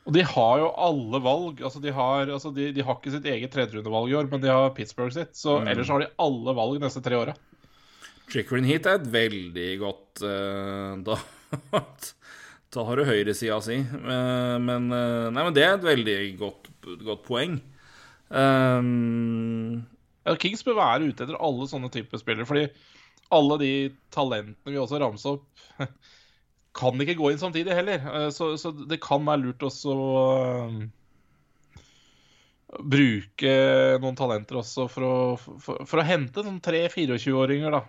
Og 0.02 0.14
de 0.16 0.24
har 0.26 0.54
jo 0.58 0.70
alle 0.82 1.20
valg. 1.22 1.60
Altså, 1.62 1.80
de, 1.82 1.92
har, 1.94 2.26
altså, 2.26 2.50
de, 2.54 2.70
de 2.74 2.82
har 2.82 2.98
ikke 2.98 3.14
sitt 3.14 3.26
eget 3.30 3.52
tredjerundevalg 3.54 4.10
i 4.10 4.16
år, 4.18 4.28
men 4.32 4.42
de 4.42 4.50
har 4.50 4.72
Pittsburgh 4.74 5.14
sitt. 5.14 5.36
Så 5.38 5.60
mm. 5.60 5.70
ellers 5.70 5.92
har 5.94 6.02
de 6.02 6.10
alle 6.24 6.54
valg 6.58 6.82
neste 6.82 7.02
tre 7.04 7.18
åra. 7.20 7.36
Trickering 8.32 8.66
Heat 8.66 8.88
er 8.88 8.98
et 8.98 9.10
veldig 9.12 9.68
godt 9.82 10.22
uh, 10.24 10.94
da, 11.04 11.18
da 12.74 12.86
har 12.88 12.98
du 12.98 13.06
høyresida 13.06 13.58
si. 13.62 13.78
Uh, 13.82 14.58
men, 14.62 14.88
uh, 14.90 15.28
nei, 15.30 15.46
men 15.46 15.54
det 15.54 15.66
er 15.66 15.76
et 15.76 15.86
veldig 15.86 16.18
godt, 16.40 16.72
godt 17.04 17.24
poeng. 17.28 17.60
Um, 18.32 19.82
ja, 20.24 20.34
Kings 20.40 20.64
bør 20.66 20.80
være 20.80 21.10
ute 21.10 21.26
etter 21.26 21.38
alle 21.38 21.68
sånne 21.70 21.92
typer 21.94 22.18
spillere. 22.18 22.48
Fordi 22.48 22.66
alle 23.32 23.58
de 23.62 23.72
talentene 24.14 24.74
vi 24.74 24.80
også 24.80 24.98
ramser 25.02 25.38
opp 25.38 25.62
kan 26.76 27.04
ikke 27.04 27.18
gå 27.18 27.30
inn 27.32 27.40
samtidig 27.40 27.76
heller. 27.76 28.04
Eh, 28.12 28.28
så, 28.34 28.52
så 28.60 28.72
det 28.72 29.00
kan 29.04 29.24
være 29.26 29.44
lurt 29.46 29.64
også 29.68 29.94
å 29.94 30.26
bruke 32.72 33.50
noen 34.00 34.16
talenter 34.16 34.62
også 34.62 34.86
for 34.88 35.04
å, 35.04 35.16
for, 35.36 35.82
for 35.84 36.00
å 36.00 36.06
hente 36.08 36.44
sånn 36.44 36.62
3-24-åringer, 36.64 37.74
da. 37.74 37.82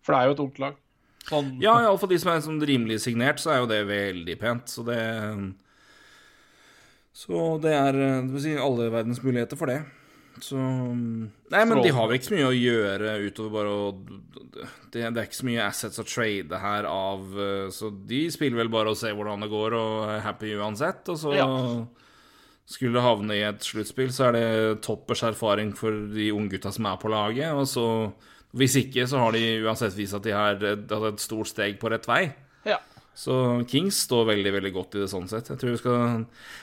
For 0.00 0.10
det 0.10 0.18
er 0.18 0.26
jo 0.26 0.34
et 0.34 0.42
ungt 0.42 0.58
lag. 0.62 0.80
Sånn... 1.28 1.52
Ja, 1.62 1.76
iallfall 1.84 2.10
de 2.10 2.18
som 2.18 2.32
er 2.32 2.42
sånn 2.42 2.58
rimelig 2.66 3.00
signert, 3.04 3.38
så 3.42 3.52
er 3.54 3.60
jo 3.62 3.70
det 3.70 3.84
veldig 3.86 4.36
pent. 4.40 4.72
Så 4.72 4.82
det 4.86 4.98
Så 7.14 7.58
det 7.62 7.74
er 7.76 7.98
si, 8.40 8.56
alle 8.56 8.90
verdens 8.90 9.22
muligheter 9.22 9.58
for 9.60 9.70
det. 9.70 9.82
Så 10.40 10.56
Nei, 10.56 11.62
men 11.66 11.80
de 11.82 11.92
har 11.92 12.06
vel 12.08 12.16
ikke 12.16 12.30
så 12.30 12.36
mye 12.36 12.48
å 12.48 12.56
gjøre 12.56 13.14
utover 13.26 13.54
bare 13.54 13.72
å 13.74 13.88
det, 14.90 15.02
det, 15.02 15.06
er 15.08 15.26
ikke 15.26 15.38
så 15.38 15.46
mye 15.48 15.64
assets 15.64 16.00
å 16.02 16.06
trade 16.06 16.60
her 16.62 16.86
av 16.90 17.38
eh, 17.38 17.66
Så 17.74 17.92
de 18.08 18.24
spiller 18.32 18.62
vel 18.62 18.72
bare 18.72 18.92
og 18.92 18.98
ser 18.98 19.14
hvordan 19.16 19.44
det 19.44 19.50
går, 19.52 19.76
og 19.78 20.12
er 20.16 20.24
happy 20.24 20.54
uansett. 20.58 21.06
Og 21.12 21.20
så 21.20 21.34
ja. 21.36 21.46
skulle 22.68 22.98
det 22.98 23.06
havne 23.06 23.38
i 23.38 23.44
et 23.46 23.66
sluttspill, 23.66 24.10
så 24.14 24.28
er 24.28 24.36
det 24.36 24.82
toppers 24.86 25.24
erfaring 25.30 25.72
for 25.78 25.94
de 26.14 26.30
unggutta 26.34 26.72
som 26.74 26.90
er 26.90 27.00
på 27.00 27.12
laget. 27.12 27.54
Og 27.54 27.68
så 27.70 27.86
Hvis 28.50 28.74
ikke, 28.80 29.06
så 29.06 29.20
har 29.22 29.36
de 29.36 29.60
uansett 29.62 29.94
vist 29.94 30.16
at 30.16 30.24
de 30.26 30.34
har 30.34 30.58
tatt 30.58 31.04
et 31.12 31.22
stort 31.22 31.46
steg 31.52 31.78
på 31.78 31.92
rett 31.92 32.08
vei. 32.10 32.24
Ja. 32.66 32.80
Så 33.20 33.34
Kings 33.68 33.98
står 34.06 34.30
veldig 34.30 34.52
veldig 34.54 34.70
godt 34.72 34.96
i 34.96 35.02
det 35.02 35.10
sånn 35.12 35.26
sett. 35.28 35.50
Jeg 35.52 35.60
tror 35.60 35.74
vi 35.74 35.80
skal 35.80 36.22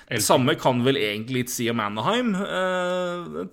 Det 0.09 0.23
samme 0.25 0.55
kan 0.57 0.79
vel 0.85 0.97
egentlig 0.97 1.43
litt 1.43 1.53
si 1.53 1.67
om 1.69 1.83
Anaheim. 1.83 2.33
Eh, 2.33 3.43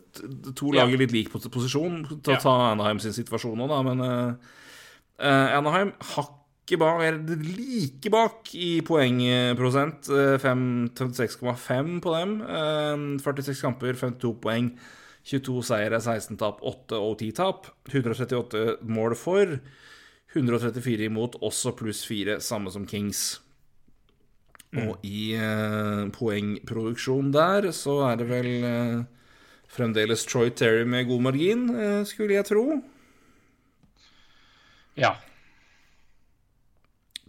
to 0.56 0.72
lag 0.72 0.92
i 0.92 1.00
litt 1.02 1.12
lik 1.12 1.28
posisjon 1.34 2.00
til 2.14 2.32
å 2.32 2.40
ta 2.40 2.54
Anaheim 2.70 3.02
sin 3.04 3.16
situasjon 3.16 3.60
nå, 3.60 3.68
da, 3.68 3.82
men 3.84 4.00
eh, 4.06 5.52
Anaheim 5.58 5.92
hakket 6.14 6.80
bak, 6.80 7.04
er 7.04 7.20
like 7.44 8.08
bak 8.14 8.54
i 8.56 8.80
poengprosent. 8.86 10.08
36,5 10.08 11.94
på 12.00 12.16
dem. 12.16 12.36
46 13.20 13.64
kamper, 13.66 14.00
52 14.00 14.32
poeng. 14.40 14.72
22 15.24 15.60
seire, 15.64 16.00
16 16.00 16.36
tap, 16.40 16.64
8 16.64 16.96
og 17.00 17.18
10 17.20 17.36
tap. 17.36 17.68
138 17.92 18.78
mål 18.88 19.16
for. 19.16 19.58
134 20.34 21.08
imot, 21.08 21.38
også 21.42 21.74
pluss 21.78 22.04
4, 22.06 22.40
samme 22.42 22.72
som 22.74 22.86
Kings. 22.86 23.40
Mm. 24.74 24.88
Og 24.88 25.04
i 25.06 25.34
eh, 25.38 26.06
poengproduksjon 26.14 27.30
der 27.34 27.70
så 27.74 28.00
er 28.08 28.18
det 28.18 28.26
vel 28.30 28.48
eh, 28.66 29.04
fremdeles 29.70 30.26
Troy 30.26 30.50
Terry 30.50 30.82
med 30.82 31.06
god 31.06 31.22
margin, 31.28 31.68
eh, 31.70 32.00
skulle 32.08 32.34
jeg 32.34 32.48
tro. 32.50 32.80
Ja. 34.98 35.14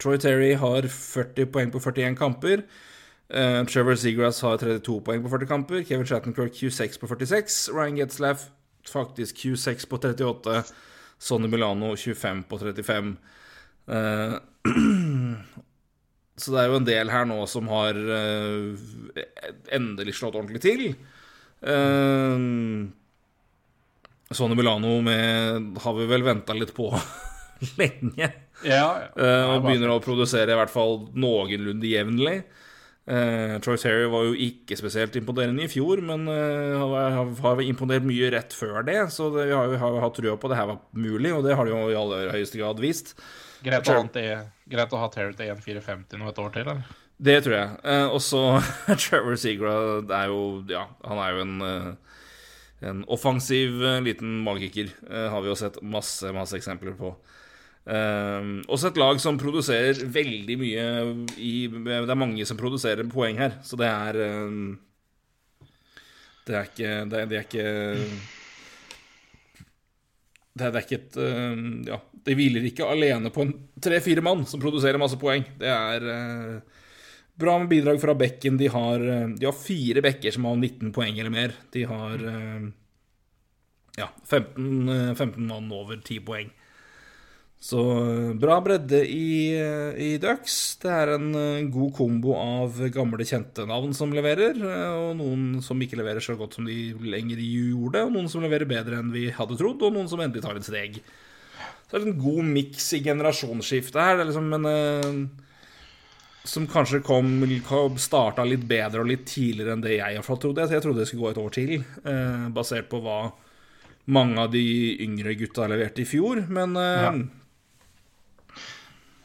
Troy 0.01 0.17
Terry 0.17 0.53
har 0.59 0.89
40 0.89 1.51
poeng 1.53 1.71
på 1.73 1.79
41 1.79 2.17
kamper. 2.17 2.65
Uh, 3.25 3.65
Trevor 3.65 3.95
Seagrass 3.97 4.43
har 4.45 4.59
32 4.61 4.99
poeng 5.01 5.23
på 5.23 5.29
40 5.31 5.47
kamper. 5.49 5.83
Kevin 5.83 6.05
Shattenkirk 6.05 6.53
Q6 6.53 6.99
på 7.01 7.07
46. 7.09 7.69
Ryan 7.73 7.97
Getzlaff 7.97 8.49
faktisk 8.85 9.39
Q6 9.41 9.87
på 9.89 9.97
38. 9.97 10.61
Sonny 11.21 11.49
Milano 11.51 11.95
25 11.95 12.43
på 12.49 12.59
35. 12.61 13.15
Eh, 13.87 14.35
så 16.35 16.51
det 16.53 16.61
er 16.61 16.69
jo 16.69 16.79
en 16.81 16.87
del 16.89 17.13
her 17.13 17.25
nå 17.29 17.39
som 17.49 17.69
har 17.71 17.97
eh, 18.17 19.25
endelig 19.77 20.17
slått 20.19 20.37
ordentlig 20.37 20.63
til. 20.65 20.87
Eh, 21.65 22.45
Sonny 24.35 24.57
Milano 24.57 24.97
med, 25.05 25.77
har 25.83 25.93
vi 25.99 26.09
vel 26.09 26.25
venta 26.25 26.53
litt 26.57 26.73
på 26.75 26.89
lenge. 27.79 28.31
Ja, 28.63 28.71
ja. 28.71 29.09
Uh, 29.19 29.55
og 29.55 29.65
begynner 29.65 29.91
å 29.93 30.01
produsere 30.03 30.53
i 30.53 30.57
hvert 30.57 30.71
fall 30.71 31.05
noenlunde 31.13 31.89
jevnlig. 31.89 32.39
Uh, 33.05 33.59
Troy 33.61 33.77
Terry 33.77 34.07
var 34.09 34.23
jo 34.25 34.31
ikke 34.47 34.73
spesielt 34.79 35.13
imponerende 35.19 35.67
i 35.67 35.69
fjor, 35.69 35.99
men 36.01 36.23
uh, 36.25 36.81
har, 36.81 37.27
har, 37.43 37.59
imponert 37.61 38.05
mye 38.07 38.31
rett 38.33 38.55
før 38.57 38.81
det. 38.87 38.97
Så 39.13 39.29
det, 39.35 39.45
vi 39.51 39.79
har 39.81 39.93
jo 39.93 40.01
hatt 40.01 40.17
trua 40.17 40.33
på 40.41 40.49
at 40.49 40.55
det 40.55 40.59
her 40.59 40.71
var 40.71 40.79
mulig, 40.97 41.33
og 41.35 41.45
det 41.45 41.57
har 41.57 41.69
de 41.69 41.75
jo 41.75 41.91
i 41.91 41.99
aller 41.99 42.33
høyeste 42.33 42.57
grad 42.57 42.81
vist. 42.81 43.13
Greit 43.65 43.85
å, 43.89 43.99
ha, 43.99 44.39
greit 44.73 44.95
å 44.97 45.01
ha 45.03 45.11
Terry 45.13 45.37
til 45.37 45.53
1,450 45.53 46.21
nå 46.21 46.31
et 46.31 46.41
år 46.41 46.51
til, 46.55 46.65
eller? 46.65 46.97
Det 47.29 47.37
tror 47.45 47.55
jeg. 47.55 47.77
Eh, 47.93 48.07
og 48.09 48.19
så 48.25 48.41
Trevor 49.05 49.37
Seagra 49.39 49.75
er 50.17 50.33
jo 50.33 50.41
Ja, 50.67 50.83
han 51.05 51.21
er 51.23 51.31
jo 51.31 51.45
en, 51.45 51.95
en 52.89 53.05
offensiv 53.15 53.79
liten 54.03 54.41
magiker. 54.45 54.89
har 55.07 55.45
vi 55.45 55.53
jo 55.53 55.55
sett 55.57 55.77
masse, 55.81 56.33
masse 56.35 56.57
eksempler 56.57 56.97
på. 56.97 57.13
Uh, 57.85 58.63
også 58.65 58.89
et 58.89 58.97
lag 58.97 59.19
som 59.21 59.35
produserer 59.37 59.99
veldig 60.09 60.55
mye 60.57 60.85
i, 61.37 61.67
Det 61.69 61.99
er 62.01 62.17
mange 62.17 62.47
som 62.49 62.57
produserer 62.57 63.05
poeng 63.05 63.37
her, 63.37 63.59
så 63.61 63.77
det 63.77 63.85
er 63.85 64.17
uh, 64.25 64.71
Det 66.47 66.55
er 66.57 66.71
ikke 66.71 66.95
Det, 67.11 67.21
det 67.29 67.37
er 67.37 67.45
ikke 67.45 67.67
det, 70.55 70.63
det, 70.63 70.71
er 70.71 70.81
ikke 70.81 70.99
et 71.03 71.19
uh, 71.21 71.61
Ja, 71.91 71.99
det 72.25 72.39
hviler 72.41 72.65
ikke 72.65 72.89
alene 72.89 73.29
på 73.29 73.45
en 73.45 73.53
tre-fire 73.77 74.25
mann 74.25 74.41
som 74.49 74.63
produserer 74.63 74.97
masse 74.97 75.21
poeng. 75.21 75.45
Det 75.61 75.69
er 75.69 76.09
uh, 76.09 76.81
bra 77.37 77.59
med 77.61 77.69
bidrag 77.69 78.01
fra 78.01 78.17
bekken. 78.17 78.57
De 78.57 78.71
har, 78.73 79.09
de 79.37 79.45
har 79.45 79.57
fire 79.61 80.01
bekker 80.01 80.33
som 80.33 80.49
har 80.49 80.57
19 80.57 80.89
poeng 80.95 81.19
eller 81.19 81.37
mer. 81.37 81.53
De 81.75 81.85
har 81.85 82.17
ja, 83.99 84.07
15, 84.23 85.15
15 85.19 85.43
mann 85.45 85.69
over 85.75 85.99
10 85.99 86.23
poeng. 86.25 86.49
Så 87.65 87.81
eh, 87.81 88.33
bra 88.37 88.59
bredde 88.61 88.99
i, 89.09 89.57
eh, 89.57 89.95
i 89.97 90.09
Dux. 90.21 90.75
Det 90.83 90.89
er 90.93 91.15
en 91.15 91.31
eh, 91.33 91.67
god 91.73 91.95
kombo 91.97 92.35
av 92.37 92.77
gamle, 92.93 93.25
kjente 93.25 93.63
navn 93.65 93.93
som 93.97 94.11
leverer, 94.13 94.59
og 94.93 95.15
noen 95.17 95.63
som 95.65 95.79
ikke 95.81 95.97
leverer 95.97 96.21
så 96.21 96.35
godt 96.37 96.59
som 96.59 96.67
de 96.69 96.93
lenger 97.01 97.39
gjorde, 97.41 98.03
og 98.05 98.11
noen 98.13 98.27
som 98.29 98.43
leverer 98.45 98.69
bedre 98.69 98.99
enn 99.01 99.09
vi 99.13 99.31
hadde 99.33 99.57
trodd, 99.57 99.81
og 99.81 99.95
noen 99.95 100.11
som 100.11 100.21
endelig 100.21 100.43
tar 100.45 100.59
et 100.59 100.67
steg. 100.67 100.99
Så 101.87 101.95
det 101.95 102.03
er 102.03 102.05
en 102.11 102.21
god 102.21 102.51
miks 102.51 102.85
i 102.93 102.99
generasjonsskiftet 103.07 103.97
her. 103.97 104.19
Det 104.19 104.25
er 104.25 104.29
liksom 104.29 104.53
en 104.59 105.25
som 106.45 106.67
kanskje 106.69 106.99
kom, 107.01 107.31
starta 107.97 108.45
litt 108.45 108.67
bedre 108.69 109.01
og 109.01 109.09
litt 109.09 109.23
tidligere 109.31 109.73
enn 109.73 109.81
det 109.81 109.95
jeg 109.95 110.21
trodde. 110.27 110.67
Jeg 110.69 110.85
trodde 110.85 111.01
det 111.01 111.07
skulle 111.09 111.23
gå 111.23 111.33
et 111.33 111.41
år 111.41 111.55
til, 111.55 111.73
basert 112.53 112.91
på 112.91 113.01
hva 113.01 113.17
mange 114.13 114.37
av 114.43 114.53
de 114.53 114.61
yngre 115.01 115.33
gutta 115.39 115.65
leverte 115.71 116.03
i 116.03 116.07
fjor. 116.09 116.43
Men 116.53 116.77
ja. 116.77 117.09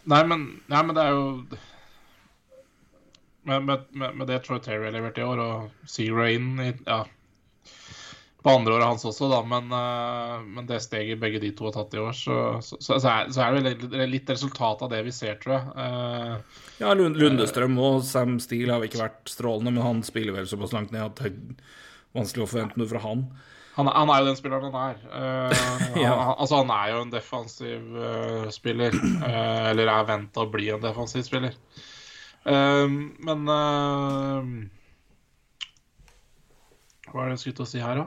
Nei, 0.08 0.22
men, 0.26 0.46
nei, 0.72 0.82
men 0.86 0.96
det 0.96 1.04
er 1.04 1.16
jo 1.16 1.24
med, 3.42 3.64
med, 3.64 3.86
med, 3.92 4.26
det 4.28 4.42
Troy 4.44 4.60
Terry 4.62 4.86
har 4.88 4.94
levert 4.94 5.18
i 5.18 5.24
år, 5.24 5.40
og 5.40 5.88
Zero 5.88 6.26
inn 6.28 6.54
i, 6.62 6.70
ja, 6.86 7.02
på 8.40 8.52
andre 8.52 8.74
året 8.76 8.88
hans 8.88 9.04
også, 9.04 9.28
da, 9.28 9.40
men, 9.44 9.68
uh, 9.72 10.40
men, 10.44 10.64
det 10.68 10.80
steget 10.84 11.20
begge 11.20 11.42
de 11.42 11.50
to 11.56 11.68
har 11.68 11.74
tatt 11.76 11.96
i 11.96 12.00
år, 12.00 12.14
så, 12.16 12.36
så, 12.64 12.78
så, 12.80 12.96
er, 13.00 13.28
så 13.34 13.44
er, 13.44 13.58
det 13.58 13.74
litt, 13.74 13.98
litt 14.14 14.32
resultat 14.32 14.84
av 14.86 14.92
det 14.92 15.02
vi 15.04 15.12
ser, 15.14 15.36
tror 15.42 15.58
jeg. 15.58 15.74
Uh, 15.76 16.64
ja, 16.80 16.94
Lundestrøm 16.96 17.76
og 17.82 18.00
Sam 18.08 18.38
Steele 18.40 18.76
har 18.76 18.86
ikke 18.86 19.02
vært 19.02 19.32
strålende, 19.32 19.74
men 19.76 19.84
han 19.84 20.04
spiller 20.06 20.38
vel 20.38 20.48
såpass 20.48 20.72
langt 20.76 20.94
ned 20.94 21.04
at 21.04 21.20
det 21.20 21.32
er 21.32 21.76
vanskelig 22.16 22.46
å 22.46 22.50
forvente 22.54 22.80
noe 22.80 22.90
fra 22.90 23.04
han. 23.04 23.26
Han, 23.80 23.88
han, 23.88 24.10
er 24.12 24.20
jo 24.20 24.26
den 24.28 24.36
spilleren 24.36 24.74
han 24.74 24.90
er. 24.90 24.96
Uh, 25.10 25.96
ja. 26.02 26.12
han, 26.12 26.34
altså, 26.36 26.60
han 26.60 26.70
er 26.74 26.90
jo 26.92 27.00
en 27.04 27.12
defensiv 27.12 27.80
uh, 27.96 28.50
spiller. 28.52 28.92
Uh, 28.94 29.70
eller 29.72 29.88
er 29.88 30.08
venta 30.08 30.44
å 30.44 30.50
bli 30.52 30.68
en 30.74 30.84
defensiv 30.84 31.24
spiller. 31.26 31.56
men 32.44 33.44
Hva 37.10 37.20
er 37.20 37.26
det 37.28 37.34
jeg 37.34 37.42
skulle 37.42 37.58
til 37.58 37.66
å 37.66 37.68
si 37.68 37.82
her, 37.82 38.00
da? 38.00 38.06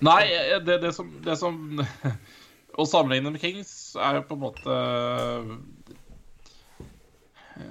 Nei, 0.00 0.22
det, 0.66 0.78
det, 0.84 0.92
som, 0.96 1.10
det 1.24 1.36
som 1.36 1.56
Å 2.80 2.86
sammenligne 2.88 3.32
med 3.34 3.42
Kings 3.42 3.72
er 4.00 4.20
jo 4.20 4.26
på 4.28 4.38
en 4.38 4.44
måte 4.46 4.76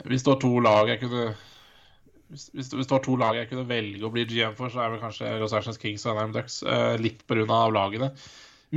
Hvis 0.06 0.26
det 0.26 0.34
var 0.34 0.42
to 0.44 0.52
lag 0.62 0.92
jeg 0.92 1.02
kunne 1.06 1.32
hvis, 2.30 2.50
hvis, 2.54 2.70
det 2.70 2.94
var 2.94 3.02
to 3.06 3.16
lag 3.18 3.38
jeg 3.40 3.50
kunne 3.50 3.66
velge 3.70 4.06
å 4.06 4.12
bli 4.14 4.26
GM 4.30 4.54
for, 4.58 4.70
så 4.70 4.84
er 4.84 4.94
vel 4.94 5.02
kanskje 5.02 5.32
Los 5.42 5.56
Angeles 5.58 5.82
Kings 5.82 6.06
og 6.06 6.20
NM 6.20 6.36
Ducks. 6.36 6.62
Eh, 6.62 6.94
litt 7.02 7.26
pga. 7.26 7.46
lagene. 7.74 8.12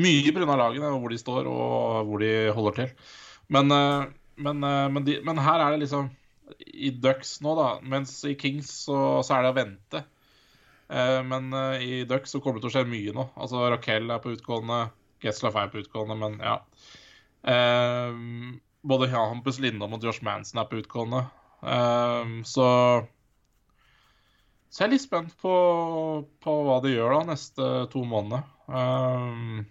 Mye 0.01 0.33
pga. 0.33 0.57
lagene, 0.57 0.89
og 0.89 1.03
hvor 1.03 1.12
de 1.12 1.20
står 1.20 1.51
og 1.51 2.09
hvor 2.09 2.24
de 2.24 2.33
holder 2.57 2.79
til. 2.79 2.95
Men, 3.53 3.70
eh, 3.77 4.07
men, 4.37 4.65
eh, 4.65 4.89
men, 4.89 5.05
de, 5.05 5.19
men, 5.27 5.43
her 5.45 5.61
er 5.61 5.74
det 5.74 5.85
liksom 5.85 6.09
I 6.57 6.95
Ducks 6.97 7.41
nå, 7.45 7.55
da. 7.59 7.69
Mens 7.85 8.16
i 8.24 8.35
Kings 8.41 8.73
så, 8.87 9.20
så 9.20 9.37
er 9.37 9.45
det 9.45 9.53
å 9.53 9.61
vente. 9.61 10.05
Eh, 10.89 11.20
men 11.29 11.53
eh, 11.53 11.85
i 11.85 12.03
Ducks 12.09 12.33
så 12.33 12.41
kommer 12.41 12.61
det 12.61 12.66
til 12.66 12.73
å 12.73 12.77
skje 12.79 12.89
mye 12.89 13.16
nå. 13.16 13.29
Altså 13.37 13.69
Raquel 13.69 14.09
er 14.09 14.24
på 14.24 14.33
utgående. 14.33 14.87
Getzlaff 15.23 15.61
er 15.61 15.69
på 15.73 15.85
utgående, 15.85 16.16
men 16.19 16.41
ja. 16.41 16.57
Eh, 17.53 18.16
både 18.83 19.12
Hampus 19.12 19.61
Lindholm 19.61 20.01
og 20.01 20.09
Josh 20.09 20.24
Manson 20.24 20.65
er 20.65 20.70
på 20.70 20.81
utgående. 20.81 21.27
så 22.49 22.65
så 24.73 24.81
jeg 24.81 24.86
er 24.86 24.93
litt 24.94 25.05
spent 25.05 25.35
på, 25.36 25.53
på 26.40 26.53
hva 26.65 26.78
de 26.81 26.94
gjør 26.94 27.12
da 27.12 27.20
neste 27.35 27.65
to 27.93 28.07
månedene. 28.09 28.40
Um, 28.73 29.66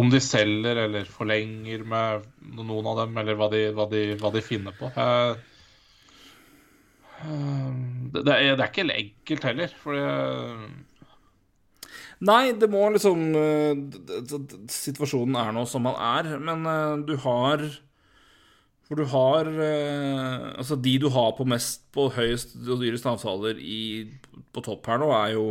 om 0.00 0.08
de 0.08 0.20
selger 0.24 0.78
eller 0.86 1.04
forlenger 1.10 1.84
med 1.84 2.24
noen 2.56 2.88
av 2.88 3.02
dem, 3.02 3.18
eller 3.20 3.36
hva 3.36 3.50
de, 3.52 3.60
hva 3.76 3.84
de, 3.90 4.00
hva 4.22 4.30
de 4.32 4.40
finner 4.44 4.72
på. 4.78 4.88
Uh, 4.96 5.36
det, 7.20 8.22
det, 8.24 8.32
er, 8.38 8.56
det, 8.56 8.64
er, 8.64 8.70
ikke 8.70 8.86
enkelt 8.88 9.44
heller, 9.50 9.76
for 9.82 9.92
Nei, 12.24 12.52
det 12.56 12.68
må 12.72 12.86
liksom 12.92 13.20
Situasjonen 14.72 15.36
er 15.40 15.52
nå 15.56 15.66
som 15.68 15.84
den 15.88 16.00
er, 16.00 16.32
men 16.40 17.04
du 17.04 17.14
har 17.20 17.68
For 18.90 18.98
du 18.98 19.06
har 19.06 19.46
Altså, 20.58 20.74
de 20.74 20.96
du 20.98 21.06
har 21.14 21.30
på 21.38 21.46
mest 21.46 21.84
på 21.94 22.08
høyest 22.10 22.56
og 22.66 22.82
dyrest 22.82 23.06
avtaler 23.06 23.60
i, 23.62 24.10
på 24.50 24.64
topp 24.66 24.90
her 24.90 24.98
nå, 24.98 25.12
er 25.14 25.36
jo 25.36 25.44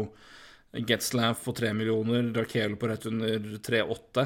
Getzlaff 0.85 1.45
på 1.47 1.53
3 1.55 1.71
millioner, 1.73 2.27
Raquel 2.35 2.75
på 2.77 2.89
rett 2.91 3.07
under 3.09 3.39
3,8. 3.63 4.25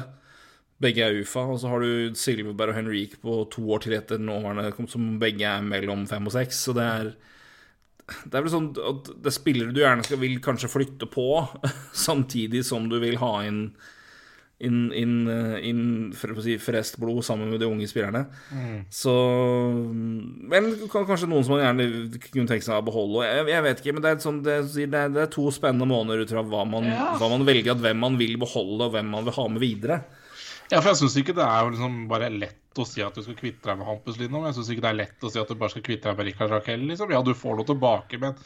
Begge 0.82 1.06
er 1.06 1.20
UFA. 1.22 1.46
Og 1.54 1.60
så 1.62 1.70
har 1.70 1.84
du 1.84 2.18
Silverberg 2.18 2.74
og 2.74 2.80
Henrik 2.80 3.16
på 3.22 3.38
to 3.54 3.64
år 3.72 3.84
til 3.86 3.96
etter 3.96 4.20
nåværende, 4.20 4.74
som 4.90 5.14
begge 5.22 5.46
er 5.48 5.64
mellom 5.64 6.04
fem 6.10 6.26
og 6.28 6.34
seks. 6.34 6.60
Så 6.66 6.76
det 6.76 6.84
er 6.84 7.14
det 8.04 8.36
er 8.36 8.44
vel 8.44 8.52
sånn 8.52 8.66
at 8.76 9.08
det 9.24 9.32
spillere 9.32 9.72
du 9.72 9.80
gjerne 9.80 10.04
skal, 10.04 10.20
vil 10.20 10.36
kanskje 10.44 10.68
flytte 10.68 11.08
på, 11.08 11.28
samtidig 12.06 12.64
som 12.68 12.90
du 12.90 12.98
vil 13.00 13.16
ha 13.22 13.38
inn 13.48 13.62
inn, 14.66 14.80
inn, 14.96 15.14
inn 15.60 15.84
for 16.16 16.34
å 16.34 16.44
si, 16.44 16.56
frest 16.62 16.98
blod 17.02 17.22
sammen 17.26 17.52
med 17.52 17.62
de 17.62 17.68
unge 17.68 17.88
spillerne. 17.90 18.24
Mm. 18.50 18.80
Så 18.92 19.14
Men 20.50 20.72
kanskje 20.90 21.28
noen 21.30 21.46
som 21.46 21.56
man 21.56 21.64
gjerne 21.64 22.18
kunne 22.30 22.48
tenke 22.50 22.66
seg 22.66 22.80
å 22.80 22.86
beholde. 22.86 23.26
Jeg, 23.28 23.46
jeg 23.52 23.66
vet 23.68 23.82
ikke, 23.82 23.96
men 23.96 24.04
det 24.04 24.12
er, 24.12 24.20
sånn, 24.24 24.42
det, 24.46 24.58
er, 24.58 24.90
det 25.14 25.24
er, 25.26 25.30
to 25.32 25.46
spennende 25.54 25.88
måneder 25.90 26.24
ut 26.24 26.34
fra 26.34 26.44
hva 26.48 26.66
man, 26.68 26.90
ja. 26.90 27.14
hva 27.20 27.30
man 27.32 27.46
velger, 27.46 27.74
at 27.76 27.84
hvem 27.84 28.04
man 28.06 28.20
vil 28.20 28.36
beholde, 28.40 28.88
og 28.88 28.96
hvem 28.96 29.14
man 29.14 29.26
vil 29.28 29.38
ha 29.38 29.48
med 29.52 29.64
videre. 29.64 30.02
Ja, 30.70 30.80
for 30.80 30.90
jeg 30.90 31.02
syns 31.02 31.16
ikke 31.20 31.34
det 31.36 31.44
er 31.44 31.70
liksom 31.70 32.04
bare 32.10 32.30
lett 32.32 32.80
å 32.80 32.86
si 32.88 33.02
at 33.04 33.14
du 33.14 33.22
skal 33.22 33.36
kvitte 33.38 33.68
deg 33.68 33.78
med 33.78 33.86
Hampus 33.88 34.16
Lindholm. 34.18 34.46
Jeg 34.48 34.56
syns 34.56 34.70
ikke 34.72 34.84
det 34.86 34.92
er 34.92 35.00
lett 35.02 35.26
å 35.26 35.30
si 35.30 35.40
at 35.40 35.50
du 35.50 35.58
bare 35.60 35.74
skal 35.74 35.84
kvitte 35.86 36.08
deg 36.08 36.18
med 36.18 36.28
Rikard 36.30 36.54
Raquel. 36.54 36.86
Liksom. 36.88 37.12
Ja, 37.14 37.20
du 37.22 37.34
får 37.38 37.58
noe 37.60 37.68
tilbake, 37.68 38.20
men 38.22 38.38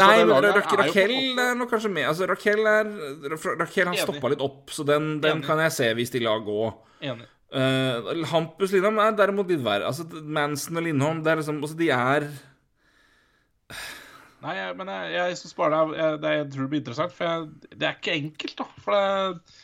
Nei, 0.00 0.22
Raquel 0.24 1.12
er 1.36 1.56
nok 1.58 1.68
kanskje 1.74 1.90
med. 1.92 2.06
Altså, 2.08 2.26
Raquel, 2.30 2.62
er, 2.64 2.88
Raquel 3.60 3.90
har 3.90 3.98
stoppa 4.00 4.30
litt 4.32 4.44
opp, 4.44 4.70
så 4.72 4.86
den, 4.88 5.18
den 5.20 5.42
kan 5.44 5.60
jeg 5.66 5.74
se 5.76 5.90
hvis 5.98 6.14
de 6.14 6.22
lar 6.24 6.40
gå. 6.46 6.70
Enig. 7.04 7.28
Uh, 7.52 8.22
Hampus 8.30 8.72
Lindholm 8.72 9.02
er 9.04 9.16
derimot 9.18 9.50
litt 9.52 9.60
verre. 9.64 9.90
Altså, 9.90 10.06
Manson 10.24 10.80
og 10.80 10.86
Lindholm 10.86 11.20
det 11.24 11.34
er 11.34 11.42
liksom, 11.42 11.58
altså, 11.60 11.76
De 11.76 11.90
er 11.92 12.30
Nei, 14.42 14.54
jeg, 14.56 14.76
men 14.78 14.88
jeg, 14.90 15.10
jeg 15.14 15.36
syns 15.38 15.58
bare 15.58 15.82
det, 15.92 15.98
er, 16.02 16.16
det 16.22 16.30
jeg 16.32 16.46
tror 16.54 16.64
det 16.64 16.70
blir 16.72 16.80
interessant, 16.82 17.12
for 17.14 17.28
jeg, 17.28 17.74
det 17.76 17.86
er 17.86 17.98
ikke 17.98 18.16
enkelt, 18.16 18.54
da. 18.58 18.66
For 18.82 18.96
det, 18.96 19.58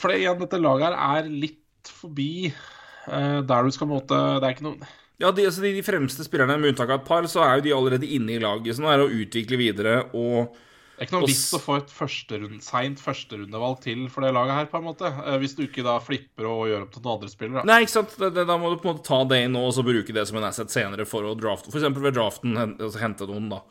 for 0.00 0.12
det 0.12 0.18
igjen, 0.18 0.42
dette 0.42 0.60
laget 0.60 0.88
her 0.90 1.22
er 1.22 1.30
litt 1.30 1.92
forbi 2.02 2.32
uh, 2.50 3.38
der 3.46 3.64
du 3.64 3.72
skal 3.74 3.88
måte 3.90 4.18
Det 4.42 4.48
er 4.48 4.56
ikke 4.56 4.66
noe 4.66 4.90
ja, 5.20 5.30
de, 5.30 5.46
altså 5.46 5.62
de, 5.62 5.72
de, 5.76 5.84
fremste 5.86 6.24
spillerne, 6.26 6.58
med 6.60 6.72
unntak 6.72 6.90
av 6.90 7.02
et 7.02 7.08
par, 7.08 7.26
så 7.30 7.44
er 7.44 7.58
jo 7.58 7.66
de 7.66 7.72
allerede 7.76 8.08
inne 8.08 8.36
i 8.36 8.42
laget. 8.42 8.76
Så 8.76 8.84
nå 8.84 8.90
er 8.90 9.00
det 9.00 9.08
å 9.08 9.16
utvikle 9.22 9.58
videre 9.60 9.96
og 10.10 10.54
Det 10.54 11.04
er 11.04 11.08
ikke 11.08 11.18
noe 11.18 11.28
vits 11.30 11.52
å 11.56 11.60
få 11.62 11.76
et 11.80 11.92
førsterunde, 11.92 12.62
seint 12.64 13.02
førsterundevalg 13.02 13.78
til 13.84 14.06
for 14.12 14.26
det 14.26 14.32
laget 14.36 14.58
her, 14.60 14.70
på 14.72 14.80
en 14.80 14.88
måte. 14.88 15.10
Eh, 15.10 15.36
hvis 15.42 15.56
du 15.58 15.64
ikke 15.66 15.84
da 15.86 15.98
flipper 16.02 16.48
å 16.48 16.56
gjøre 16.70 16.86
opp 16.86 16.94
til 16.94 17.04
noen 17.04 17.14
andre 17.16 17.30
spillere. 17.32 17.66
Nei, 17.68 17.78
ikke 17.84 17.96
sant. 17.96 18.16
Det, 18.18 18.32
det, 18.38 18.46
da 18.48 18.58
må 18.60 18.72
du 18.72 18.80
på 18.80 18.88
en 18.88 18.94
måte 18.94 19.06
ta 19.08 19.20
det 19.30 19.42
inn 19.44 19.54
nå 19.56 19.66
og 19.68 19.76
så 19.76 19.86
bruke 19.86 20.16
det 20.16 20.26
som 20.30 20.40
en 20.40 20.48
asset 20.48 20.74
senere 20.74 21.06
for 21.08 21.28
å 21.28 21.36
drafte. 21.38 21.72
Eksempel 21.74 22.06
ved 22.08 22.18
draften 22.18 22.58
altså, 22.64 22.96
hente 23.02 23.28
noen, 23.30 23.50
da. 23.52 23.62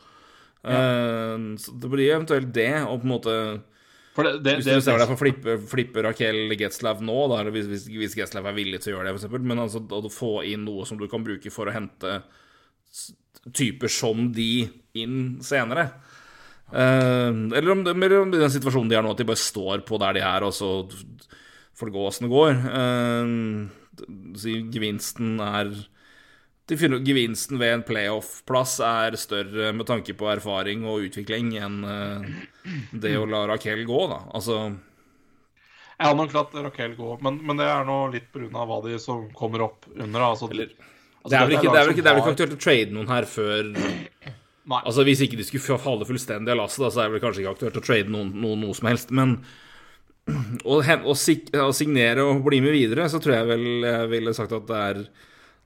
Ja. 0.62 0.78
Uh, 0.78 1.46
så 1.58 1.74
det 1.82 1.90
blir 1.90 2.12
eventuelt 2.12 2.52
det, 2.54 2.74
og 2.86 3.02
på 3.02 3.08
en 3.08 3.14
måte 3.16 3.36
det, 4.16 4.32
det, 4.44 4.54
hvis 4.60 4.68
du 4.68 4.84
ser 4.84 5.00
deg 5.00 5.08
for 5.08 5.20
flippe, 5.20 5.56
flippe 5.72 6.04
Raquel 6.04 6.52
Getzlav 6.60 7.00
nå, 7.06 7.18
da, 7.32 7.42
hvis, 7.54 7.70
hvis, 7.72 7.86
hvis 7.96 8.18
Getzlav 8.20 8.50
er 8.50 8.58
villig 8.58 8.82
til 8.84 8.92
å 8.92 8.98
gjøre 8.98 9.12
det, 9.12 9.22
f.eks., 9.22 9.46
men 9.48 9.64
altså 9.64 9.80
å 9.80 10.12
få 10.12 10.32
inn 10.50 10.66
noe 10.68 10.88
som 10.90 11.00
du 11.00 11.08
kan 11.12 11.24
bruke 11.24 11.54
for 11.54 11.72
å 11.72 11.76
hente 11.76 12.18
typer 13.56 13.92
som 13.92 14.28
de 14.36 14.68
inn 15.00 15.22
senere. 15.46 15.88
Uh, 16.72 17.52
eller, 17.56 17.72
om 17.74 17.86
eller 17.88 18.18
om 18.20 18.34
den 18.36 18.52
situasjonen 18.52 18.92
de 18.92 19.00
er 19.00 19.06
nå, 19.06 19.16
at 19.16 19.24
de 19.24 19.28
bare 19.32 19.40
står 19.40 19.86
på 19.88 20.00
der 20.04 20.20
de 20.20 20.26
er, 20.28 20.44
og 20.48 20.54
så 20.56 20.74
får 21.80 21.90
det 21.90 21.96
gå 21.96 22.06
åssen 22.08 22.28
det 22.28 22.34
går. 22.36 22.54
Uh, 22.68 24.52
gevinsten 24.76 25.40
er 25.44 25.72
Gevinsten 26.78 27.60
ved 27.62 27.74
en 27.74 27.84
playoff-plass 27.88 28.78
er 28.86 29.18
større 29.20 29.72
med 29.76 29.88
tanke 29.90 30.16
på 30.18 30.30
erfaring 30.32 30.86
og 30.88 31.08
utvikling 31.08 31.54
enn 31.60 31.82
uh, 31.84 32.30
det 32.92 33.16
å 33.20 33.28
la 33.30 33.46
Raquel 33.54 33.84
gå, 33.88 34.02
da. 34.12 34.22
Altså 34.38 34.60
Jeg 34.70 36.06
hadde 36.06 36.20
nok 36.22 36.38
latt 36.38 36.56
Raquel 36.68 36.96
gå, 37.00 37.16
men, 37.26 37.42
men 37.48 37.62
det 37.62 37.68
er 37.70 37.88
nå 37.88 37.98
litt 38.14 38.30
pga. 38.34 38.66
hva 38.66 38.82
de 38.86 39.00
som 39.02 39.28
kommer 39.38 39.68
opp 39.68 39.90
under. 39.96 40.28
Altså, 40.32 40.52
Eller, 40.52 40.72
altså, 41.22 41.34
det, 41.34 41.40
er 41.40 41.50
vel 41.50 41.58
ikke, 41.58 41.72
det, 41.72 41.82
er 41.82 41.96
ikke, 41.96 42.06
er 42.08 42.22
ikke 42.22 42.36
aktuelt 42.36 42.56
å 42.60 42.62
trade 42.68 42.96
noen 42.98 43.12
her 43.12 43.30
før 43.30 43.74
Nei. 44.72 44.78
Altså 44.86 45.04
Hvis 45.08 45.24
ikke 45.26 45.40
de 45.40 45.46
skulle 45.48 45.80
falle 45.82 46.06
fullstendig 46.06 46.54
av 46.54 46.60
lasset, 46.60 46.86
så 46.86 47.02
er 47.02 47.10
det 47.10 47.16
vel 47.16 47.24
kanskje 47.24 47.44
ikke 47.44 47.56
aktuelt 47.56 47.80
å 47.80 47.84
trade 47.86 48.14
noen, 48.14 48.30
noe, 48.44 48.58
noe 48.62 48.78
som 48.78 48.92
helst. 48.92 49.10
Men 49.16 49.40
å, 50.70 50.78
å, 50.78 51.16
signere 51.18 52.26
og 52.28 52.44
bli 52.46 52.62
med 52.64 52.76
videre, 52.76 53.08
så 53.10 53.20
tror 53.22 53.40
jeg 53.40 53.50
vel 53.50 53.66
jeg 53.88 54.12
ville 54.12 54.36
sagt 54.38 54.54
at 54.56 54.68
det 54.70 54.82
er 54.92 55.02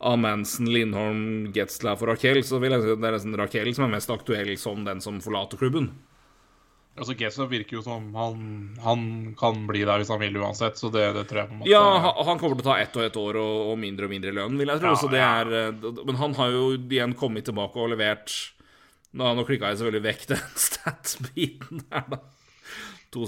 av 0.05 0.19
Manson, 0.21 0.69
Lindholm, 0.69 1.51
Getzlaff 1.55 2.03
og 2.03 2.11
Raquel, 2.13 2.43
så 2.45 2.59
vil 2.61 2.75
jeg 2.75 2.83
si 2.83 2.91
at 2.93 2.99
det 3.01 3.09
er 3.09 3.15
nesten 3.17 3.39
Raquel 3.39 3.71
som 3.73 3.87
er 3.87 3.95
mest 3.95 4.11
aktuell 4.13 4.51
som 4.61 4.83
den 4.85 5.01
som 5.03 5.17
forlater 5.23 5.59
klubben. 5.61 5.89
Altså 6.95 7.11
Getzlaff 7.19 7.51
virker 7.51 7.79
jo 7.79 7.81
som 7.83 8.07
han, 8.15 8.43
han, 8.79 9.01
kan 9.35 9.65
bli 9.67 9.81
der 9.83 9.99
hvis 9.99 10.11
han 10.13 10.21
vil 10.21 10.37
uansett, 10.39 10.77
så 10.79 10.87
det, 10.93 11.09
det 11.17 11.25
tror 11.27 11.41
jeg 11.41 11.49
på 11.49 11.57
en 11.57 11.63
måte 11.63 11.71
Ja, 11.73 12.13
han 12.23 12.39
kommer 12.39 12.55
til 12.55 12.63
å 12.63 12.69
ta 12.69 12.77
ett 12.79 12.95
og 12.95 13.03
ett 13.03 13.17
år 13.19 13.39
og, 13.41 13.55
og 13.73 13.79
mindre 13.81 14.07
og 14.07 14.13
mindre 14.13 14.31
lønn, 14.37 14.55
vil 14.61 14.71
jeg 14.71 14.83
tro. 14.83 14.93
Ja, 14.93 15.01
så 15.01 15.09
det 15.11 15.19
ja. 15.19 15.33
er, 15.41 15.51
eh, 15.59 15.89
men 16.07 16.21
han 16.21 16.37
har 16.37 16.53
jo 16.55 16.69
igjen 16.77 17.17
kommet 17.19 17.49
tilbake 17.49 17.81
og 17.81 17.91
levert 17.95 18.35
Nå, 19.15 19.29
nå 19.31 19.45
klikka 19.47 19.69
jeg 19.71 19.79
selvfølgelig 19.79 20.05
vekk 20.09 20.23
den 20.33 20.47
stats-biten 20.59 21.83
der, 21.87 22.07
da. 22.15 22.23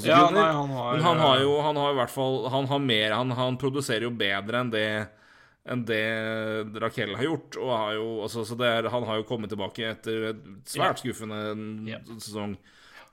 Ja, 0.03 0.25
nei, 0.35 0.49
han 0.51 0.71
har, 0.75 0.95
men 0.97 1.05
han 1.05 1.21
har 1.23 1.37
jo 1.39 1.51
han 1.63 1.77
har 1.79 1.93
i 1.93 1.95
hvert 1.95 2.11
fall 2.11 2.33
Han 2.51 2.65
har 2.67 2.81
mer 2.83 3.13
Han, 3.15 3.29
han 3.37 3.55
produserer 3.61 4.03
jo 4.03 4.09
bedre 4.19 4.59
enn 4.59 4.71
det 4.73 4.87
enn 5.68 5.84
det 5.88 6.02
Raquel 6.81 7.15
har 7.18 7.27
gjort. 7.27 7.60
Og 7.60 7.72
har 7.73 7.94
jo, 7.98 8.07
altså, 8.26 8.45
er, 8.64 8.89
han 8.94 9.07
har 9.10 9.22
jo 9.22 9.27
kommet 9.30 9.52
tilbake 9.53 9.91
etter 9.91 10.31
et 10.31 10.44
svært 10.69 11.03
skuffende 11.03 11.41
ja. 11.89 12.02
sesong. 12.18 12.57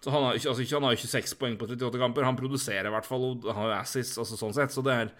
Så 0.04 0.12
han 0.12 0.26
har, 0.28 0.36
altså, 0.36 0.66
han 0.76 0.84
har 0.84 0.96
jo 0.96 1.04
26 1.04 1.38
poeng 1.40 1.54
på 1.60 1.68
38 1.70 2.00
kamper. 2.00 2.26
Han 2.28 2.38
produserer 2.38 2.90
i 2.90 2.92
hvert 2.92 3.08
fall, 3.08 3.30
og 3.30 3.48
han 3.48 3.62
har 3.62 3.72
jo 3.72 3.78
assis, 3.78 4.12
altså 4.20 4.38
sånn 4.40 4.56
sett. 4.56 4.74
Så 4.74 4.84
det 4.84 4.98
er 5.04 5.14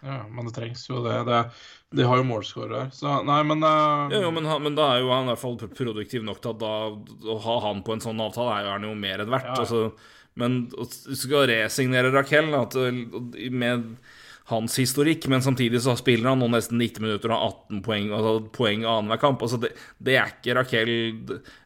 Ja, 0.00 0.22
men 0.32 0.46
det 0.48 0.54
trengs 0.56 0.86
jo 0.88 1.02
det. 1.04 1.18
det 1.28 1.44
de 1.92 2.04
har 2.06 2.20
jo 2.20 2.24
målskårere, 2.24 2.84
så 2.94 3.16
nei, 3.26 3.40
men 3.44 3.64
uh... 3.66 4.06
ja, 4.12 4.20
jo, 4.22 4.28
men, 4.30 4.46
men, 4.62 4.76
da 4.78 4.92
er 4.92 5.00
jo 5.02 5.10
han 5.10 5.26
i 5.26 5.32
hvert 5.32 5.42
fall 5.42 5.56
produktiv 5.58 6.22
nok 6.22 6.38
til 6.38 6.52
at 6.52 6.60
da, 6.60 6.74
å 7.34 7.34
ha 7.42 7.56
han 7.66 7.82
på 7.82 7.96
en 7.96 8.04
sånn 8.04 8.22
avtale, 8.22 8.54
er 8.54 8.68
jo 8.68 8.74
han 8.76 8.86
jo 8.86 8.92
mer 9.02 9.24
enn 9.24 9.32
verdt. 9.34 9.50
Ja. 9.50 9.56
Altså, 9.64 9.80
men 10.38 10.60
du 10.70 11.16
skal 11.18 11.48
resignere 11.50 12.12
Raquel 12.14 12.54
at, 12.54 12.78
med 13.50 13.90
hans 14.50 14.76
historikk, 14.80 15.26
men 15.30 15.42
samtidig 15.42 15.80
så 15.84 15.94
spiller 15.98 16.32
han 16.32 16.40
nå 16.42 16.48
nesten 16.50 16.80
90 16.80 17.04
minutter 17.04 17.30
og 17.30 17.36
har 17.36 17.52
18 17.54 17.82
poeng, 17.86 18.10
altså 18.16 18.32
poeng 18.54 18.84
annenhver 18.84 19.20
kamp. 19.22 19.42
Altså 19.46 19.60
det, 19.62 19.72
det, 20.02 20.16
er 20.18 20.32
ikke 20.34 20.56
Raquel 20.58 20.92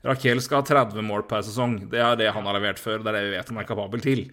Raquel 0.04 0.42
skal 0.44 0.60
ha 0.60 0.68
30 0.68 1.06
mål 1.06 1.26
per 1.30 1.44
sesong. 1.46 1.78
Det 1.92 2.02
er 2.04 2.18
det 2.20 2.32
han 2.36 2.48
har 2.48 2.58
levert 2.58 2.82
før, 2.82 3.00
det 3.00 3.12
er 3.12 3.18
det 3.18 3.28
vi 3.28 3.36
vet 3.36 3.52
han 3.52 3.60
er 3.62 3.68
kapabel 3.68 4.04
til. 4.04 4.26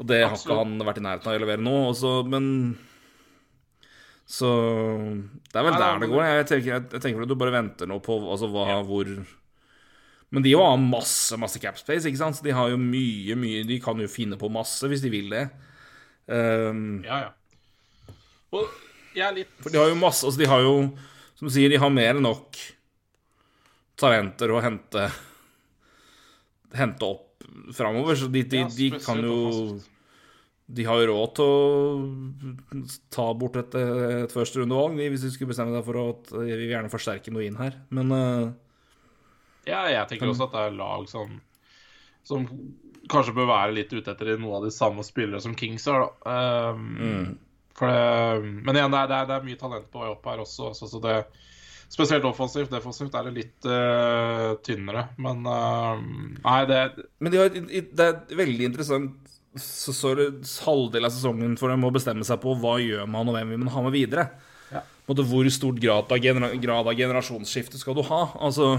Og 0.00 0.08
det 0.08 0.22
har 0.24 0.38
ikke 0.38 0.56
han 0.58 0.78
vært 0.82 0.98
i 0.98 1.04
nærheten 1.04 1.30
av 1.30 1.36
å 1.36 1.42
levere 1.44 1.62
nå, 1.62 1.76
også, 1.92 2.14
men 2.32 2.46
Så 4.32 4.48
det 5.52 5.60
er 5.60 5.66
vel 5.66 5.76
der 5.76 6.00
det 6.02 6.08
går. 6.10 6.24
Jeg 6.24 6.48
tenker, 6.48 6.70
jeg, 6.72 6.88
jeg 6.96 7.04
tenker 7.04 7.26
at 7.26 7.30
du 7.30 7.38
bare 7.38 7.54
venter 7.54 7.90
nå 7.90 8.00
på 8.02 8.16
altså, 8.22 8.48
hva, 8.50 8.68
ja. 8.70 8.80
hvor 8.86 9.10
Men 10.32 10.46
de 10.46 10.54
har 10.56 10.80
masse, 10.80 11.36
masse 11.38 11.60
capspace, 11.60 12.08
ikke 12.08 12.22
sant? 12.22 12.38
Så 12.38 12.46
de 12.46 12.56
har 12.56 12.72
jo 12.72 12.80
mye, 12.80 13.36
mye 13.36 13.66
De 13.68 13.78
kan 13.84 14.00
jo 14.00 14.08
finne 14.08 14.40
på 14.40 14.50
masse 14.50 14.88
hvis 14.88 15.04
de 15.04 15.12
vil 15.12 15.30
det. 15.34 15.46
Um, 16.26 17.02
ja, 17.04 17.26
ja. 17.26 17.30
Og 18.52 18.68
jeg 19.16 19.26
er 19.26 19.36
litt 19.36 19.52
For 19.60 19.72
de 19.72 19.80
har 19.80 19.90
jo 19.90 19.98
masse 20.00 20.24
Altså, 20.26 20.40
de 20.40 20.48
har 20.48 20.62
jo, 20.64 20.76
som 21.38 21.48
du 21.48 21.54
sier, 21.54 21.72
de 21.72 21.80
har 21.80 21.92
mer 21.92 22.16
enn 22.16 22.24
nok 22.24 22.60
talenter 24.00 24.52
å 24.52 24.62
hente 24.64 25.06
Hente 26.72 27.08
opp 27.08 27.28
framover, 27.76 28.16
så 28.16 28.30
de, 28.32 28.44
de, 28.48 28.62
de 28.72 28.86
kan 29.02 29.18
jo 29.20 29.80
de 30.72 30.84
har 30.86 31.00
jo 31.02 31.08
råd 31.10 31.32
til 31.36 31.50
å 31.52 32.82
ta 33.12 33.24
bort 33.36 33.58
et, 33.60 33.74
et 33.76 34.32
førsterundevalg 34.32 35.00
hvis 35.00 35.24
de 35.26 35.32
skulle 35.34 35.50
bestemme 35.50 35.74
seg 35.74 35.84
for 35.84 36.00
at 36.00 36.30
vi 36.32 36.54
vil 36.62 36.70
gjerne 36.70 36.92
forsterke 36.92 37.34
noe 37.34 37.44
inn 37.44 37.58
her, 37.60 37.76
men 37.92 38.14
uh, 38.14 38.46
Ja, 39.68 39.82
jeg 39.90 40.06
tenker 40.08 40.30
også 40.30 40.48
at 40.48 40.54
det 40.54 40.62
er 40.64 40.78
lag 40.78 41.04
som, 41.10 41.34
som 42.24 42.46
kanskje 43.12 43.36
bør 43.36 43.50
være 43.50 43.76
litt 43.76 43.92
ute 43.92 44.14
etter 44.14 44.32
noe 44.40 44.60
av 44.60 44.66
de 44.68 44.72
samme 44.72 45.04
spillere 45.04 45.42
som 45.44 45.58
Kings 45.58 45.84
har, 45.90 46.06
da. 46.06 46.36
Um, 46.72 46.88
mm. 46.96 47.26
Det, 47.78 47.94
men 48.42 48.76
igjen, 48.76 48.92
det 48.92 49.00
er, 49.00 49.08
det, 49.08 49.16
er, 49.16 49.30
det 49.30 49.36
er, 49.36 49.46
mye 49.46 49.60
talent 49.60 49.88
på 49.92 50.02
vei 50.02 50.10
opp 50.12 50.28
her 50.28 50.42
også. 50.44 50.72
Så, 50.76 50.88
så 50.90 51.00
det, 51.02 51.16
spesielt 51.92 52.26
offensivt. 52.28 52.72
Defensivt 52.72 53.16
er 53.18 53.28
det 53.28 53.34
litt 53.36 53.68
uh, 53.68 54.52
tynnere. 54.64 55.08
Men 55.22 55.42
uh, 55.48 55.98
nei, 56.38 56.60
det 56.70 56.82
Men 57.18 57.34
de 57.34 57.42
har, 57.42 57.52
det 57.52 58.08
er 58.08 58.40
veldig 58.42 58.70
interessant 58.70 59.18
så 59.60 60.14
det 60.16 60.30
halvdel 60.64 61.04
av 61.04 61.12
sesongen 61.12 61.58
for 61.60 61.68
dem 61.68 61.84
å 61.84 61.92
bestemme 61.92 62.24
seg 62.24 62.40
på 62.40 62.54
hva 62.56 62.78
gjør 62.80 63.04
man, 63.10 63.28
og 63.28 63.36
hvem 63.36 63.52
vil 63.52 63.60
man 63.60 63.74
ha 63.74 63.82
med 63.84 63.92
videre. 63.92 64.30
Ja. 64.72 64.80
Hvor 65.04 65.50
stor 65.52 65.76
grad 65.76 66.08
av, 66.08 66.22
grad 66.62 66.88
av 66.88 66.96
generasjonsskifte 66.96 67.80
skal 67.80 67.98
du 67.98 68.00
ha? 68.08 68.22
Altså 68.40 68.78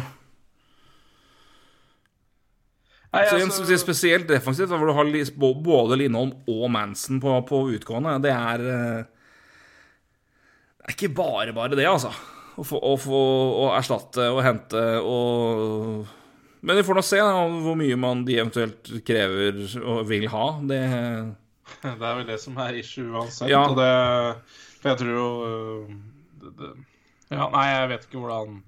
Nei, 3.13 3.27
så 3.29 3.37
altså- 3.37 3.77
Spesielt 3.77 4.27
defensivt, 4.27 4.69
hvor 4.69 4.87
du 4.89 4.93
har 4.93 5.53
både 5.63 5.97
Lindholm 5.97 6.33
og 6.49 6.71
Manson 6.71 7.19
på, 7.21 7.35
på 7.45 7.69
utgående. 7.75 8.21
Det 8.23 8.31
er 8.31 8.59
eh, 8.59 9.03
Det 10.77 10.89
er 10.89 10.95
ikke 10.97 11.15
bare 11.15 11.53
bare 11.53 11.75
det, 11.77 11.85
altså. 11.87 12.09
Å 12.57 12.63
få, 12.65 12.77
å 12.77 12.97
få 12.97 13.19
å 13.63 13.69
erstatte 13.77 14.27
og 14.29 14.43
hente 14.45 14.81
og 15.01 16.07
Men 16.61 16.77
vi 16.77 16.83
får 16.83 16.95
nå 16.95 17.01
se 17.03 17.17
da, 17.17 17.45
hvor 17.63 17.75
mye 17.75 17.95
man 17.97 18.25
de 18.25 18.37
eventuelt 18.37 18.91
krever 19.05 19.63
og 19.83 20.05
vil 20.07 20.27
ha. 20.29 20.59
Det 20.61 20.81
Det 21.83 21.93
er 21.93 22.17
vel 22.17 22.27
det 22.27 22.39
som 22.41 22.57
er 22.57 22.77
issue 22.79 23.09
uansett. 23.09 23.49
Ja. 23.49 23.63
Og 23.69 23.77
det 23.77 23.89
For 24.81 24.89
jeg 24.89 24.99
tror 24.99 25.13
jo 25.13 25.29
øh, 25.47 25.95
det, 26.41 26.53
det, 26.59 26.71
Ja, 27.31 27.49
nei, 27.49 27.65
jeg 27.69 27.89
vet 27.89 28.07
ikke 28.07 28.21
hvordan 28.21 28.61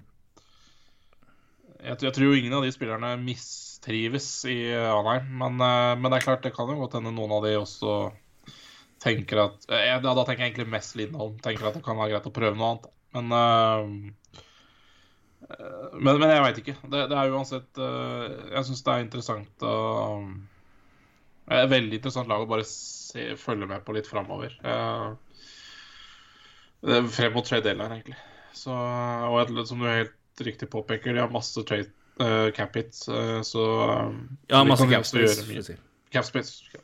jeg, 1.86 1.98
jeg 2.02 2.12
tror 2.12 2.26
jo 2.26 2.34
ingen 2.34 2.56
av 2.56 2.64
de 2.64 2.72
spillerne 2.72 3.16
mistrives 3.86 4.44
i 4.44 4.74
Anheim. 4.74 5.38
Men, 5.38 5.60
øh, 5.60 5.98
men 6.00 6.10
det 6.10 6.18
er 6.18 6.24
klart, 6.24 6.42
det 6.42 6.54
kan 6.54 6.68
jo 6.68 6.78
godt 6.80 6.94
hende 6.98 7.12
noen 7.14 7.32
av 7.32 7.44
de 7.44 7.56
også 7.56 8.12
tenker 8.98 9.38
at 9.38 9.66
ja, 9.70 9.98
da, 10.00 10.14
tenker 10.24 10.42
jeg 10.42 10.50
egentlig 10.52 10.70
mest 10.72 10.96
Lindholm. 10.96 11.38
Tenker 11.38 11.68
at 11.68 11.74
det 11.76 11.84
kan 11.84 11.96
være 11.98 12.14
greit 12.16 12.26
å 12.26 12.32
prøve 12.34 12.56
noe 12.56 12.70
annet. 12.72 12.92
Men 13.14 13.28
men, 16.00 16.18
men 16.18 16.30
jeg 16.32 16.42
veit 16.42 16.58
ikke. 16.58 16.74
Det, 16.90 17.04
det 17.10 17.16
er 17.16 17.30
uansett 17.30 17.78
Jeg 17.78 18.64
syns 18.66 18.82
det 18.82 18.92
er 18.94 19.04
interessant 19.04 19.62
å 19.62 19.74
er 21.46 21.68
veldig 21.70 22.00
interessant 22.00 22.26
lag 22.26 22.42
å 22.42 22.48
bare 22.50 22.64
se, 22.66 23.36
følge 23.38 23.68
med 23.70 23.84
på 23.86 23.94
litt 23.94 24.08
framover. 24.10 24.56
frem 26.82 27.32
mot 27.36 27.46
trade 27.46 27.62
deadline, 27.68 28.00
egentlig. 28.00 28.16
Så, 28.56 28.74
og 28.74 29.38
et- 29.44 29.68
som 29.68 29.78
du 29.78 29.86
helt 29.86 30.42
riktig 30.42 30.68
påpeker, 30.72 31.14
de 31.14 31.20
har 31.22 31.30
masse 31.30 31.62
trade 31.62 31.92
uh, 32.20 32.50
cap 32.56 32.76
it 32.80 32.94
eh, 33.08 33.40
så 33.46 33.62
Ja, 34.50 34.62
masse 34.64 34.84
kan 34.84 34.90
cap 34.94 35.04
også 35.06 35.18
gjøre 35.20 35.34
space. 35.34 35.46
mye. 35.48 36.82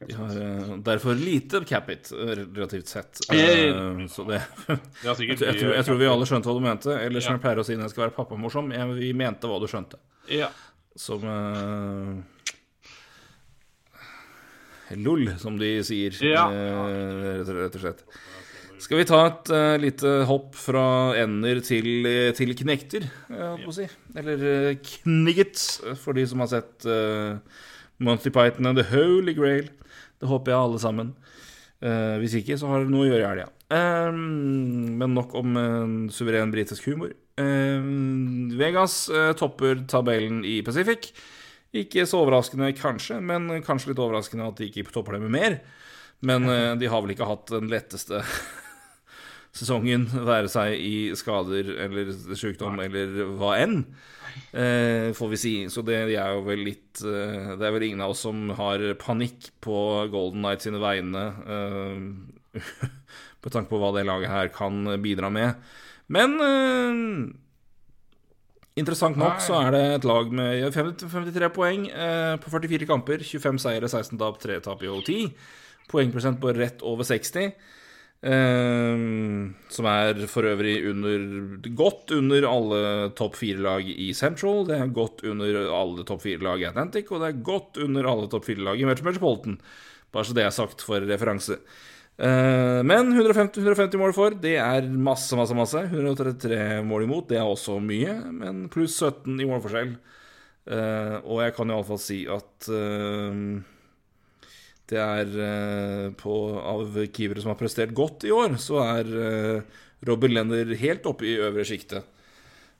vi 0.00 0.06
De 0.08 0.14
har 0.16 0.36
eh, 0.40 0.76
derfor 0.86 1.14
lite 1.18 1.60
capit 1.68 2.08
relativt 2.16 2.88
sett. 2.88 3.20
Eh, 3.30 4.06
Så 4.08 4.24
det 4.24 4.40
jeg, 5.04 5.36
tror- 5.38 5.74
jeg, 5.76 5.84
tror, 5.84 5.98
vi 6.00 6.06
alle 6.08 6.24
skjønte 6.26 6.48
hva 6.48 6.54
du 6.56 6.64
mente. 6.64 6.94
Eller 6.98 7.20
som 7.20 7.36
jeg 7.36 7.42
pleier 7.44 7.60
å 7.60 7.64
si 7.66 7.76
når 7.76 7.90
jeg 7.90 7.94
skal 7.96 8.06
være 8.06 8.16
pappamorsom, 8.16 8.72
vi 8.96 9.12
mente 9.12 9.46
hva 9.50 9.60
du 9.60 9.66
skjønte. 9.68 10.00
Ja. 10.32 10.48
Som 10.96 11.24
eh, 11.28 12.22
LOL, 14.96 15.28
som 15.40 15.56
de 15.60 15.70
sier, 15.86 16.12
eh, 16.24 17.44
rett 17.48 17.76
og 17.78 17.80
slett. 17.84 18.02
Skal 18.82 18.98
vi 18.98 19.06
ta 19.06 19.20
et 19.28 19.50
uh, 19.54 19.76
lite 19.78 20.12
hopp 20.26 20.56
fra 20.58 21.14
ender 21.20 21.60
til, 21.62 21.86
eh, 22.08 22.32
til 22.34 22.50
knekter, 22.58 23.06
holdt 23.30 23.62
på 23.62 23.70
å 23.70 23.76
si. 23.76 23.86
Eller 24.18 24.42
uh, 24.42 24.70
knigget, 24.88 25.60
for 26.02 26.18
de 26.18 26.24
som 26.26 26.42
har 26.42 26.50
sett 26.50 26.86
uh, 26.90 27.38
Monty 28.02 28.32
Python 28.34 28.66
and 28.66 28.80
The 28.80 28.88
Holy 28.90 29.36
Grail. 29.38 29.68
Det 30.18 30.30
håper 30.30 30.50
jeg 30.50 30.58
alle 30.58 30.80
sammen. 30.82 31.12
Uh, 31.82 32.18
hvis 32.22 32.34
ikke, 32.40 32.58
så 32.58 32.70
har 32.70 32.82
dere 32.82 32.90
noe 32.90 33.06
å 33.06 33.10
gjøre 33.12 33.22
i 33.22 33.28
helga. 33.30 33.50
Um, 33.72 34.98
men 34.98 35.14
nok 35.14 35.36
om 35.38 35.54
uh, 35.56 35.92
suveren 36.14 36.50
britisk 36.54 36.90
humor. 36.90 37.14
Uh, 37.38 37.78
Vegas 38.58 39.06
eh, 39.08 39.30
topper 39.38 39.86
tabellen 39.88 40.42
i 40.44 40.58
Pacific. 40.66 41.12
Ikke 41.72 42.04
så 42.04 42.20
overraskende, 42.20 42.74
kanskje, 42.76 43.16
men 43.24 43.48
kanskje 43.64 43.92
litt 43.92 44.02
overraskende 44.02 44.50
at 44.50 44.58
de 44.58 44.68
ikke 44.68 44.92
topper 44.92 45.16
det 45.16 45.22
med 45.24 45.32
mer. 45.38 45.56
Men 46.22 46.48
eh, 46.48 46.74
de 46.78 46.90
har 46.90 47.02
vel 47.02 47.14
ikke 47.14 47.28
hatt 47.28 47.50
den 47.54 47.70
letteste 47.72 48.20
sesongen, 49.52 50.06
være 50.08 50.48
seg 50.48 50.78
i 50.80 50.96
skader 51.18 51.68
eller 51.84 52.12
sykdom 52.38 52.80
eller 52.80 53.18
hva 53.36 53.56
enn. 53.60 53.82
Eh, 54.52 55.10
får 55.16 55.32
vi 55.32 55.40
si. 55.40 55.54
Så 55.72 55.84
det 55.84 55.98
er 56.06 56.32
jo 56.32 56.44
vel 56.46 56.64
litt 56.64 57.02
eh, 57.04 57.52
Det 57.58 57.66
er 57.66 57.74
vel 57.74 57.84
ingen 57.90 58.00
av 58.04 58.14
oss 58.14 58.24
som 58.24 58.48
har 58.56 58.84
panikk 59.00 59.50
på 59.64 59.76
Golden 60.12 60.40
Knights 60.40 60.68
sine 60.68 60.80
vegne. 60.80 61.24
Eh, 61.44 62.58
tanke 63.52 63.68
på 63.68 63.80
hva 63.80 63.92
det 63.96 64.06
laget 64.08 64.32
her 64.32 64.52
kan 64.54 64.86
bidra 65.04 65.28
med. 65.32 65.60
Men 66.12 66.38
eh, 66.46 67.02
interessant 68.80 69.20
nok 69.20 69.40
så 69.44 69.58
er 69.66 69.76
det 69.76 69.84
et 69.98 70.08
lag 70.08 70.32
med 70.32 70.64
53 70.72 71.52
poeng 71.52 71.86
eh, 71.90 72.34
på 72.40 72.54
44 72.56 72.88
kamper. 72.88 73.24
25 73.26 73.60
seire, 73.66 73.88
16 73.88 74.16
tap, 74.20 74.40
3 74.40 74.62
tap 74.64 74.84
i 74.84 74.90
OT. 74.92 75.12
Poengprosent 75.92 76.40
på 76.40 76.56
rett 76.56 76.80
over 76.88 77.04
60. 77.04 77.52
Ehm, 78.22 79.54
som 79.66 79.86
er 79.90 80.20
for 80.30 80.46
øvrig 80.46 80.76
under, 80.92 81.22
godt 81.74 82.12
under 82.14 82.44
alle 82.46 82.82
topp 83.18 83.34
fire-lag 83.40 83.88
i 83.90 84.12
Central. 84.14 84.62
Det 84.68 84.76
er 84.78 84.92
godt 84.94 85.24
under 85.26 85.58
alle 85.74 86.04
topp 86.06 86.22
fire-lag 86.22 86.62
i 86.62 86.68
Atlantic, 86.70 87.10
og 87.10 87.22
det 87.22 87.32
er 87.32 87.40
godt 87.50 87.80
under 87.82 88.06
alle 88.06 88.28
topp 88.30 88.46
fire-lag 88.46 88.78
i 88.78 88.86
Metropolitan. 88.86 89.58
Bare 90.12 90.28
så 90.28 90.36
det 90.36 90.46
er 90.46 90.54
sagt 90.54 90.84
for 90.86 91.02
referanse. 91.02 91.58
Eh, 92.22 92.80
men 92.86 93.10
150, 93.10 93.58
150 93.58 93.98
mål 93.98 94.14
for, 94.14 94.38
det 94.38 94.54
er 94.62 94.86
masse, 94.86 95.34
masse, 95.34 95.56
masse. 95.58 95.82
133 95.90 96.82
mål 96.86 97.08
imot, 97.08 97.28
det 97.32 97.40
er 97.40 97.48
også 97.48 97.80
mye, 97.82 98.20
men 98.30 98.68
pluss 98.70 99.00
17 99.02 99.34
i 99.40 99.48
målforskjell. 99.50 99.96
Eh, 100.70 101.16
og 101.26 101.42
jeg 101.42 101.56
kan 101.56 101.74
iallfall 101.74 101.98
si 101.98 102.22
at 102.30 102.70
eh, 102.70 103.38
det 104.92 105.00
er 105.00 105.36
eh, 105.46 106.08
på 106.18 106.36
Av 106.60 106.98
keepere 107.08 107.42
som 107.42 107.52
har 107.52 107.60
prestert 107.60 107.94
godt 107.96 108.26
i 108.28 108.32
år, 108.34 108.58
så 108.60 108.80
er 108.84 109.12
eh, 109.26 109.78
Robin 110.08 110.34
Lender 110.34 110.74
helt 110.80 111.06
oppe 111.08 111.28
i 111.28 111.38
øvre 111.40 111.66
sjiktet. 111.66 112.08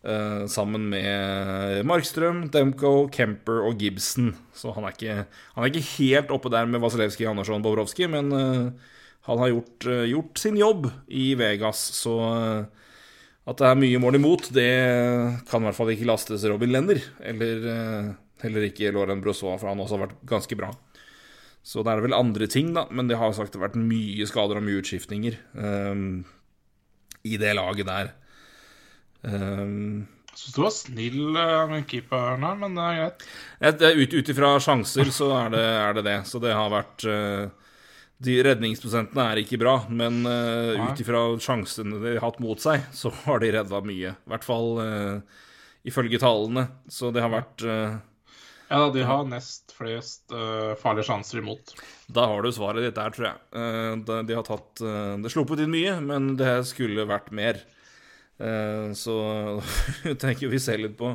Uh, 0.03 0.49
sammen 0.51 0.89
med 0.91 1.85
Markstrøm, 1.87 2.49
Demko, 2.51 3.05
Kemper 3.15 3.61
og 3.69 3.79
Gibson. 3.79 4.33
Så 4.51 4.73
han 4.75 4.83
er 4.89 4.97
ikke, 4.97 5.19
han 5.55 5.63
er 5.63 5.71
ikke 5.71 5.91
helt 5.93 6.33
oppe 6.35 6.51
der 6.51 6.67
med 6.67 6.83
Vasilevskij, 6.83 7.29
Andersson, 7.31 7.63
Bobrovskij, 7.63 8.09
men 8.11 8.35
uh, 8.35 8.97
han 9.29 9.39
har 9.39 9.53
gjort, 9.53 9.87
uh, 9.87 10.03
gjort 10.11 10.43
sin 10.43 10.59
jobb 10.59 10.89
i 11.07 11.29
Vegas, 11.39 11.85
så 12.01 12.17
at 13.47 13.63
det 13.63 13.69
er 13.69 13.79
mye 13.79 14.01
mål 14.03 14.19
imot, 14.19 14.51
det 14.55 14.67
kan 15.47 15.63
i 15.63 15.69
hvert 15.69 15.79
fall 15.79 15.95
ikke 15.95 16.11
lastes 16.11 16.43
Robin 16.51 16.75
Lender. 16.75 16.99
Eller 17.23 17.63
heller 18.43 18.67
ikke 18.67 18.91
Lauren 18.95 19.23
Brosoa, 19.23 19.55
for 19.59 19.71
han 19.71 19.83
også 19.83 19.99
har 19.99 20.09
vært 20.09 20.23
ganske 20.35 20.59
bra. 20.59 20.71
Så 21.63 21.85
det 21.87 21.93
er 21.93 22.03
vel 22.03 22.17
andre 22.17 22.49
ting, 22.51 22.73
da. 22.75 22.87
Men 22.91 23.11
det 23.11 23.21
har 23.21 23.35
sagt 23.37 23.55
det 23.55 23.61
har 23.61 23.69
vært 23.69 23.79
mye 23.79 24.27
skader 24.29 24.59
og 24.59 24.67
mye 24.67 24.81
utskiftninger 24.83 25.39
um, 25.55 26.25
i 27.23 27.39
det 27.39 27.53
laget 27.55 27.87
der. 27.87 28.11
Um, 29.23 30.09
Jeg 30.33 30.41
syns 30.41 30.57
du 30.57 30.61
var 30.65 30.75
snill 30.75 31.37
eh, 31.39 31.59
med 31.71 31.87
keeperen 31.91 32.47
her, 32.47 32.57
men 32.59 32.75
det 32.79 32.87
er 32.89 32.99
greit. 32.99 34.15
ut 34.19 34.33
ifra 34.35 34.55
sjanser 34.65 35.13
så 35.15 35.29
er 35.39 35.53
det, 35.55 35.67
er 35.85 35.99
det 35.99 36.07
det. 36.09 36.17
Så 36.27 36.43
det 36.43 36.57
har 36.57 36.73
vært 36.73 37.07
uh, 37.07 37.47
De 38.23 38.37
redningsprosentene 38.47 39.29
er 39.31 39.43
ikke 39.45 39.61
bra, 39.63 39.77
men 39.91 40.25
uh, 40.27 40.91
ut 40.91 41.05
ifra 41.05 41.25
sjansene 41.43 42.03
de 42.03 42.17
har 42.17 42.27
hatt 42.27 42.43
mot 42.43 42.59
seg, 42.59 42.89
så 42.91 43.15
har 43.23 43.43
de 43.43 43.55
redda 43.55 43.83
mye. 43.87 44.17
I 44.19 44.35
hvert 44.35 44.47
fall 44.47 44.71
uh, 44.83 45.41
ifølge 45.85 46.19
tallene. 46.23 46.67
Så 46.91 47.11
det 47.15 47.23
har 47.25 47.33
vært 47.33 47.65
eh, 47.67 47.99
Ja, 48.73 48.87
de 48.95 49.03
har 49.05 49.27
nest 49.29 49.75
flest 49.77 50.33
uh, 50.33 50.73
farlige 50.81 51.05
sjanser 51.11 51.43
imot. 51.43 51.75
Da 52.09 52.25
har 52.31 52.41
du 52.43 52.49
svaret 52.57 52.87
ditt 52.89 52.97
der, 52.97 53.13
tror 53.13 53.29
jeg. 53.29 53.39
Uh, 53.53 54.23
de- 54.25 54.37
har 54.39 54.47
tatt 54.49 54.81
uh, 54.81 55.15
Det 55.21 55.33
sluppet 55.35 55.61
inn 55.67 55.71
mye, 55.75 55.99
men 56.01 56.33
det 56.41 56.55
skulle 56.73 57.05
vært 57.11 57.29
mer. 57.37 57.61
Så 58.99 59.13
tenker 60.25 60.49
vi 60.51 60.59
ser 60.59 60.81
litt 60.83 60.97
på 60.99 61.13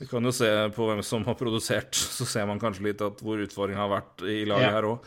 Vi 0.00 0.06
kan 0.10 0.24
jo 0.26 0.32
se 0.34 0.48
på 0.74 0.88
hvem 0.88 1.02
som 1.06 1.22
har 1.28 1.36
produsert, 1.38 1.94
så 1.94 2.26
ser 2.26 2.48
man 2.48 2.58
kanskje 2.58 2.88
litt 2.88 3.04
at 3.04 3.20
hvor 3.22 3.38
utfordringen 3.44 3.78
har 3.84 3.92
vært 3.92 4.24
i 4.26 4.40
laget 4.48 4.66
Ja. 4.66 4.72
her 4.74 4.88
òg. 4.88 5.06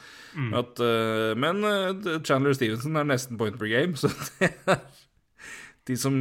Men 1.44 1.66
eh, 1.68 2.22
Chandler 2.26 2.56
Stevenson 2.56 2.96
er 3.02 3.10
nesten 3.12 3.38
point 3.38 3.60
per 3.60 3.68
game, 3.70 3.98
så 4.00 4.08
det 4.40 4.54
er 4.72 4.80
de 5.90 5.98
som 5.98 6.16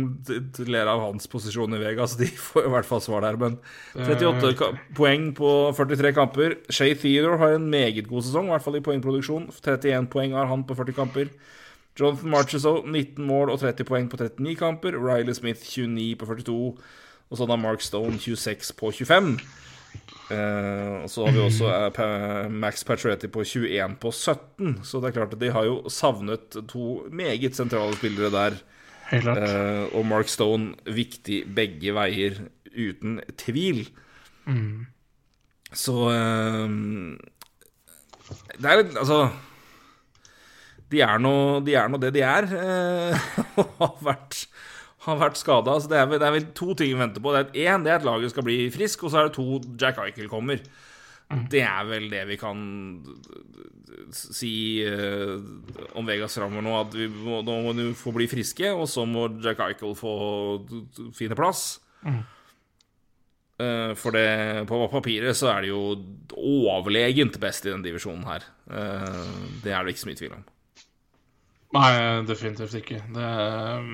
ler 0.65 0.89
av 0.89 1.03
hans 1.03 1.29
posisjon 1.29 1.77
i 1.77 1.81
Vegas, 1.83 2.17
de 2.17 2.29
får 2.49 2.69
i 2.69 2.73
hvert 2.73 2.89
fall 2.89 3.03
svar 3.05 3.27
der. 3.27 3.37
Men 3.41 3.59
38 3.95 4.55
ka 4.57 4.71
poeng 4.97 5.31
på 5.37 5.53
43 5.77 6.15
kamper. 6.17 6.57
Shay 6.73 6.97
Theodore 6.97 7.41
har 7.43 7.57
en 7.59 7.69
meget 7.73 8.09
god 8.09 8.25
sesong, 8.25 8.49
i 8.49 8.55
hvert 8.55 8.65
fall 8.65 8.81
i 8.81 8.85
poengproduksjon. 8.85 9.51
31 9.53 10.09
poeng 10.13 10.37
har 10.39 10.49
han 10.49 10.65
på 10.65 10.77
40 10.79 10.97
kamper. 10.97 11.33
Jonathan 11.99 12.33
Marcheseau 12.33 12.81
19 12.87 13.27
mål 13.27 13.53
og 13.53 13.61
30 13.61 13.89
poeng 13.89 14.09
på 14.09 14.21
39 14.21 14.57
kamper. 14.57 14.97
Riley 14.97 15.37
Smith 15.37 15.65
29 15.67 16.17
på 16.17 16.31
42. 16.31 16.59
Og 17.29 17.37
så 17.37 17.49
da 17.49 17.59
Mark 17.61 17.85
Stone 17.85 18.17
26 18.23 18.73
på 18.79 18.93
25. 18.95 19.35
Uh, 20.29 21.05
og 21.05 21.09
så 21.11 21.25
har 21.25 21.33
vi 21.33 21.41
også 21.41 21.69
uh, 21.89 22.51
Max 22.53 22.85
Patrietti 22.85 23.29
på 23.33 23.45
21 23.45 23.97
på 24.01 24.13
17. 24.13 24.81
Så 24.85 25.01
det 25.01 25.11
er 25.11 25.17
klart 25.21 25.37
at 25.37 25.41
de 25.41 25.53
har 25.53 25.69
jo 25.69 25.79
savnet 25.93 26.57
to 26.69 27.05
meget 27.13 27.57
sentrale 27.57 27.97
spillere 27.97 28.33
der. 28.33 28.59
Eh, 29.13 29.85
og 29.97 30.05
Mark 30.07 30.29
Stone 30.29 30.75
viktig 30.85 31.43
begge 31.57 31.95
veier, 31.97 32.37
uten 32.77 33.19
tvil. 33.41 33.87
Så 35.77 35.95
uh, 36.09 36.69
Det 38.57 38.65
er 38.65 38.83
Altså 38.97 39.19
De 40.89 41.03
er 41.05 41.19
nå 41.21 41.33
de 41.65 41.75
det 42.01 42.15
de 42.17 42.23
er. 42.25 42.49
Eh, 42.49 43.29
og 43.61 43.75
har 43.81 43.97
vært, 44.13 44.47
har 45.05 45.19
vært 45.21 45.37
skada. 45.41 45.75
Altså 45.77 45.89
det, 45.93 45.99
er 46.01 46.07
vel- 46.09 46.21
det 46.21 46.29
er 46.29 46.37
vel 46.39 46.47
to 46.57 46.75
ting 46.75 46.95
vi 46.95 47.01
venter 47.01 47.21
på. 47.25 47.33
Det 47.35 47.43
er 47.65 47.75
Én, 47.75 47.85
det 47.85 47.93
er 47.93 47.99
at 48.01 48.05
laget 48.09 48.31
skal 48.33 48.43
bli 48.47 48.71
frisk, 48.73 49.05
og 49.05 49.11
så 49.13 49.19
er 49.23 49.29
det 49.29 49.37
to 49.37 49.61
Jack 49.81 49.99
Eichel 50.05 50.29
kommer. 50.33 50.61
Det 51.29 51.61
er 51.61 51.85
vel 51.85 52.07
det 52.09 52.23
vi 52.31 52.39
kan 52.41 52.61
si 54.17 54.81
eh, 54.81 55.35
om 55.99 56.09
Vegas 56.09 56.39
framover 56.39 56.65
nå. 56.65 56.75
At 56.81 56.97
vi 56.97 57.09
må, 57.13 57.43
nå 57.45 57.59
må 57.67 57.75
du 57.77 57.91
få 57.97 58.15
bli 58.17 58.29
friske, 58.31 58.71
og 58.73 58.89
så 58.89 59.05
må 59.09 59.27
Jack 59.45 59.61
Eichel 59.67 59.93
få 59.99 60.15
finne 61.17 61.37
plass. 61.39 61.81
Eh, 63.61 63.93
for 63.99 64.17
det, 64.17 64.29
på 64.71 64.81
papiret 64.93 65.37
så 65.37 65.51
er 65.53 65.67
det 65.67 65.73
jo 65.73 65.83
overlegent 66.39 67.37
best 67.43 67.69
i 67.69 67.75
den 67.75 67.85
divisjonen 67.85 68.25
her. 68.29 68.49
Eh, 68.71 69.35
det 69.65 69.75
er 69.75 69.85
det 69.85 69.95
ikke 69.95 70.07
så 70.07 70.11
mye 70.13 70.23
tvil 70.23 70.39
om. 70.39 70.47
Nei, 71.77 71.93
definitivt 72.25 72.79
ikke. 72.81 73.03
Det 73.13 73.29
er 73.29 73.93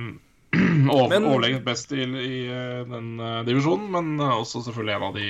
over, 0.94 1.18
overlegent 1.18 1.66
best 1.66 1.90
i, 1.96 2.06
i 2.06 2.40
den 2.86 3.16
divisjonen, 3.48 3.90
men 3.90 4.14
også 4.22 4.62
selvfølgelig 4.68 4.94
en 5.00 5.08
av 5.10 5.18
de 5.18 5.28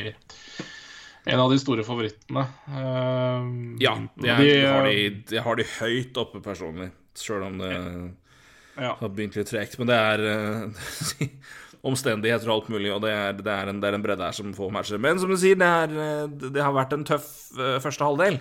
en 1.24 1.40
av 1.40 1.50
de 1.52 1.58
store 1.60 1.84
favorittene. 1.86 2.44
Uh, 2.68 3.76
Ja, 3.80 3.94
er, 3.96 4.42
de, 4.42 4.54
har 4.66 4.88
de, 4.88 4.96
det 5.30 5.42
har 5.44 5.56
de 5.60 5.66
høyt 5.78 6.18
oppe 6.20 6.42
personlig, 6.44 6.90
sjøl 7.18 7.46
om 7.46 7.58
det 7.62 7.72
ja. 7.74 8.94
har 8.98 9.08
begynt 9.12 9.36
litt 9.38 9.48
tregt. 9.50 9.78
Men 9.80 9.90
det 9.90 9.96
er 9.98 10.24
eh, 10.28 11.28
omstendigheter 11.88 12.50
og 12.50 12.58
alt 12.58 12.68
mulig, 12.74 12.90
og 12.94 13.02
det 13.04 13.12
er, 13.14 13.38
det 13.38 13.54
er, 13.54 13.70
en, 13.72 13.80
det 13.82 13.90
er 13.90 13.98
en 13.98 14.04
bredde 14.04 14.26
her 14.26 14.36
som 14.36 14.52
får 14.56 14.72
matcher. 14.74 15.00
Men 15.02 15.20
som 15.22 15.32
du 15.32 15.38
sier, 15.40 15.58
det, 15.60 15.70
er, 15.84 15.96
eh, 16.04 16.50
det 16.50 16.62
har 16.64 16.76
vært 16.76 16.94
en 16.96 17.06
tøff 17.08 17.30
eh, 17.58 17.78
første 17.84 18.06
halvdel. 18.06 18.38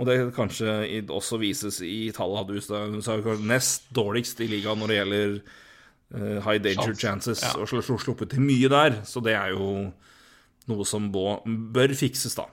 Og 0.00 0.06
det 0.08 0.18
kanskje 0.32 0.72
også 1.12 1.36
vises 1.42 1.80
i 1.84 2.08
tallet. 2.16 2.40
hadde 2.40 2.94
du 2.94 3.02
sa 3.04 3.16
nest 3.44 3.90
dårligst 3.92 4.38
i 4.40 4.48
ligaen 4.48 4.80
når 4.80 4.88
det 4.92 4.96
gjelder 5.00 5.34
eh, 5.36 6.38
high 6.46 6.60
danger 6.62 6.94
Chance, 6.94 7.02
chances, 7.02 7.42
ja. 7.44 7.50
og 7.60 7.68
sl- 7.68 7.84
sl- 7.84 8.00
sluppet 8.00 8.32
til 8.32 8.40
mye 8.46 8.70
der. 8.72 9.00
Så 9.04 9.20
det 9.24 9.34
er 9.36 9.52
jo 9.52 9.90
noe 10.68 10.84
som 10.88 11.08
bør 11.12 11.94
fikses, 11.96 12.36
da. 12.36 12.44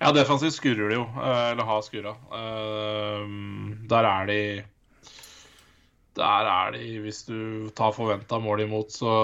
ja, 0.00 0.10
defensivt 0.16 0.56
skurrer 0.56 0.90
de 0.90 0.98
jo, 0.98 1.06
uh, 1.14 1.52
eller 1.52 1.68
har 1.68 1.86
skurra. 1.86 2.16
Uh, 2.32 3.24
der 3.88 4.10
er 4.10 4.28
de 4.32 4.42
Der 6.18 6.50
er 6.50 6.72
de, 6.74 6.98
hvis 7.04 7.22
du 7.28 7.70
tar 7.78 7.94
forventa 7.94 8.40
mål 8.42 8.66
imot, 8.66 8.90
så 8.90 9.14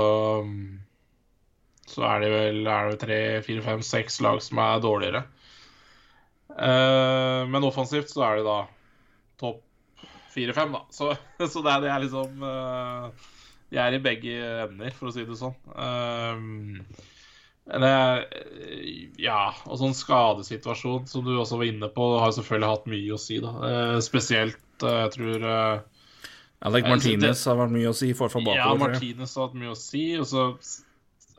så 1.94 2.04
er 2.08 2.22
det 2.22 2.30
vel 2.32 2.66
er 2.66 2.90
det 2.90 3.00
tre, 3.02 3.18
fire, 3.44 3.62
fem, 3.64 3.82
seks 3.84 4.20
lag 4.24 4.40
som 4.42 4.60
er 4.62 4.82
dårligere. 4.82 5.24
Eh, 6.54 7.42
men 7.50 7.66
offensivt 7.66 8.12
så 8.12 8.24
er 8.28 8.40
det 8.40 8.46
da 8.46 8.58
topp 9.40 9.62
fire-fem, 10.34 10.74
da. 10.74 10.84
Så, 10.94 11.12
så 11.52 11.62
det, 11.64 11.72
er, 11.74 11.84
det 11.84 11.90
er 11.92 12.04
liksom 12.04 12.46
eh, 12.48 13.26
De 13.70 13.82
er 13.82 13.96
i 13.96 14.02
begge 14.02 14.38
ender, 14.64 14.94
for 14.96 15.10
å 15.10 15.14
si 15.14 15.26
det 15.26 15.38
sånn. 15.38 15.54
Eh, 17.64 17.78
men 17.78 17.84
det, 17.86 19.14
ja, 19.24 19.54
og 19.64 19.80
sånn 19.80 19.96
skadesituasjon 19.96 21.08
som 21.10 21.24
du 21.26 21.34
også 21.36 21.60
var 21.60 21.70
inne 21.70 21.90
på, 21.92 22.10
har 22.20 22.34
selvfølgelig 22.36 22.72
hatt 22.74 22.88
mye 22.92 23.16
å 23.16 23.20
si, 23.20 23.40
da. 23.44 23.54
Eh, 23.70 23.98
spesielt, 24.04 24.62
eh, 24.82 25.00
jeg 25.06 25.14
tror 25.18 25.50
eh, 25.50 25.76
Alec 26.64 26.86
synes 26.86 26.94
Martinez 26.94 27.44
har 27.50 27.58
vært 27.60 27.74
mye 27.74 27.90
å 27.90 27.96
si 27.96 28.10
i 28.12 28.16
forfall 28.16 28.46
bakover. 28.46 28.64
Ja. 28.64 28.74
Martinez 28.80 29.34
har 29.36 29.50
hatt 29.50 29.56
mye 29.60 29.74
å 29.74 29.78
si. 29.78 30.04
Og 30.16 30.28
så 30.30 30.46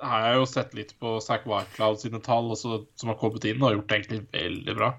har 0.03 0.27
jeg 0.27 0.41
jo 0.41 0.49
sett 0.49 0.76
litt 0.77 0.91
på 1.02 1.15
Zack 1.23 1.47
Whitecloud 1.49 2.02
sine 2.02 2.22
tall, 2.23 2.52
også, 2.53 2.84
som 2.99 3.11
har 3.11 3.18
kommet 3.22 3.47
inn 3.49 3.61
og 3.61 3.69
har 3.69 3.80
gjort 3.80 3.89
det 3.89 3.97
egentlig 4.02 4.22
veldig 4.35 4.76
bra. 4.77 4.91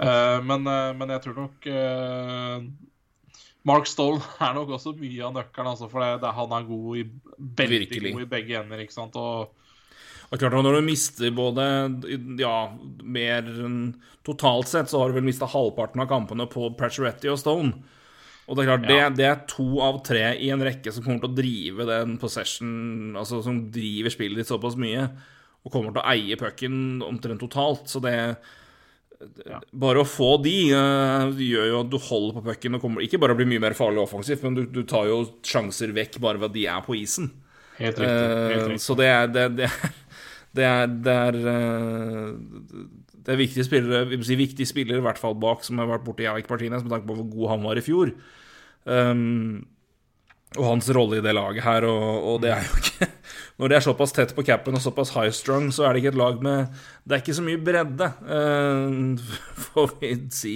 Eh, 0.00 0.38
men, 0.46 0.68
eh, 0.70 0.92
men 0.96 1.14
jeg 1.16 1.24
tror 1.24 1.38
nok 1.42 1.66
eh, 1.68 2.68
Mark 3.68 3.90
Stoll 3.90 4.20
er 4.46 4.54
nok 4.56 4.76
også 4.76 4.94
mye 5.00 5.24
av 5.26 5.34
nøkkelen, 5.36 5.72
altså, 5.74 5.90
for 5.92 6.04
det, 6.04 6.12
det, 6.22 6.34
han 6.36 6.54
er 6.56 6.68
god 6.68 7.00
i, 7.00 7.06
veldig 7.62 7.80
Virkelig. 7.86 8.14
god 8.16 8.26
i 8.26 8.30
begge 8.36 8.60
ender. 8.60 8.84
ikke 8.84 8.96
sant? 8.96 9.18
Og 9.20 9.59
Og 10.30 10.38
klart 10.38 10.54
at 10.54 10.62
Når 10.62 10.76
du 10.78 10.84
mister 10.86 11.32
både 11.34 11.64
Ja, 12.38 12.70
mer 13.02 13.48
totalt 14.26 14.68
sett, 14.70 14.90
så 14.92 15.00
har 15.00 15.08
du 15.10 15.16
vel 15.18 15.26
mista 15.26 15.48
halvparten 15.50 16.02
av 16.04 16.06
kampene 16.10 16.46
på 16.50 16.68
Pratcheretti 16.78 17.30
og 17.32 17.38
Stone. 17.40 17.72
Og 18.46 18.56
det 18.56 18.62
er 18.64 18.68
klart, 18.70 18.86
Ja. 18.90 19.08
det, 19.10 19.16
det 19.18 19.26
er 19.26 19.42
to 19.50 19.80
av 19.82 20.00
tre 20.06 20.22
i 20.38 20.50
en 20.50 20.62
rekke 20.62 20.92
som 20.92 21.02
kommer 21.04 21.20
til 21.24 21.30
å 21.30 21.38
drive 21.38 21.86
den 21.86 22.16
possession 22.18 23.16
Altså 23.18 23.42
som 23.46 23.60
driver 23.70 24.10
spillet 24.10 24.36
ditt 24.42 24.50
såpass 24.50 24.74
mye, 24.78 25.04
og 25.64 25.72
kommer 25.74 25.92
til 25.94 26.02
å 26.02 26.08
eie 26.14 26.36
pucken 26.40 27.02
omtrent 27.06 27.40
totalt. 27.42 27.86
Så 27.90 28.00
det 28.02 28.14
Bare 29.76 30.00
å 30.00 30.08
få 30.08 30.38
de 30.40 30.54
uh, 30.72 31.28
gjør 31.36 31.66
jo 31.68 31.80
at 31.82 31.90
du 31.92 31.98
holder 32.00 32.38
på 32.38 32.44
pucken 32.46 32.78
og 32.78 32.80
kommer 32.86 33.04
Ikke 33.04 33.18
bare 33.20 33.34
blir 33.36 33.48
mye 33.50 33.60
mer 33.60 33.74
farlig 33.76 34.00
offensivt, 34.00 34.40
men 34.46 34.54
du, 34.56 34.62
du 34.72 34.80
tar 34.88 35.10
jo 35.10 35.18
sjanser 35.44 35.92
vekk 35.92 36.16
bare 36.24 36.40
ved 36.40 36.48
at 36.48 36.56
de 36.56 36.64
er 36.72 36.80
på 36.86 36.96
isen. 36.96 37.28
helt 37.76 37.98
riktig. 38.00 38.06
Helt 38.08 38.54
Eh, 38.54 38.62
riktig. 38.70 38.80
Så 38.80 38.96
det 38.96 39.10
er 39.12 39.26
Det, 39.28 39.44
det, 39.58 39.68
det 40.56 40.66
er, 40.66 40.86
det 40.90 41.14
er, 41.14 41.36
eh, 41.52 42.30
det 43.20 43.34
er 43.34 43.38
viktige 43.38 43.66
spillere, 43.66 44.22
si 44.26 44.38
viktige 44.38 44.66
spillere 44.66 44.98
i 44.98 45.04
hvert 45.04 45.20
fall 45.20 45.36
bak, 45.38 45.62
som 45.66 45.78
har 45.78 45.90
vært 45.90 46.06
borti 46.06 46.26
Martinez, 46.26 46.82
med 46.82 46.90
tanke 46.90 47.06
på 47.06 47.18
hvor 47.20 47.28
god 47.30 47.52
han 47.54 47.68
var 47.68 47.78
i 47.78 47.84
fjor. 47.84 48.14
Um, 48.84 49.68
og 50.58 50.64
hans 50.66 50.88
rolle 50.90 51.20
i 51.20 51.22
det 51.22 51.30
laget 51.36 51.62
her, 51.62 51.84
og, 51.86 52.24
og 52.26 52.40
det 52.42 52.50
er 52.50 52.64
jo 52.66 52.80
ikke 52.80 53.06
Når 53.60 53.68
de 53.68 53.74
er 53.76 53.84
såpass 53.84 54.14
tett 54.16 54.30
på 54.32 54.42
capen 54.42 54.74
og 54.74 54.80
såpass 54.80 55.12
high 55.12 55.30
strung, 55.36 55.68
så 55.70 55.84
er 55.84 55.92
det 55.92 56.00
ikke 56.00 56.14
et 56.14 56.18
lag 56.18 56.38
med 56.42 56.72
Det 57.04 57.12
er 57.12 57.20
ikke 57.20 57.36
så 57.36 57.44
mye 57.44 57.60
bredde, 57.60 58.08
uh, 58.24 59.30
får 59.68 59.94
vi 60.00 60.14
si. 60.34 60.54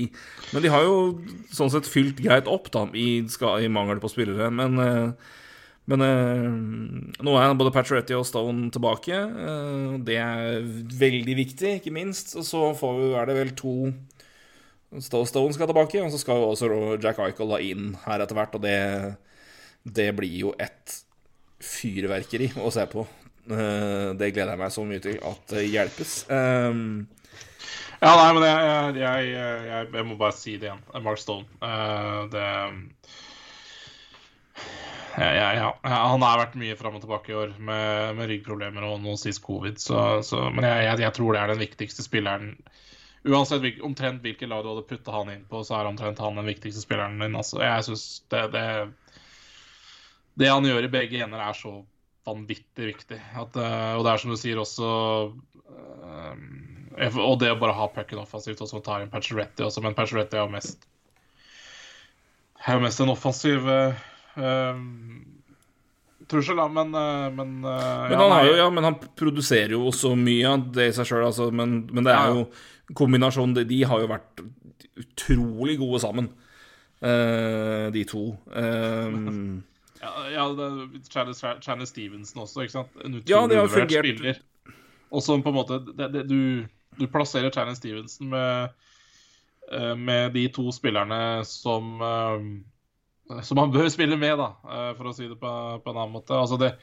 Men 0.51 0.65
de 0.65 0.73
har 0.73 0.89
jo 0.89 0.97
sånn 1.55 1.71
sett 1.71 1.91
fylt 1.91 2.25
greit 2.25 2.51
opp, 2.51 2.73
da, 2.75 2.89
i, 2.97 3.21
i 3.23 3.71
mangel 3.71 4.01
på 4.03 4.11
spillere. 4.11 4.49
Men 4.51 4.81
eh, 4.83 5.35
men 5.91 6.05
eh, 6.05 6.47
nå 7.25 7.35
er 7.37 7.55
både 7.59 7.73
Patrietti 7.75 8.17
og 8.17 8.25
Stone 8.29 8.71
tilbake. 8.73 9.19
eh, 9.19 9.95
det 10.07 10.19
er 10.21 10.65
veldig 11.01 11.37
viktig, 11.43 11.79
ikke 11.79 11.95
minst. 11.95 12.35
Og 12.41 12.47
så 12.49 12.63
får 12.79 12.99
vi, 13.01 13.09
er 13.21 13.31
det 13.31 13.39
vel 13.41 13.55
to 13.59 13.77
Stone 15.03 15.51
skal 15.53 15.67
tilbake, 15.67 15.99
og 16.05 16.13
så 16.15 16.21
skal 16.23 16.39
jo 16.39 16.53
også 16.53 16.69
Jack 17.03 17.19
Eichel 17.19 17.51
da 17.51 17.59
inn 17.59 17.97
her 18.05 18.23
etter 18.23 18.39
hvert. 18.39 18.55
Og 18.55 18.63
det, 18.63 18.79
det 19.85 20.13
blir 20.17 20.39
jo 20.47 20.55
et 20.57 21.01
fyrverkeri 21.65 22.53
å 22.63 22.71
se 22.73 22.87
på. 22.93 23.05
Eh, 23.51 24.15
det 24.17 24.33
gleder 24.33 24.55
jeg 24.55 24.63
meg 24.63 24.73
så 24.73 24.87
mye 24.89 25.03
til 25.05 25.21
at 25.21 25.53
det 25.53 25.69
hjelpes. 25.69 26.23
Um, 26.31 27.05
Ja, 28.05 28.11
nei, 28.19 28.33
men 28.37 28.43
jeg, 28.45 28.97
jeg, 29.01 29.29
jeg, 29.33 29.87
jeg, 29.95 30.05
må 30.05 30.17
bare 30.21 30.37
si 30.37 30.59
det 30.61 30.69
igjen. 30.69 30.83
Mark 31.05 31.21
Stone. 31.23 31.47
Eh, 31.65 32.19
det 32.33 32.49
ja, 35.19 35.51
ja, 35.55 35.69
Han 35.83 36.23
har 36.25 36.41
vært 36.41 36.57
mye 36.59 36.77
fram 36.79 36.97
og 36.99 37.05
tilbake 37.05 37.33
i 37.33 37.37
år 37.39 37.55
med, 37.59 38.17
med 38.19 38.31
ryggproblemer 38.31 38.87
og 38.89 39.03
nå 39.03 39.15
sist 39.21 39.43
covid. 39.45 39.79
Så, 39.83 40.01
så, 40.27 40.49
men 40.51 40.67
jeg, 40.67 40.89
jeg, 40.89 41.03
jeg 41.05 41.17
tror 41.19 41.35
det 41.35 41.43
er 41.43 41.53
den 41.53 41.63
viktigste 41.63 42.07
spilleren. 42.07 42.55
Uansett 43.25 43.81
omtrent 43.87 44.25
hvilket 44.25 44.51
lag 44.51 44.65
du 44.65 44.73
hadde 44.73 44.87
putta 44.89 45.15
han 45.15 45.33
inn 45.33 45.47
på, 45.49 45.63
så 45.65 45.79
er 45.79 45.89
omtrent 45.89 46.21
han 46.21 46.41
den 46.41 46.51
viktigste 46.51 46.83
spilleren 46.85 47.23
din. 47.23 47.37
Altså, 47.39 47.63
jeg 47.65 47.87
synes 47.89 48.07
det, 48.35 48.45
det 48.53 48.67
Det 50.35 50.51
han 50.51 50.67
gjør 50.67 50.89
i 50.89 50.93
begge 50.93 51.23
ender, 51.23 51.41
er 51.41 51.57
så 51.57 51.79
vanvittig 52.27 52.89
viktig. 52.91 53.21
At, 53.37 53.57
eh, 53.57 53.93
og 53.95 54.05
det 54.05 54.13
er 54.13 54.23
som 54.23 54.33
du 54.33 54.41
sier 54.41 54.61
også 54.61 54.89
eh, 55.71 57.21
Og 57.21 57.39
det 57.41 57.53
å 57.53 57.61
bare 57.61 57.77
ha 57.77 57.89
pucken 57.93 58.23
offensivt 58.23 58.63
og 58.65 58.71
så 58.71 58.83
ta 58.83 58.99
inn 59.03 59.13
Pacioretty 59.13 59.65
også, 59.67 59.85
men 59.85 59.97
Pacioretty 59.97 60.39
er 60.39 60.47
jo 60.47 60.53
mest 60.57 60.89
er 62.65 62.79
jo 62.79 62.85
mest 62.85 63.01
en 63.05 63.13
offensiv 63.13 63.67
eh, 63.69 64.05
trussel, 66.29 66.57
da, 66.57 66.69
men 66.69 66.95
eh, 66.95 67.31
Men, 67.31 67.65
eh, 67.65 68.09
Men 68.09 68.19
han, 68.19 68.31
har 68.31 68.47
jo, 68.47 68.57
ja, 68.57 68.71
men 68.71 68.85
han 68.85 68.97
produserer 69.17 69.77
jo 69.77 69.87
også 69.91 70.15
mye 70.19 70.49
av 70.49 70.69
det 70.75 70.91
i 70.91 70.97
seg 70.97 71.09
sjøl, 71.11 71.27
altså, 71.29 71.51
men, 71.55 71.83
men 71.93 72.07
det 72.07 72.15
er 72.15 72.35
jo 72.35 72.47
kombinasjonen 72.97 73.65
de, 73.65 73.83
har 73.89 74.03
jo 74.03 74.11
vært 74.11 74.43
utrolig 75.01 75.79
gode 75.81 76.01
sammen, 76.05 76.29
eh, 77.03 77.87
de 77.95 78.05
to. 78.09 78.33
Um, 78.55 79.63
Ja, 80.05 80.11
ja 80.29 80.43
Chadley 81.09 81.87
Stevenson 81.89 82.43
også, 82.43 82.67
ikke 82.67 82.75
sant? 82.75 82.97
En 83.01 83.15
utrolig 83.17 83.57
Ja, 83.57 83.63
fungert. 83.73 84.05
spiller. 84.05 84.41
Og 85.09 85.23
som 85.25 85.41
på 85.41 85.49
en 85.49 85.57
måte 85.57 85.79
det, 85.87 86.11
det, 86.13 86.25
du, 86.29 86.67
du 87.01 87.07
plasserer 87.09 87.49
Chadley 87.55 87.79
Stevenson 87.79 88.29
med, 88.29 88.75
med 89.97 90.37
de 90.37 90.43
to 90.53 90.67
spillerne 90.77 91.41
som 91.49 92.05
eh, 92.05 92.45
Som 93.43 93.61
han 93.63 93.73
bør 93.73 93.89
spille 93.89 94.19
med, 94.21 94.37
da, 94.37 94.51
eh, 94.69 94.91
for 94.99 95.09
å 95.09 95.15
si 95.17 95.31
det 95.31 95.39
på, 95.41 95.51
på 95.81 95.93
en 95.93 95.97
annen 95.97 96.13
måte. 96.13 96.37
Altså 96.37 96.59
det 96.61 96.75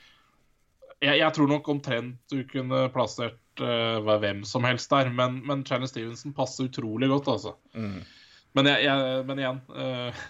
jeg, 1.01 1.17
jeg 1.17 1.33
tror 1.33 1.49
nok 1.49 1.69
omtrent 1.73 2.17
du 2.29 2.43
kunne 2.49 2.83
plassert 2.93 3.61
uh, 3.61 4.17
hvem 4.21 4.43
som 4.45 4.65
helst 4.67 4.91
der, 4.93 5.09
men, 5.13 5.39
men 5.47 5.63
Challenge 5.65 5.89
Stevenson 5.89 6.35
passer 6.37 6.67
utrolig 6.69 7.09
godt, 7.09 7.31
altså. 7.31 7.55
Mm. 7.73 8.03
Men, 8.57 8.69
jeg, 8.69 8.85
jeg, 8.85 9.23
men 9.25 9.41
igjen 9.41 9.61
uh, 9.81 10.21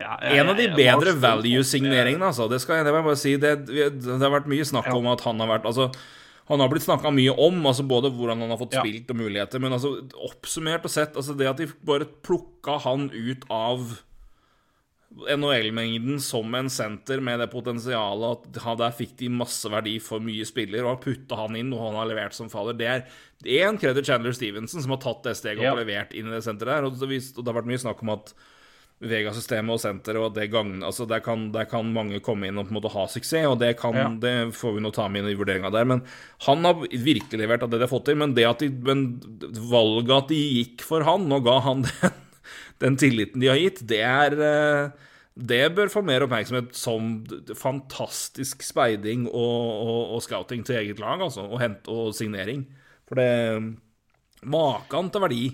en 0.00 0.52
av 0.52 0.56
de 0.56 0.70
bedre 0.72 1.12
value-signeringene, 1.20 2.30
altså. 2.30 2.48
Det 2.48 2.62
skal 2.62 2.80
jeg 2.80 2.88
det 2.88 2.94
må 2.94 3.02
jeg 3.02 3.08
bare 3.10 3.20
si. 3.20 3.34
Det, 3.40 3.52
det 3.68 4.16
har 4.22 4.32
vært 4.32 4.48
mye 4.48 4.64
snakk 4.66 4.88
om 4.94 5.10
at 5.12 5.24
han 5.26 5.42
har 5.42 5.52
vært 5.52 5.68
Altså, 5.68 5.90
han 6.46 6.62
har 6.62 6.70
blitt 6.70 6.86
snakka 6.86 7.10
mye 7.12 7.34
om, 7.42 7.58
altså 7.66 7.84
både 7.86 8.12
hvordan 8.14 8.44
han 8.44 8.52
har 8.54 8.60
fått 8.60 8.76
spilt 8.78 9.10
og 9.12 9.18
muligheter, 9.18 9.60
men 9.62 9.74
altså 9.74 9.96
oppsummert 10.28 10.86
og 10.86 10.92
sett, 10.94 11.16
altså 11.18 11.34
det 11.36 11.48
at 11.50 11.58
de 11.58 11.66
bare 11.84 12.06
plukka 12.24 12.78
han 12.86 13.08
ut 13.10 13.42
av 13.50 13.96
NHL-mengden 15.14 16.18
som 16.20 16.54
en 16.58 16.68
senter 16.72 17.20
med 17.24 17.38
det 17.40 17.46
potensialet 17.52 18.48
at 18.58 18.78
der 18.80 18.96
fikk 18.96 19.14
de 19.20 19.28
masse 19.32 19.70
verdi 19.70 19.96
for 20.02 20.20
mye 20.20 20.44
spiller, 20.48 20.82
og 20.84 20.96
har 20.96 21.04
putta 21.04 21.38
han 21.40 21.56
inn, 21.56 21.70
og 21.72 21.80
han 21.86 22.00
har 22.00 22.10
levert 22.10 22.34
som 22.36 22.50
faller. 22.52 22.76
Det 22.76 22.88
er 22.90 23.06
én 23.62 23.78
kreditt 23.80 24.06
Chandler 24.10 24.34
Stevenson 24.36 24.82
som 24.82 24.90
har 24.96 25.00
tatt 25.04 25.22
det 25.24 25.36
steget 25.38 25.62
Ja. 25.62 25.72
og 25.72 25.78
levert 25.80 26.12
inn 26.12 26.26
i 26.28 26.34
det 26.34 26.42
senteret 26.44 26.82
der. 26.82 26.84
Og 26.90 26.98
det, 26.98 27.22
har 27.46 27.54
vært 27.62 27.70
mye 27.70 27.78
snakk 27.80 28.02
om 28.02 28.10
at 28.18 28.34
Vega-systemet 28.96 29.74
og 29.74 29.80
senteret 29.82 30.16
og 30.16 30.30
at 30.30 30.36
det 30.38 30.46
gagn, 30.50 30.78
altså 30.82 31.04
der 31.06 31.20
kan, 31.20 31.50
der 31.52 31.66
kan 31.68 31.84
mange 31.92 32.16
komme 32.24 32.48
inn 32.48 32.56
og 32.56 32.64
på 32.64 32.72
en 32.72 32.78
måte 32.78 32.92
ha 32.94 33.02
suksess, 33.12 33.44
og 33.44 33.58
det, 33.60 33.74
kan, 33.76 33.92
Ja. 33.94 34.08
det 34.08 34.54
får 34.56 34.74
vi 34.78 34.80
nå 34.80 34.90
ta 34.90 35.04
med 35.06 35.20
inn 35.22 35.34
i 35.34 35.36
vurderinga 35.36 35.70
der. 35.70 35.84
Men 35.84 36.00
han 36.46 36.64
har 36.64 36.74
virkelig 36.80 37.38
levert 37.42 37.62
av 37.62 37.68
det 37.70 37.76
de 37.78 37.84
har 37.84 37.92
fått 37.92 38.06
til. 38.08 38.16
Men 38.16 38.32
det 38.32 38.46
at 38.48 38.58
de, 38.64 38.70
men 38.70 39.20
valget 39.52 40.16
at 40.16 40.28
de 40.32 40.40
gikk 40.64 40.80
for 40.82 41.04
han 41.04 41.30
og 41.30 41.44
ga 41.44 41.58
han 41.60 41.82
den, 41.86 42.16
den 42.82 42.96
tilliten 43.00 43.42
de 43.42 43.50
har 43.50 43.60
gitt, 43.60 43.82
det 43.88 44.02
er 44.04 44.36
eh, 44.36 45.04
Det 45.36 45.62
bør 45.76 45.90
få 45.92 46.02
mer 46.04 46.24
oppmerksomhet 46.24 46.74
som 46.76 47.18
fantastisk 47.56 48.62
speiding 48.64 49.26
og, 49.28 49.64
og, 49.84 50.14
og 50.16 50.22
scouting 50.24 50.64
til 50.64 50.80
eget 50.80 51.00
lag, 51.00 51.20
altså. 51.20 51.44
Og, 51.44 51.60
hent, 51.60 51.88
og 51.92 52.14
signering. 52.16 52.64
For 53.08 53.20
det 53.20 53.76
Maken 54.46 55.08
til 55.10 55.22
verdi. 55.24 55.44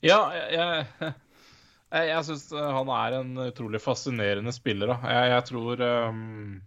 Ja, 0.00 0.18
jeg, 0.32 0.86
jeg, 1.02 1.12
jeg, 2.12 2.24
syns 2.24 2.46
han 2.54 2.92
er 2.94 3.18
en 3.18 3.34
utrolig 3.48 3.80
fascinerende 3.82 4.54
spiller. 4.54 4.94
Da. 4.94 5.12
Jeg, 5.12 5.32
jeg 5.34 5.46
tror 5.50 5.82
um, 6.08 6.60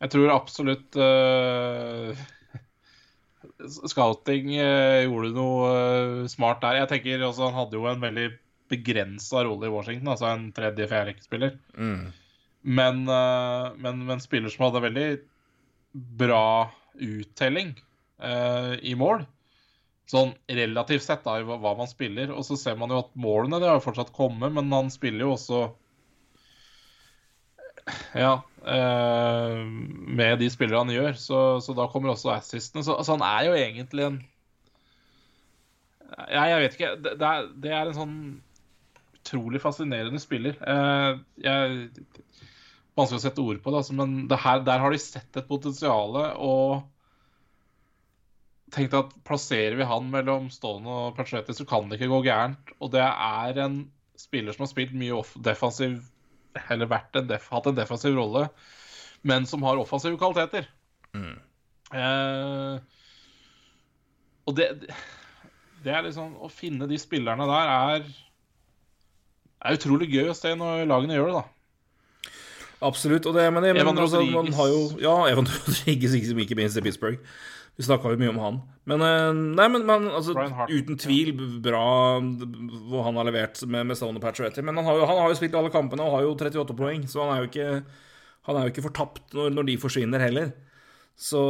Jeg 0.00 0.14
tror 0.14 0.34
absolutt 0.34 0.96
eh, 1.00 2.24
Scouting 3.68 4.54
eh, 4.56 5.04
gjorde 5.06 5.34
noe 5.36 5.68
eh, 5.70 6.26
smart 6.32 6.62
der. 6.64 6.82
Jeg 6.82 6.90
tenker 6.92 7.24
også 7.26 7.50
Han 7.50 7.58
hadde 7.62 7.78
jo 7.78 7.88
en 7.90 8.02
veldig 8.02 8.28
begrensa 8.72 9.44
rolle 9.44 9.68
i 9.68 9.72
Washington, 9.72 10.10
altså 10.14 10.30
en 10.30 10.48
tredje-fjerderekkespiller. 10.56 11.58
Men, 12.64 13.04
eh, 13.08 13.66
men, 13.76 14.04
men 14.08 14.24
spiller 14.24 14.52
som 14.52 14.66
hadde 14.68 14.84
veldig 14.86 15.08
bra 15.92 16.70
uttelling 16.94 17.74
eh, 18.22 18.74
i 18.82 18.94
mål. 18.98 19.26
Sånn 20.10 20.34
relativt 20.48 21.04
sett, 21.04 21.24
da, 21.24 21.38
i 21.40 21.46
hva 21.46 21.74
man 21.78 21.88
spiller. 21.88 22.32
Og 22.34 22.44
så 22.48 22.58
ser 22.60 22.76
man 22.80 22.92
jo 22.92 23.02
at 23.04 23.12
målene 23.16 23.60
det 23.60 23.70
har 23.70 23.78
jo 23.78 23.86
fortsatt 23.86 24.12
kommet, 24.16 24.52
men 24.56 24.72
han 24.72 24.92
spiller 24.92 25.26
jo 25.26 25.34
også 25.36 25.60
Ja. 28.14 28.42
Eh, 28.64 29.58
med 30.16 30.38
de 30.40 30.48
spillere 30.52 30.80
han 30.80 30.92
gjør, 30.92 31.18
så, 31.20 31.40
så 31.60 31.74
da 31.76 31.88
kommer 31.92 32.14
også 32.14 32.32
assistene. 32.32 32.84
Så, 32.86 32.96
altså, 32.96 33.18
han 33.18 33.26
er 33.28 33.48
jo 33.48 33.58
egentlig 33.58 34.06
en 34.08 34.22
Ja, 36.30 36.46
jeg 36.52 36.62
vet 36.62 36.78
ikke. 36.78 36.94
Det, 37.02 37.14
det, 37.20 37.28
er, 37.28 37.52
det 37.64 37.74
er 37.74 37.90
en 37.90 37.98
sånn 37.98 38.18
utrolig 39.18 39.60
fascinerende 39.62 40.20
spiller. 40.22 40.58
Eh, 40.60 41.20
jeg 41.44 41.90
Vanskelig 42.94 43.18
å 43.18 43.22
sette 43.24 43.42
ord 43.42 43.58
på 43.58 43.72
det, 43.72 43.78
altså, 43.80 43.94
men 43.98 44.10
det 44.30 44.36
her, 44.38 44.60
der 44.62 44.78
har 44.78 44.92
de 44.94 44.98
sett 45.02 45.38
et 45.40 45.48
potensial 45.48 46.14
og 46.14 46.84
tenkt 48.74 48.94
at 48.94 49.10
plasserer 49.26 49.74
vi 49.78 49.86
han 49.90 50.06
mellom 50.12 50.46
Stone 50.54 50.86
og 50.86 51.16
Pacioretty, 51.16 51.56
så 51.58 51.66
kan 51.66 51.88
det 51.90 51.98
ikke 51.98 52.12
gå 52.12 52.20
gærent. 52.28 52.70
Og 52.78 52.92
det 52.94 53.02
er 53.02 53.58
en 53.64 53.80
spiller 54.18 54.54
som 54.54 54.62
har 54.62 54.70
spilt 54.70 54.94
mye 54.94 55.24
defensiv 55.42 55.98
Eller 56.70 56.90
vært 56.90 57.16
en 57.18 57.28
def, 57.30 57.48
hatt 57.52 57.66
en 57.70 57.76
defensiv 57.78 58.16
rolle, 58.18 58.48
men 59.26 59.46
som 59.48 59.64
har 59.66 59.80
offensive 59.80 60.18
kvaliteter. 60.20 60.68
Eh, 61.94 62.76
og 64.44 64.56
det, 64.58 64.66
det 65.84 65.92
er 65.94 66.02
liksom 66.02 66.32
Å 66.42 66.48
finne 66.50 66.88
de 66.90 66.96
spillerne 66.98 67.46
der 67.46 67.68
er 67.70 68.08
er 69.64 69.78
utrolig 69.78 70.10
gøy 70.12 70.28
å 70.32 70.36
se 70.36 70.50
når 70.58 70.82
lagene 70.90 71.16
gjør 71.16 71.30
det, 71.30 71.40
da. 71.40 71.44
Absolutt. 72.84 73.24
Og 73.30 73.36
det, 73.36 73.46
men, 73.54 73.64
det, 73.64 73.72
men 73.72 73.80
Evan 73.86 74.00
altså, 74.02 74.20
man 74.20 74.50
Rodriguez. 74.50 74.56
har 74.58 74.68
jo 74.68 74.80
Ja, 75.00 75.14
Evan 75.30 75.48
Rodriguez, 75.54 76.16
ikke 76.18 76.58
minst 76.58 76.76
i 76.76 76.84
Pittsburgh. 76.84 77.36
Vi 77.74 77.86
snakka 77.86 78.12
jo 78.12 78.20
mye 78.20 78.30
om 78.30 78.40
han. 78.42 78.60
Men, 78.90 79.02
eh, 79.02 79.30
nei, 79.58 79.66
men, 79.72 79.86
men 79.88 80.10
altså, 80.12 80.34
uten 80.68 80.98
tvil 81.00 81.32
bra 81.64 81.86
hvor 82.20 83.06
han 83.06 83.16
har 83.18 83.26
levert 83.30 83.62
med, 83.66 83.88
med 83.88 83.98
Stone 83.98 84.20
og 84.20 84.24
Pacioretty. 84.24 84.62
Men 84.62 84.78
han 84.78 84.86
har, 84.86 85.00
jo, 85.00 85.08
han 85.08 85.22
har 85.22 85.32
jo 85.32 85.38
spilt 85.40 85.56
alle 85.58 85.72
kampene 85.74 86.04
og 86.04 86.18
har 86.18 86.26
jo 86.26 86.34
38 86.36 86.76
poeng, 86.78 87.08
så 87.10 87.24
han 87.24 87.32
er 87.34 87.42
jo 87.42 87.50
ikke, 87.50 87.70
han 88.48 88.60
er 88.60 88.68
jo 88.68 88.74
ikke 88.74 88.86
fortapt 88.90 89.34
når, 89.34 89.50
når 89.56 89.68
de 89.70 89.80
forsvinner 89.82 90.22
heller. 90.22 90.52
Så 91.16 91.40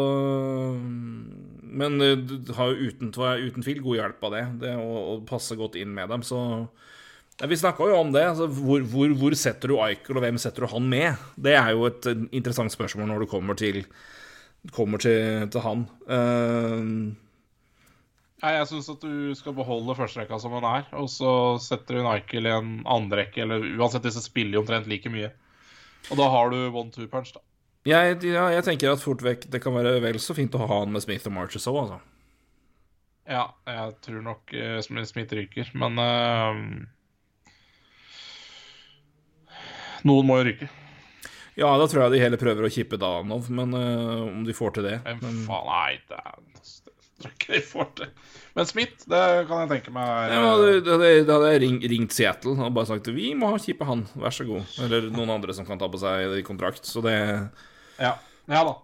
Men 1.64 2.00
eh, 2.04 2.16
du 2.20 2.52
har 2.56 2.72
jo 2.72 2.90
uten, 2.90 3.12
uten 3.12 3.64
tvil 3.64 3.80
god 3.84 4.00
hjelp 4.00 4.26
av 4.28 4.34
det, 4.36 4.44
det 4.64 4.74
å, 4.80 4.90
å 5.14 5.20
passe 5.28 5.56
godt 5.58 5.78
inn 5.80 5.94
med 5.96 6.12
dem, 6.12 6.24
så 6.24 6.40
ja, 7.40 7.48
Vi 7.50 7.56
snakka 7.58 7.88
jo 7.90 7.96
om 7.98 8.12
det. 8.14 8.22
Altså, 8.30 8.46
hvor, 8.46 8.84
hvor, 8.86 9.10
hvor 9.18 9.34
setter 9.34 9.72
du 9.72 9.78
Eichel, 9.82 10.20
og 10.20 10.22
hvem 10.22 10.36
setter 10.38 10.64
du 10.64 10.70
han 10.70 10.84
med? 10.86 11.24
Det 11.34 11.56
er 11.58 11.72
jo 11.74 11.88
et 11.88 12.06
eh, 12.06 12.26
interessant 12.30 12.72
spørsmål 12.72 13.10
når 13.10 13.24
du 13.24 13.30
kommer 13.32 13.58
til, 13.58 13.82
kommer 14.72 15.02
til, 15.02 15.44
til 15.52 15.64
han. 15.64 15.84
Uh, 16.08 17.12
Nei, 18.44 18.52
Jeg 18.58 18.68
syns 18.68 18.90
at 18.92 19.00
du 19.00 19.32
skal 19.38 19.54
beholde 19.56 19.94
førsterekka 19.96 20.36
som 20.40 20.52
den 20.52 20.66
er, 20.68 20.84
og 21.00 21.08
så 21.08 21.56
setter 21.64 21.96
du 21.96 22.04
Michael 22.04 22.48
i 22.50 22.52
en 22.52 22.72
andrerekke, 22.84 23.40
eller 23.44 23.64
uansett, 23.78 24.04
disse 24.04 24.20
spiller 24.24 24.58
jo 24.58 24.64
omtrent 24.64 24.90
like 24.90 25.08
mye. 25.12 25.30
Og 26.10 26.20
da 26.20 26.26
har 26.28 26.52
du 26.52 26.58
one-two 26.66 27.08
punch, 27.08 27.32
da. 27.32 27.40
jeg, 27.88 28.18
ja, 28.28 28.50
jeg 28.52 28.66
tenker 28.66 28.92
at 28.92 29.00
fort 29.00 29.24
vekk 29.24 29.48
det 29.52 29.62
kan 29.64 29.72
være 29.72 29.96
vel 30.04 30.20
så 30.20 30.36
fint 30.36 30.52
å 30.56 30.60
ha 30.60 30.82
han 30.82 30.92
med 30.92 31.04
Smith 31.06 31.24
og 31.30 31.36
Marches 31.38 31.68
òg, 31.70 31.78
altså. 31.86 32.02
Ja, 33.24 33.46
jeg 33.64 33.94
tror 34.04 34.20
nok 34.26 34.52
uh, 34.52 34.80
Smith 34.84 35.32
ryker, 35.32 35.70
men 35.80 35.96
uh, 35.96 36.52
Noen 40.04 40.28
må 40.28 40.42
jo 40.42 40.48
ryke. 40.50 40.68
Ja, 41.58 41.70
da 41.78 41.86
tror 41.86 42.06
jeg 42.06 42.16
de 42.16 42.22
heller 42.24 42.40
prøver 42.40 42.66
å 42.66 42.72
kippe 42.72 42.98
Danov, 42.98 43.46
men 43.54 43.74
uh, 43.78 44.24
om 44.26 44.42
de 44.46 44.56
får 44.56 44.78
til 44.78 44.88
det 44.88 44.96
men, 45.06 45.44
faen 45.46 45.68
Nei, 45.70 45.92
det 46.10 46.18
er 46.18 46.40
jeg 47.14 47.30
tror 47.30 47.34
ikke 47.38 47.54
de 47.54 47.60
får 47.64 47.86
til. 47.98 48.08
Men 48.54 48.66
Smith, 48.68 49.04
det 49.08 49.20
kan 49.48 49.60
jeg 49.62 49.70
tenke 49.70 49.92
meg 49.94 50.32
ja, 50.34 50.48
det, 50.60 51.12
da 51.24 51.36
hadde 51.38 51.52
jeg 51.54 51.60
ring, 51.62 51.76
ringt 51.94 52.12
Seattle 52.12 52.56
og 52.58 52.74
bare 52.74 52.90
sagt 52.90 53.08
vi 53.14 53.30
må 53.38 53.52
ha 53.52 53.60
kippe 53.62 53.86
han, 53.88 54.02
vær 54.18 54.34
så 54.34 54.46
god. 54.48 54.66
Eller 54.84 55.06
noen 55.14 55.32
andre 55.32 55.54
som 55.56 55.66
kan 55.66 55.80
ta 55.80 55.88
på 55.90 56.00
seg 56.02 56.36
kontrakt. 56.46 56.84
Så 56.90 57.00
det 57.06 57.14
Ja, 58.02 58.16
ja 58.50 58.64
da. 58.66 58.74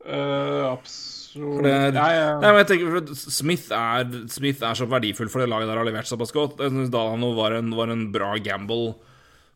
Uh, 0.00 0.72
absolutt 0.72 1.62
det 1.68 1.74
er- 1.76 1.94
Ja, 1.94 2.08
ja. 2.16 2.28
Nei, 2.40 2.50
men 2.50 2.62
jeg 2.64 2.70
tenker 2.72 3.14
Smith 3.20 3.70
er, 3.76 4.08
Smith 4.32 4.64
er 4.64 4.74
så 4.74 4.88
verdifull 4.88 5.28
for 5.30 5.44
det 5.44 5.50
laget 5.52 5.68
der 5.70 5.76
har 5.76 5.86
levert 5.86 6.08
såpass 6.08 6.32
godt. 6.34 6.58
Jeg 6.58 6.72
synes 6.72 6.90
Dalano 6.90 7.34
var 7.36 7.54
en, 7.60 7.70
var 7.76 7.92
en 7.92 8.08
bra 8.10 8.32
gamble 8.42 8.96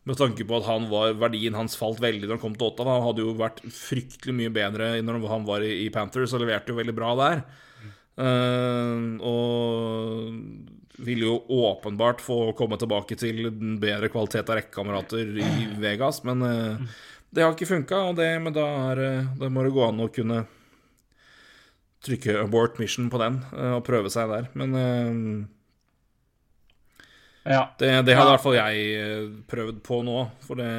med 0.05 0.17
tanke 0.19 0.45
på 0.45 0.59
at 0.59 0.67
han 0.67 0.85
var, 0.91 1.15
verdien 1.17 1.57
hans 1.57 1.77
falt 1.79 2.01
veldig 2.01 2.27
når 2.27 2.37
han 2.37 2.43
kom 2.43 2.55
til 2.57 2.69
Ottawa. 2.69 2.99
Han 2.99 3.07
hadde 3.07 3.25
jo 3.25 3.33
vært 3.39 3.63
fryktelig 3.73 4.35
mye 4.37 4.53
bedre 4.53 4.91
når 5.01 5.23
han 5.31 5.47
var 5.47 5.65
i, 5.65 5.89
Panthers 5.93 6.35
og 6.37 6.43
leverte 6.43 6.73
jo 6.73 6.79
veldig 6.79 6.95
bra 6.97 7.13
der. 7.21 7.41
Uh, 8.15 9.17
og 9.27 11.01
ville 11.03 11.25
jo 11.27 11.39
åpenbart 11.51 12.21
få 12.23 12.53
komme 12.55 12.77
tilbake 12.79 13.17
til 13.19 13.49
den 13.49 13.73
bedre 13.81 14.07
kvalitet 14.13 14.47
av 14.47 14.61
rekkekamerater 14.61 15.33
i 15.43 15.65
Vegas, 15.81 16.21
men 16.23 16.45
uh, 16.45 16.93
det 17.35 17.43
har 17.43 17.51
ikke 17.51 17.67
funka, 17.67 17.99
og 18.11 18.21
det, 18.21 18.29
men 18.39 18.55
da, 18.55 18.63
er, 18.93 19.01
eh, 19.03 19.33
da 19.41 19.49
må 19.51 19.65
det 19.65 19.73
gå 19.75 19.81
an 19.83 20.05
å 20.05 20.07
kunne 20.13 20.45
trykke 22.05 22.37
abort 22.45 22.77
mission 22.79 23.09
på 23.11 23.19
den 23.19 23.41
og 23.73 23.81
prøve 23.83 24.11
seg 24.13 24.29
der. 24.31 24.47
Men 24.55 24.77
ja. 27.45 27.61
det, 27.79 27.89
det 28.07 28.15
hadde 28.17 28.29
i 28.31 28.33
hvert 28.33 28.43
fall 28.43 28.57
jeg 28.57 28.85
eh, 28.99 29.25
prøvd 29.51 29.81
på 29.85 29.99
nå, 30.07 30.17
for 30.47 30.59
det 30.61 30.69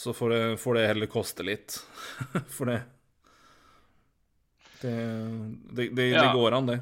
Så 0.00 0.12
får 0.16 0.30
det, 0.34 0.40
får 0.62 0.74
det 0.78 0.86
heller 0.90 1.08
koste 1.10 1.44
litt. 1.44 1.80
For 2.56 2.70
det 2.70 2.80
Det, 4.80 4.92
det, 5.76 5.88
det, 5.96 6.06
Ja. 6.14 6.32
går 6.32 6.52
an, 6.56 6.66
det. 6.70 6.78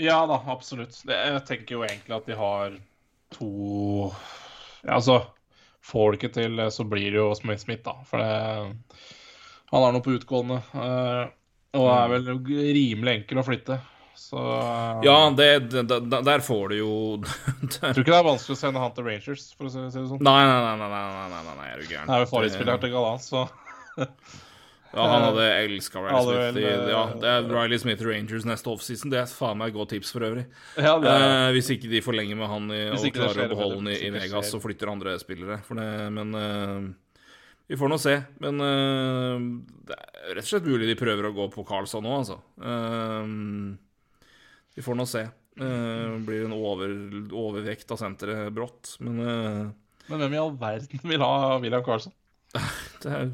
Ja 0.00 0.20
da, 0.30 0.38
absolutt. 0.48 0.94
Det, 1.04 1.16
jeg 1.16 1.42
tenker 1.48 1.74
jo 1.74 1.82
egentlig 1.84 2.14
at 2.16 2.28
de 2.30 2.36
har 2.38 2.76
to 3.34 3.48
ja, 4.84 4.94
Altså, 4.94 5.18
får 5.84 6.12
det 6.14 6.20
ikke 6.22 6.34
til, 6.38 6.62
så 6.72 6.86
blir 6.88 7.10
det 7.10 7.18
jo 7.18 7.26
Smith, 7.36 7.60
Smith 7.66 7.82
da. 7.84 7.96
For 8.08 8.22
det, 8.22 8.30
han 9.74 9.84
har 9.84 9.92
noe 9.92 10.04
på 10.06 10.14
utgående. 10.16 10.62
eh, 10.72 11.24
og 11.76 11.90
er 11.92 12.08
vel 12.14 12.30
rimelig 12.46 13.12
enkel 13.18 13.42
å 13.42 13.44
flytte. 13.44 13.76
Så 14.18 14.40
eh, 14.42 15.06
Ja, 15.06 15.16
det, 15.36 15.48
det, 15.72 15.84
det, 15.88 16.20
der 16.26 16.42
får 16.44 16.74
du 16.74 16.76
jo 16.80 16.90
Tror 17.22 17.94
tror 17.94 18.02
ikke 18.02 18.10
det 18.10 18.18
er 18.18 18.26
vanskelig 18.26 18.58
å 18.58 18.60
sende 18.60 18.82
han 18.82 18.92
til 18.96 19.06
Rangers, 19.06 19.46
for 19.54 19.70
å 19.70 19.72
si 19.72 19.86
si 19.86 20.02
det 20.02 20.10
sånn. 20.10 20.20
Nei, 20.26 20.42
nei, 20.48 20.58
nei, 20.66 20.74
nei, 20.82 20.90
nei, 20.90 21.06
nei, 21.14 21.40
nei, 21.46 21.56
nei, 21.62 21.70
er 21.70 21.80
du 21.80 21.88
gæren. 21.88 22.10
Det 22.10 22.18
er 22.18 22.26
jo 22.26 22.30
forhåndsspiller 22.34 22.84
til 22.84 22.94
Gallant, 22.96 23.24
så 23.24 23.46
Ja, 24.88 25.04
han 25.04 25.22
hadde 25.26 25.46
elska 25.52 26.00
Riley 26.00 26.22
Smith. 26.52 26.54
vel, 26.54 26.62
I, 26.62 26.92
ja, 26.92 27.02
det 27.20 27.28
er 27.28 27.42
eh, 27.42 27.50
Riley 27.52 27.80
Smith 27.82 28.04
Rangers 28.06 28.46
neste 28.48 28.70
offseason. 28.72 29.12
Det 29.12 29.18
er 29.20 29.26
faen 29.28 29.58
meg 29.60 29.72
et 29.72 29.76
godt 29.76 29.92
tips 29.92 30.12
for 30.14 30.24
øvrig. 30.24 30.46
ja, 30.78 30.94
er, 30.96 31.26
Eh, 31.28 31.48
hvis 31.56 31.68
ikke 31.74 31.90
de 31.92 32.00
forlenger 32.04 32.38
med 32.40 32.48
han 32.48 32.70
i, 32.72 32.86
og 32.94 33.04
klarer 33.12 33.44
å 33.44 33.50
beholde 33.52 33.82
han 33.82 33.90
i, 33.92 33.98
i 34.08 34.14
Vegas 34.14 34.54
og 34.56 34.64
flytter 34.64 34.92
andre 34.92 35.18
spillere. 35.20 35.60
For 35.66 35.80
det, 35.80 35.88
men 36.14 36.32
eh, 36.40 37.26
Vi 37.68 37.76
får 37.76 37.92
nå 37.92 37.98
se. 38.00 38.14
Men 38.40 38.64
uh, 38.64 39.42
det 39.90 39.98
er 39.98 40.38
rett 40.38 40.46
og 40.46 40.48
slett 40.54 40.68
mulig 40.70 40.88
de 40.88 40.96
prøver 40.96 41.28
å 41.28 41.34
gå 41.36 41.50
på 41.52 41.66
Carlsson 41.68 42.00
nå, 42.06 42.14
altså. 42.22 42.38
Uh, 42.56 43.76
vi 44.78 44.84
får 44.84 44.98
nå 44.98 45.06
se. 45.10 45.26
Uh, 45.58 46.18
blir 46.22 46.44
en 46.46 46.54
over, 46.54 46.92
overvekt 47.34 47.90
av 47.90 47.98
senteret 47.98 48.52
brått, 48.54 48.94
men 49.02 49.16
Men 50.08 50.22
hvem 50.22 50.36
i 50.36 50.38
all 50.40 50.54
verden 50.56 51.02
vil 51.10 51.24
ha 51.24 51.56
William 51.58 51.82
Carlson? 51.84 52.14
det, 53.02 53.10
er, 53.10 53.32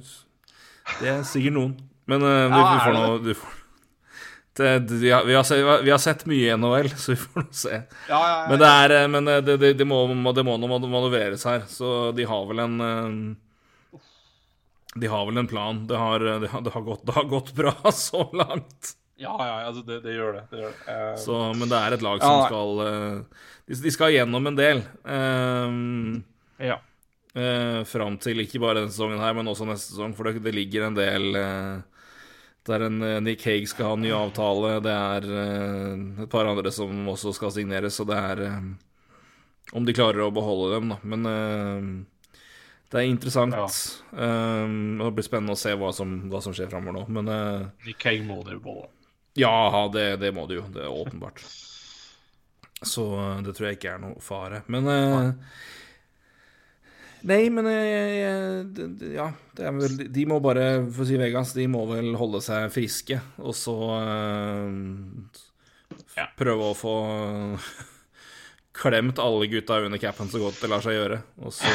det 1.02 1.12
er 1.12 1.20
sikkert 1.28 1.54
noen. 1.54 1.76
Men 2.10 2.24
vi, 2.24 2.32
ja, 2.32 2.64
vi, 2.72 2.80
får 2.84 2.96
nå 2.96 3.36
det, 4.54 4.78
vi, 4.78 5.10
har, 5.10 5.24
vi, 5.24 5.34
har 5.34 5.46
sett, 5.46 5.62
vi, 5.84 5.90
har, 5.90 5.98
sett 5.98 6.26
mye 6.30 6.50
i 6.52 6.56
NHL, 6.56 6.90
så 7.02 7.12
vi 7.14 7.20
får 7.20 7.44
nå 7.44 7.54
se. 7.58 7.78
Ja, 8.08 8.18
ja, 8.22 8.34
men 8.50 8.60
det, 8.60 8.72
er, 8.72 9.08
men 9.10 9.30
det, 9.78 9.86
må, 9.88 10.02
det 10.36 10.44
må 10.46 10.58
manøvreres 10.58 11.46
her, 11.48 11.64
så 11.70 12.12
de 12.14 12.26
har 12.28 12.46
vel 12.50 12.62
en 12.64 12.76
de 14.94 15.06
har 15.06 15.26
vel 15.26 15.38
en 15.38 15.46
plan. 15.46 15.86
Det 15.86 15.96
har, 15.96 16.20
det 16.20 16.48
har, 16.48 16.60
det 16.60 16.70
har, 16.70 16.80
gått, 16.80 17.08
har 17.14 17.24
gått, 17.24 17.52
bra 17.54 17.74
så 17.92 18.30
langt. 18.32 18.94
Ja, 19.16 19.34
ja, 19.38 19.66
altså 19.68 19.84
det, 19.86 20.00
det 20.02 20.16
gjør 20.16 20.32
det. 20.38 20.42
det, 20.50 20.60
gjør 20.64 20.72
uh, 20.88 21.16
så, 21.22 21.36
men 21.54 21.70
det 21.70 21.78
er 21.78 21.94
et 21.94 22.02
lag 22.02 22.18
som 22.18 22.34
ja, 22.34 22.46
skal 22.48 22.80
uh, 22.82 23.42
de, 23.68 23.76
de, 23.84 23.92
skal 23.94 24.14
gjennom 24.14 24.50
en 24.50 24.56
del. 24.58 24.82
Um, 25.06 26.22
ja. 26.58 26.80
Uh, 27.34 27.82
Fram 27.86 28.18
til 28.22 28.42
ikke 28.42 28.62
bare 28.62 28.80
denne 28.80 28.94
sesongen 28.94 29.22
her, 29.22 29.36
men 29.38 29.50
også 29.50 29.68
neste 29.68 29.92
sesong. 29.92 30.16
For 30.18 30.30
det, 30.30 30.54
ligger 30.54 30.88
en 30.88 30.98
del 30.98 31.28
uh, 31.38 32.08
der 32.66 32.86
en 32.88 32.98
Nick 33.22 33.44
Hague 33.46 33.70
skal 33.70 33.92
ha 33.92 33.98
en 33.98 34.02
ny 34.02 34.10
avtale. 34.16 34.80
Det 34.82 34.96
er 34.96 35.28
et 36.24 36.32
par 36.32 36.50
andre 36.50 36.72
som 36.74 37.06
også 37.12 37.34
skal 37.36 37.52
signeres, 37.54 38.00
så 38.00 38.06
det 38.08 38.18
er 38.18 38.42
Om 39.74 39.86
de 39.86 39.94
klarer 39.96 40.24
å 40.24 40.32
beholde 40.34 40.74
dem, 40.74 40.90
da. 40.94 40.98
Men 41.04 42.06
det 42.94 43.00
er 43.02 43.10
interessant. 43.10 43.54
Ja. 43.58 43.66
Um, 44.64 45.00
det 45.00 45.10
blir 45.16 45.26
spennende 45.26 45.56
å 45.56 45.58
se 45.58 45.72
hva 45.74 45.90
som, 45.94 46.12
hva 46.30 46.38
som 46.44 46.54
skjer 46.54 46.70
framover 46.70 46.94
nå, 47.00 47.06
men 47.16 47.30
uh, 47.30 47.64
Nick 47.86 48.04
Hague 48.06 48.22
må 48.26 48.44
det 48.46 48.54
jo 48.54 48.60
på. 48.68 48.76
Ja, 49.34 49.88
det, 49.92 50.16
det, 50.22 50.32
må 50.34 50.46
det 50.46 50.60
jo. 50.60 50.64
Det 50.74 50.82
er 50.84 50.90
åpenbart. 50.94 51.42
Så 52.84 53.06
uh, 53.16 53.42
det 53.42 53.54
tror 53.56 53.70
jeg 53.70 53.78
ikke 53.78 53.94
er 53.96 54.02
noe 54.02 54.20
fare. 54.22 54.62
Men 54.70 54.90
eh, 54.92 55.30
Nei, 57.24 57.48
men 57.48 57.66
uh, 57.66 58.60
Ja, 59.14 59.30
det 59.56 59.64
er 59.64 59.72
vel 59.78 59.96
De 60.12 60.26
må 60.28 60.40
bare, 60.44 60.84
for 60.92 61.06
å 61.06 61.08
si 61.08 61.16
Vegas, 61.20 61.54
de 61.56 61.66
må 61.70 61.86
vel 61.88 62.12
holde 62.20 62.42
seg 62.44 62.68
friske, 62.74 63.16
og 63.40 63.56
så 63.56 63.76
eh, 63.96 64.68
prøve 66.36 66.68
å 66.68 66.76
få 66.76 66.96
klemt 68.82 69.22
alle 69.22 69.48
gutta 69.48 69.80
under 69.86 70.02
capen 70.02 70.28
så 70.28 70.42
godt 70.42 70.60
det 70.60 70.70
lar 70.74 70.84
seg 70.84 70.98
gjøre, 70.98 71.22
og 71.40 71.54
så 71.56 71.72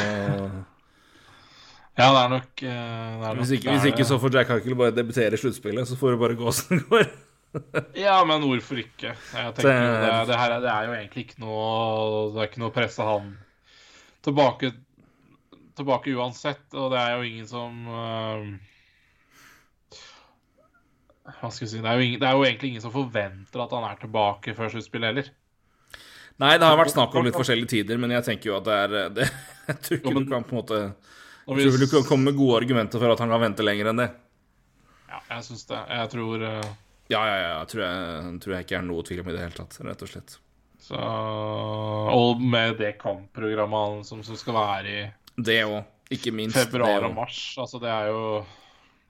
ja, 2.00 2.06
det 2.14 2.20
er 2.20 2.30
nok, 2.32 2.62
eh, 2.62 2.68
det 2.70 3.26
er 3.26 3.34
nok 3.34 3.42
hvis, 3.42 3.50
ikke, 3.58 3.72
hvis, 3.74 3.88
ikke, 3.90 4.06
så 4.08 4.16
får 4.22 4.36
Jack 4.38 4.52
Huckle 4.54 4.76
bare 4.78 4.94
debutere 4.94 5.36
i 5.36 5.40
sluttspillet, 5.40 5.88
så 5.88 5.98
får 6.00 6.14
det 6.14 6.20
bare 6.22 6.38
gå 6.38 6.52
som 6.54 6.78
det 6.78 6.86
går. 6.88 7.10
Ja, 7.98 8.16
men 8.26 8.44
hvorfor 8.46 8.78
ikke? 8.78 9.14
Jeg 9.14 9.54
tenker, 9.56 9.64
det, 9.66 10.00
det, 10.04 10.10
det, 10.30 10.38
her, 10.38 10.54
det, 10.62 10.70
er 10.70 10.86
jo 10.86 10.94
egentlig 10.94 11.24
ikke 11.26 11.40
noe 11.42 11.62
Det 12.30 12.42
er 12.42 12.50
ikke 12.50 12.62
noe 12.62 12.70
å 12.70 12.74
presse 12.74 13.06
han 13.06 13.32
tilbake, 14.22 14.70
tilbake 15.78 16.14
uansett, 16.14 16.66
og 16.76 16.92
det 16.92 17.00
er 17.00 17.16
jo 17.16 17.26
ingen 17.26 17.48
som 17.50 17.88
uh, 17.90 18.44
Hva 21.40 21.50
skal 21.50 21.66
vi 21.66 21.70
si 21.72 21.82
det 21.82 21.90
er, 21.90 22.04
ingen, 22.06 22.22
det 22.22 22.28
er, 22.28 22.38
jo 22.38 22.46
egentlig 22.46 22.74
ingen 22.74 22.84
som 22.84 22.94
forventer 22.94 23.64
at 23.64 23.74
han 23.74 23.86
er 23.88 24.00
tilbake 24.02 24.54
før 24.58 24.70
sluttspillet 24.74 25.10
heller. 25.10 25.30
Nei, 26.40 26.54
det 26.56 26.68
har 26.68 26.78
vært 26.78 26.94
snakk 26.94 27.14
om 27.18 27.26
litt 27.26 27.36
forskjellige 27.36 27.74
tider, 27.74 27.98
men 28.00 28.14
jeg 28.14 28.26
tenker 28.30 28.52
jo 28.52 28.58
at 28.60 28.68
det 28.68 28.76
er 28.84 29.10
det, 29.16 29.30
Jeg 29.70 29.82
tror 29.86 29.98
ikke 29.98 30.14
du 30.20 30.30
kan 30.30 30.46
på 30.46 30.54
en 30.54 30.62
måte 30.62 30.84
jeg 31.50 31.66
tror 31.66 31.82
du 31.82 31.88
kan 31.90 32.04
komme 32.06 32.30
med 32.30 32.36
gode 32.38 32.60
argumenter 32.60 33.00
for 33.00 33.10
at 33.10 33.20
han 33.22 33.30
kan 33.32 33.42
vente 33.42 33.64
lenger 33.64 33.90
enn 33.90 34.02
det. 34.04 34.06
Ja, 35.10 35.18
jeg 35.32 35.46
syns 35.48 35.64
det. 35.66 35.80
Jeg 35.90 36.10
tror 36.12 36.44
uh... 36.46 36.68
Ja, 37.10 37.20
ja, 37.26 37.38
ja. 37.42 37.58
Tror 37.70 37.82
jeg, 37.84 38.38
tror 38.44 38.54
jeg 38.54 38.66
ikke 38.66 38.78
er 38.78 38.86
noe 38.86 39.04
tvil 39.06 39.22
om 39.24 39.30
i 39.30 39.34
det 39.34 39.42
hele 39.42 39.56
tatt, 39.56 39.76
rett 39.82 40.04
og 40.06 40.12
slett. 40.12 40.36
Så, 40.80 40.96
og 40.96 42.40
med 42.40 42.78
det 42.80 42.94
kampprogrammet 43.02 44.06
som, 44.08 44.22
som 44.24 44.38
skal 44.38 44.56
være 44.56 44.94
i 44.94 45.02
Det 45.36 45.58
òg, 45.66 45.82
ikke 46.14 46.32
minst. 46.34 46.56
Februar 46.56 47.04
og 47.06 47.14
mars. 47.18 47.42
Altså, 47.60 47.82
det 47.82 47.90
er 47.92 48.10
jo 48.10 48.22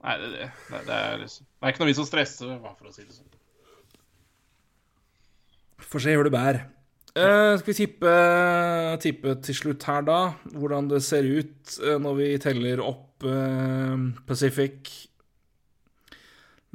Nei, 0.01 0.15
det, 0.17 0.29
det, 0.33 0.49
det, 0.89 0.97
er 0.97 1.19
liksom 1.21 1.45
Det 1.45 1.67
er 1.67 1.75
ikke 1.75 1.83
noe 1.83 1.91
vits 1.91 2.01
å 2.01 2.09
stresse, 2.09 2.49
bare 2.65 2.77
for 2.79 2.89
å 2.89 2.95
si 2.95 3.05
det 3.05 3.15
sånn. 3.15 3.27
Får 5.91 6.05
se 6.07 6.15
hvor 6.17 6.29
det 6.29 6.33
bærer. 6.33 6.61
Uh, 7.11 7.59
skal 7.59 7.73
vi 7.73 7.77
tippe, 7.81 8.11
tippe, 9.03 9.35
til 9.45 9.57
slutt 9.59 9.85
her, 9.91 10.05
da, 10.07 10.19
hvordan 10.55 10.89
det 10.93 11.01
ser 11.03 11.27
ut 11.27 11.73
uh, 11.83 11.97
når 12.01 12.19
vi 12.21 12.29
teller 12.41 12.83
opp 12.87 13.27
uh, 13.27 13.97
Pacific 14.29 14.89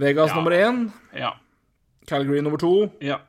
Vegas 0.01 0.29
ja. 0.31 0.35
nummer 0.35 0.51
én. 0.57 0.81
Ja. 1.15 1.31
Calgary 2.09 2.41
nummer 2.41 2.61
to. 2.61 2.73
Ja. 3.03 3.21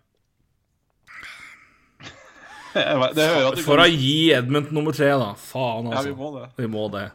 Vet, 2.76 3.62
For 3.64 3.80
å 3.80 3.86
gi 3.88 4.32
Edmund 4.36 4.72
nummer 4.76 4.92
tre, 4.96 5.08
da. 5.16 5.30
Faen, 5.40 5.88
altså. 5.88 6.02
Ja, 6.02 6.12
vi 6.12 6.16
må 6.18 6.32
det. 6.34 6.48
Vi 6.60 6.68
må 6.72 6.88
det. 6.92 7.06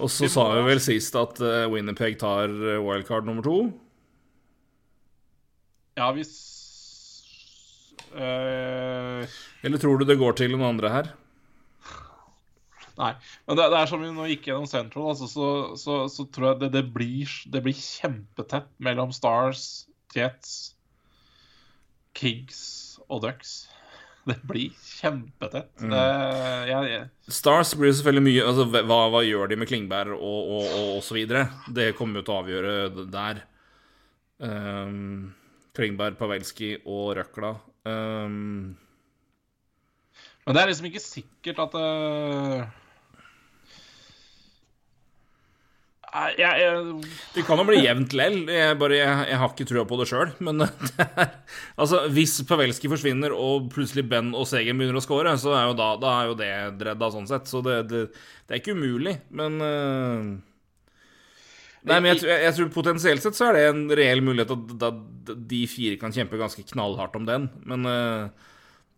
Og 0.00 0.10
så 0.12 0.28
sa 0.32 0.46
vi 0.56 0.64
vel 0.64 0.80
sist 0.80 1.16
at 1.18 1.40
Winnerpeg 1.72 2.18
tar 2.20 2.52
wildcard 2.80 3.26
nummer 3.28 3.44
to. 3.44 3.56
Ja, 5.98 6.08
hvis 6.16 6.32
Uh, 8.10 9.22
Eller 9.62 9.78
tror 9.78 10.00
du 10.00 10.04
det 10.08 10.18
går 10.18 10.34
til 10.38 10.50
noen 10.54 10.72
andre 10.72 10.90
her? 10.90 11.10
Nei. 13.00 13.14
Men 13.48 13.58
det, 13.58 13.68
det 13.72 13.80
er 13.80 13.90
som 13.90 14.02
vi 14.02 14.10
nå 14.12 14.28
gikk 14.28 14.50
gjennom 14.50 14.68
Central, 14.68 15.10
altså, 15.14 15.28
så, 15.30 15.48
så, 15.80 15.96
så, 16.12 16.26
tror 16.32 16.50
jeg 16.50 16.60
det, 16.64 16.70
det, 16.76 16.84
blir, 16.92 17.32
det, 17.52 17.62
blir, 17.64 17.76
kjempetett 17.76 18.68
mellom 18.82 19.14
Stars, 19.16 19.86
Jets, 20.14 20.74
Kings 22.18 22.60
og 23.08 23.24
Ducks. 23.24 23.62
Det 24.28 24.36
blir 24.46 24.74
kjempetett. 24.84 25.72
Mm. 25.80 25.94
Jeg, 26.68 26.90
jeg... 26.92 27.32
Stars 27.32 27.72
blir 27.78 27.94
selvfølgelig 27.96 28.26
mye 28.26 28.44
altså, 28.50 28.66
hva, 28.68 29.00
hva, 29.10 29.24
gjør 29.24 29.50
de 29.50 29.58
med 29.62 29.70
Klingberg 29.70 30.12
og, 30.12 30.20
og, 30.20 30.66
og, 30.66 30.90
og 30.98 31.02
så 31.06 31.16
videre? 31.16 31.46
Det 31.72 31.94
kommer 31.98 32.20
jo 32.20 32.26
til 32.28 32.36
å 32.36 32.42
avgjøre 32.44 33.06
der. 33.10 33.42
Um, 34.44 35.32
Klingberg, 35.76 36.20
Pavelski 36.20 36.74
og 36.84 37.14
Røkla 37.16 37.56
Um... 37.88 38.76
Men 40.44 40.56
det 40.56 40.62
er 40.62 40.70
liksom 40.70 40.88
ikke 40.88 41.02
sikkert 41.02 41.60
at 41.62 41.76
uh... 41.78 42.64
jeg, 46.10 46.60
jeg... 46.62 47.14
Det 47.36 47.44
kan 47.46 47.60
jo 47.60 47.64
bli 47.68 47.80
jevnt 47.84 48.14
lell. 48.18 48.38
Jeg, 48.50 48.76
bare, 48.80 48.98
jeg, 48.98 49.24
jeg, 49.30 49.38
har 49.42 49.52
ikke 49.52 49.66
trua 49.68 49.84
på 49.88 49.98
det 50.00 50.08
sjøl. 50.10 50.32
Men 50.42 50.62
det 50.64 51.06
er, 51.06 51.32
altså, 51.80 52.02
hvis 52.14 52.40
Pavelski 52.48 52.90
forsvinner, 52.90 53.34
og 53.36 53.70
plutselig 53.74 54.06
Ben 54.10 54.32
og 54.34 54.48
Segen 54.50 54.80
begynner 54.80 55.00
å 55.00 55.04
score, 55.04 55.36
så 55.40 55.54
er 55.56 55.70
jo 55.70 55.78
da, 55.78 55.90
da 56.02 56.12
er 56.18 56.30
jo 56.30 56.36
det 56.40 56.52
redda 56.90 57.10
sånn 57.14 57.30
sett. 57.30 57.50
Så 57.50 57.62
det, 57.66 57.82
det, 57.92 58.04
det 58.46 58.56
er 58.56 58.62
ikke 58.62 58.76
umulig, 58.78 59.18
men 59.30 59.58
uh... 59.62 60.30
Nei, 61.80 61.96
men 61.96 62.10
jeg, 62.10 62.26
jeg, 62.28 62.52
tror 62.58 62.66
potensielt 62.74 63.24
sett 63.24 63.38
så 63.38 63.46
er 63.48 63.56
det 63.56 63.62
en 63.70 63.86
reell 63.96 64.20
mulighet 64.20 64.50
at, 64.52 64.82
at 64.90 65.30
de 65.48 65.60
fire 65.70 65.96
kan 65.96 66.12
kjempe 66.12 66.36
ganske 66.36 66.66
knallhardt 66.74 67.16
om 67.16 67.24
den. 67.24 67.46
Men 67.64 67.88
uh, 67.88 68.50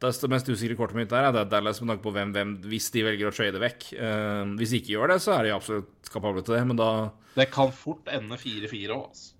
det, 0.02 0.12
det 0.22 0.30
mest 0.32 0.48
usikre 0.50 0.76
kortet 0.78 0.98
mitt 0.98 1.12
der 1.12 1.28
er 1.28 1.34
det 1.34 1.48
Dallas 1.52 1.80
med 1.82 1.92
tanke 1.92 2.04
på 2.04 2.14
hvem, 2.14 2.32
hvem, 2.34 2.56
hvis 2.70 2.88
de 2.94 3.04
velger 3.06 3.30
å 3.30 3.34
trade 3.34 3.60
vekk. 3.62 3.92
Uh, 3.96 4.54
hvis 4.58 4.74
de 4.74 4.82
ikke 4.82 4.96
gjør 4.96 5.14
det, 5.14 5.20
så 5.24 5.36
er 5.36 5.46
de 5.46 5.54
absolutt 5.56 6.10
kapable 6.12 6.42
til 6.42 6.58
det, 6.58 6.64
men 6.70 6.80
da 6.80 6.90
Det 7.36 7.48
kan 7.52 7.70
fort 7.74 8.10
ende 8.12 8.40
4-4 8.40 8.96
òg, 8.96 9.06
altså. 9.12 9.30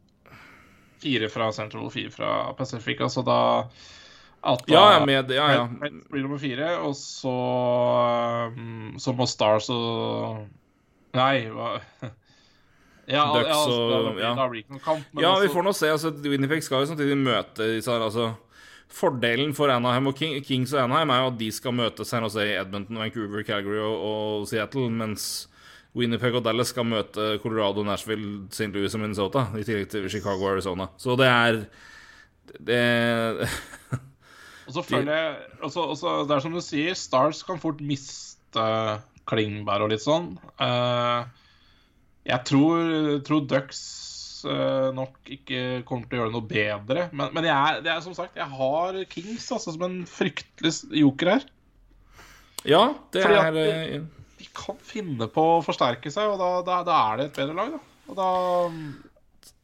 Fire 1.03 1.27
fra 1.35 1.49
Central, 1.51 1.89
fire 1.91 2.13
fra 2.15 2.31
Pacific. 2.55 3.01
Altså 3.03 3.25
da 3.27 3.41
at 4.43 4.63
da, 4.67 4.75
ja, 4.75 5.05
med, 5.07 5.31
ja, 5.31 5.45
ja. 5.55 5.67
blir 6.11 6.25
nummer 6.25 6.39
fire, 6.39 6.73
og 6.83 6.97
så, 6.99 7.35
um, 8.51 8.95
så 8.99 9.15
må 9.15 9.27
Stars 9.31 9.69
og 9.71 10.49
Nei, 11.15 11.45
hva 11.53 11.77
ja, 13.13 13.27
Ducks 13.35 13.51
ja, 13.51 13.59
altså, 13.59 13.77
og 13.77 14.19
ja. 14.19 14.33
Kamp, 14.83 15.21
ja 15.21 15.35
vi 15.43 15.51
får 15.53 15.67
nå 15.67 15.75
se. 15.77 15.91
Altså, 15.93 16.11
Winnipeg 16.25 16.65
skal 16.65 16.83
jo 16.83 16.91
samtidig 16.91 17.19
møte 17.21 17.69
disse 17.77 17.93
altså, 17.93 18.33
Fordelen 18.93 19.55
for 19.57 19.73
Anaheim 19.73 20.11
og 20.11 20.19
King, 20.19 20.37
Kings 20.45 20.75
og 20.77 20.83
Anaheim 20.85 21.13
er 21.15 21.23
jo 21.23 21.31
at 21.31 21.39
de 21.41 21.49
skal 21.55 21.75
møte 21.77 22.05
San 22.05 22.27
Jose, 22.27 22.45
Edmonton, 22.61 23.01
Vancouver, 23.01 23.45
Calgary 23.47 23.81
og, 23.81 24.05
og, 24.09 24.47
Seattle, 24.51 24.91
mens 24.93 25.49
Winnipeg 25.97 26.37
og 26.37 26.45
Dallas 26.45 26.73
skal 26.73 26.87
møte 26.89 27.37
Colorado, 27.43 27.85
Nashville, 27.85 28.47
St. 28.53 28.71
Louis 28.73 28.95
og 28.97 29.03
Minnesota, 29.03 29.47
i 29.57 29.65
tillegg 29.65 29.91
til 29.93 30.09
Chicago 30.13 30.47
og 30.47 30.55
Arizona. 30.55 30.89
Så 31.01 31.17
det 31.21 31.29
er 31.29 31.63
Det 32.53 32.83
Og 34.67 34.77
så 34.77 34.83
føler 34.87 35.13
jeg 35.13 35.37
også, 35.61 35.81
også, 35.81 36.11
Det 36.29 36.37
er 36.37 36.45
som 36.45 36.53
du 36.55 36.61
sier, 36.63 36.95
Stars 36.95 37.43
kan 37.43 37.61
fort 37.61 37.81
miste 37.81 38.67
Klingberg 39.29 39.87
og 39.87 39.93
litt 39.93 40.05
sånn. 40.05 40.35
Uh, 40.61 41.25
jeg 42.27 42.45
tror, 42.47 43.19
tror 43.27 43.47
Ducks 43.51 43.83
nok 44.97 45.31
ikke 45.37 45.83
kommer 45.89 46.09
til 46.09 46.19
å 46.19 46.23
gjøre 46.25 46.35
noe 46.35 46.49
bedre. 46.49 47.05
Men, 47.13 47.31
men 47.37 47.47
jeg, 47.49 47.83
det 47.85 47.93
er 47.95 48.01
som 48.05 48.17
sagt, 48.17 48.37
jeg 48.39 48.49
har 48.51 48.99
Kings 49.13 49.47
altså, 49.55 49.75
som 49.77 49.85
en 49.87 50.01
fryktelig 50.09 50.75
joker 51.03 51.35
her. 51.37 51.47
Ja, 52.69 52.83
det 53.15 53.25
Fordi 53.25 53.39
er 53.39 53.57
de, 53.57 54.03
de 54.39 54.51
kan 54.55 54.77
finne 54.87 55.27
på 55.31 55.47
å 55.57 55.63
forsterke 55.67 56.13
seg, 56.15 56.31
og 56.31 56.39
da, 56.43 56.51
da, 56.67 56.81
da 56.87 56.99
er 57.13 57.23
det 57.23 57.31
et 57.31 57.41
bedre 57.41 57.57
lag, 57.59 57.73
da. 57.75 57.83
Og 58.11 58.19
da 58.19 58.29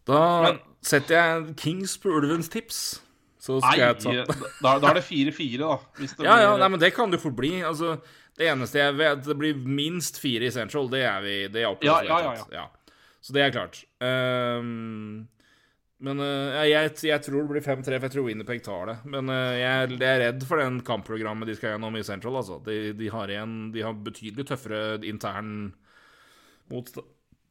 Da 0.08 0.22
Men- 0.42 0.60
setter 0.82 1.14
jeg 1.18 1.56
Kings 1.60 1.96
på 2.00 2.14
ulvens 2.16 2.48
tips. 2.48 3.00
Så 3.38 3.60
Nei, 3.62 3.76
jeg 3.78 3.98
ta 4.02 4.12
da, 4.60 4.72
da 4.82 4.90
er 4.90 4.98
det 4.98 5.04
4-4, 5.06 5.58
da. 5.62 5.76
Hvis 5.98 6.16
det 6.16 6.26
Ja, 6.26 6.38
ja, 6.42 6.56
nei, 6.60 6.68
men 6.68 6.80
det 6.80 6.90
kan 6.96 7.10
det 7.10 7.20
fort 7.22 7.36
bli. 7.38 7.62
Altså, 7.64 7.98
det 8.36 8.48
eneste 8.50 8.80
jeg 8.80 8.96
vet, 8.98 9.22
det 9.24 9.36
blir 9.38 9.54
minst 9.54 10.18
fire 10.20 10.48
i 10.48 10.50
Central. 10.54 10.88
Det 10.92 11.02
er 11.06 11.20
vi 11.24 11.36
Det 11.48 11.62
er 11.62 11.76
Ja, 11.86 12.00
ja, 12.02 12.18
ja, 12.24 12.44
ja. 12.52 12.66
Så 13.24 13.34
det 13.34 13.42
er 13.44 13.54
klart. 13.54 13.82
Um, 13.98 15.26
men 15.98 16.22
uh, 16.22 16.54
jeg, 16.68 16.92
jeg 17.08 17.22
tror 17.24 17.42
det 17.42 17.50
blir 17.50 17.64
5-3, 17.64 17.82
for 17.82 18.06
jeg 18.06 18.14
tror 18.14 18.26
Winnerpeg 18.28 18.62
tar 18.64 18.92
det. 18.92 18.96
Men 19.10 19.32
uh, 19.32 19.58
jeg, 19.58 19.98
jeg 19.98 20.08
er 20.08 20.22
redd 20.22 20.46
for 20.46 20.62
den 20.62 20.80
kampprogrammet 20.86 21.50
de 21.50 21.58
skal 21.58 21.74
gjennom 21.74 21.98
i 21.98 22.06
Central. 22.06 22.38
Altså. 22.40 22.60
De, 22.66 22.94
de 22.98 23.10
har 23.12 23.32
igjen 23.32 23.56
De 23.74 23.84
har 23.84 23.98
betydelig 24.06 24.46
tøffere 24.48 25.00
intern 25.08 25.72
motstand, 26.70 27.08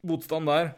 motstand 0.07 0.49
der. 0.49 0.71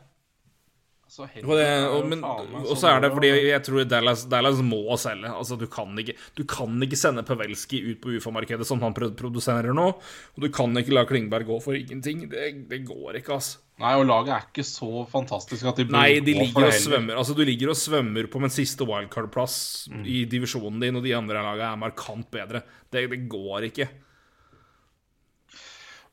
Så 1.10 1.26
Og, 1.26 1.54
det, 1.58 1.66
og, 1.90 2.04
men, 2.06 2.20
og 2.22 2.76
så 2.78 2.92
er 2.92 3.00
det 3.02 3.10
fordi 3.16 3.30
jeg 3.50 3.62
tror 3.66 3.86
Dallas, 3.90 4.28
Dallas 4.30 4.60
må 4.62 4.84
selge. 5.02 5.32
Altså, 5.34 5.56
du 5.58 5.66
kan 5.72 5.98
ikke, 5.98 6.14
du 6.38 6.44
kan 6.46 6.76
ikke 6.86 7.00
sende 7.02 7.24
Pavelski 7.26 7.80
ut 7.88 8.02
på 8.04 8.12
UFA-markedet 8.14 8.68
som 8.70 8.82
han 8.86 8.94
produserer 8.94 9.74
nå. 9.74 9.88
Og 9.90 10.44
du 10.46 10.52
kan 10.54 10.78
ikke 10.78 10.94
la 10.94 11.08
Klingberg 11.10 11.48
gå 11.50 11.58
for 11.66 11.74
ingenting. 11.80 12.28
Det, 12.30 12.52
det 12.70 12.84
går 12.86 13.18
ikke, 13.24 13.40
altså. 13.40 13.58
Nei, 13.80 13.94
og 13.96 14.06
laget 14.10 14.34
er 14.36 14.44
ikke 14.52 14.66
så 14.68 15.06
fantastisk 15.08 15.66
at 15.72 15.78
de 15.80 15.86
bør 15.88 15.96
Nei, 15.96 16.20
de 16.20 16.34
ligger 16.36 16.66
og 16.68 16.74
svømmer 16.76 17.16
Altså, 17.22 17.32
du 17.38 17.46
ligger 17.48 17.72
og 17.72 17.78
svømmer 17.80 18.28
på 18.28 18.42
min 18.44 18.52
siste 18.52 18.84
wildcard-plass 18.84 19.88
Mm. 19.90 20.04
i 20.06 20.18
divisjonen 20.30 20.82
din, 20.84 21.00
og 21.00 21.04
de 21.08 21.16
andre 21.18 21.42
lagene 21.42 21.72
er 21.74 21.80
markant 21.88 22.28
bedre. 22.32 22.62
Det, 22.92 23.08
det 23.10 23.24
går 23.32 23.66
ikke. 23.72 23.88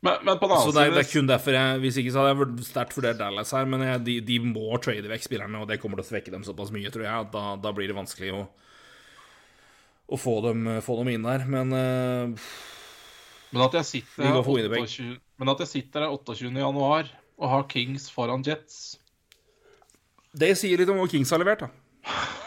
Men, 0.04 0.20
men 0.26 0.38
på 0.38 0.48
den 0.50 0.60
Så 0.60 0.68
annen 0.70 0.76
det 0.76 0.82
er, 0.82 0.92
det 0.92 1.02
er 1.06 1.08
kun 1.08 1.28
derfor 1.30 1.56
jeg 1.56 1.78
Hvis 1.80 1.96
ikke 2.02 2.10
så 2.12 2.20
hadde 2.20 2.32
jeg 2.34 2.66
sterkt 2.68 2.96
vurdert 2.98 3.18
Dallas 3.18 3.54
her, 3.56 3.64
men 3.70 3.84
jeg, 3.86 4.02
de, 4.06 4.16
de 4.28 4.36
må 4.44 4.76
trade 4.84 5.08
vekk 5.08 5.24
spillerne, 5.24 5.62
og 5.62 5.70
det 5.70 5.80
kommer 5.82 6.00
til 6.00 6.06
å 6.06 6.10
svekke 6.10 6.34
dem 6.34 6.44
såpass 6.46 6.72
mye, 6.74 6.92
tror 6.92 7.06
jeg, 7.06 7.24
at 7.26 7.32
da, 7.32 7.44
da 7.60 7.72
blir 7.74 7.88
det 7.90 7.96
vanskelig 7.96 8.34
å, 8.36 8.42
å 10.12 10.20
få, 10.20 10.36
dem, 10.50 10.68
få 10.84 10.98
dem 11.00 11.14
inn 11.14 11.26
der. 11.26 11.48
Men 11.48 11.72
uh, 11.72 12.52
Men 13.54 13.66
at 13.66 13.80
jeg 13.80 13.90
sitter 13.94 14.28
her 14.28 14.36
går 14.36 14.46
for 14.46 14.60
Winnipeg. 14.60 14.84
28, 14.84 15.24
men 15.40 15.54
at 15.54 15.64
jeg 15.64 15.72
sitter 15.72 16.06
her 16.06 16.14
28. 16.14 16.52
januar 16.52 17.10
og 17.36 17.50
har 17.52 17.66
Kings 17.72 18.10
foran 18.12 18.44
Jets 18.46 18.96
det 20.36 20.52
sier 20.60 20.80
litt 20.80 20.90
om 20.92 20.98
hva 21.00 21.08
Kings 21.08 21.32
har 21.32 21.40
levert, 21.40 21.64
da. 21.64 21.70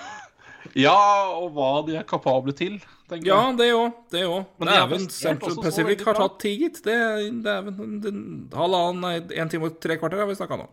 Ja, 0.78 0.94
og 1.34 1.56
hva 1.56 1.80
de 1.88 1.96
er 1.98 2.06
kapable 2.06 2.54
til, 2.54 2.76
tenker 3.10 3.28
Ja, 3.28 3.40
jeg. 3.50 3.58
det 3.60 3.70
òg. 3.76 3.94
Det 4.14 4.24
òg. 4.30 4.46
Dæven, 4.70 5.08
Central 5.14 5.56
Pacific 5.64 6.04
har 6.08 6.18
tatt 6.20 6.40
ti, 6.44 6.56
gitt. 6.62 6.82
Det 6.86 6.98
Dæven, 7.46 8.50
halvannen, 8.54 9.02
nei, 9.02 9.16
en 9.42 9.50
time 9.52 9.70
og 9.70 9.80
tre 9.84 9.98
kvarter 10.02 10.22
har 10.24 10.30
vi 10.30 10.38
snakka 10.40 10.58
nå. 10.62 10.68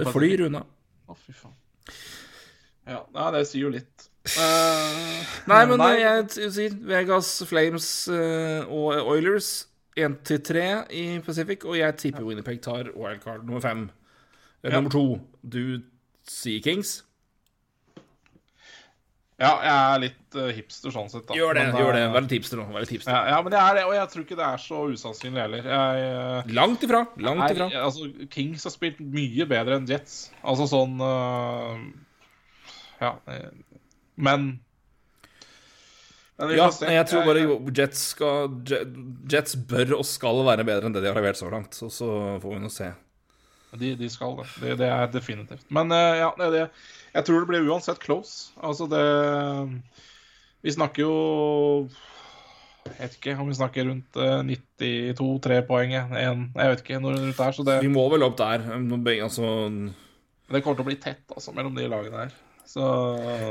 Det 0.00 0.10
flyr 0.12 0.46
unna. 0.48 0.64
Å, 1.08 1.14
fy 1.14 1.32
faen. 1.38 1.54
Ja, 2.86 3.00
nei, 3.14 3.30
det 3.34 3.44
sier 3.50 3.66
jo 3.66 3.70
litt. 3.74 4.08
Uh, 4.26 5.22
Nei, 5.46 5.60
men 5.70 5.78
nei. 5.78 6.00
jeg 6.00 6.50
sier 6.50 6.72
Vegas, 6.90 7.28
Flames 7.46 7.86
uh, 8.10 8.64
og 8.66 9.06
Oilers 9.12 9.68
1-3 9.96 10.64
i 10.90 11.04
Pacific, 11.22 11.62
og 11.64 11.76
jeg 11.78 11.94
tipper 12.02 12.26
Winnipeg 12.26 12.58
tar 12.64 12.90
wildcard 12.98 13.44
nummer 13.46 13.62
fem. 13.62 13.84
Eh, 14.64 14.72
Ja. 14.72 14.80
Nummer 14.80 14.90
to, 14.90 15.20
du 15.46 15.78
sier 16.26 16.58
Kings. 16.64 17.04
Ja, 19.36 19.50
jeg 19.60 19.72
er 19.76 19.98
litt 20.00 20.36
eh, 20.40 20.52
hipster 20.56 20.92
sånn 20.94 21.10
sett, 21.12 21.26
da. 21.28 21.34
Gjør 21.36 21.58
det, 21.58 21.64
Men, 21.68 21.76
gjør 21.82 21.92
det. 21.92 22.02
eh, 22.06 22.12
Vær 22.14 22.22
litt 22.24 22.34
hipster 22.38 22.56
nå. 22.56 22.62
Vær 22.72 22.84
litt 22.86 22.92
hipster. 22.94 23.12
Ja, 23.12 23.34
ja, 23.34 23.40
men 23.44 23.52
det 23.52 23.58
er 23.60 23.74
det, 23.76 23.82
og 23.84 23.92
jeg 23.92 24.08
tror 24.12 24.22
ikke 24.24 24.38
det 24.38 24.46
er 24.46 24.62
så 24.62 24.78
usannsynlig 24.94 25.42
heller. 25.42 25.68
Jeg, 25.74 26.06
eh, 26.08 26.52
Langt 26.56 26.86
ifra. 26.88 27.02
Langt 27.20 27.42
jeg, 27.44 27.58
ifra. 27.58 27.66
altså, 27.84 28.08
Kings 28.32 28.64
har 28.64 28.72
spilt 28.72 29.02
mye 29.04 29.44
bedre 29.50 29.76
enn 29.76 29.88
Jets. 29.90 30.30
Altså 30.40 30.68
sånn 30.72 30.96
uh, 31.04 31.76
Ja. 33.02 33.12
Men 34.16 34.46
Men 36.40 36.56
Ja, 36.56 36.70
jeg 36.72 37.06
tror 37.12 37.28
bare 37.28 37.44
Jets 37.76 38.08
skal 38.16 38.48
Jets 39.32 39.56
bør 39.68 39.98
og 39.98 40.06
skal 40.08 40.40
være 40.48 40.64
bedre 40.68 40.88
enn 40.88 40.96
det 40.96 41.04
de 41.04 41.12
har 41.12 41.16
levert 41.20 41.36
så 41.36 41.52
langt. 41.52 41.76
Så, 41.76 41.92
så 41.92 42.08
får 42.40 42.56
vi 42.56 42.62
nå 42.64 42.72
se. 42.72 42.88
De, 43.80 43.92
de 43.98 44.08
skal 44.12 44.36
det. 44.40 44.48
det. 44.62 44.74
Det 44.82 44.88
er 44.88 45.12
definitivt. 45.12 45.64
Men 45.70 45.92
øh, 45.92 46.18
ja, 46.22 46.30
det, 46.52 46.66
jeg 47.14 47.24
tror 47.24 47.40
det 47.42 47.50
blir 47.50 47.70
uansett 47.70 48.02
close. 48.02 48.52
Altså 48.62 48.88
det 48.90 49.04
Vi 50.62 50.72
snakker 50.72 51.02
jo 51.02 51.88
Jeg 52.86 52.94
vet 52.98 53.14
ikke 53.18 53.36
om 53.42 53.48
vi 53.48 53.58
snakker 53.58 53.88
rundt 53.88 54.16
øh, 54.16 54.40
92-3 54.80 55.60
poeng. 55.66 55.94
En, 55.94 56.50
jeg 56.54 56.70
vet 56.70 56.82
ikke 56.84 57.00
når 57.02 57.20
rundt 57.20 57.38
der, 57.38 57.52
så 57.52 57.62
det, 57.66 57.82
Vi 57.82 57.92
må 57.92 58.08
vel 58.12 58.26
opp 58.26 58.38
der. 58.38 58.66
Altså, 59.22 59.46
det 60.46 60.62
kommer 60.62 60.78
til 60.78 60.84
å 60.84 60.90
bli 60.90 61.00
tett 61.02 61.24
altså, 61.34 61.54
mellom 61.56 61.74
de 61.74 61.88
lagene 61.90 62.26
her. 62.26 62.34
Så 62.66 62.82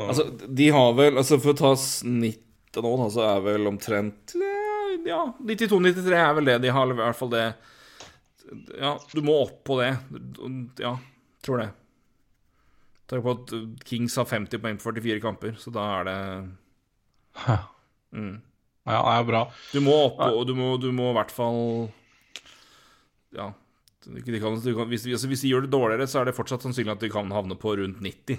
altså 0.10 0.26
de 0.48 0.66
har 0.76 0.90
vel 0.98 1.16
Altså 1.18 1.38
For 1.40 1.54
å 1.54 1.60
ta 1.60 1.70
snittet 1.80 2.84
nå, 2.84 2.92
da, 3.00 3.06
så 3.14 3.24
er 3.24 3.46
vel 3.46 3.70
omtrent 3.70 4.34
eh, 4.36 4.98
Ja, 5.08 5.22
92-93 5.40 6.18
er 6.20 6.34
vel 6.36 6.50
det 6.50 6.58
de 6.66 6.74
har. 6.76 6.92
I 6.92 6.98
hvert 7.00 7.20
fall 7.20 7.32
det 7.32 7.46
Ja, 8.78 8.96
du 9.12 9.22
må 9.26 9.40
opp 9.46 9.64
på 9.68 9.80
det. 9.82 9.96
Ja, 10.82 10.96
tror 11.46 11.64
det. 11.64 11.70
Tenk 13.10 13.26
på 13.26 13.34
at 13.36 13.54
Kings 13.86 14.16
har 14.18 14.26
50 14.26 14.62
poeng 14.62 14.80
på 14.82 14.90
44 14.90 15.22
kamper, 15.22 15.58
så 15.62 15.74
da 15.74 15.84
er 16.00 16.08
det 16.08 16.18
mm. 18.16 18.36
Ja, 18.86 19.02
det 19.02 19.14
er 19.20 19.28
bra. 19.28 19.44
Du 19.74 19.80
må 19.86 19.94
opp, 20.08 20.20
og 20.26 20.42
du 20.50 20.56
må, 20.58 20.74
du 20.82 20.92
må 20.96 21.12
i 21.12 21.18
hvert 21.20 21.34
fall 21.34 21.62
Ja. 23.36 23.52
De 24.06 24.22
kan, 24.22 24.60
de 24.62 24.74
kan, 24.78 24.86
hvis, 24.86 25.02
de, 25.02 25.16
altså 25.18 25.30
hvis 25.32 25.42
de 25.42 25.50
gjør 25.50 25.64
det 25.66 25.72
dårligere, 25.74 26.06
så 26.06 26.20
er 26.22 26.30
det 26.30 26.36
fortsatt 26.38 26.62
sannsynlig 26.62 26.94
at 26.94 27.02
de 27.02 27.10
kan 27.10 27.32
havne 27.34 27.58
på 27.58 27.74
rundt 27.80 28.04
90. 28.06 28.38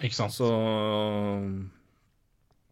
Ikke 0.00 0.16
sant. 0.16 0.32
Så 0.32 0.48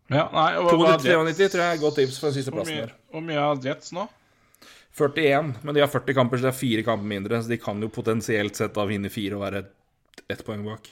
Ja, 0.09 0.25
nei, 0.33 0.47
hva 0.57 0.95
er 0.95 1.03
293 1.05 1.51
tror 1.53 1.65
jeg 1.65 1.75
er 1.75 1.83
godt 1.83 1.99
tips 2.01 2.17
for 2.17 2.31
den 2.31 2.39
siste 2.39 2.55
plassen 2.55 2.81
der. 2.81 2.95
hvor 3.13 3.25
mye 3.25 3.43
er 3.43 3.61
Jets 3.67 3.93
nå? 3.93 4.07
41, 4.99 5.53
men 5.63 5.77
de 5.77 5.83
har 5.85 5.91
40 5.93 6.17
kamper, 6.19 6.41
så 6.41 6.49
det 6.49 6.53
er 6.53 6.59
fire 6.59 6.85
kamper 6.87 7.09
mindre. 7.15 7.43
Så 7.43 7.53
de 7.53 7.61
kan 7.63 7.81
jo 7.83 7.91
potensielt 7.93 8.59
sett 8.59 8.75
da 8.77 8.87
vinne 8.89 9.13
fire 9.13 9.39
og 9.39 9.47
være 9.47 9.63
ett 9.65 9.75
et 10.27 10.43
poeng 10.45 10.65
bak. 10.67 10.89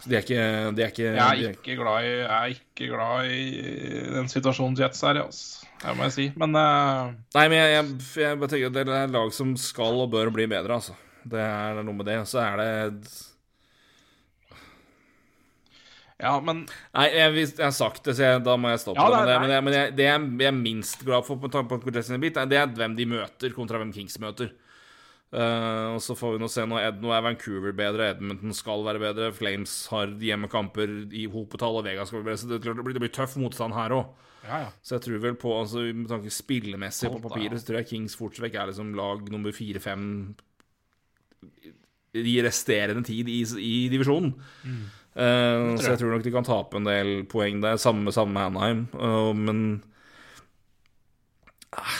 Så 0.00 0.10
de 0.10 0.16
er 0.16 0.24
ikke, 0.24 0.44
de 0.74 0.82
er 0.82 0.90
ikke, 0.90 1.04
Jeg 1.04 1.44
er 1.44 1.54
ikke 1.54 1.76
glad 1.78 2.06
i, 2.06 2.12
jeg 2.16 2.30
er 2.34 2.54
ikke 2.54 2.88
glad 2.90 3.30
i 3.30 3.44
den 4.16 4.30
situasjonen 4.32 4.76
Jets 4.80 5.04
er 5.04 5.20
i, 5.20 5.24
altså. 5.24 5.68
Det 5.84 5.94
må 5.96 6.06
jeg 6.08 6.14
si. 6.16 6.26
Men 6.40 6.56
uh... 6.56 7.12
Nei, 7.36 7.44
men 7.52 7.58
jeg, 7.60 7.74
jeg, 7.74 7.98
jeg 8.16 8.48
tenker 8.48 8.70
at 8.70 8.76
det 8.78 8.96
er 8.96 9.12
lag 9.12 9.34
som 9.36 9.52
skal 9.60 10.00
og 10.06 10.10
bør 10.12 10.32
bli 10.34 10.48
bedre, 10.50 10.80
altså. 10.80 10.96
Det 11.24 11.40
er 11.40 11.80
noe 11.84 11.96
med 11.96 12.08
det. 12.08 12.18
Så 12.28 12.40
er 12.42 12.60
det 12.60 12.70
ja, 16.22 16.34
men 16.46 16.64
Nei, 16.94 17.08
jeg, 17.10 17.32
jeg 17.42 17.64
har 17.64 17.72
sagt 17.74 18.04
det, 18.06 18.14
så 18.14 18.28
jeg, 18.28 18.42
da 18.46 18.54
må 18.60 18.70
jeg 18.70 18.84
stoppe 18.84 19.02
Ja, 19.02 19.08
det. 19.10 19.22
det, 19.32 19.38
men, 19.42 19.50
det, 19.50 19.62
men 19.66 19.76
jeg, 19.76 19.94
det 19.98 20.04
jeg, 20.06 20.26
jeg 20.44 20.50
er 20.50 20.58
minst 20.58 21.06
glad 21.06 21.26
for 21.26 21.40
på 21.42 21.50
tanke 21.50 21.74
på 21.74 21.94
bit, 22.22 22.38
det 22.38 22.60
er 22.60 22.70
hvem 22.70 22.94
de 22.98 23.08
møter, 23.16 23.54
kontra 23.56 23.80
hvem 23.82 23.90
Kings 23.94 24.20
møter. 24.22 24.52
Uh, 25.34 25.96
og 25.96 26.02
Så 26.02 26.14
får 26.14 26.36
vi 26.36 26.42
nå 26.44 26.48
se. 26.52 26.62
Nå 26.70 26.78
er, 26.78 26.94
nå 27.02 27.10
er 27.10 27.24
Vancouver 27.26 27.74
bedre, 27.74 28.12
Edmonton 28.14 28.54
skal 28.54 28.84
være 28.86 29.02
bedre. 29.02 29.32
Flames 29.34 29.72
har 29.90 30.12
hjemmekamper 30.22 30.92
i 31.10 31.24
hopetall, 31.30 31.80
og 31.80 31.88
Vegas 31.88 32.12
skal 32.12 32.22
bli 32.22 32.30
bedre. 32.30 32.42
Så 32.44 32.50
det, 32.52 32.60
det, 32.62 32.76
blir, 32.78 32.94
det 32.94 33.02
blir 33.02 33.14
tøff 33.14 33.34
motstand 33.42 33.74
her 33.74 33.96
òg. 33.96 34.30
Ja, 34.44 34.60
ja. 34.66 34.72
Så 34.84 34.98
jeg 34.98 35.06
tror 35.06 35.22
vel 35.22 35.36
på 35.40 35.54
altså, 35.56 35.82
Med 35.88 36.10
tanke 36.10 36.30
spillemessig 36.32 37.08
på 37.08 37.22
papiret, 37.24 37.56
så 37.58 37.66
tror 37.66 37.80
jeg 37.80 37.88
Kings 37.88 38.16
fortsatt 38.18 38.44
vekk 38.44 38.58
er 38.60 38.70
liksom 38.70 38.90
lag 38.98 39.30
nummer 39.32 39.54
fire-fem 39.56 40.04
i 42.14 42.34
resterende 42.44 43.02
tid 43.08 43.26
i, 43.26 43.40
i 43.58 43.72
divisjonen. 43.90 44.36
Mm. 44.62 44.84
Eh, 45.14 45.76
så 45.78 45.92
jeg. 45.92 45.98
tror 46.00 46.14
nok 46.16 46.24
de 46.26 46.32
kan 46.34 46.46
tape 46.46 46.76
en 46.80 46.88
del 46.88 47.12
poeng 47.30 47.60
der, 47.62 47.76
samme, 47.78 48.10
samme 48.14 48.34
med 48.34 48.48
Anaheim. 48.50 48.86
Eh, 48.98 49.30
men 49.38 49.60
Ah. 51.74 51.94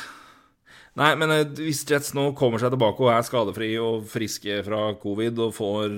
Nei, 0.94 1.08
men 1.18 1.30
eh, 1.34 1.48
hvis 1.58 1.80
Jets 1.90 2.12
nå 2.14 2.28
kommer 2.38 2.60
seg 2.62 2.70
tilbake 2.70 3.02
og 3.02 3.08
er 3.10 3.24
skadefri 3.26 3.72
og 3.82 4.04
friske 4.06 4.60
fra 4.62 4.92
covid 5.02 5.40
og 5.42 5.54
får 5.56 5.96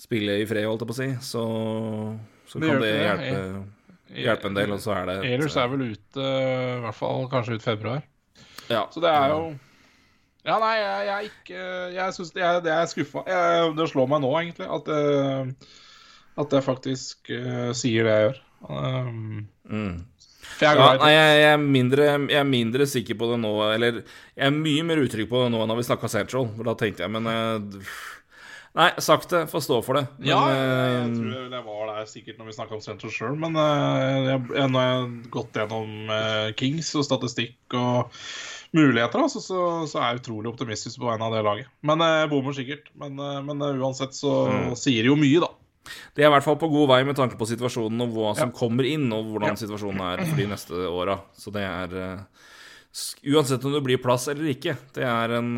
spille 0.00 0.38
i 0.40 0.46
fred, 0.48 0.64
holdt 0.64 0.84
jeg 0.86 0.88
på 0.88 0.94
å 0.94 1.00
si, 1.00 1.08
så, 1.26 1.42
så 2.48 2.62
Det 2.62 2.70
kan 2.70 2.80
det 2.80 2.92
hjelpe, 2.94 3.42
hjelpe 4.24 4.48
en 4.48 4.56
del. 4.56 4.72
Og 4.72 4.80
så 4.80 4.94
er 4.96 5.10
det 5.10 5.16
Ellers 5.34 5.58
er 5.60 5.68
vel 5.74 5.84
ute 5.90 6.28
i 6.30 6.80
hvert 6.86 6.96
fall 6.96 7.28
kanskje 7.32 7.58
ut 7.58 7.66
februar. 7.66 8.00
ja. 8.70 8.86
Så 8.94 9.02
det 9.04 9.12
er 9.12 9.34
jo 9.34 9.42
Ja, 10.48 10.56
nei, 10.62 10.74
jeg, 10.80 11.08
jeg 11.08 11.30
ikke 11.30 11.62
Jeg 11.92 12.16
syns 12.16 12.32
det 12.32 12.50
det 12.64 12.72
er 12.72 12.88
skuffa. 12.88 13.24
Det 13.76 13.88
slår 13.90 14.08
meg 14.08 14.22
nå, 14.24 14.32
egentlig, 14.40 14.68
at, 14.78 14.92
eh, 14.94 15.72
at 16.38 16.54
jeg 16.56 16.64
faktisk 16.64 17.32
uh, 17.34 17.70
sier 17.76 18.08
det 18.08 18.14
jeg 18.14 18.28
gjør. 18.28 18.44
Um, 18.68 19.48
Mm. 19.68 19.96
jeg 20.62 20.78
Ja, 20.80 20.94
nei, 20.96 21.10
jeg, 21.12 21.32
jeg, 21.42 21.48
er 21.52 21.58
mindre, 21.60 22.04
jeg 22.32 22.38
er 22.40 22.46
mindre 22.48 22.86
sikker 22.88 23.18
på 23.20 23.26
det 23.34 23.40
nå, 23.42 23.50
eller 23.68 23.98
jeg 24.00 24.46
er 24.46 24.54
mye 24.54 24.84
mer 24.88 25.02
utrygg 25.02 25.28
på 25.28 25.42
det 25.42 25.50
nå 25.52 25.60
enn 25.60 25.68
da 25.68 25.76
vi 25.76 25.84
snakka 25.84 26.08
Central. 26.08 26.48
For 26.56 26.70
da 26.70 26.74
tenkte 26.80 27.04
jeg, 27.04 27.12
men 27.12 27.28
eh, 27.28 27.82
Nei, 28.78 28.92
sagt 29.02 29.32
det. 29.32 29.40
Får 29.50 29.62
stå 29.64 29.78
for 29.82 29.98
det. 29.98 30.04
Men, 30.20 30.28
ja, 30.28 30.38
jeg, 30.52 30.64
jeg, 30.94 31.14
tror 31.16 31.54
jeg 31.56 31.64
var 31.66 31.88
der 31.88 32.08
sikkert 32.08 32.36
når 32.38 32.48
vi 32.48 32.54
snakka 32.54 32.76
om 32.76 32.82
Central 32.84 33.10
sjøl, 33.10 33.38
men 33.40 33.56
når 33.56 34.28
jeg, 34.28 34.42
har 34.60 34.84
jeg 34.84 35.08
gått 35.34 35.58
gjennom 35.58 36.12
Kings 36.60 36.92
og 36.94 37.06
statistikk 37.08 37.76
og 37.80 38.12
muligheter, 38.76 39.22
altså, 39.24 39.40
så, 39.44 39.60
så, 39.88 40.00
er 40.00 40.12
jeg 40.12 40.22
utrolig 40.22 40.50
optimistisk 40.50 41.00
på 41.00 41.08
vegne 41.08 41.28
av 41.28 41.36
det 41.36 41.44
laget. 41.46 41.70
Men 41.86 42.04
jeg 42.04 42.30
bommer 42.32 42.56
sikkert. 42.56 42.90
Men, 43.00 43.16
men 43.46 43.64
uansett 43.80 44.16
så 44.16 44.34
mm. 44.48 44.74
sier 44.78 45.06
det 45.06 45.12
jo 45.12 45.18
mye, 45.20 45.44
da. 45.44 45.52
De 46.16 46.24
er 46.24 46.28
i 46.28 46.32
hvert 46.34 46.44
fall 46.44 46.58
på 46.60 46.68
god 46.68 46.90
vei 46.90 46.98
med 47.08 47.16
tanke 47.16 47.38
på 47.40 47.48
situasjonen 47.48 48.04
og 48.04 48.12
hva 48.12 48.34
som 48.36 48.50
ja. 48.50 48.56
kommer 48.56 48.88
inn, 48.88 49.06
og 49.14 49.30
hvordan 49.32 49.54
ja. 49.54 49.60
situasjonen 49.62 50.02
er 50.04 50.24
for 50.26 50.40
de 50.40 50.48
neste 50.50 50.82
åra. 50.90 51.16
Så 51.38 51.54
det 51.54 51.64
er 51.64 51.98
Uansett 53.28 53.62
om 53.68 53.74
det 53.76 53.82
blir 53.84 54.00
plass 54.00 54.24
eller 54.32 54.48
ikke, 54.48 54.72
det 54.96 55.04
er 55.06 55.34
en 55.36 55.50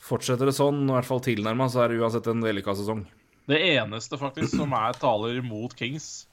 Fortsetter 0.00 0.48
det 0.48 0.56
sånn, 0.56 0.86
i 0.88 0.94
hvert 0.94 1.06
fall 1.06 1.20
tilnærma, 1.24 1.66
så 1.68 1.84
er 1.84 1.92
det 1.92 2.00
uansett 2.00 2.28
en 2.32 2.40
vellykka 2.40 2.72
sesong. 2.78 3.02
Det 3.50 3.58
eneste 3.74 4.16
faktisk 4.20 4.54
som 4.56 4.72
er 4.78 4.96
taler 5.00 5.42
mot 5.44 5.74
Kings, 5.76 6.24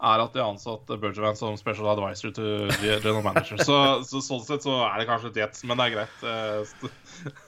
er 0.00 0.22
at 0.24 0.32
de 0.34 0.40
har 0.40 0.50
ansatt 0.50 0.90
Bergervan 0.90 1.36
som 1.38 1.56
special 1.60 1.90
advisor 1.92 2.32
til 2.36 2.72
general 2.80 3.22
manager. 3.24 3.60
Så, 3.60 3.76
så, 4.08 4.22
sånn 4.24 4.42
sett 4.46 4.64
så 4.64 4.80
er 4.86 5.00
det 5.00 5.08
kanskje 5.10 5.32
et 5.32 5.40
jet, 5.42 5.62
men 5.68 5.80
det 5.80 5.88
er 5.88 5.96
greit. 5.98 6.22
Uh, 6.24 7.40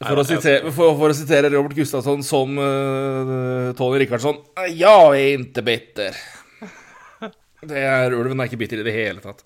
for 0.00 0.22
å, 0.22 0.24
sitere, 0.24 0.72
for, 0.72 0.94
for 0.96 1.12
å, 1.12 1.16
sitere, 1.16 1.50
Robert 1.52 1.76
Gustafsson 1.76 2.22
som 2.24 2.54
uh, 2.56 3.72
Tony 3.76 3.98
Rikardsson 4.00 4.38
Jeg 4.70 4.86
er 4.88 5.40
ikke 5.42 5.66
bitter. 5.66 6.20
Det 7.60 7.82
er, 7.84 8.14
ulven 8.16 8.40
er 8.40 8.48
ikke 8.48 8.62
bitter 8.62 8.80
i 8.80 8.86
det 8.86 8.94
hele 8.94 9.20
tatt. 9.20 9.44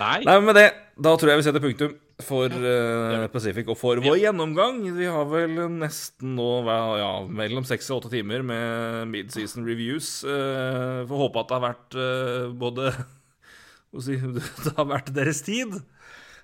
Nei. 0.00 0.22
Nei, 0.24 0.38
men 0.38 0.46
med 0.48 0.56
det, 0.56 0.70
da 0.96 1.12
tror 1.20 1.34
jeg 1.34 1.42
vi 1.42 1.44
setter 1.44 1.60
punktum 1.60 1.98
for 2.24 2.52
uh, 2.52 3.26
Pacific 3.32 3.68
og 3.70 3.78
for 3.78 4.00
vår 4.02 4.18
gjennomgang. 4.22 4.82
Vi 4.96 5.08
har 5.10 5.28
vel 5.30 5.56
nesten 5.78 6.34
nå 6.38 6.48
ja, 6.66 7.12
mellom 7.26 7.66
seks 7.68 7.90
og 7.90 8.02
åtte 8.02 8.12
timer 8.16 8.44
med 8.46 9.10
midseason 9.12 9.66
reviews. 9.68 10.20
Uh, 10.24 11.06
får 11.08 11.24
håpe 11.24 11.42
at 11.42 11.50
det 11.50 11.58
har 11.58 11.64
vært 11.66 11.98
uh, 11.98 12.52
både 12.60 12.92
si, 14.04 14.18
Det 14.66 14.76
har 14.76 14.90
vært 14.90 15.12
deres 15.16 15.42
tid. 15.46 15.80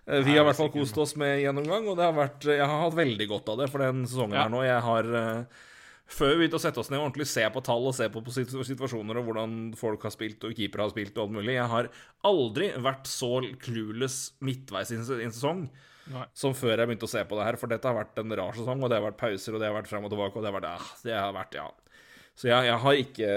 Uh, 0.06 0.20
vi 0.22 0.36
har 0.36 0.44
i 0.44 0.48
hvert 0.48 0.58
fall 0.58 0.72
kost 0.74 0.98
oss 1.02 1.16
med 1.18 1.40
gjennomgang, 1.42 1.88
og 1.90 1.98
det 1.98 2.06
har 2.06 2.16
vært, 2.16 2.46
jeg 2.46 2.62
har 2.62 2.84
hatt 2.84 2.98
veldig 2.98 3.30
godt 3.32 3.54
av 3.54 3.62
det 3.62 3.70
for 3.72 3.82
den 3.82 4.04
sesongen 4.06 4.38
ja. 4.38 4.44
her 4.46 4.52
nå. 4.52 4.62
Jeg 4.66 4.84
har 4.86 5.08
eh, 5.20 5.64
før 6.06 6.32
vi 6.32 6.38
begynte 6.42 6.60
å 6.60 6.62
sette 6.62 6.78
oss 6.82 6.90
ned 6.92 7.00
og 7.00 7.08
ordentlig 7.08 7.26
se 7.28 7.42
på 7.50 7.62
tall 7.66 7.88
og 7.90 7.96
se 7.96 8.06
på, 8.12 8.22
situasjoner 8.30 9.18
og 9.18 9.26
hvordan 9.26 9.56
folk 9.78 10.06
har 10.06 10.14
spilt 10.14 10.44
og 10.46 10.54
keepere 10.54 10.86
har 10.86 10.92
spilt 10.94 11.16
og 11.16 11.24
alt 11.24 11.34
mulig 11.38 11.56
Jeg 11.56 11.72
har 11.72 11.88
aldri 12.30 12.70
vært 12.84 13.10
så 13.10 13.32
clueless 13.62 14.20
midtveis 14.46 14.94
i 14.94 15.00
en 15.00 15.06
sesong 15.34 15.66
Nei. 16.12 16.22
som 16.38 16.54
før 16.54 16.78
jeg 16.78 16.86
begynte 16.86 17.08
å 17.08 17.10
se 17.10 17.24
på 17.26 17.38
det 17.38 17.48
her. 17.48 17.58
For 17.58 17.70
dette 17.70 17.90
har 17.90 17.98
vært 17.98 18.20
en 18.22 18.36
rar 18.38 18.54
sesong, 18.54 18.82
og 18.82 18.92
det 18.92 19.00
har 19.00 19.06
vært 19.08 19.18
pauser, 19.18 19.56
og 19.56 19.62
det 19.62 19.66
har 19.66 19.74
vært 19.74 19.90
frem 19.90 20.06
og 20.06 20.12
tilbake, 20.12 20.38
og 20.38 20.44
det 20.44 20.52
har 20.52 20.56
vært, 20.60 20.68
ah, 20.70 20.92
det 21.02 21.16
har 21.18 21.34
vært 21.34 21.58
ja. 21.58 21.66
Så 22.36 22.50
jeg, 22.50 22.68
jeg, 22.68 22.80
har 22.82 22.98
ikke, 23.00 23.28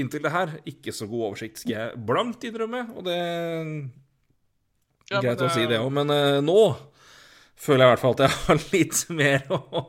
inntil 0.00 0.24
det 0.24 0.32
her, 0.32 0.54
ikke 0.72 0.94
så 0.96 1.06
god 1.10 1.26
oversikt, 1.28 1.60
skal 1.62 1.74
jeg 1.76 2.04
blankt 2.08 2.46
innrømme. 2.48 2.86
Og 2.96 3.04
det 3.06 3.18
ja, 5.12 5.20
Greit 5.20 5.36
det... 5.36 5.46
å 5.46 5.52
si 5.52 5.66
det 5.68 5.78
òg, 5.82 5.90
men 5.92 6.10
uh, 6.10 6.40
nå 6.44 6.60
føler 7.62 7.84
jeg 7.84 7.90
i 7.90 7.92
hvert 7.92 8.02
fall 8.02 8.16
at 8.16 8.24
jeg 8.24 8.38
har 8.38 8.62
litt 8.74 9.02
mer 9.12 9.52
å, 9.52 9.82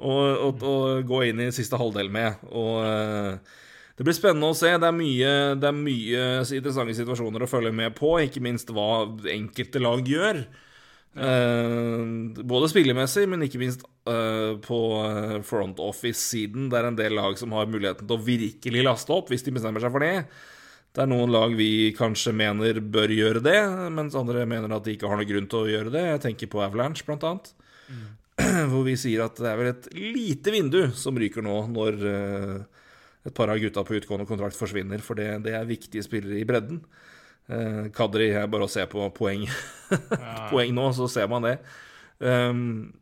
å 0.00 0.84
gå 1.06 1.22
inn 1.28 1.42
i 1.44 1.50
siste 1.54 1.78
halvdel 1.80 2.10
med. 2.12 2.40
Og 2.50 2.80
uh, 2.84 3.58
det 3.98 4.06
blir 4.06 4.16
spennende 4.16 4.48
å 4.48 4.56
se. 4.56 4.72
Det 4.80 4.88
er, 4.88 4.96
mye, 4.96 5.32
det 5.60 5.68
er 5.68 5.76
mye 5.76 6.24
interessante 6.40 6.96
situasjoner 6.96 7.44
å 7.44 7.50
følge 7.50 7.74
med 7.76 7.94
på, 7.98 8.14
ikke 8.24 8.42
minst 8.44 8.72
hva 8.72 9.04
enkelte 9.32 9.82
lag 9.82 10.06
gjør. 10.08 10.44
Uh, 11.10 12.30
både 12.46 12.70
spillemessig, 12.70 13.26
men 13.28 13.44
ikke 13.44 13.60
minst 13.60 13.84
uh, 14.08 14.56
på 14.64 14.80
front 15.46 15.82
office-siden. 15.84 16.70
Det 16.72 16.80
er 16.80 16.88
en 16.88 17.00
del 17.00 17.18
lag 17.18 17.36
som 17.40 17.52
har 17.58 17.68
muligheten 17.68 18.08
til 18.08 18.16
å 18.16 18.24
virkelig 18.24 18.86
laste 18.86 19.14
opp, 19.16 19.28
hvis 19.32 19.44
de 19.44 19.54
bestemmer 19.58 19.84
seg 19.84 19.92
for 19.92 20.06
det. 20.06 20.16
Det 20.90 21.04
er 21.04 21.10
noen 21.10 21.30
lag 21.30 21.52
vi 21.54 21.92
kanskje 21.94 22.32
mener 22.34 22.80
bør 22.82 23.12
gjøre 23.14 23.42
det, 23.44 23.58
mens 23.94 24.16
andre 24.18 24.42
mener 24.48 24.72
at 24.74 24.86
de 24.86 24.96
ikke 24.96 25.10
har 25.10 25.20
noen 25.20 25.28
grunn 25.28 25.46
til 25.50 25.60
å 25.60 25.70
gjøre 25.70 25.92
det. 25.94 26.06
Jeg 26.08 26.22
tenker 26.24 26.50
på 26.50 26.64
Avalanche, 26.64 27.04
blant 27.06 27.26
annet. 27.28 27.52
Mm. 27.86 28.08
Hvor 28.70 28.84
vi 28.86 28.96
sier 29.00 29.24
at 29.26 29.38
det 29.40 29.48
er 29.50 29.58
vel 29.60 29.70
et 29.72 29.88
lite 29.96 30.54
vindu 30.54 30.80
som 30.96 31.18
ryker 31.18 31.44
nå, 31.44 31.56
når 31.72 32.00
uh, 32.04 32.84
et 33.28 33.36
par 33.36 33.52
av 33.52 33.60
gutta 33.60 33.84
på 33.84 33.98
utgående 33.98 34.28
kontrakt 34.28 34.58
forsvinner. 34.58 35.02
For 35.04 35.18
det, 35.18 35.42
det 35.46 35.54
er 35.56 35.68
viktige 35.68 36.04
spillere 36.06 36.40
i 36.40 36.46
bredden. 36.48 36.82
Uh, 37.50 37.88
Kadri 37.94 38.30
er 38.32 38.50
bare 38.50 38.68
å 38.68 38.70
se 38.70 38.84
på 38.90 39.08
poeng, 39.16 39.46
poeng 40.52 40.74
nå, 40.76 40.90
så 40.96 41.08
ser 41.10 41.30
man 41.30 41.48
det. 41.48 41.56
Um, 42.20 42.92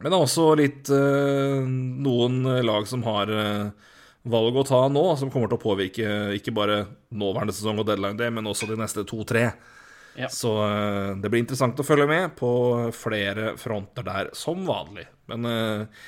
men 0.00 0.08
det 0.08 0.16
er 0.16 0.24
også 0.24 0.46
litt 0.58 0.90
uh, 0.92 1.60
noen 1.64 2.42
lag 2.64 2.86
som 2.88 3.04
har 3.04 3.30
uh, 3.30 3.90
valg 4.28 4.56
å 4.60 4.64
ta 4.68 4.84
nå, 4.92 5.04
som 5.16 5.32
kommer 5.32 5.50
til 5.50 5.58
å 5.58 5.62
påvirke 5.62 6.14
ikke 6.36 6.54
bare 6.56 6.82
nåværende 7.08 7.54
sesong 7.56 7.80
og 7.80 7.88
deadline 7.88 8.18
day, 8.20 8.32
men 8.32 8.48
også 8.48 8.68
de 8.68 8.78
neste 8.80 9.04
to-tre. 9.08 9.50
Ja. 10.18 10.28
Så 10.32 10.52
uh, 10.58 11.16
det 11.20 11.30
blir 11.30 11.42
interessant 11.44 11.78
å 11.78 11.86
følge 11.86 12.08
med 12.10 12.34
på 12.38 12.50
flere 12.96 13.54
fronter 13.60 14.06
der, 14.06 14.30
som 14.36 14.64
vanlig. 14.66 15.06
Men 15.30 15.46
uh, 15.46 16.02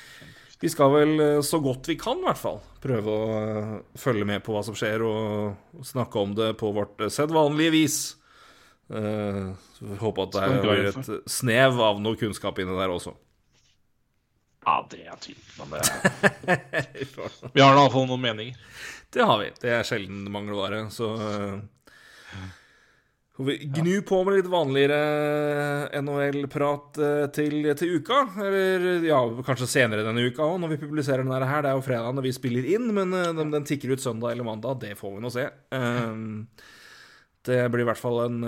vi 0.59 0.71
skal 0.71 0.91
vel 0.93 1.13
uh, 1.21 1.41
så 1.45 1.59
godt 1.63 1.87
vi 1.91 1.97
kan, 1.99 2.19
i 2.19 2.27
hvert 2.27 2.41
fall, 2.41 2.59
prøve 2.83 3.15
å 3.15 3.81
følge 3.99 4.27
med 4.27 4.43
på 4.45 4.55
hva 4.55 4.63
som 4.67 4.77
skjer, 4.77 5.05
og, 5.07 5.79
snakke 5.87 6.19
om 6.19 6.35
det 6.37 6.53
på 6.59 6.73
vårt 6.75 7.05
sedvanlige 7.13 7.75
vis. 7.75 7.99
Uh, 8.93 9.55
håper 10.01 10.27
at 10.27 10.35
det 10.35 10.63
blir 10.63 10.89
et 10.91 11.13
snev 11.31 11.79
av 11.81 12.01
noe 12.03 12.19
kunnskap 12.19 12.59
inni 12.59 12.75
der 12.77 12.91
også. 12.93 13.15
Ja, 14.63 14.77
det 14.91 15.03
er 15.07 15.19
tydelig. 15.19 15.53
Men 15.59 15.73
det 15.73 15.79
Vi 17.55 17.61
har 17.63 17.73
i 17.73 17.79
hvert 17.79 17.95
fall 17.95 18.07
noen 18.07 18.23
meninger. 18.23 18.59
Det 19.13 19.25
har 19.27 19.39
vi. 19.41 19.49
Det 19.61 19.71
er 19.75 19.87
sjelden 19.87 20.23
mangelvare. 20.31 20.85
Så 20.93 21.09
uh, 21.19 21.57
får 23.37 23.47
vi 23.47 23.55
gnu 23.75 23.95
på 24.05 24.19
med 24.23 24.37
litt 24.37 24.49
vanligere 24.51 24.99
NHL-prat 26.03 26.99
uh, 27.01 27.25
til, 27.33 27.57
til, 27.79 27.97
uka. 27.97 28.19
Eller 28.45 29.07
ja, 29.07 29.23
kanskje 29.47 29.71
senere 29.71 30.05
denne 30.05 30.27
uka 30.29 30.45
òg, 30.45 30.59
når 30.61 30.75
vi 30.75 30.83
publiserer 30.85 31.25
denne 31.25 31.41
her. 31.49 31.65
Det 31.65 31.73
er 31.73 31.79
jo 31.79 31.87
fredag 31.87 32.15
når 32.17 32.27
vi 32.27 32.37
spiller 32.37 32.69
inn, 32.75 32.87
men 32.93 33.09
om 33.09 33.41
den, 33.41 33.51
den, 33.57 33.67
tikker 33.67 33.95
ut 33.95 34.05
søndag 34.05 34.35
eller 34.35 34.47
mandag. 34.47 34.79
Det 34.85 34.93
får 34.99 35.17
vi 35.17 35.25
nå 35.25 35.33
se. 35.33 35.49
det 37.43 37.59
blir 37.73 37.83
i 37.83 37.89
hvert 37.89 37.99
fall 37.99 38.21
en 38.27 38.39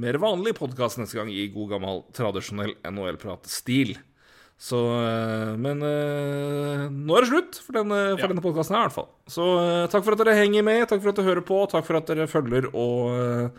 mer 0.00 0.16
vanlig 0.22 0.54
podkast 0.56 1.02
neste 1.02 1.18
gang 1.18 1.28
i 1.32 1.48
god 1.52 1.74
gammel, 1.76 2.04
tradisjonell 2.16 2.76
NHL-prat-stil. 2.86 3.96
Så 4.60 4.78
eh, 5.02 5.54
Men 5.60 5.82
uh, 5.82 6.86
nå 6.88 7.16
er 7.16 7.24
det 7.24 7.30
slutt 7.30 7.60
for 7.64 7.78
denne, 7.78 8.00
for 8.14 8.26
ja. 8.26 8.30
denne 8.30 8.44
podkasten 8.44 8.76
her, 8.76 8.84
i 8.84 8.88
hvert 8.88 8.98
fall. 8.98 9.10
Så 9.30 9.46
takk 9.92 10.06
for 10.06 10.16
at 10.16 10.22
dere 10.22 10.36
henger 10.38 10.66
med, 10.66 10.84
takk 10.88 11.02
for 11.02 11.12
at 11.12 11.18
dere 11.18 11.30
hører 11.32 11.46
på, 11.46 11.58
takk 11.72 11.86
for 11.88 11.98
at 11.98 12.10
dere 12.10 12.28
følger 12.30 12.70
og 12.70 13.58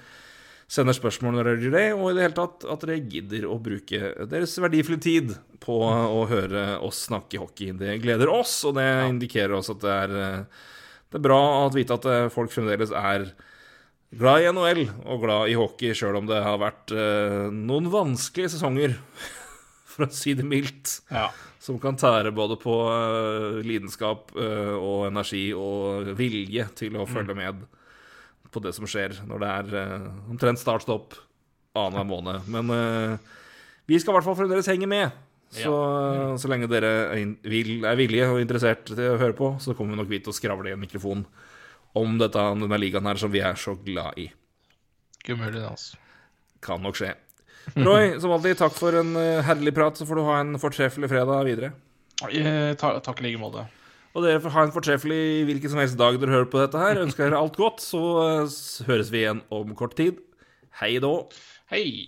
sender 0.71 0.97
spørsmål 0.97 1.37
når 1.37 1.47
dere 1.47 1.61
gjør 1.61 1.75
det, 1.75 1.87
og 1.93 2.07
i 2.09 2.15
det 2.17 2.23
hele 2.25 2.37
tatt 2.37 2.65
at 2.73 2.85
dere 2.85 3.01
gidder 3.05 3.47
å 3.49 3.57
bruke 3.61 4.13
deres 4.31 4.55
verdifulle 4.61 5.01
tid 5.01 5.35
på 5.61 5.77
å 5.85 6.23
høre 6.29 6.79
oss 6.85 7.03
snakke 7.07 7.41
hockey. 7.41 7.75
Det 7.77 7.99
gleder 8.03 8.31
oss, 8.33 8.57
og 8.67 8.77
det 8.79 8.87
indikerer 9.09 9.55
oss 9.59 9.69
at 9.73 9.83
det 9.83 9.93
er, 9.93 10.15
det 11.11 11.19
er 11.19 11.25
bra 11.27 11.39
å 11.65 11.69
vite 11.73 11.97
at 11.99 12.09
folk 12.33 12.53
fremdeles 12.53 12.93
er 12.97 13.29
glad 14.15 14.41
i 14.41 14.49
NHL 14.49 14.83
og 15.05 15.25
glad 15.25 15.53
i 15.53 15.57
hockey, 15.59 15.93
sjøl 15.97 16.21
om 16.21 16.29
det 16.29 16.41
har 16.41 16.61
vært 16.61 16.93
noen 17.53 17.91
vanskelige 17.93 18.55
sesonger 18.55 18.97
for 19.91 20.07
å 20.07 20.13
si 20.13 20.33
det 20.37 20.47
mildt. 20.49 20.99
Ja. 21.13 21.29
Som 21.61 21.77
kan 21.81 21.97
tære 21.97 22.33
både 22.35 22.57
på 22.61 22.73
lidenskap 23.65 24.33
og 24.37 25.07
energi 25.07 25.47
og 25.57 26.13
vilje 26.17 26.67
til 26.77 26.97
å 26.97 27.07
følge 27.09 27.33
mm. 27.37 27.41
med 27.41 27.65
på 28.55 28.63
det 28.63 28.73
som 28.77 28.87
skjer 28.89 29.19
når 29.27 29.43
det 29.43 29.51
er 29.51 29.71
uh, 29.75 30.09
omtrent 30.31 30.61
start-stopp 30.61 31.17
annenhver 31.75 32.07
måned. 32.07 32.45
Men 32.47 33.19
vi 33.83 33.97
skal 33.99 34.13
i 34.13 34.15
hvert 34.15 34.25
fall 34.29 34.37
fremdeles 34.39 34.69
henge 34.71 34.87
med. 34.87 35.11
Så, 35.51 35.71
ja. 35.71 36.29
så 36.39 36.49
lenge 36.51 36.69
dere 36.71 36.91
er, 37.13 37.33
vil, 37.47 37.83
er, 37.85 37.97
villige 37.99 38.29
og 38.31 38.39
interessert 38.41 38.87
til 38.89 39.11
å 39.11 39.19
høre 39.19 39.35
på, 39.37 39.53
så 39.61 39.75
kommer 39.75 39.93
vi 39.93 39.99
nok 40.01 40.09
vi 40.09 40.21
til 40.23 40.33
å 40.33 40.35
skravle 40.35 40.71
i 40.71 40.73
en 40.75 40.81
mikrofon 40.81 41.21
om 41.95 42.17
dette, 42.19 42.41
denne 42.59 42.79
ligaen 42.81 43.07
her 43.07 43.19
som 43.19 43.31
vi 43.31 43.43
er 43.45 43.59
så 43.59 43.75
glad 43.79 44.19
i. 44.19 44.27
Ikke 45.21 45.37
umulig, 45.37 45.59
det, 45.61 45.69
altså. 45.69 46.01
Kan 46.65 46.83
nok 46.83 46.99
skje. 46.99 47.13
Roy, 47.77 48.15
som 48.21 48.33
alltid, 48.35 48.57
takk 48.59 48.75
for 48.75 48.99
en 48.99 49.15
eh, 49.19 49.43
herlig 49.45 49.73
prat. 49.77 49.97
Så 49.97 50.07
får 50.09 50.19
du 50.19 50.25
ha 50.27 50.41
en 50.41 50.59
fortreffelig 50.61 51.09
fredag 51.11 51.47
videre. 51.47 51.71
Eh, 52.27 52.73
takk 52.77 53.21
i 53.21 53.29
like 53.29 53.41
måte. 53.41 53.65
Og 54.15 54.23
dere 54.23 54.39
får 54.39 54.53
ha 54.55 54.61
en 54.63 54.71
fortreffelig 54.71 55.43
hvilken 55.49 55.73
som 55.73 55.81
helst 55.81 55.99
dag 55.99 56.15
dere 56.21 56.31
hører 56.31 56.51
på 56.51 56.61
dette 56.61 56.79
her. 56.79 57.01
Ønsker 57.03 57.27
dere 57.27 57.41
alt 57.41 57.57
godt, 57.59 57.83
så 57.83 57.99
uh, 58.47 58.59
høres 58.87 59.11
vi 59.11 59.25
igjen 59.25 59.41
om 59.51 59.75
kort 59.75 59.97
tid. 59.99 60.21
Hei 60.79 60.95
da. 61.03 61.11
Hei. 61.73 62.07